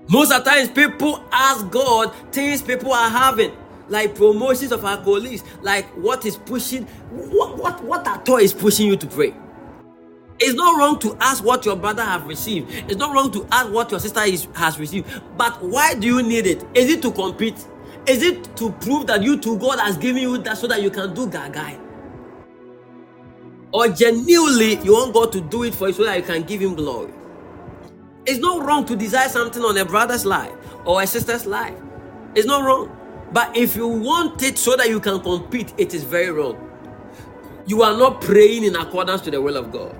Most 0.09 0.31
of 0.31 0.43
times, 0.45 0.69
people 0.69 1.23
ask 1.31 1.69
God 1.69 2.13
things 2.31 2.61
people 2.61 2.93
are 2.93 3.09
having, 3.09 3.51
like 3.89 4.15
promotions 4.15 4.71
of 4.71 4.85
our 4.85 5.03
colleagues, 5.03 5.43
like 5.61 5.85
what 5.97 6.25
is 6.25 6.37
pushing, 6.37 6.85
what 7.11 7.57
what 7.57 7.83
what 7.83 8.07
at 8.07 8.27
all 8.29 8.37
is 8.37 8.53
pushing 8.53 8.87
you 8.87 8.95
to 8.95 9.07
pray. 9.07 9.33
It's 10.39 10.53
not 10.53 10.77
wrong 10.77 10.99
to 10.99 11.17
ask 11.19 11.43
what 11.43 11.65
your 11.65 11.75
brother 11.75 12.03
have 12.03 12.25
received. 12.27 12.71
It's 12.71 12.95
not 12.95 13.13
wrong 13.13 13.31
to 13.31 13.45
ask 13.51 13.71
what 13.71 13.91
your 13.91 13.99
sister 13.99 14.21
is, 14.21 14.47
has 14.53 14.79
received. 14.79 15.21
But 15.35 15.61
why 15.63 15.95
do 15.95 16.07
you 16.07 16.21
need 16.23 16.45
it? 16.45 16.63
Is 16.75 16.89
it 16.91 17.01
to 17.01 17.11
compete? 17.11 17.57
Is 18.05 18.21
it 18.23 18.55
to 18.57 18.71
prove 18.71 19.07
that 19.07 19.23
you 19.23 19.37
to 19.39 19.57
God 19.57 19.79
has 19.79 19.97
given 19.97 20.21
you 20.21 20.37
that 20.37 20.57
so 20.57 20.67
that 20.67 20.81
you 20.81 20.91
can 20.91 21.13
do 21.13 21.27
gagai? 21.27 21.86
Or 23.73 23.87
genuinely 23.89 24.77
you 24.83 24.93
want 24.93 25.13
God 25.13 25.31
to 25.33 25.41
do 25.41 25.63
it 25.63 25.75
for 25.75 25.87
you 25.87 25.93
so 25.93 26.03
that 26.05 26.17
you 26.17 26.23
can 26.23 26.43
give 26.43 26.61
him 26.61 26.75
glory? 26.75 27.13
It's 28.25 28.39
not 28.39 28.65
wrong 28.65 28.85
to 28.85 28.95
desire 28.95 29.29
something 29.29 29.63
on 29.63 29.77
a 29.77 29.85
brother's 29.85 30.25
life 30.25 30.53
or 30.85 31.01
a 31.01 31.07
sister's 31.07 31.45
life. 31.45 31.77
It's 32.35 32.47
not 32.47 32.63
wrong. 32.63 32.95
But 33.31 33.55
if 33.57 33.75
you 33.75 33.87
want 33.87 34.41
it 34.43 34.57
so 34.57 34.75
that 34.77 34.89
you 34.89 34.99
can 34.99 35.19
compete, 35.19 35.73
it 35.77 35.93
is 35.93 36.03
very 36.03 36.31
wrong. 36.31 36.63
You 37.65 37.83
are 37.83 37.97
not 37.97 38.21
praying 38.21 38.63
in 38.63 38.75
accordance 38.75 39.21
to 39.21 39.31
the 39.31 39.41
will 39.41 39.57
of 39.57 39.71
God. 39.71 39.95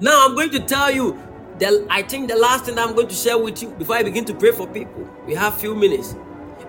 Now 0.00 0.26
I'm 0.26 0.34
going 0.34 0.50
to 0.50 0.60
tell 0.60 0.90
you 0.90 1.18
the, 1.58 1.86
I 1.88 2.02
think 2.02 2.28
the 2.28 2.36
last 2.36 2.64
thing 2.64 2.78
I'm 2.78 2.94
going 2.94 3.08
to 3.08 3.14
share 3.14 3.38
with 3.38 3.62
you 3.62 3.70
before 3.70 3.96
I 3.96 4.02
begin 4.02 4.24
to 4.26 4.34
pray 4.34 4.50
for 4.50 4.66
people. 4.66 5.08
We 5.26 5.34
have 5.34 5.58
few 5.60 5.74
minutes. 5.74 6.16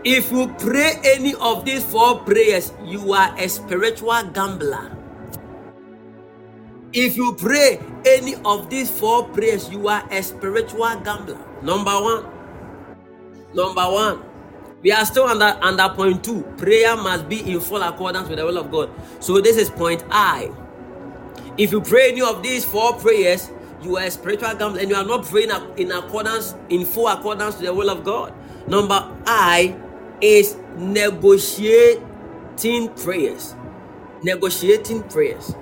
If 0.05 0.31
you 0.31 0.53
pray 0.59 1.01
any 1.03 1.33
of 1.33 1.65
these 1.65 1.83
four 1.83 2.19
prayers, 2.19 2.71
you 2.85 3.13
are 3.13 3.33
a 3.39 3.49
spiritual 3.49 4.21
gambler. 4.29 4.95
If 6.93 7.17
you 7.17 7.33
pray 7.33 7.81
any 8.05 8.35
of 8.45 8.69
these 8.69 8.91
four 8.91 9.25
prayers, 9.29 9.67
you 9.71 9.87
are 9.87 10.07
a 10.11 10.21
spiritual 10.21 11.01
gambler. 11.01 11.41
Number 11.63 11.91
one. 11.91 12.23
Number 13.55 13.81
one. 13.81 14.21
We 14.83 14.91
are 14.91 15.03
still 15.05 15.25
under 15.25 15.57
under 15.65 15.89
point 15.89 16.23
two. 16.23 16.43
Prayer 16.55 16.95
must 16.95 17.27
be 17.27 17.41
in 17.41 17.59
full 17.59 17.81
accordance 17.81 18.29
with 18.29 18.37
the 18.37 18.45
will 18.45 18.59
of 18.59 18.69
God. 18.69 18.91
So 19.19 19.41
this 19.41 19.57
is 19.57 19.71
point 19.71 20.05
I. 20.11 20.51
If 21.57 21.71
you 21.71 21.81
pray 21.81 22.11
any 22.11 22.21
of 22.21 22.43
these 22.43 22.63
four 22.63 22.93
prayers, 22.93 23.49
you 23.81 23.97
are 23.97 24.03
a 24.03 24.11
spiritual 24.11 24.53
gambler 24.53 24.81
and 24.81 24.89
you 24.89 24.95
are 24.95 25.03
not 25.03 25.25
praying 25.25 25.49
in 25.77 25.91
accordance, 25.91 26.53
in 26.69 26.85
full 26.85 27.07
accordance 27.07 27.55
to 27.55 27.63
the 27.63 27.73
will 27.73 27.89
of 27.89 28.03
God. 28.03 28.33
Number 28.67 29.11
I 29.25 29.75
is 30.21 30.57
negotiating 30.77 32.03
prayers. 32.95 33.55
Negotiating 34.23 35.03
prayers 35.03 35.53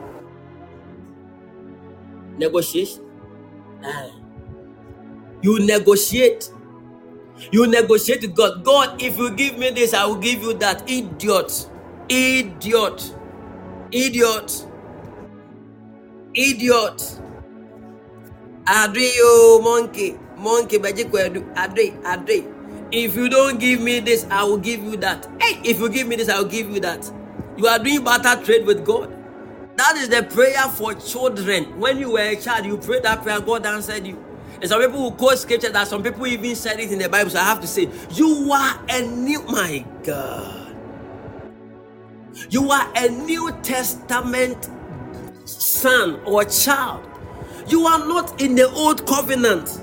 negotiation. 2.38 3.04
Uh, 3.84 4.10
you 5.42 5.66
negotiate. 5.66 6.50
You 7.52 7.68
negotiate 7.68 8.22
with 8.22 8.36
God. 8.36 8.64
God, 8.64 9.02
if 9.02 9.18
you 9.18 9.32
give 9.36 9.58
me 9.58 9.72
this, 9.72 9.94
I 9.94 10.06
will 10.06 10.16
give 10.16 10.42
you 10.42 10.54
that. 10.56 10.90
Idiot. 10.90 11.70
Idiot. 12.10 13.16
Idiot. 13.92 14.68
Idiot. 16.34 17.20
Adri, 18.66 19.16
yo, 19.18 19.60
monkey. 19.62 20.18
Monkey, 20.38 20.78
Adri, 20.80 22.02
Adri. 22.04 22.53
If 22.94 23.16
you 23.16 23.28
don't 23.28 23.60
give 23.60 23.82
me 23.82 24.02
this, 24.02 24.28
I 24.30 24.44
will 24.44 24.60
give 24.60 24.84
you 24.84 24.96
that. 24.98 25.28
Hey, 25.42 25.60
if 25.64 25.80
you 25.80 25.90
give 25.90 26.08
me 26.08 26.16
this, 26.16 26.30
I 26.30 26.40
will 26.40 26.48
give 26.48 26.70
you 26.70 26.80
that. 26.82 27.12
You 27.58 27.66
are 27.66 27.80
doing 27.80 28.04
barter 28.04 28.40
trade 28.46 28.68
with 28.68 28.86
God. 28.86 29.12
That 29.78 29.96
is 29.98 30.10
the 30.10 30.22
prayer 30.22 30.70
for 30.70 30.94
children. 30.94 31.80
When 31.80 31.98
you 31.98 32.12
were 32.12 32.20
a 32.20 32.36
child, 32.36 32.68
you 32.68 32.78
prayed 32.78 33.02
that 33.02 33.24
prayer, 33.24 33.42
God 33.42 33.66
answered 33.66 34.06
you. 34.06 34.24
And 34.62 34.70
some 34.70 34.80
people 34.80 35.02
will 35.02 35.12
quote 35.12 35.40
scripture 35.40 35.72
that 35.72 35.88
some 35.88 36.04
people 36.04 36.28
even 36.28 36.56
said 36.56 36.80
it 36.80 36.92
in 36.92 37.00
the 37.00 37.10
Bible. 37.10 37.32
So 37.32 37.40
I 37.40 37.46
have 37.46 37.62
to 37.62 37.68
say, 37.68 37.90
you 38.12 38.52
are 38.54 38.80
a 38.88 39.02
new, 39.02 39.42
my 39.42 39.84
God. 40.04 40.76
You 42.52 42.70
are 42.70 42.92
a 42.96 43.10
New 43.10 43.52
Testament 43.64 44.70
son 45.46 46.22
or 46.26 46.46
child. 46.46 47.10
You 47.68 47.88
are 47.88 48.00
not 48.08 48.40
in 48.40 48.54
the 48.54 48.70
old 48.70 49.08
covenant. 49.08 49.80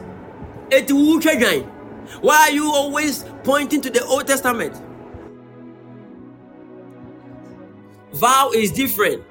Why 2.21 2.49
are 2.49 2.53
you 2.53 2.71
always 2.73 3.25
pointing 3.45 3.81
to 3.83 3.91
the 3.91 4.05
Old 4.05 4.27
Testament? 4.27 4.81
Vow 8.13 8.51
is 8.55 8.73
different. 8.73 9.25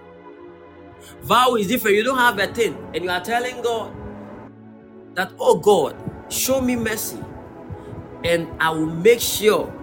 Vow 1.22 1.56
is 1.56 1.68
different. 1.68 1.98
You 1.98 2.04
don't 2.04 2.18
have 2.18 2.40
a 2.40 2.48
thing. 2.48 2.76
And 2.94 3.04
you 3.04 3.10
are 3.10 3.22
telling 3.22 3.62
God 3.62 3.94
that, 5.16 5.32
oh 5.40 5.60
God, 5.60 5.96
show 6.30 6.62
me 6.62 6.76
mercy. 6.76 7.20
And 8.24 8.48
I 8.60 8.70
will 8.72 8.86
make 8.88 9.20
sure 9.22 9.74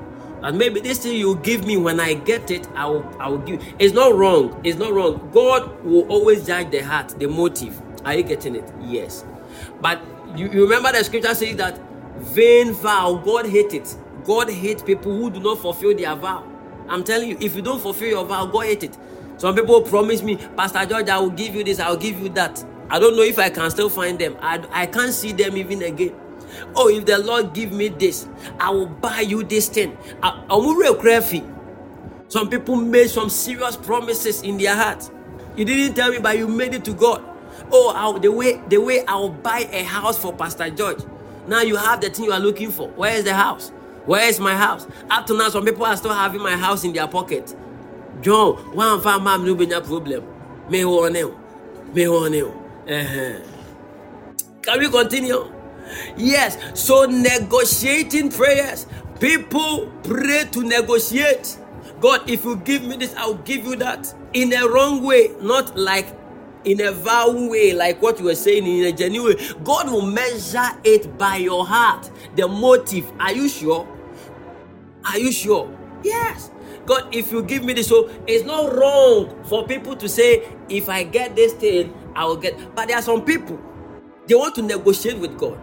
that 0.42 0.54
maybe 0.54 0.80
this 0.80 0.98
thing 0.98 1.16
you 1.16 1.36
give 1.36 1.66
me 1.66 1.76
when 1.76 2.00
I 2.00 2.14
get 2.14 2.50
it, 2.50 2.68
I 2.74 2.86
will 2.86 3.04
I 3.20 3.28
will 3.28 3.38
give. 3.38 3.62
It's 3.78 3.94
not 3.94 4.14
wrong. 4.14 4.60
It's 4.64 4.78
not 4.78 4.92
wrong. 4.92 5.30
God 5.32 5.84
will 5.84 6.06
always 6.08 6.46
judge 6.46 6.70
the 6.70 6.80
heart, 6.80 7.10
the 7.18 7.26
motive. 7.26 7.80
Are 8.04 8.14
you 8.14 8.22
getting 8.22 8.56
it? 8.56 8.70
Yes. 8.80 9.24
But 9.80 10.02
you, 10.36 10.50
you 10.50 10.62
remember 10.64 10.92
the 10.92 11.04
scripture 11.04 11.34
says 11.34 11.56
that 11.56 11.80
vain 12.18 12.72
vow, 12.72 13.20
God 13.24 13.46
hates 13.46 13.74
it. 13.74 13.96
God 14.24 14.50
hates 14.50 14.82
people 14.82 15.12
who 15.16 15.30
do 15.30 15.40
not 15.40 15.60
fulfill 15.60 15.96
their 15.96 16.14
vow. 16.16 16.44
I'm 16.88 17.04
telling 17.04 17.28
you, 17.30 17.38
if 17.40 17.56
you 17.56 17.62
don't 17.62 17.80
fulfill 17.80 18.08
your 18.08 18.24
vow, 18.24 18.46
God 18.46 18.66
hates 18.66 18.84
it. 18.84 18.98
Some 19.38 19.54
people 19.54 19.82
promise 19.82 20.22
me, 20.22 20.36
Pastor 20.56 20.84
George, 20.86 21.08
I 21.08 21.18
will 21.18 21.30
give 21.30 21.54
you 21.54 21.64
this, 21.64 21.80
I 21.80 21.90
will 21.90 21.96
give 21.96 22.20
you 22.20 22.28
that. 22.30 22.64
I 22.90 22.98
don't 22.98 23.16
know 23.16 23.22
if 23.22 23.38
I 23.38 23.50
can 23.50 23.70
still 23.70 23.90
find 23.90 24.18
them. 24.18 24.36
I, 24.40 24.64
I 24.70 24.86
can't 24.86 25.12
see 25.12 25.32
them 25.32 25.56
even 25.56 25.82
again. 25.82 26.14
Oh, 26.74 26.88
if 26.88 27.04
the 27.06 27.18
Lord 27.18 27.52
give 27.52 27.72
me 27.72 27.88
this, 27.88 28.28
I 28.60 28.70
will 28.70 28.86
buy 28.86 29.20
you 29.20 29.42
this 29.44 29.68
thing. 29.68 29.96
Are 30.22 30.60
we 30.60 30.74
real 30.76 30.94
crazy? 30.94 31.44
Some 32.28 32.50
people 32.50 32.76
made 32.76 33.10
some 33.10 33.30
serious 33.30 33.76
promises 33.76 34.42
in 34.42 34.58
their 34.58 34.74
heart. 34.76 35.10
You 35.56 35.64
didn't 35.64 35.94
tell 35.94 36.10
me, 36.10 36.18
but 36.18 36.38
you 36.38 36.48
made 36.48 36.74
it 36.74 36.84
to 36.86 36.94
God. 36.94 37.24
Oh, 37.72 37.92
I'll, 37.96 38.18
the 38.18 38.30
way 38.30 38.60
the 38.68 38.78
way 38.78 39.04
I'll 39.06 39.30
buy 39.30 39.68
a 39.72 39.84
house 39.84 40.18
for 40.18 40.32
Pastor 40.32 40.70
George. 40.70 41.02
Now 41.46 41.62
you 41.62 41.76
have 41.76 42.00
the 42.00 42.10
thing 42.10 42.26
you 42.26 42.32
are 42.32 42.40
looking 42.40 42.70
for. 42.70 42.88
Where 42.90 43.14
is 43.14 43.24
the 43.24 43.34
house? 43.34 43.70
Where 44.04 44.28
is 44.28 44.38
my 44.38 44.54
house? 44.54 44.86
Up 45.10 45.26
to 45.26 45.36
now, 45.36 45.48
some 45.48 45.64
people 45.64 45.84
are 45.84 45.96
still 45.96 46.12
having 46.14 46.40
my 46.40 46.56
house 46.56 46.84
in 46.84 46.92
their 46.92 47.08
pocket. 47.08 47.54
John, 48.20 48.54
one 48.74 49.00
fa 49.00 49.18
mam 49.18 49.44
no 49.44 49.54
benya 49.54 49.84
problem. 49.84 50.24
Me 50.70 50.84
one 50.84 51.12
Me 51.92 52.08
one 52.08 52.34
uh-huh. 52.88 53.40
Can 54.62 54.78
we 54.78 54.88
continue? 54.88 55.52
Yes. 56.16 56.58
So 56.74 57.04
negotiating 57.04 58.30
prayers. 58.30 58.86
People 59.20 59.90
pray 60.02 60.44
to 60.52 60.62
negotiate. 60.62 61.58
God, 62.00 62.28
if 62.28 62.44
you 62.44 62.56
give 62.56 62.84
me 62.84 62.96
this, 62.96 63.14
I'll 63.16 63.34
give 63.34 63.64
you 63.64 63.76
that. 63.76 64.12
In 64.32 64.52
a 64.52 64.68
wrong 64.68 65.02
way, 65.02 65.30
not 65.40 65.76
like 65.76 66.06
in 66.66 66.82
a 66.82 66.92
vow 66.92 67.32
way, 67.48 67.72
like 67.72 68.02
what 68.02 68.18
you 68.18 68.26
were 68.26 68.34
saying 68.34 68.66
in 68.66 68.84
a 68.84 68.92
genuine 68.92 69.36
way. 69.36 69.48
God 69.64 69.90
will 69.90 70.02
measure 70.02 70.68
it 70.84 71.16
by 71.16 71.36
your 71.36 71.66
heart, 71.66 72.10
the 72.36 72.46
motive. 72.46 73.10
Are 73.20 73.32
you 73.32 73.48
sure? 73.48 73.88
Are 75.06 75.18
you 75.18 75.32
sure? 75.32 75.70
Yes. 76.02 76.50
God, 76.86 77.14
if 77.14 77.32
you 77.32 77.42
give 77.42 77.64
me 77.64 77.72
this, 77.72 77.88
so 77.88 78.10
it's 78.26 78.44
not 78.44 78.74
wrong 78.76 79.44
for 79.44 79.66
people 79.66 79.96
to 79.96 80.08
say, 80.08 80.46
if 80.68 80.88
I 80.88 81.04
get 81.04 81.36
this 81.36 81.54
thing, 81.54 81.94
I 82.14 82.26
will 82.26 82.36
get. 82.36 82.74
But 82.74 82.88
there 82.88 82.98
are 82.98 83.02
some 83.02 83.24
people, 83.24 83.58
they 84.26 84.34
want 84.34 84.54
to 84.56 84.62
negotiate 84.62 85.18
with 85.18 85.38
God. 85.38 85.58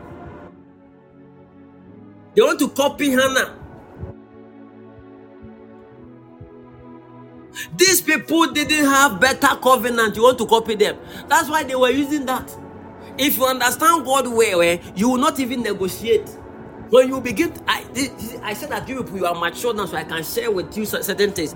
They 2.35 2.41
want 2.41 2.59
to 2.59 2.69
copy 2.69 3.11
Hannah. 3.11 3.59
These 7.77 8.01
people 8.01 8.51
didn't 8.51 8.85
have 8.85 9.19
better 9.19 9.55
covenant. 9.61 10.15
You 10.15 10.23
want 10.23 10.37
to 10.39 10.47
copy 10.47 10.75
them. 10.75 10.97
That's 11.27 11.49
why 11.49 11.63
they 11.63 11.75
were 11.75 11.89
using 11.91 12.25
that. 12.25 12.55
If 13.17 13.37
you 13.37 13.45
understand 13.45 14.05
God 14.05 14.27
well, 14.27 14.61
eh, 14.61 14.79
you 14.95 15.09
will 15.09 15.19
not 15.19 15.39
even 15.39 15.61
negotiate. 15.63 16.27
When 16.89 17.09
you 17.09 17.21
begin, 17.21 17.53
I, 17.67 17.83
I 18.43 18.53
said 18.53 18.69
that 18.71 18.87
you 18.89 19.03
people, 19.03 19.19
you 19.19 19.25
are 19.25 19.35
mature 19.35 19.73
now, 19.73 19.85
so 19.85 19.97
I 19.97 20.03
can 20.03 20.23
share 20.23 20.51
with 20.51 20.75
you 20.77 20.85
certain 20.85 21.31
things. 21.31 21.55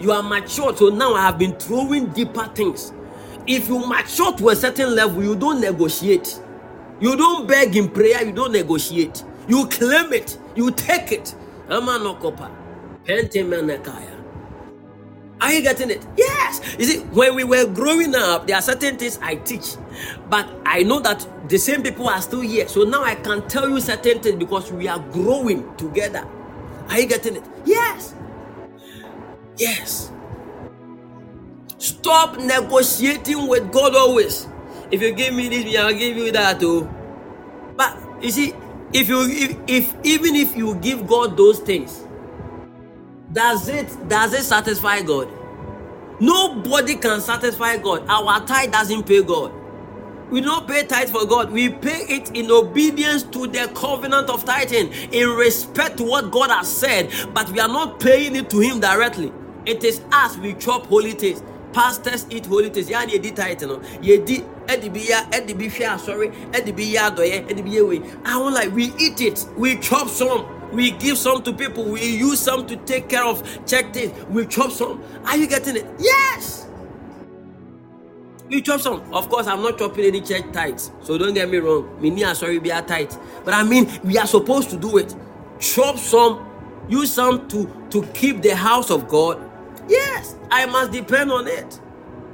You 0.00 0.12
are 0.12 0.22
mature, 0.22 0.76
so 0.76 0.90
now 0.90 1.14
I 1.14 1.22
have 1.22 1.38
been 1.38 1.54
throwing 1.56 2.08
deeper 2.08 2.46
things. 2.54 2.92
If 3.46 3.68
you 3.68 3.86
mature 3.86 4.36
to 4.38 4.48
a 4.50 4.56
certain 4.56 4.94
level, 4.94 5.22
you 5.22 5.36
don't 5.36 5.60
negotiate. 5.60 6.40
You 7.00 7.16
don't 7.16 7.46
beg 7.48 7.76
in 7.76 7.90
prayer, 7.90 8.24
you 8.24 8.32
don't 8.32 8.52
negotiate. 8.52 9.24
You 9.48 9.66
claim 9.68 10.12
it, 10.12 10.38
you 10.56 10.70
take 10.72 11.12
it. 11.12 11.34
Amanokopa. 11.68 12.50
Pentemenekaya. 13.06 14.13
Are 15.44 15.52
you 15.52 15.60
getting 15.60 15.90
it? 15.90 16.02
Yes. 16.16 16.58
You 16.78 16.86
see, 16.86 17.00
when 17.12 17.34
we 17.34 17.44
were 17.44 17.66
growing 17.66 18.14
up, 18.14 18.46
there 18.46 18.56
are 18.56 18.62
certain 18.62 18.96
things 18.96 19.18
I 19.20 19.34
teach, 19.34 19.76
but 20.30 20.48
I 20.64 20.84
know 20.84 21.00
that 21.00 21.28
the 21.50 21.58
same 21.58 21.82
people 21.82 22.08
are 22.08 22.22
still 22.22 22.40
here. 22.40 22.66
So 22.66 22.84
now 22.84 23.04
I 23.04 23.14
can 23.14 23.46
tell 23.46 23.68
you 23.68 23.78
certain 23.82 24.20
things 24.20 24.36
because 24.36 24.72
we 24.72 24.88
are 24.88 24.98
growing 25.12 25.76
together. 25.76 26.26
Are 26.88 26.98
you 26.98 27.06
getting 27.06 27.36
it? 27.36 27.44
Yes. 27.66 28.14
Yes. 29.58 30.10
Stop 31.76 32.38
negotiating 32.38 33.46
with 33.46 33.70
God 33.70 33.94
always. 33.94 34.48
If 34.90 35.02
you 35.02 35.12
give 35.12 35.34
me 35.34 35.50
this, 35.50 35.76
I'll 35.76 35.92
give 35.92 36.16
you 36.16 36.32
that 36.32 36.58
too. 36.58 36.88
But 37.76 37.98
you 38.22 38.30
see, 38.30 38.54
if 38.94 39.10
you 39.10 39.28
if, 39.28 39.56
if 39.66 39.94
even 40.04 40.36
if 40.36 40.56
you 40.56 40.74
give 40.76 41.06
God 41.06 41.36
those 41.36 41.58
things, 41.58 42.03
does 43.34 43.68
it 43.68 44.08
does 44.08 44.32
it 44.32 44.44
satisfy 44.44 45.02
God? 45.02 45.28
Nobody 46.20 46.94
can 46.96 47.20
satisfy 47.20 47.76
God. 47.78 48.06
Our 48.08 48.46
tithe 48.46 48.72
doesn't 48.72 49.04
pay 49.06 49.22
God. 49.22 49.52
We 50.30 50.40
don't 50.40 50.66
pay 50.66 50.84
tithe 50.84 51.10
for 51.10 51.26
God. 51.26 51.50
We 51.52 51.68
pay 51.70 52.06
it 52.08 52.30
in 52.36 52.50
obedience 52.50 53.24
to 53.24 53.46
the 53.46 53.70
covenant 53.74 54.30
of 54.30 54.44
tithing, 54.44 54.92
in 55.12 55.28
respect 55.30 55.98
to 55.98 56.04
what 56.04 56.30
God 56.30 56.50
has 56.50 56.74
said, 56.74 57.10
but 57.34 57.50
we 57.50 57.60
are 57.60 57.68
not 57.68 58.00
paying 58.00 58.36
it 58.36 58.48
to 58.50 58.60
Him 58.60 58.80
directly. 58.80 59.32
It 59.66 59.84
is 59.84 60.00
us 60.12 60.36
we 60.38 60.54
chop 60.54 60.86
holy 60.86 61.12
things. 61.12 61.42
Pastors 61.72 62.26
eat 62.30 62.46
holy 62.46 62.70
things. 62.70 62.88
Yeah, 62.88 63.04
they 63.04 63.18
did 63.18 63.36
tithe, 63.36 63.62
no. 63.62 63.82
You 64.00 64.24
did 64.24 64.44
eh, 64.68 64.88
be 64.88 65.00
ya, 65.00 65.22
eh, 65.32 65.38
Eddie 65.40 65.54
be 65.54 65.68
sorry, 65.70 66.28
eh, 66.54 66.62
ya, 66.64 67.10
doye, 67.10 67.64
be 67.64 67.82
way. 67.82 68.02
I 68.24 68.38
want 68.38 68.54
like 68.54 68.72
we 68.72 68.92
eat 68.98 69.20
it, 69.20 69.44
we 69.56 69.76
chop 69.76 70.08
some. 70.08 70.46
We 70.74 70.90
give 70.92 71.16
some 71.18 71.42
to 71.44 71.52
people. 71.52 71.84
We 71.84 72.04
use 72.04 72.40
some 72.40 72.66
to 72.66 72.76
take 72.76 73.08
care 73.08 73.24
of 73.24 73.42
check 73.66 73.92
things. 73.92 74.12
We 74.26 74.46
chop 74.46 74.72
some. 74.72 75.02
Are 75.24 75.36
you 75.36 75.46
getting 75.46 75.76
it? 75.76 75.86
Yes. 75.98 76.66
We 78.48 78.62
chop 78.62 78.80
some. 78.80 79.02
Of 79.12 79.28
course, 79.28 79.46
I'm 79.46 79.62
not 79.62 79.78
chopping 79.78 80.04
any 80.06 80.20
church 80.20 80.44
tithes. 80.52 80.90
So 81.02 81.16
don't 81.16 81.34
get 81.34 81.48
me 81.50 81.58
wrong. 81.58 82.00
Me 82.00 82.10
near 82.10 82.34
sorry 82.34 82.58
be 82.58 82.70
a. 82.70 82.82
But 83.44 83.54
I 83.54 83.62
mean, 83.62 83.90
we 84.04 84.18
are 84.18 84.26
supposed 84.26 84.70
to 84.70 84.76
do 84.76 84.98
it. 84.98 85.14
Chop 85.60 85.98
some. 85.98 86.46
Use 86.88 87.12
some 87.12 87.48
to 87.48 87.70
to 87.90 88.04
keep 88.14 88.42
the 88.42 88.54
house 88.54 88.90
of 88.90 89.08
God. 89.08 89.40
Yes, 89.88 90.36
I 90.50 90.66
must 90.66 90.92
depend 90.92 91.32
on 91.32 91.48
it. 91.48 91.80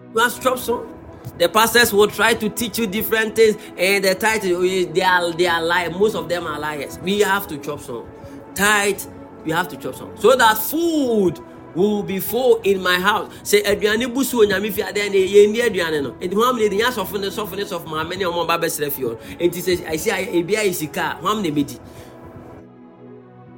You 0.08 0.14
must 0.14 0.42
chop 0.42 0.58
some. 0.58 0.94
The 1.38 1.48
pastors 1.48 1.92
will 1.92 2.08
try 2.08 2.34
to 2.34 2.48
teach 2.50 2.78
you 2.78 2.86
different 2.86 3.36
things, 3.36 3.56
and 3.78 4.04
the 4.04 4.14
title 4.14 4.60
they 4.62 5.02
are 5.02 5.32
they 5.32 5.46
are 5.46 5.62
liars. 5.62 5.92
Most 5.94 6.14
of 6.16 6.28
them 6.28 6.46
are 6.46 6.58
liars. 6.58 6.98
We 7.00 7.20
have 7.20 7.46
to 7.48 7.58
chop 7.58 7.80
some 7.80 8.06
tithe, 8.54 9.02
you 9.44 9.54
have 9.54 9.68
to 9.68 9.76
chop 9.76 9.94
some. 9.94 10.16
So 10.16 10.36
that 10.36 10.58
food 10.58 11.40
will 11.74 12.02
be 12.02 12.18
full 12.18 12.60
in 12.62 12.82
my 12.82 12.98
house. 12.98 13.32
Say 13.42 13.62
aduane 13.62 14.06
busu 14.12 14.44
onyame 14.44 14.72
fi 14.72 14.82
ade 14.82 15.08
na 15.08 15.16
ye 15.16 15.46
ni 15.46 15.60
aduane 15.60 16.02
no. 16.02 16.12
Enti 16.12 16.34
hwam 16.34 16.58
ne 16.58 16.68
de 16.68 16.76
nya 16.76 16.90
sofo 16.92 17.20
ne 17.20 17.28
sofo 17.28 17.56
ne 17.56 17.64
sofo 17.64 17.86
ma 17.86 18.04
me 18.04 18.16
ne 18.16 18.24
omo 18.24 18.46
ba 18.46 18.58
besre 18.58 18.90
fi 18.90 19.04
on. 19.04 19.16
Enti 19.38 19.60
say 19.60 19.86
I 19.86 19.96
see 19.96 20.10
ebi 20.10 20.56
ayi 20.56 20.74
sika, 20.74 21.18
hwam 21.20 21.42
ne 21.42 21.50
bedi. 21.50 21.78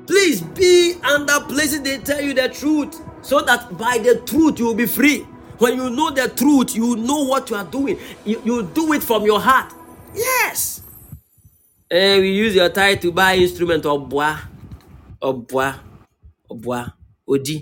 Please 0.07 0.41
be 0.41 0.95
under 1.03 1.41
places 1.41 1.81
they 1.83 1.99
tell 1.99 2.21
you 2.21 2.35
the 2.35 2.49
truth 2.49 3.01
so 3.23 3.41
that 3.41 3.79
by 3.79 3.99
the 3.99 4.21
truth 4.27 4.59
you 4.59 4.67
will 4.67 4.75
be 4.75 4.87
free. 4.87 5.27
When 5.59 5.77
you 5.77 5.91
know 5.91 6.11
the 6.11 6.29
truth, 6.29 6.75
you 6.75 6.97
know 6.97 7.23
what 7.23 7.49
you 7.49 7.55
are 7.55 7.65
doing. 7.65 7.97
You, 8.25 8.43
you 8.45 8.63
do 8.65 8.93
it 8.95 9.03
from 9.03 9.25
your 9.25 9.41
heart. 9.41 9.73
Yes. 10.13 10.83
And 11.89 12.21
we 12.21 12.33
use 12.33 12.57
your 12.57 12.69
tithe 12.69 13.01
to 13.03 13.13
buy 13.13 13.37
instrument 13.37 13.87
or 13.87 14.05
bois. 14.05 14.39
Ɔboa 15.23 15.69
ɔboa 16.51 16.93
odi. 17.27 17.57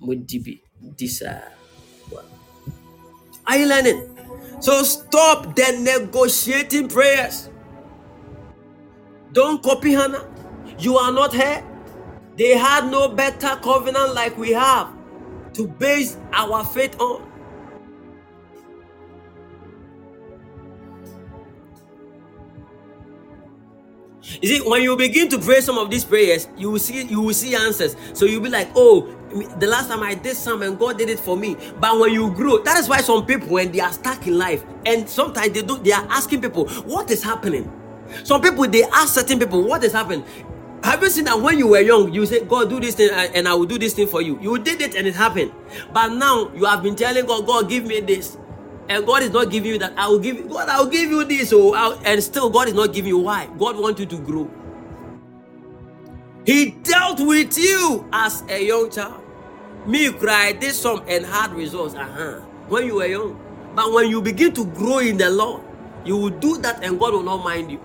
Modi 0.00 0.38
bi. 0.44 0.54
Di 0.96 1.06
are 3.46 3.58
you 3.58 3.66
learning? 3.66 4.16
So 4.60 4.82
stop 4.84 5.56
the 5.56 5.76
negotiating 5.80 6.88
prayers. 6.88 7.48
Don't 9.32 9.62
copy 9.62 9.92
hannah. 9.92 10.24
You 10.78 10.96
are 10.98 11.12
not 11.12 11.34
her. 11.34 11.64
They 12.36 12.56
had 12.56 12.90
no 12.90 13.08
better 13.08 13.56
covenant 13.62 14.14
like 14.14 14.36
we 14.38 14.50
have 14.52 14.88
to 15.54 15.66
base 15.66 16.16
our 16.32 16.64
faith 16.64 16.98
on 17.00 17.29
You 24.40 24.48
see, 24.48 24.60
when 24.68 24.82
you 24.82 24.96
begin 24.96 25.28
to 25.30 25.38
pray 25.38 25.60
some 25.60 25.78
of 25.78 25.90
these 25.90 26.04
prayers, 26.04 26.48
you 26.56 26.70
will 26.70 26.78
see 26.78 27.02
you 27.04 27.20
will 27.20 27.34
see 27.34 27.54
answers. 27.54 27.96
So 28.12 28.24
you'll 28.24 28.42
be 28.42 28.50
like, 28.50 28.70
oh, 28.74 29.14
the 29.58 29.66
last 29.66 29.88
time 29.88 30.02
I 30.02 30.14
did 30.14 30.36
some 30.36 30.62
and 30.62 30.78
God 30.78 30.98
did 30.98 31.08
it 31.08 31.18
for 31.18 31.36
me. 31.36 31.56
But 31.78 31.98
when 31.98 32.12
you 32.12 32.30
grow, 32.32 32.58
that 32.62 32.78
is 32.78 32.88
why 32.88 33.00
some 33.00 33.26
people 33.26 33.48
when 33.48 33.72
they 33.72 33.80
are 33.80 33.92
stuck 33.92 34.26
in 34.26 34.38
life, 34.38 34.64
and 34.86 35.08
sometimes 35.08 35.52
they 35.52 35.62
do 35.62 35.78
they 35.78 35.92
are 35.92 36.06
asking 36.10 36.42
people, 36.42 36.68
what 36.82 37.10
is 37.10 37.22
happening? 37.22 37.70
Some 38.24 38.40
people 38.40 38.66
they 38.68 38.84
ask 38.84 39.14
certain 39.14 39.38
people, 39.38 39.62
what 39.66 39.84
is 39.84 39.92
happening? 39.92 40.24
Have 40.82 41.02
you 41.02 41.10
seen 41.10 41.24
that 41.24 41.38
when 41.38 41.58
you 41.58 41.68
were 41.68 41.80
young, 41.80 42.10
you 42.12 42.24
say, 42.24 42.42
God, 42.42 42.70
do 42.70 42.80
this 42.80 42.94
thing 42.94 43.10
and 43.12 43.46
I 43.46 43.52
will 43.52 43.66
do 43.66 43.78
this 43.78 43.92
thing 43.92 44.06
for 44.08 44.22
you? 44.22 44.40
You 44.40 44.58
did 44.58 44.80
it 44.80 44.94
and 44.94 45.06
it 45.06 45.14
happened. 45.14 45.52
But 45.92 46.14
now 46.14 46.50
you 46.54 46.64
have 46.64 46.82
been 46.82 46.96
telling 46.96 47.26
God, 47.26 47.46
God, 47.46 47.68
give 47.68 47.84
me 47.84 48.00
this 48.00 48.38
and 48.90 49.06
God 49.06 49.22
is 49.22 49.30
not 49.30 49.50
giving 49.50 49.70
you 49.70 49.78
that. 49.78 49.94
I 49.96 50.08
will 50.08 50.18
give 50.18 50.36
you, 50.36 50.44
God, 50.44 50.68
I 50.68 50.80
will 50.80 50.90
give 50.90 51.10
you 51.10 51.24
this. 51.24 51.50
So, 51.50 51.74
I'll, 51.74 51.98
and 52.04 52.22
still, 52.22 52.50
God 52.50 52.68
is 52.68 52.74
not 52.74 52.92
giving 52.92 53.10
you 53.10 53.18
why? 53.18 53.46
God 53.56 53.78
wants 53.78 54.00
you 54.00 54.06
to 54.06 54.18
grow. 54.18 54.50
He 56.44 56.72
dealt 56.72 57.20
with 57.20 57.56
you 57.56 58.08
as 58.12 58.42
a 58.48 58.64
young 58.64 58.90
child. 58.90 59.22
Me 59.86 60.12
cry 60.12 60.52
did 60.52 60.74
some 60.74 61.04
and 61.08 61.24
had 61.24 61.52
results. 61.54 61.94
Uh-huh. 61.94 62.40
When 62.68 62.86
you 62.86 62.96
were 62.96 63.06
young. 63.06 63.40
But 63.76 63.92
when 63.92 64.10
you 64.10 64.20
begin 64.20 64.52
to 64.54 64.64
grow 64.66 64.98
in 64.98 65.18
the 65.18 65.30
Lord, 65.30 65.62
you 66.04 66.16
will 66.16 66.30
do 66.30 66.58
that 66.58 66.82
and 66.84 66.98
God 66.98 67.12
will 67.12 67.22
not 67.22 67.44
mind 67.44 67.70
you. 67.70 67.80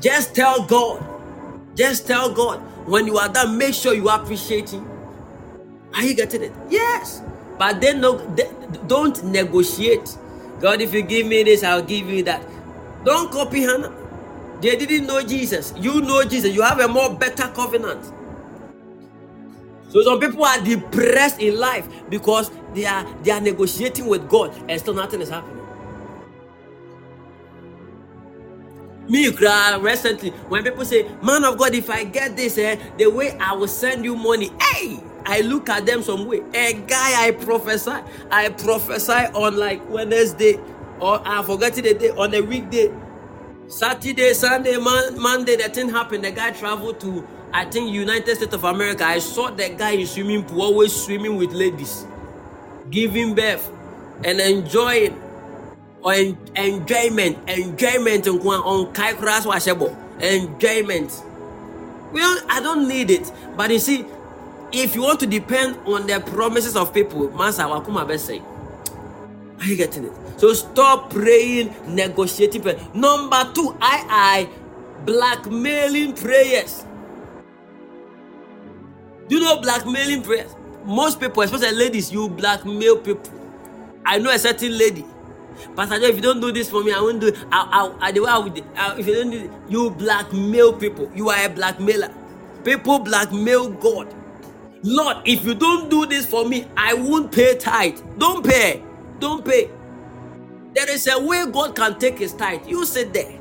Just 0.00 0.34
tell 0.34 0.64
God. 0.64 1.04
Just 1.76 2.06
tell 2.08 2.32
God. 2.34 2.60
When 2.88 3.06
you 3.06 3.18
are 3.18 3.28
done, 3.28 3.56
make 3.56 3.74
sure 3.74 3.94
you 3.94 4.08
appreciate 4.08 4.70
Him. 4.70 4.88
Are 5.94 6.04
you 6.04 6.14
getting 6.14 6.42
it? 6.44 6.52
Yes. 6.70 7.22
But 7.58 7.80
then 7.80 8.00
no, 8.00 8.18
don't 8.86 9.22
negotiate. 9.26 10.16
God, 10.60 10.80
if 10.80 10.94
you 10.94 11.02
give 11.02 11.26
me 11.26 11.42
this, 11.44 11.62
I'll 11.64 11.82
give 11.82 12.08
you 12.08 12.22
that. 12.24 12.42
Don't 13.04 13.30
copy 13.32 13.62
Hannah. 13.62 13.92
They 14.60 14.76
didn't 14.76 15.06
know 15.06 15.22
Jesus. 15.22 15.74
You 15.76 16.00
know 16.02 16.24
Jesus. 16.24 16.54
You 16.54 16.62
have 16.62 16.80
a 16.80 16.88
more 16.88 17.14
better 17.14 17.48
covenant. 17.48 18.12
So 19.90 20.02
some 20.02 20.20
people 20.20 20.44
are 20.44 20.60
depressed 20.62 21.40
in 21.40 21.58
life 21.58 21.88
because 22.10 22.50
they 22.74 22.86
are 22.86 23.06
they 23.22 23.30
are 23.32 23.40
negotiating 23.40 24.06
with 24.06 24.28
God 24.28 24.54
and 24.68 24.80
still 24.80 24.94
nothing 24.94 25.20
is 25.22 25.30
happening. 25.30 25.56
Me 29.08 29.30
cry 29.32 29.76
recently 29.80 30.30
when 30.48 30.64
people 30.64 30.84
say, 30.84 31.08
Man 31.22 31.44
of 31.44 31.58
God, 31.58 31.74
if 31.74 31.90
I 31.90 32.04
get 32.04 32.36
this, 32.36 32.58
eh, 32.58 32.76
the 32.98 33.06
way 33.08 33.36
I 33.38 33.54
will 33.54 33.68
send 33.68 34.04
you 34.04 34.16
money. 34.16 34.50
Hey, 34.60 34.98
I 35.26 35.40
look 35.40 35.68
at 35.68 35.86
them 35.86 36.02
some 36.02 36.26
way. 36.26 36.42
A 36.54 36.74
guy 36.74 37.26
I 37.26 37.30
prophesy, 37.32 37.96
I 38.30 38.50
prophesy 38.50 39.12
on 39.12 39.56
like 39.56 39.88
Wednesday, 39.88 40.58
or 41.00 41.20
I 41.26 41.42
forget 41.42 41.74
the 41.74 41.94
day 41.94 42.10
on 42.10 42.34
a 42.34 42.40
weekday. 42.40 42.92
Saturday, 43.68 44.34
Sunday, 44.34 44.76
man, 44.76 45.18
Monday, 45.20 45.56
that 45.56 45.74
thing 45.74 45.88
happened. 45.88 46.24
The 46.24 46.30
guy 46.30 46.50
traveled 46.50 47.00
to 47.00 47.26
I 47.54 47.64
think 47.64 47.92
United 47.92 48.34
States 48.36 48.52
of 48.52 48.64
America. 48.64 49.04
I 49.04 49.20
saw 49.20 49.48
the 49.48 49.68
guy 49.68 49.92
in 49.92 50.06
swimming 50.08 50.44
pool 50.44 50.62
always 50.62 50.92
swimming 50.92 51.36
with 51.36 51.52
ladies, 51.52 52.04
giving 52.90 53.36
birth 53.36 53.70
and 54.24 54.40
enjoying 54.40 55.22
or 56.02 56.14
en- 56.14 56.36
enjoyment, 56.56 57.48
enjoyment 57.48 58.26
on 58.26 58.92
kai 58.92 59.12
enjoyment. 60.20 61.22
Well, 62.12 62.40
I 62.48 62.60
don't 62.60 62.88
need 62.88 63.10
it, 63.10 63.32
but 63.56 63.70
you 63.70 63.78
see, 63.78 64.04
if 64.74 64.94
you 64.94 65.02
want 65.02 65.20
to 65.20 65.26
depend 65.26 65.78
on 65.86 66.06
the 66.06 66.20
promises 66.20 66.76
of 66.76 66.92
people, 66.92 67.30
Master 67.30 67.62
Wakuma 67.64 68.18
say. 68.18 68.42
Are 69.60 69.66
you 69.66 69.76
getting 69.76 70.04
it? 70.04 70.12
So 70.36 70.52
stop 70.52 71.10
praying, 71.10 71.74
negotiating 71.86 72.62
prayer. 72.62 72.78
Number 72.92 73.50
two, 73.54 73.76
I 73.80 74.04
I 74.08 74.48
blackmailing 75.06 76.14
prayers. 76.14 76.84
Do 79.28 79.36
you 79.36 79.42
know 79.42 79.60
blackmailing 79.60 80.22
prayers? 80.22 80.54
Most 80.84 81.20
people, 81.20 81.42
especially 81.42 81.72
ladies, 81.76 82.12
you 82.12 82.28
blackmail 82.28 82.98
people. 82.98 83.32
I 84.04 84.18
know 84.18 84.30
a 84.30 84.38
certain 84.38 84.76
lady. 84.76 85.04
Pastor 85.76 85.94
if 85.96 86.16
you 86.16 86.22
don't 86.22 86.40
do 86.40 86.52
this 86.52 86.68
for 86.68 86.82
me, 86.84 86.92
I 86.92 87.00
won't 87.00 87.20
do 87.20 87.28
it. 87.28 87.36
I, 87.50 87.90
I, 88.00 88.08
I, 88.08 88.12
the 88.12 88.20
way 88.20 88.30
I 88.30 88.38
would, 88.38 88.64
I, 88.76 88.98
if 88.98 89.06
you 89.06 89.14
don't 89.14 89.30
do 89.30 89.38
it, 89.44 89.50
you 89.68 89.90
blackmail 89.90 90.74
people. 90.74 91.10
You 91.14 91.30
are 91.30 91.46
a 91.46 91.48
blackmailer. 91.48 92.12
People 92.64 92.98
blackmail 92.98 93.70
God. 93.70 94.14
Lord, 94.84 95.18
if 95.24 95.46
you 95.46 95.54
don't 95.54 95.90
do 95.90 96.04
this 96.04 96.26
for 96.26 96.46
me, 96.46 96.66
I 96.76 96.92
won't 96.92 97.32
pay 97.32 97.56
tithe. 97.56 98.00
Don't 98.18 98.44
pay. 98.46 98.82
Don't 99.18 99.42
pay. 99.42 99.70
There 100.74 100.90
is 100.90 101.08
a 101.08 101.18
way 101.18 101.46
God 101.50 101.74
can 101.74 101.98
take 101.98 102.18
his 102.18 102.34
tithe. 102.34 102.68
You 102.68 102.84
sit 102.84 103.14
there. 103.14 103.32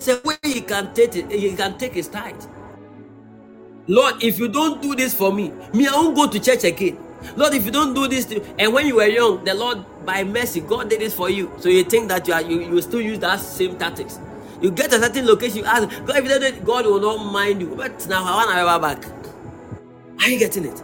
It's 0.00 0.08
a 0.08 0.20
way 0.24 0.34
he 0.42 0.60
can 0.60 0.92
take 0.92 1.14
it. 1.14 1.30
He 1.30 1.54
can 1.54 1.78
take 1.78 1.94
his 1.94 2.08
tithe. 2.08 2.42
Lord, 3.86 4.24
if 4.24 4.40
you 4.40 4.48
don't 4.48 4.82
do 4.82 4.96
this 4.96 5.14
for 5.14 5.32
me, 5.32 5.52
me 5.72 5.86
I 5.86 5.92
won't 5.92 6.16
go 6.16 6.28
to 6.28 6.40
church 6.40 6.64
again. 6.64 6.98
Lord, 7.36 7.54
if 7.54 7.64
you 7.64 7.70
don't 7.70 7.94
do 7.94 8.08
this, 8.08 8.24
to, 8.26 8.42
and 8.58 8.72
when 8.74 8.86
you 8.88 8.96
were 8.96 9.06
young, 9.06 9.44
the 9.44 9.54
Lord 9.54 9.84
by 10.04 10.24
mercy, 10.24 10.60
God 10.60 10.90
did 10.90 11.00
this 11.00 11.14
for 11.14 11.30
you. 11.30 11.52
So 11.58 11.68
you 11.68 11.84
think 11.84 12.08
that 12.08 12.26
you 12.26 12.34
are 12.34 12.42
you, 12.42 12.60
you 12.62 12.82
still 12.82 13.00
use 13.00 13.20
that 13.20 13.40
same 13.40 13.78
tactics. 13.78 14.18
You 14.60 14.72
get 14.72 14.92
a 14.92 14.98
certain 15.00 15.26
location, 15.26 15.58
you 15.58 15.64
ask 15.64 15.88
God 16.06 16.16
if 16.16 16.24
you 16.24 16.30
don't 16.30 16.64
God 16.64 16.86
will 16.86 17.00
not 17.00 17.32
mind 17.32 17.60
you. 17.60 17.74
But 17.76 18.08
now 18.08 18.24
I 18.24 18.36
want 18.36 18.50
to 18.50 18.56
have 18.56 18.82
back. 18.82 19.31
Are 20.22 20.30
you 20.30 20.38
getting 20.38 20.66
it? 20.66 20.82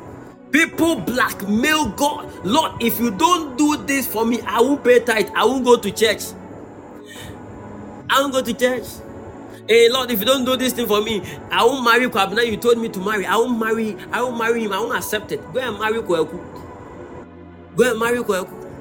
People 0.52 0.96
blackmail 1.00 1.90
God. 1.90 2.44
Lord, 2.44 2.82
if 2.82 2.98
you 3.00 3.10
don't 3.12 3.56
do 3.58 3.76
this 3.86 4.06
for 4.06 4.24
me, 4.26 4.40
I 4.42 4.60
won't 4.60 4.84
pay 4.84 5.00
tithe. 5.00 5.30
I 5.34 5.44
won't 5.44 5.64
go 5.64 5.76
to 5.76 5.90
church. 5.90 6.22
I 8.10 8.20
won't 8.20 8.32
go 8.32 8.42
to 8.42 8.54
church. 8.54 8.84
Hey 9.68 9.88
Lord, 9.90 10.10
if 10.10 10.20
you 10.20 10.26
don't 10.26 10.44
do 10.46 10.56
this 10.56 10.72
thing 10.72 10.86
for 10.86 11.02
me, 11.02 11.22
I 11.50 11.64
won't 11.64 11.84
marry 11.84 12.08
Kwabena. 12.08 12.46
You 12.50 12.56
told 12.56 12.78
me 12.78 12.88
to 12.88 13.00
marry. 13.00 13.26
I 13.26 13.36
won't 13.36 13.58
marry. 13.58 13.96
I 14.12 14.22
won't 14.22 14.38
marry 14.38 14.64
him. 14.64 14.72
I 14.72 14.80
won't 14.80 14.96
accept 14.96 15.32
it. 15.32 15.40
Go 15.52 15.60
and 15.60 15.78
marry 15.78 16.00
Kweku. 16.00 16.40
Go 17.76 17.90
and 17.90 18.00
marry 18.00 18.18
Kweku. 18.18 18.76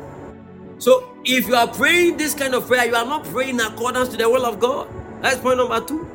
So 0.79 1.17
if 1.25 1.47
you 1.47 1.55
are 1.55 1.67
praying 1.67 2.17
this 2.17 2.33
kind 2.33 2.55
of 2.55 2.67
prayer, 2.67 2.85
you 2.85 2.95
are 2.95 3.05
not 3.05 3.25
praying 3.25 3.55
in 3.55 3.61
accordance 3.61 4.09
to 4.09 4.17
the 4.17 4.29
will 4.29 4.45
of 4.45 4.59
God. 4.59 4.87
That's 5.21 5.37
point 5.39 5.57
number 5.57 5.81
two. 5.81 6.07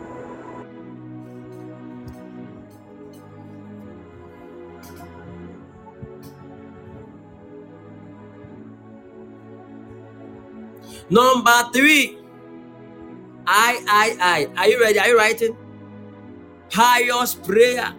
Number 11.11 11.71
three. 11.73 12.19
I, 13.47 13.83
I, 13.89 14.17
I. 14.21 14.61
Are 14.61 14.69
you 14.69 14.81
ready? 14.81 14.99
Are 14.99 15.09
you 15.09 15.19
writing? 15.19 15.57
Pious 16.71 17.35
prayer. 17.35 17.95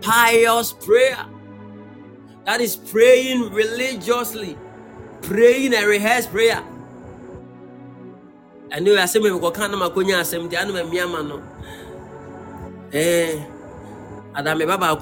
Pious 0.00 0.72
prayer. 0.72 1.26
That 2.44 2.60
is 2.60 2.76
praying 2.76 3.50
religiously. 3.50 4.56
Praying 5.22 5.74
a 5.74 5.86
rehearsed 5.86 6.30
prayer. 6.30 6.62
I 8.72 8.80
know 8.80 8.96
I 8.98 9.06
say 9.06 9.20
me 9.20 9.30
ko 9.30 9.50
kan 9.50 9.70
ma 9.78 9.90
konya 9.90 10.22
asem 10.22 10.50
ti 10.50 10.56
anu 10.56 10.74
me 10.74 10.98
no. 11.22 11.42
Eh. 12.92 13.42
Ada 14.34 14.54
me 14.54 14.66
baba 14.66 14.94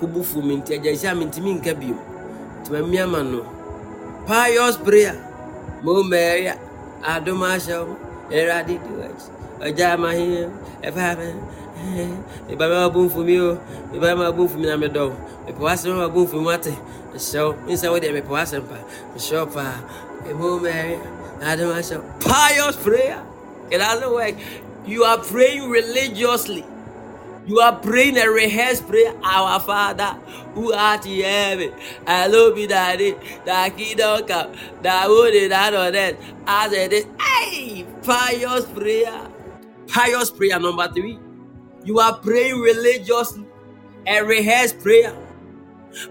mi 0.45 0.57
nti 0.57 0.77
agya 0.77 0.97
sia 0.97 1.15
mi 1.15 1.25
ntimi 1.27 1.61
nka 1.61 1.75
bio. 1.79 1.97
Ti 2.65 2.73
me 2.73 2.99
ama 2.99 3.23
no. 3.23 3.45
Pious 4.27 4.77
prayer. 4.77 5.17
Mo 5.83 6.03
Maria. 7.05 7.21
Adoma 7.21 7.59
show. 7.67 7.97
Eradi 8.31 8.79
do 8.79 9.01
it. 9.03 9.31
Ọjà 9.61 9.97
máa 9.99 10.13
hin 10.13 10.51
ẹ̀fà 10.83 11.17
mi. 11.19 11.33
Ìbá 12.53 12.69
mi 12.69 12.75
máa 12.75 12.89
bú 12.93 13.09
fún 13.09 13.25
mi 13.25 13.39
o. 13.41 13.57
Ìbá 13.95 14.15
mi 14.15 14.21
máa 14.23 14.33
bú 14.37 14.47
fún 14.49 14.61
mi 14.61 14.67
náà 14.67 14.79
mi 14.79 14.89
dọ̀. 14.89 15.13
Ìpò 15.49 15.61
wá 15.65 15.77
sí 15.77 15.89
mi 15.91 15.99
máa 15.99 16.09
bú 16.09 16.27
fún 16.27 16.41
mi 16.41 16.47
wá 16.47 16.57
tẹ̀. 16.59 16.77
Ẹ̀ṣọ́ 17.17 17.55
mi 17.67 17.75
sẹ́ 17.77 17.89
wọ́n 17.93 18.01
di 18.01 18.07
ẹ̀mí 18.09 18.21
ìpò 18.23 18.33
wá 18.37 18.45
sí 18.47 18.57
mi 18.57 18.63
pa. 18.71 18.77
Ẹ̀ṣọ́ 19.17 19.47
pa. 19.55 19.65
Èmo 20.31 20.49
mẹ́rin. 20.65 21.01
Adoma 21.43 21.83
show. 21.83 22.01
Pious 22.21 22.77
prayer. 22.77 23.21
It 23.71 23.79
doesn't 23.79 24.11
work. 24.13 24.35
You 24.87 25.05
are 25.05 25.19
praying 25.19 25.69
religiously. 25.71 26.65
You 27.47 27.61
are 27.61 27.77
praying 27.77 28.19
a 28.19 28.29
rehearsed 28.31 28.89
prayer. 28.89 29.15
Our 29.25 29.61
Father 29.61 30.17
who 30.55 30.73
art 30.73 31.07
in 31.07 31.25
heaven, 31.25 31.73
hallowed 32.07 32.57
be 32.57 32.67
thy 32.67 32.97
name. 32.97 33.17
Thy 33.45 33.71
kingdom 33.71 34.27
come. 34.27 34.53
Thy 34.83 35.09
will 35.09 35.31
be 35.33 35.49
done 35.49 35.75
on 35.75 35.97
earth 35.97 36.17
as 36.47 36.73
it 36.73 36.93
is. 36.93 37.07
Hey, 37.21 37.87
pious 38.03 38.67
prayer. 38.67 39.29
Pious 39.89 40.31
prayer 40.31 40.61
number 40.61 40.89
three. 40.89 41.19
You 41.85 41.99
are 42.01 42.17
praying 42.19 42.61
religiously. 42.61 43.47
A 44.07 44.23
rehearsed 44.23 44.81
prayer. 44.81 45.15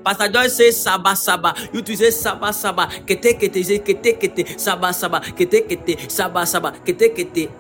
Pastor 0.06 0.30
Joyce 0.30 0.58
says 0.58 0.82
Saba 0.82 1.16
Saba. 1.16 1.56
You 1.74 1.82
two 1.82 1.96
say 1.96 2.12
Saba 2.12 2.54
Saba. 2.54 2.88
Kete 3.06 3.40
kete. 3.40 3.58
You 3.58 3.64
say 3.64 3.80
kete 3.80 4.20
kete. 4.20 4.60
Saba 4.60 4.94
Saba. 4.94 5.22
Kete 5.22 5.68
kete. 5.68 6.12
Saba 6.12 6.46
Saba. 6.46 6.72
Kete 6.86 7.16
kete. 7.16 7.52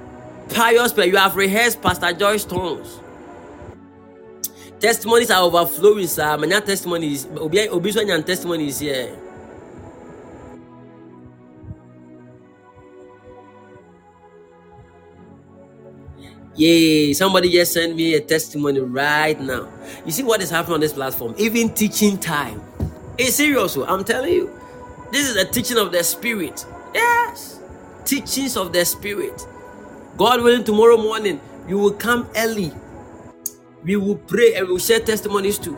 Pious 0.53 0.93
prayer. 0.93 1.07
You 1.09 1.17
have 1.17 1.35
rehearsed 1.35 1.81
Pastor 1.81 2.13
Joyce's 2.13 2.45
tongues. 2.45 2.99
Testimonies 4.84 5.31
are 5.31 5.43
overflowing, 5.43 6.07
sir. 6.07 6.38
Many 6.38 6.60
testimonies. 6.60 7.26
Obi 7.38 7.69
obi 7.69 7.93
testimonies 7.93 8.80
here. 8.80 9.18
Yay, 16.57 17.14
somebody 17.14 17.49
just 17.49 17.73
sent 17.73 17.95
me 17.95 18.14
a 18.15 18.19
testimony 18.19 18.81
right 18.81 19.39
now. 19.39 19.69
You 20.05 20.11
see 20.11 20.23
what 20.23 20.41
is 20.41 20.49
happening 20.49 20.76
on 20.76 20.80
this 20.81 20.91
platform? 20.91 21.34
Even 21.38 21.73
teaching 21.73 22.18
time. 22.18 22.61
It's 23.18 23.38
serious, 23.38 23.77
oh, 23.77 23.85
I'm 23.85 24.03
telling 24.03 24.34
you. 24.34 24.51
This 25.14 25.30
is 25.30 25.38
a 25.38 25.45
teaching 25.45 25.77
of 25.77 25.93
the 25.93 26.03
spirit. 26.03 26.65
Yes. 26.93 27.61
Teachings 28.03 28.57
of 28.57 28.73
the 28.73 28.84
spirit. 28.85 29.47
God 30.18 30.43
willing, 30.43 30.65
tomorrow 30.65 30.97
morning, 30.97 31.39
you 31.69 31.80
will 31.80 31.93
come 31.93 32.27
early. 32.35 32.73
We 33.84 33.95
will 33.97 34.15
pray 34.15 34.55
and 34.55 34.68
we 34.68 34.73
will 34.73 34.80
share 34.80 34.99
testimonies 34.99 35.60
too. 35.60 35.77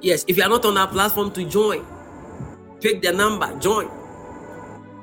Yes, 0.00 0.24
if 0.28 0.36
you 0.36 0.42
are 0.42 0.48
not 0.48 0.64
on 0.64 0.76
our 0.76 0.88
platform 0.88 1.30
to 1.32 1.44
join, 1.44 1.84
pick 2.80 3.02
the 3.02 3.12
number, 3.12 3.48
join. 3.58 3.88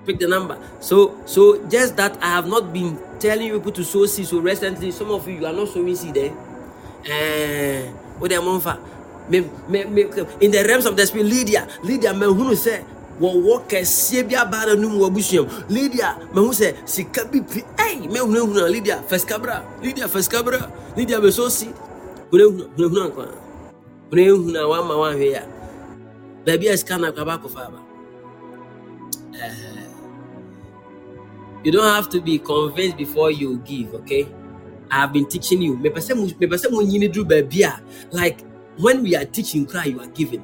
Pick 0.05 0.19
the 0.19 0.27
number. 0.27 0.57
So, 0.79 1.17
so 1.25 1.67
just 1.69 1.95
that 1.97 2.17
I 2.21 2.29
have 2.29 2.47
not 2.47 2.73
been 2.73 2.97
telling 3.19 3.47
you 3.47 3.57
people 3.59 3.71
to 3.73 3.83
sow 3.83 4.05
seed. 4.05 4.27
So 4.27 4.39
recently, 4.39 4.91
some 4.91 5.11
of 5.11 5.27
you 5.27 5.35
you 5.39 5.45
are 5.45 5.53
not 5.53 5.69
sowing 5.69 5.95
seed 5.95 6.13
there. 6.15 6.33
Eh, 7.05 7.91
me, 9.29 9.37
in 10.41 10.51
the 10.51 10.65
realms 10.67 10.85
of 10.85 10.97
the 10.97 11.05
spirit, 11.05 11.25
Lydia, 11.25 11.67
Lydia, 11.83 12.13
me 12.13 12.25
who 12.25 12.55
say, 12.55 12.83
kɛseɛ 13.69 14.27
bi 14.27 14.35
aba 14.35 14.75
no 14.75 14.89
mu 14.89 14.99
wabusuam 14.99 15.47
lydia 15.69 16.17
mahu 16.33 16.51
sɛ 16.51 16.73
sika 16.85 17.25
bi 17.25 17.39
pi 17.41 17.63
ei 17.77 18.07
mehunahuna 18.07 18.69
lydia 18.69 19.03
fɛsikabra 19.07 19.61
lydia 19.81 20.07
first 20.07 20.31
fɛsikabra 20.31 20.69
lydia 20.97 21.19
bɛso 21.19 21.49
si 21.49 21.69
hunahuna 22.31 23.07
nkwa 23.07 23.27
hunahuna 24.09 24.67
wama 24.67 24.95
baabi 26.45 26.69
a 26.69 26.77
sika 26.77 26.97
you 31.63 31.71
don't 31.71 31.83
have 31.83 32.09
to 32.09 32.21
be 32.21 32.39
convinced 32.39 32.97
before 32.97 33.31
you 33.31 33.57
give 33.59 33.93
okay? 33.93 34.27
I 34.89 35.01
have 35.01 35.13
been 35.13 35.25
teaching 35.27 35.61
you. 35.61 35.77
Mepɛ 35.77 35.99
sɛ 36.01 36.13
mepɛ 36.39 36.57
sɛ 36.57 36.71
mo 36.71 36.81
nyini 36.81 37.07
duru 37.11 37.25
baabi 37.29 37.63
a 37.63 37.81
like 38.11 38.41
when 38.77 39.03
we 39.03 39.15
are 39.15 39.25
teaching 39.25 39.65
cry 39.65 39.85
you 39.85 39.99
are 39.99 40.07
giving. 40.07 40.43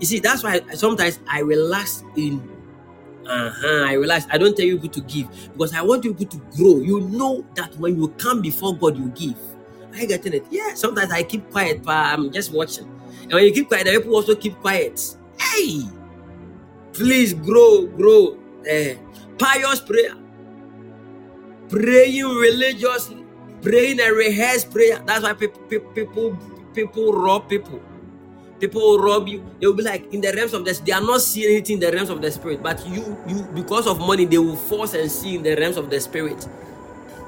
You 0.00 0.06
see 0.06 0.18
that's 0.20 0.42
why 0.42 0.60
sometimes 0.74 1.18
i 1.28 1.40
relax 1.40 2.02
in 2.16 2.42
uh-huh 3.26 3.84
i 3.86 3.92
relax. 3.94 4.26
I 4.30 4.38
don't 4.38 4.56
tell 4.56 4.66
you 4.66 4.76
people 4.78 5.00
to 5.00 5.00
give 5.02 5.28
because 5.52 5.72
i 5.72 5.82
want 5.82 6.04
you 6.04 6.14
people 6.14 6.38
to 6.38 6.56
grow. 6.56 6.76
You 6.80 7.00
know 7.08 7.44
that 7.54 7.76
when 7.78 7.96
you 7.96 8.08
come 8.18 8.42
before 8.42 8.76
god 8.76 8.98
you 8.98 9.08
give 9.14 9.38
are 9.96 10.02
you 10.02 10.08
getting 10.08 10.34
it? 10.34 10.46
Yeah 10.50 10.74
sometimes 10.74 11.12
i 11.12 11.22
keep 11.24 11.50
quiet 11.50 11.82
but 11.82 11.96
i'm 11.96 12.32
just 12.32 12.52
watching. 12.52 12.86
And 13.24 13.32
when 13.34 13.44
you 13.44 13.52
keep 13.52 13.68
quiet 13.68 13.86
the 13.86 13.92
people 13.92 14.16
also 14.16 14.34
keep 14.36 14.56
quiet. 14.60 15.00
Hey! 15.40 15.82
Please 16.92 17.34
grow 17.34 17.86
grow. 17.86 18.38
Uh, 18.68 18.94
pious 19.38 19.80
prayer. 19.80 20.14
Praying 21.68 22.24
religiously. 22.26 23.24
Praying 23.62 24.00
a 24.00 24.12
rehearsed 24.12 24.70
prayer. 24.70 25.02
That's 25.06 25.22
why 25.24 25.34
people 25.34 25.62
people 25.94 26.38
people 26.74 27.12
rob 27.12 27.48
people. 27.48 27.80
People 28.60 28.98
rob 29.00 29.28
you. 29.28 29.44
They 29.60 29.66
will 29.66 29.74
be 29.74 29.84
like 29.84 30.12
in 30.14 30.20
the 30.22 30.32
realms 30.32 30.54
of 30.54 30.64
this 30.64 30.80
they 30.80 30.92
are 30.92 31.02
not 31.02 31.20
seeing 31.22 31.52
anything 31.52 31.74
in 31.76 31.80
the 31.80 31.92
realms 31.92 32.10
of 32.10 32.22
the 32.22 32.30
spirit. 32.30 32.62
But 32.62 32.86
you 32.88 33.18
you 33.28 33.44
because 33.54 33.86
of 33.86 34.00
money 34.00 34.24
they 34.26 34.38
will 34.38 34.56
force 34.56 34.94
and 34.94 35.10
see 35.10 35.36
in 35.36 35.42
the 35.42 35.56
realms 35.56 35.76
of 35.76 35.90
the 35.90 36.00
spirit 36.00 36.48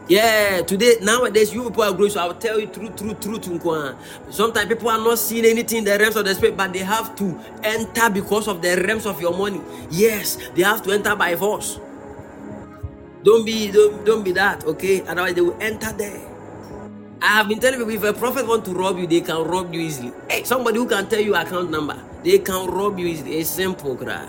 yeah 0.08 0.62
today 0.62 0.96
nowadays 1.02 1.52
you 1.54 1.62
people 1.64 1.82
are 1.82 1.92
growing 1.92 2.10
so 2.10 2.20
i'll 2.20 2.34
tell 2.34 2.58
you 2.58 2.66
truth 2.66 2.96
truth 2.96 3.20
truth 3.20 3.46
nkwa. 3.48 3.96
sometimes 4.30 4.68
people 4.68 4.88
are 4.88 4.98
not 4.98 5.18
seeing 5.18 5.44
anything 5.44 5.78
in 5.78 5.84
the 5.84 5.98
realms 5.98 6.16
of 6.16 6.24
the 6.24 6.34
spirit 6.34 6.56
but 6.56 6.72
they 6.72 6.80
have 6.80 7.14
to 7.16 7.38
enter 7.62 8.10
because 8.10 8.48
of 8.48 8.62
the 8.62 8.76
realms 8.86 9.06
of 9.06 9.20
your 9.20 9.36
money 9.36 9.60
yes 9.90 10.38
they 10.54 10.62
have 10.62 10.82
to 10.82 10.92
enter 10.92 11.14
by 11.14 11.36
force 11.36 11.80
don't 13.22 13.44
be 13.44 13.70
don't, 13.70 14.04
don't 14.06 14.24
be 14.24 14.32
that 14.32 14.64
okay 14.64 15.02
otherwise 15.06 15.34
they 15.34 15.42
will 15.42 15.58
enter 15.60 15.92
there 15.92 16.20
I 17.20 17.28
have 17.38 17.48
been 17.48 17.58
telling 17.58 17.80
people 17.80 17.92
if 17.94 18.04
a 18.04 18.12
prophet 18.12 18.46
want 18.46 18.64
to 18.66 18.72
rob 18.72 18.98
you, 18.98 19.06
they 19.06 19.20
can 19.22 19.42
rob 19.42 19.74
you 19.74 19.80
easily. 19.80 20.12
Hey, 20.30 20.44
somebody 20.44 20.78
who 20.78 20.86
can 20.86 21.08
tell 21.08 21.20
you 21.20 21.34
account 21.34 21.68
number, 21.70 22.00
they 22.22 22.38
can 22.38 22.68
rob 22.70 22.98
you 22.98 23.08
easily. 23.08 23.38
It's 23.38 23.50
simple, 23.50 23.96
cry. 23.96 24.28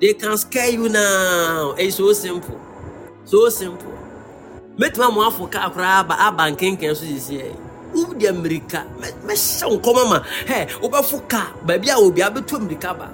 They 0.00 0.14
can 0.14 0.38
scare 0.38 0.70
you 0.70 0.88
now. 0.88 1.74
It's 1.76 1.96
so 1.96 2.12
simple. 2.12 2.60
So 3.24 3.48
simple. 3.48 3.97
Mɛtuma 4.78 5.12
mo 5.14 5.20
afɔ 5.28 5.50
kaa 5.50 5.70
koraa 5.70 5.98
aba 6.00 6.14
aba 6.26 6.50
nkenken 6.50 6.94
so 6.96 7.04
sisi 7.04 7.34
yɛ. 7.40 7.56
Wodi 7.94 8.26
Amerika 8.28 8.84
mɛhyɛ 9.26 9.66
nkɔmɔ 9.76 10.02
ma 10.10 10.18
hɛ 10.46 10.68
wobɛfo 10.80 11.28
kaa 11.28 11.52
baabi 11.66 11.88
a 11.90 11.96
obi 11.98 12.20
abɛtu 12.22 12.56
Amerika 12.56 12.94
ba. 12.94 13.08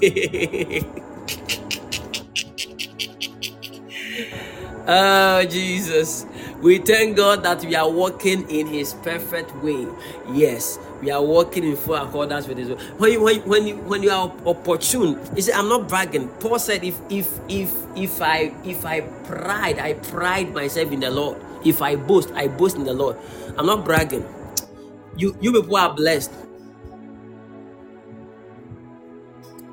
oh 4.88 5.44
Jesus. 5.44 6.26
We 6.60 6.78
thank 6.78 7.16
God 7.16 7.44
that 7.44 7.64
we 7.64 7.76
are 7.76 7.88
walking 7.88 8.50
in 8.50 8.66
His 8.66 8.94
perfect 8.94 9.54
way. 9.62 9.86
Yes, 10.32 10.76
we 11.00 11.10
are 11.10 11.22
walking 11.22 11.64
in 11.64 11.76
full 11.76 11.94
accordance 11.94 12.46
with 12.48 12.58
His 12.58 12.68
way. 12.70 12.76
When 12.98 13.12
you, 13.12 13.22
when, 13.22 13.40
when 13.42 13.66
you, 13.66 13.76
when 13.76 14.02
you 14.02 14.10
are 14.10 14.32
opportune, 14.46 15.20
you 15.34 15.42
say, 15.42 15.52
"I'm 15.52 15.68
not 15.68 15.88
bragging." 15.88 16.28
Paul 16.40 16.58
said, 16.58 16.84
"If 16.84 17.00
if 17.08 17.40
if 17.48 17.72
if 17.96 18.20
I 18.22 18.52
if 18.64 18.84
I 18.84 19.00
pride, 19.00 19.78
I 19.78 19.94
pride 19.94 20.54
myself 20.54 20.92
in 20.92 21.00
the 21.00 21.10
Lord. 21.10 21.38
If 21.64 21.82
I 21.82 21.96
boast, 21.96 22.30
I 22.32 22.48
boast 22.48 22.76
in 22.76 22.84
the 22.84 22.94
Lord. 22.94 23.16
I'm 23.56 23.66
not 23.66 23.84
bragging. 23.84 24.24
You 25.16 25.36
you 25.40 25.52
people 25.52 25.76
are 25.76 25.94
blessed. 25.94 26.32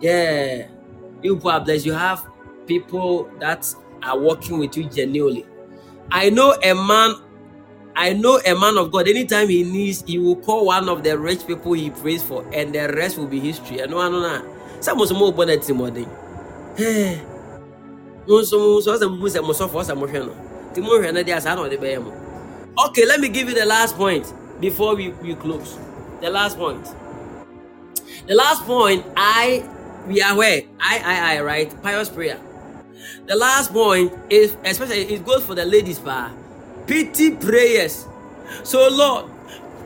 Yeah, 0.02 0.68
you 1.22 1.36
people 1.36 1.52
are 1.52 1.60
blessed. 1.64 1.86
You 1.86 1.94
have 1.94 2.26
people 2.68 3.30
that 3.40 3.74
are 4.04 4.18
working 4.20 4.60
with 4.60 4.78
you 4.78 4.86
genuinely." 4.90 5.46
I 6.12 6.30
know 6.30 6.54
a 6.64 6.74
man, 6.76 7.16
I 7.96 8.14
know 8.14 8.40
a 8.46 8.54
man 8.56 8.78
of 8.78 8.92
God. 8.92 9.08
Anytime 9.08 9.48
he 9.50 9.64
needs, 9.64 10.04
he 10.06 10.20
will 10.20 10.36
call 10.36 10.66
one 10.66 10.90
of 10.90 11.04
the 11.04 11.18
rich 11.18 11.48
people 11.48 11.74
he 11.74 11.90
prays 11.90 12.22
for, 12.22 12.46
and 12.54 12.74
the 12.76 12.92
rest 12.94 13.18
will 13.18 13.28
be 13.28 13.40
history. 13.40 13.82
I 13.82 13.86
know, 13.86 14.00
I 14.00 14.10
know 14.10 14.22
that. 14.22 14.84
Some 14.84 15.00
of 15.02 15.12
more 15.12 15.32
are 19.90 19.96
more 19.96 20.08
Timothy, 20.74 21.08
Okay, 22.78 23.06
let 23.06 23.20
me 23.22 23.30
give 23.30 23.48
you 23.48 23.56
the 23.56 23.66
last 23.66 23.96
point 23.96 24.34
before 24.60 24.96
we, 24.96 25.10
we 25.10 25.36
close. 25.36 25.78
The 26.22 26.30
last 26.30 26.58
point. 26.58 26.86
The 28.28 28.36
last 28.36 28.64
point, 28.64 29.06
I 29.16 29.64
we 30.08 30.22
are 30.22 30.36
where 30.36 30.64
I 30.80 31.00
I 31.00 31.36
I 31.36 31.42
right 31.42 31.82
pious 31.82 32.10
prayer. 32.10 32.40
The 33.28 33.36
last 33.36 33.72
point 33.72 34.14
is 34.30 34.58
especially 34.66 35.02
it 35.02 35.26
goes 35.26 35.46
for 35.46 35.56
the 35.56 35.66
ladies 35.66 36.00
bar. 36.00 36.32
Pity 36.88 37.32
prayers. 37.38 38.08
So 38.64 38.88
Lord, 38.90 39.32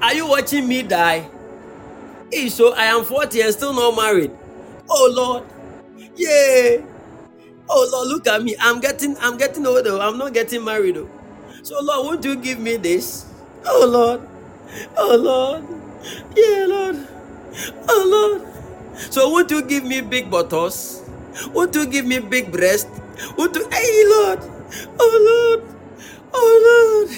are 0.02 0.14
you 0.14 0.28
watching 0.28 0.68
me 0.68 0.84
die? 0.84 1.30
Hey, 2.32 2.50
so 2.50 2.74
I 2.76 2.86
am 2.86 3.06
40 3.06 3.42
and 3.42 3.54
still 3.54 3.74
not 3.74 3.96
married. 3.96 4.32
Oh 4.90 5.12
Lord. 5.16 5.44
Yeah. 6.16 6.84
Oh 7.70 7.90
Lord, 7.92 8.08
look 8.10 8.28
at 8.28 8.44
me. 8.44 8.56
I'm 8.60 8.80
getting 8.82 9.18
I'm 9.22 9.38
getting 9.38 9.66
older. 9.68 9.98
I'm 10.00 10.18
not 10.18 10.34
getting 10.34 10.64
married 10.66 10.96
though. 10.98 11.10
So 11.64 11.82
Lord, 11.82 12.06
won't 12.06 12.26
you 12.26 12.36
give 12.38 12.60
me 12.60 12.78
this? 12.78 13.26
Oh 13.66 13.86
Lord. 13.88 14.22
Oh 14.98 15.16
Lord. 15.18 15.64
Yeah, 16.36 16.66
Lord. 16.68 16.98
Oh 17.90 18.04
Lord. 18.08 18.42
So 19.12 19.30
won't 19.30 19.52
you 19.52 19.64
give 19.64 19.86
me 19.86 20.02
big 20.02 20.32
bottles? 20.32 21.04
Won't 21.54 21.76
you 21.76 21.88
give 21.88 22.06
me 22.06 22.20
big 22.20 22.52
breast? 22.52 22.88
Won't 23.38 23.56
you 23.56 23.68
hey 23.72 24.04
Lord? 24.08 24.40
Oh 25.00 25.16
Lord. 25.30 25.79
Oh 26.34 27.08
Lord. 27.08 27.18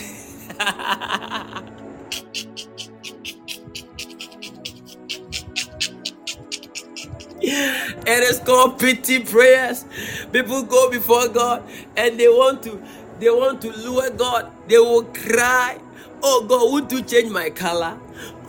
it 8.07 8.23
is 8.23 8.39
called 8.39 8.79
pity 8.79 9.19
prayers. 9.23 9.85
People 10.31 10.63
go 10.63 10.89
before 10.91 11.27
God 11.29 11.63
and 11.97 12.19
they 12.19 12.27
want 12.29 12.63
to 12.63 12.81
they 13.19 13.29
want 13.29 13.61
to 13.63 13.71
lure 13.71 14.09
God. 14.11 14.51
They 14.67 14.77
will 14.79 15.05
cry. 15.05 15.79
Oh 16.23 16.45
God, 16.47 16.73
would 16.73 16.91
you 16.91 17.01
change 17.03 17.31
my 17.31 17.49
color? 17.51 17.99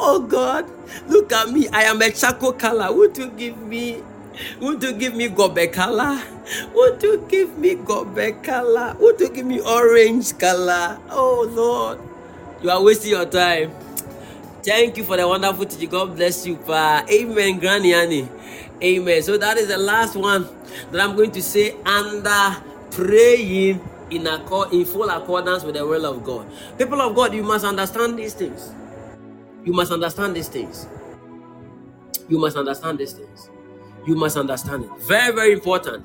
Oh 0.00 0.20
God, 0.20 0.66
look 1.08 1.32
at 1.32 1.50
me. 1.50 1.68
I 1.70 1.84
am 1.84 2.02
a 2.02 2.10
charcoal 2.10 2.52
color. 2.54 2.92
Would 2.94 3.18
you 3.18 3.30
give 3.30 3.58
me 3.58 4.02
would 4.60 4.82
you 4.82 4.92
give 4.92 5.14
me 5.14 5.28
gobe 5.28 5.72
color? 5.72 6.22
Would 6.74 7.02
you 7.02 7.26
give 7.28 7.58
me 7.58 7.76
gobe 7.76 8.42
color? 8.42 8.96
Would 9.00 9.20
you 9.20 9.30
give 9.30 9.46
me 9.46 9.60
orange 9.60 10.36
color? 10.38 10.98
Oh 11.10 11.48
Lord, 11.50 11.98
you 12.62 12.70
are 12.70 12.82
wasting 12.82 13.12
your 13.12 13.26
time. 13.26 13.72
Thank 14.62 14.96
you 14.96 15.04
for 15.04 15.16
the 15.16 15.26
wonderful 15.26 15.66
teaching. 15.66 15.90
God 15.90 16.14
bless 16.16 16.46
you, 16.46 16.56
Pa. 16.56 17.04
Amen, 17.10 17.58
Granny 17.58 17.94
Annie. 17.94 18.28
Amen. 18.82 19.22
So 19.22 19.36
that 19.38 19.58
is 19.58 19.68
the 19.68 19.78
last 19.78 20.16
one 20.16 20.48
that 20.92 21.00
I'm 21.00 21.16
going 21.16 21.32
to 21.32 21.42
say 21.42 21.74
under 21.84 22.56
praying 22.92 23.80
in 24.10 24.26
accord 24.26 24.72
in 24.72 24.84
full 24.84 25.08
accordance 25.10 25.64
with 25.64 25.74
the 25.76 25.86
will 25.86 26.06
of 26.06 26.22
God. 26.22 26.46
People 26.78 27.00
of 27.00 27.14
God, 27.16 27.34
you 27.34 27.42
must 27.42 27.64
understand 27.64 28.18
these 28.18 28.34
things. 28.34 28.72
You 29.64 29.72
must 29.72 29.92
understand 29.92 30.36
these 30.36 30.48
things. 30.48 30.86
You 32.28 32.38
must 32.38 32.56
understand 32.56 32.98
these 32.98 33.12
things. 33.14 33.50
You 34.06 34.16
must 34.16 34.36
understand 34.36 34.84
it. 34.84 34.90
Very, 35.00 35.34
very 35.34 35.52
important. 35.52 36.04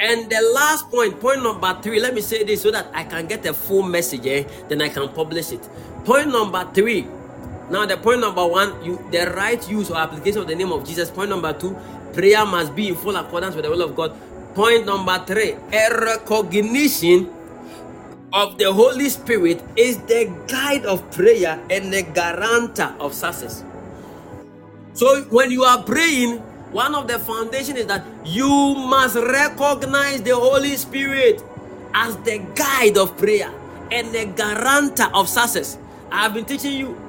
And 0.00 0.30
the 0.30 0.40
last 0.54 0.90
point, 0.90 1.20
point 1.20 1.42
number 1.42 1.78
three, 1.82 2.00
let 2.00 2.14
me 2.14 2.22
say 2.22 2.42
this 2.42 2.62
so 2.62 2.70
that 2.70 2.88
I 2.94 3.04
can 3.04 3.26
get 3.26 3.44
a 3.46 3.52
full 3.52 3.82
message, 3.82 4.26
eh? 4.26 4.44
then 4.68 4.80
I 4.80 4.88
can 4.88 5.08
publish 5.10 5.52
it. 5.52 5.68
Point 6.04 6.28
number 6.28 6.66
three. 6.72 7.06
Now, 7.70 7.86
the 7.86 7.96
point 7.98 8.20
number 8.20 8.44
one, 8.46 8.82
you 8.82 8.98
the 9.12 9.30
right 9.36 9.60
use 9.70 9.90
or 9.90 9.98
application 9.98 10.40
of 10.40 10.48
the 10.48 10.56
name 10.56 10.72
of 10.72 10.86
Jesus. 10.86 11.10
Point 11.10 11.30
number 11.30 11.52
two, 11.52 11.76
prayer 12.12 12.44
must 12.46 12.74
be 12.74 12.88
in 12.88 12.96
full 12.96 13.14
accordance 13.14 13.54
with 13.54 13.64
the 13.64 13.70
will 13.70 13.82
of 13.82 13.94
God. 13.94 14.16
Point 14.54 14.86
number 14.86 15.22
three, 15.26 15.52
a 15.52 16.00
recognition 16.02 17.30
of 18.32 18.58
the 18.58 18.72
Holy 18.72 19.08
Spirit 19.08 19.62
is 19.76 19.98
the 20.08 20.32
guide 20.48 20.86
of 20.86 21.08
prayer 21.12 21.62
and 21.70 21.92
the 21.92 22.02
guarantor 22.02 22.94
of 22.98 23.12
success. 23.12 23.62
So 24.94 25.22
when 25.30 25.50
you 25.50 25.62
are 25.62 25.82
praying, 25.82 26.42
one 26.72 26.94
of 26.94 27.08
the 27.08 27.18
foundation 27.18 27.76
is 27.76 27.86
that 27.86 28.04
you 28.24 28.48
must 28.48 29.16
recognize 29.16 30.22
the 30.22 30.34
Holy 30.34 30.76
Spirit 30.76 31.42
as 31.94 32.16
the 32.18 32.38
guide 32.54 32.96
of 32.96 33.16
prayer 33.18 33.52
and 33.90 34.12
the 34.14 34.26
guarantor 34.26 35.10
of 35.14 35.28
success. 35.28 35.78
I 36.12 36.22
have 36.22 36.34
been 36.34 36.44
teaching 36.44 36.72
you. 36.74 37.00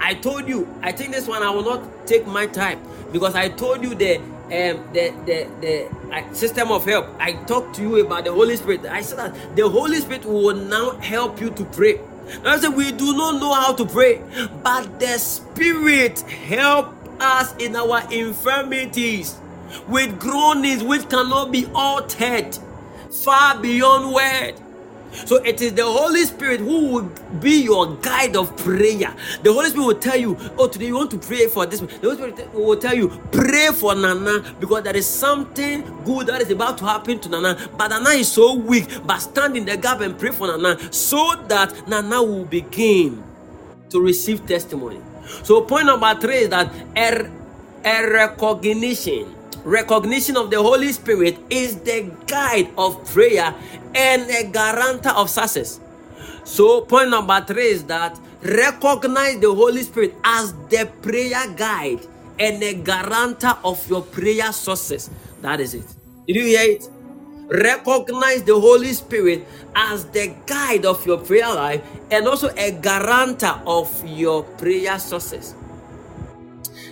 I 0.00 0.14
told 0.14 0.48
you. 0.48 0.68
I 0.82 0.92
think 0.92 1.12
this 1.12 1.26
one 1.26 1.42
I 1.42 1.50
will 1.50 1.64
not 1.64 2.06
take 2.06 2.26
my 2.26 2.46
time 2.46 2.80
because 3.12 3.34
I 3.34 3.48
told 3.48 3.82
you 3.82 3.94
the 3.94 4.16
um, 4.18 4.82
the 4.92 5.12
the 5.24 5.48
the 5.60 5.90
uh, 6.12 6.32
system 6.32 6.70
of 6.70 6.84
help. 6.84 7.06
I 7.18 7.32
talked 7.44 7.76
to 7.76 7.82
you 7.82 8.04
about 8.04 8.24
the 8.24 8.32
Holy 8.32 8.56
Spirit. 8.56 8.86
I 8.86 9.00
said 9.00 9.18
that 9.18 9.56
the 9.56 9.68
Holy 9.68 9.98
Spirit 9.98 10.24
will 10.24 10.54
now 10.54 10.90
help 10.98 11.40
you 11.40 11.50
to 11.50 11.64
pray. 11.66 12.00
I 12.44 12.58
said 12.58 12.70
we 12.74 12.92
do 12.92 13.16
not 13.16 13.40
know 13.40 13.54
how 13.54 13.72
to 13.74 13.84
pray, 13.84 14.20
but 14.62 14.98
the 14.98 15.18
Spirit 15.18 16.20
help 16.22 16.92
us 17.20 17.54
in 17.58 17.76
our 17.76 18.02
infirmities 18.12 19.36
with 19.88 20.18
groanings 20.20 20.82
which 20.82 21.08
cannot 21.08 21.52
be 21.52 21.66
altered, 21.74 22.58
far 23.10 23.58
beyond 23.60 24.14
word. 24.14 24.54
So 25.26 25.36
it 25.36 25.62
is 25.62 25.72
the 25.74 25.84
Holy 25.84 26.24
Spirit 26.24 26.60
who 26.60 26.92
will 26.92 27.10
be 27.40 27.62
your 27.62 27.96
guide 27.96 28.36
of 28.36 28.56
prayer. 28.58 29.14
The 29.42 29.52
Holy 29.52 29.70
Spirit 29.70 29.86
will 29.86 29.94
tell 29.98 30.16
you, 30.16 30.36
Oh, 30.58 30.68
today 30.68 30.88
you 30.88 30.96
want 30.96 31.10
to 31.12 31.18
pray 31.18 31.48
for 31.48 31.66
this. 31.66 31.80
The 31.80 31.98
Holy 32.02 32.16
Spirit 32.16 32.54
will 32.54 32.76
tell 32.76 32.94
you, 32.94 33.08
Pray 33.32 33.68
for 33.72 33.94
Nana 33.94 34.54
because 34.60 34.84
there 34.84 34.96
is 34.96 35.06
something 35.06 35.82
good 36.04 36.26
that 36.28 36.42
is 36.42 36.50
about 36.50 36.78
to 36.78 36.84
happen 36.84 37.18
to 37.20 37.28
Nana. 37.30 37.70
But 37.78 37.88
Nana 37.88 38.10
is 38.10 38.30
so 38.30 38.54
weak. 38.54 38.88
But 39.06 39.20
stand 39.20 39.56
in 39.56 39.64
the 39.64 39.76
gap 39.76 40.00
and 40.00 40.18
pray 40.18 40.32
for 40.32 40.48
Nana 40.48 40.92
so 40.92 41.34
that 41.48 41.88
Nana 41.88 42.22
will 42.22 42.44
begin 42.44 43.24
to 43.90 44.00
receive 44.00 44.46
testimony. 44.46 45.00
So, 45.42 45.62
point 45.62 45.86
number 45.86 46.14
three 46.20 46.46
is 46.46 46.48
that 46.50 46.72
a, 46.96 47.30
a 47.84 48.10
recognition 48.10 49.34
recognition 49.66 50.36
of 50.36 50.50
the 50.50 50.62
Holy 50.62 50.92
Spirit 50.92 51.36
is 51.50 51.76
the 51.80 52.10
guide 52.26 52.70
of 52.78 53.04
prayer 53.12 53.52
and 53.94 54.30
a 54.30 54.44
guarantor 54.50 55.10
of 55.10 55.28
success. 55.28 55.80
So, 56.44 56.82
point 56.82 57.10
number 57.10 57.40
three 57.44 57.66
is 57.66 57.84
that 57.84 58.18
recognize 58.42 59.40
the 59.40 59.52
Holy 59.52 59.82
Spirit 59.82 60.14
as 60.24 60.52
the 60.70 60.88
prayer 61.02 61.52
guide 61.56 62.06
and 62.38 62.62
a 62.62 62.74
guarantor 62.74 63.58
of 63.64 63.86
your 63.90 64.02
prayer 64.02 64.52
success. 64.52 65.10
That 65.42 65.60
is 65.60 65.74
it. 65.74 65.86
Did 66.26 66.36
you 66.36 66.44
hear 66.44 66.70
it? 66.70 66.88
Recognize 67.48 68.44
the 68.44 68.60
Holy 68.60 68.94
Spirit 68.94 69.46
as 69.74 70.06
the 70.06 70.34
guide 70.46 70.86
of 70.86 71.06
your 71.06 71.18
prayer 71.18 71.52
life 71.54 71.82
and 72.12 72.28
also 72.28 72.50
a 72.56 72.72
guarantor 72.72 73.62
of 73.66 73.90
your 74.06 74.44
prayer 74.44 75.00
success. 75.00 75.55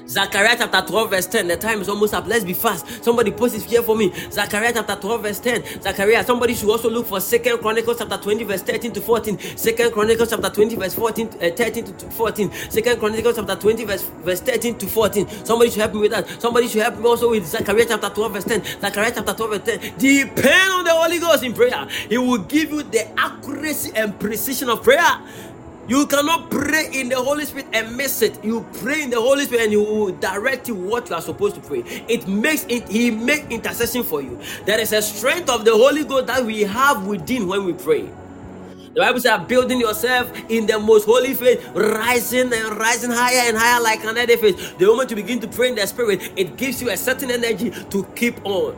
Zechariah 0.06 0.56
chapter 0.58 0.82
12, 0.82 1.10
verse 1.10 1.26
10. 1.26 1.48
The 1.48 1.56
time 1.56 1.80
is 1.80 1.88
almost 1.88 2.14
up. 2.14 2.26
Let's 2.26 2.44
be 2.44 2.52
fast. 2.52 3.02
Somebody 3.02 3.30
post 3.30 3.56
it 3.56 3.62
here 3.62 3.82
for 3.82 3.96
me. 3.96 4.12
Zechariah 4.30 4.72
chapter 4.74 4.96
12, 4.96 5.22
verse 5.22 5.40
10. 5.40 5.82
Zechariah, 5.82 6.24
somebody 6.24 6.54
should 6.54 6.68
also 6.68 6.90
look 6.90 7.06
for 7.06 7.20
Second 7.20 7.58
Chronicles 7.58 7.98
chapter 7.98 8.18
20, 8.18 8.44
verse 8.44 8.62
13 8.62 8.92
to 8.92 9.00
14. 9.00 9.38
Second 9.56 9.92
Chronicles 9.92 10.30
chapter 10.30 10.50
20, 10.50 10.76
verse 10.76 10.94
14, 10.94 11.28
uh, 11.28 11.50
13 11.56 11.84
to 11.84 12.10
14. 12.10 12.52
Second 12.70 12.98
Chronicles 12.98 13.36
chapter 13.36 13.56
20, 13.56 13.84
verse, 13.84 14.02
verse 14.22 14.40
13 14.40 14.78
to 14.78 14.86
14. 14.86 15.28
Somebody 15.44 15.70
should 15.70 15.80
help 15.80 15.94
me 15.94 16.00
with 16.00 16.10
that. 16.10 16.28
Somebody 16.40 16.68
should 16.68 16.82
help 16.82 16.98
me 16.98 17.06
also 17.06 17.30
with 17.30 17.46
Zechariah 17.46 17.86
chapter 17.88 18.10
12, 18.10 18.32
verse 18.32 18.44
10. 18.44 18.64
Zechariah 18.80 19.12
chapter 19.14 19.32
12, 19.32 19.50
verse 19.50 19.78
10. 19.78 19.98
Depend 19.98 20.72
on 20.72 20.84
the 20.84 20.92
Holy 20.92 21.18
Ghost 21.18 21.42
in 21.44 21.54
prayer. 21.54 21.86
He 22.08 22.18
will 22.18 22.38
give 22.38 22.70
you 22.70 22.82
the 22.82 23.08
accuracy 23.18 23.92
and 23.94 24.18
precision 24.20 24.68
of 24.68 24.82
prayer. 24.82 25.18
You 25.88 26.06
cannot 26.06 26.50
pray 26.50 26.88
in 26.92 27.10
the 27.10 27.16
Holy 27.16 27.44
Spirit 27.44 27.66
and 27.74 27.96
miss 27.96 28.22
it. 28.22 28.42
You 28.44 28.66
pray 28.80 29.02
in 29.02 29.10
the 29.10 29.20
Holy 29.20 29.44
Spirit 29.44 29.64
and 29.64 29.72
you 29.72 29.82
will 29.82 30.12
direct 30.12 30.68
you 30.68 30.74
what 30.74 31.10
you 31.10 31.16
are 31.16 31.22
supposed 31.22 31.56
to 31.56 31.60
pray. 31.60 31.80
It 32.08 32.26
makes 32.26 32.64
it, 32.68 32.88
He 32.88 33.10
make 33.10 33.50
intercession 33.50 34.02
for 34.02 34.22
you. 34.22 34.40
There 34.64 34.80
is 34.80 34.92
a 34.94 35.02
strength 35.02 35.50
of 35.50 35.64
the 35.66 35.72
Holy 35.72 36.04
Ghost 36.04 36.28
that 36.28 36.44
we 36.44 36.62
have 36.62 37.06
within 37.06 37.48
when 37.48 37.64
we 37.66 37.74
pray. 37.74 38.08
The 38.94 39.00
Bible 39.00 39.20
says, 39.20 39.40
building 39.48 39.80
yourself 39.80 40.32
in 40.50 40.66
the 40.66 40.78
most 40.78 41.06
holy 41.06 41.34
faith, 41.34 41.66
rising 41.74 42.52
and 42.52 42.78
rising 42.78 43.10
higher 43.10 43.48
and 43.48 43.56
higher 43.56 43.82
like 43.82 44.04
an 44.04 44.18
edifice. 44.18 44.72
The 44.74 44.86
moment 44.86 45.10
you 45.10 45.16
begin 45.16 45.40
to 45.40 45.48
pray 45.48 45.70
in 45.70 45.76
the 45.76 45.86
Spirit, 45.86 46.32
it 46.36 46.56
gives 46.56 46.82
you 46.82 46.90
a 46.90 46.96
certain 46.96 47.30
energy 47.30 47.70
to 47.90 48.04
keep 48.16 48.44
on 48.46 48.76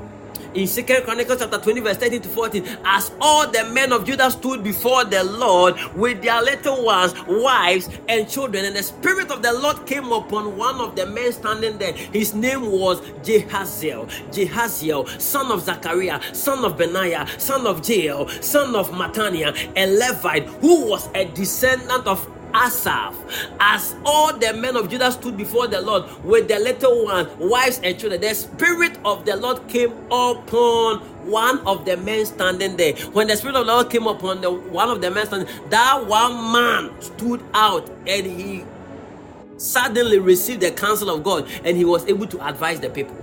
in 0.57 0.67
Second 0.67 1.05
Chronicles 1.05 1.39
chapter 1.39 1.59
20, 1.59 1.81
verse 1.81 1.97
13 1.99 2.23
to 2.23 2.29
14, 2.31 2.79
as 2.85 3.13
all 3.21 3.47
the 3.51 3.65
men 3.73 3.93
of 3.93 4.07
Judah 4.07 4.31
stood 4.31 4.65
before 4.65 5.05
the 5.05 5.23
Lord 5.23 5.77
with 5.95 6.23
their 6.23 6.41
little 6.43 6.83
ones, 6.83 7.15
wives, 7.29 7.91
and 8.09 8.29
children, 8.29 8.65
and 8.65 8.75
the 8.75 8.83
Spirit 8.83 9.31
of 9.31 9.43
the 9.43 9.53
Lord 9.53 9.87
came 9.87 10.11
upon 10.11 10.57
one 10.57 10.77
of 10.77 10.97
the 10.97 11.07
men 11.07 11.31
standing 11.33 11.77
there. 11.77 11.93
His 11.93 12.35
name 12.35 12.71
was 12.71 13.01
Jehaziel, 13.23 14.07
Jehaziel, 14.33 15.21
son 15.21 15.53
of 15.53 15.63
Zechariah, 15.63 16.23
son 16.35 16.65
of 16.65 16.79
Benaiah, 16.79 17.29
son 17.39 17.67
of 17.67 17.87
Jael, 17.87 18.27
son 18.41 18.75
of 18.75 18.91
Mattaniah, 18.93 19.55
a 19.77 19.87
Levite, 19.87 20.47
who 20.61 20.87
was 20.89 21.09
a 21.15 21.27
descendant 21.27 22.07
of 22.07 22.27
Asaph, 22.57 23.15
as 23.61 23.95
all 24.05 24.37
the 24.37 24.55
men 24.55 24.77
of 24.77 24.89
Judah 24.89 25.13
stood 25.13 25.37
before 25.37 25.67
the 25.67 25.81
Lord 25.81 26.05
with 26.25 26.49
their 26.49 26.61
little 26.61 27.05
ones, 27.05 27.29
wives, 27.39 27.81
and 27.85 27.99
children, 27.99 28.21
the 28.21 28.35
Spirit 28.35 28.99
of 29.05 29.27
the 29.27 29.37
Lord 29.37 29.69
came 29.69 29.93
upon 30.07 31.01
one 31.27 31.59
of 31.67 31.85
the 31.85 31.97
men 31.97 32.25
standing 32.25 32.77
there. 32.77 32.95
When 33.13 33.27
the 33.27 33.37
Spirit 33.37 33.57
of 33.57 33.67
the 33.67 33.73
Lord 33.73 33.91
came 33.91 34.07
upon 34.07 34.41
the 34.41 34.51
one 34.51 34.89
of 34.89 35.01
the 35.03 35.11
men 35.11 35.27
standing, 35.27 35.49
that 35.69 36.07
one 36.07 36.53
man 36.53 37.03
stood 37.03 37.43
out 37.53 37.91
and 38.07 38.27
he 38.27 38.65
suddenly 39.59 40.19
received 40.19 40.61
the 40.63 40.71
counsel 40.71 41.11
of 41.11 41.23
God 41.23 41.49
and 41.65 41.77
he 41.77 41.85
was 41.85 42.07
able 42.07 42.27
to 42.29 42.47
advise 42.47 42.81
the 42.81 42.91
people. 42.91 43.17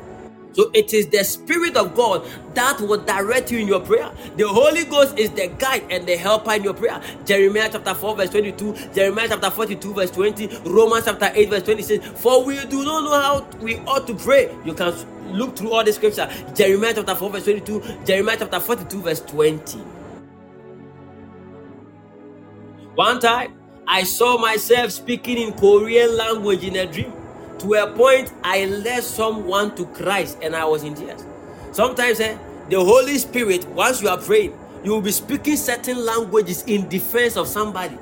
So 0.54 0.70
it 0.74 0.94
is 0.94 1.08
the 1.08 1.24
Spirit 1.24 1.76
of 1.76 1.96
God 1.96 2.26
that 2.54 2.80
will 2.80 3.00
direct 3.04 3.52
you 3.52 3.60
in 3.60 3.68
your 3.68 3.80
prayer. 3.80 4.12
The 4.38 4.48
Holy 4.48 4.86
Ghost 4.86 5.18
is 5.18 5.32
the 5.32 5.48
guide 5.58 5.86
and 5.90 6.08
the 6.08 6.16
helper 6.16 6.54
in 6.54 6.64
your 6.64 6.74
prayer. 6.74 7.02
Jeremiah 7.26 7.70
chapter 7.72 7.94
4, 7.94 8.16
verse 8.16 8.30
22, 8.30 8.76
Jeremiah 8.94 9.28
chapter 9.30 9.50
42, 9.52 9.94
verse 9.94 10.12
20, 10.12 10.48
Romans 10.66 11.06
chapter 11.06 11.32
8, 11.34 11.50
verse 11.50 11.64
26. 11.64 12.08
For 12.22 12.44
we 12.46 12.64
do 12.66 12.84
not 12.84 13.04
know 13.04 13.22
how 13.22 13.60
we 13.60 13.78
ought 13.80 14.08
to 14.08 14.16
pray. 14.16 14.56
You 14.64 14.74
can 14.74 14.94
look 15.34 15.56
through 15.56 15.72
all 15.72 15.84
the 15.84 15.94
scripture. 15.94 16.30
Jeremiah 16.54 16.94
chapter 16.96 17.16
4, 17.16 17.30
verse 17.32 17.44
22, 17.46 18.06
Jeremiah 18.06 18.38
chapter 18.40 18.60
42, 18.60 19.02
verse 19.02 19.20
20. 19.22 19.80
One 22.96 23.20
time, 23.20 23.56
I 23.88 24.04
saw 24.04 24.38
myself 24.38 24.92
speaking 24.92 25.38
in 25.38 25.54
Korean 25.54 26.16
language 26.16 26.64
in 26.64 26.76
a 26.76 26.86
dream 26.92 27.14
to 27.60 27.74
a 27.76 27.92
point 27.96 28.34
I 28.44 28.66
led 28.66 29.04
someone 29.04 29.76
to 29.76 29.86
Christ 29.88 30.38
and 30.42 30.56
I 30.56 30.66
was 30.66 30.84
in 30.84 30.96
tears. 30.96 31.24
Sometimes 31.72 32.20
eh, 32.20 32.38
the 32.70 32.80
Holy 32.84 33.18
Spirit, 33.18 33.68
once 33.70 34.02
you 34.02 34.10
are 34.10 34.18
praying, 34.18 34.58
you 34.84 34.92
will 34.92 35.02
be 35.02 35.12
speaking 35.12 35.56
certain 35.56 36.04
languages 36.06 36.64
in 36.68 36.90
defense 36.90 37.38
of 37.38 37.48
somebody. 37.48 37.98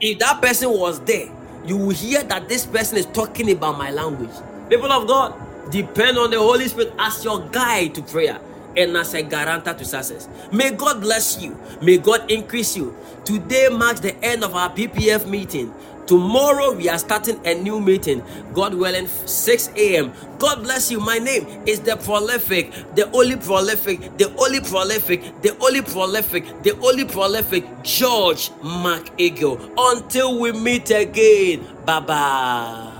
If 0.00 0.18
that 0.20 0.40
person 0.40 0.70
was 0.70 1.00
there, 1.00 1.28
you 1.64 1.76
will 1.76 1.90
hear 1.90 2.22
that 2.22 2.48
this 2.48 2.64
person 2.66 2.98
is 2.98 3.06
talking 3.06 3.50
about 3.50 3.76
my 3.76 3.90
language. 3.90 4.30
People 4.68 4.90
of 4.92 5.06
God, 5.06 5.34
depend 5.70 6.18
on 6.18 6.30
the 6.30 6.38
Holy 6.38 6.68
Spirit 6.68 6.92
as 6.98 7.24
your 7.24 7.40
guide 7.48 7.94
to 7.94 8.02
prayer 8.02 8.40
and 8.76 8.96
as 8.96 9.14
a 9.14 9.22
guarantor 9.22 9.74
to 9.74 9.84
success. 9.84 10.28
May 10.52 10.70
God 10.70 11.00
bless 11.00 11.42
you. 11.42 11.58
May 11.82 11.98
God 11.98 12.30
increase 12.30 12.76
you. 12.76 12.96
Today 13.24 13.68
marks 13.68 14.00
the 14.00 14.16
end 14.24 14.44
of 14.44 14.54
our 14.54 14.70
PPF 14.70 15.28
meeting. 15.28 15.72
Tomorrow 16.10 16.72
we 16.72 16.88
are 16.88 16.98
starting 16.98 17.40
a 17.46 17.54
new 17.54 17.78
meeting. 17.78 18.20
God 18.52 18.74
willing, 18.74 19.06
6 19.06 19.68
a.m. 19.76 20.12
God 20.40 20.64
bless 20.64 20.90
you. 20.90 20.98
My 20.98 21.18
name 21.18 21.46
is 21.68 21.78
the 21.78 21.96
prolific, 21.96 22.72
the 22.96 23.08
only 23.12 23.36
prolific, 23.36 24.18
the 24.18 24.34
only 24.36 24.58
prolific, 24.58 25.40
the 25.42 25.56
only 25.60 25.82
prolific, 25.82 26.64
the 26.64 26.76
only 26.80 27.04
prolific 27.04 27.64
George 27.84 28.50
McEagle. 28.60 29.72
Until 29.78 30.40
we 30.40 30.50
meet 30.50 30.90
again. 30.90 31.64
Bye 31.86 32.00
bye. 32.00 32.90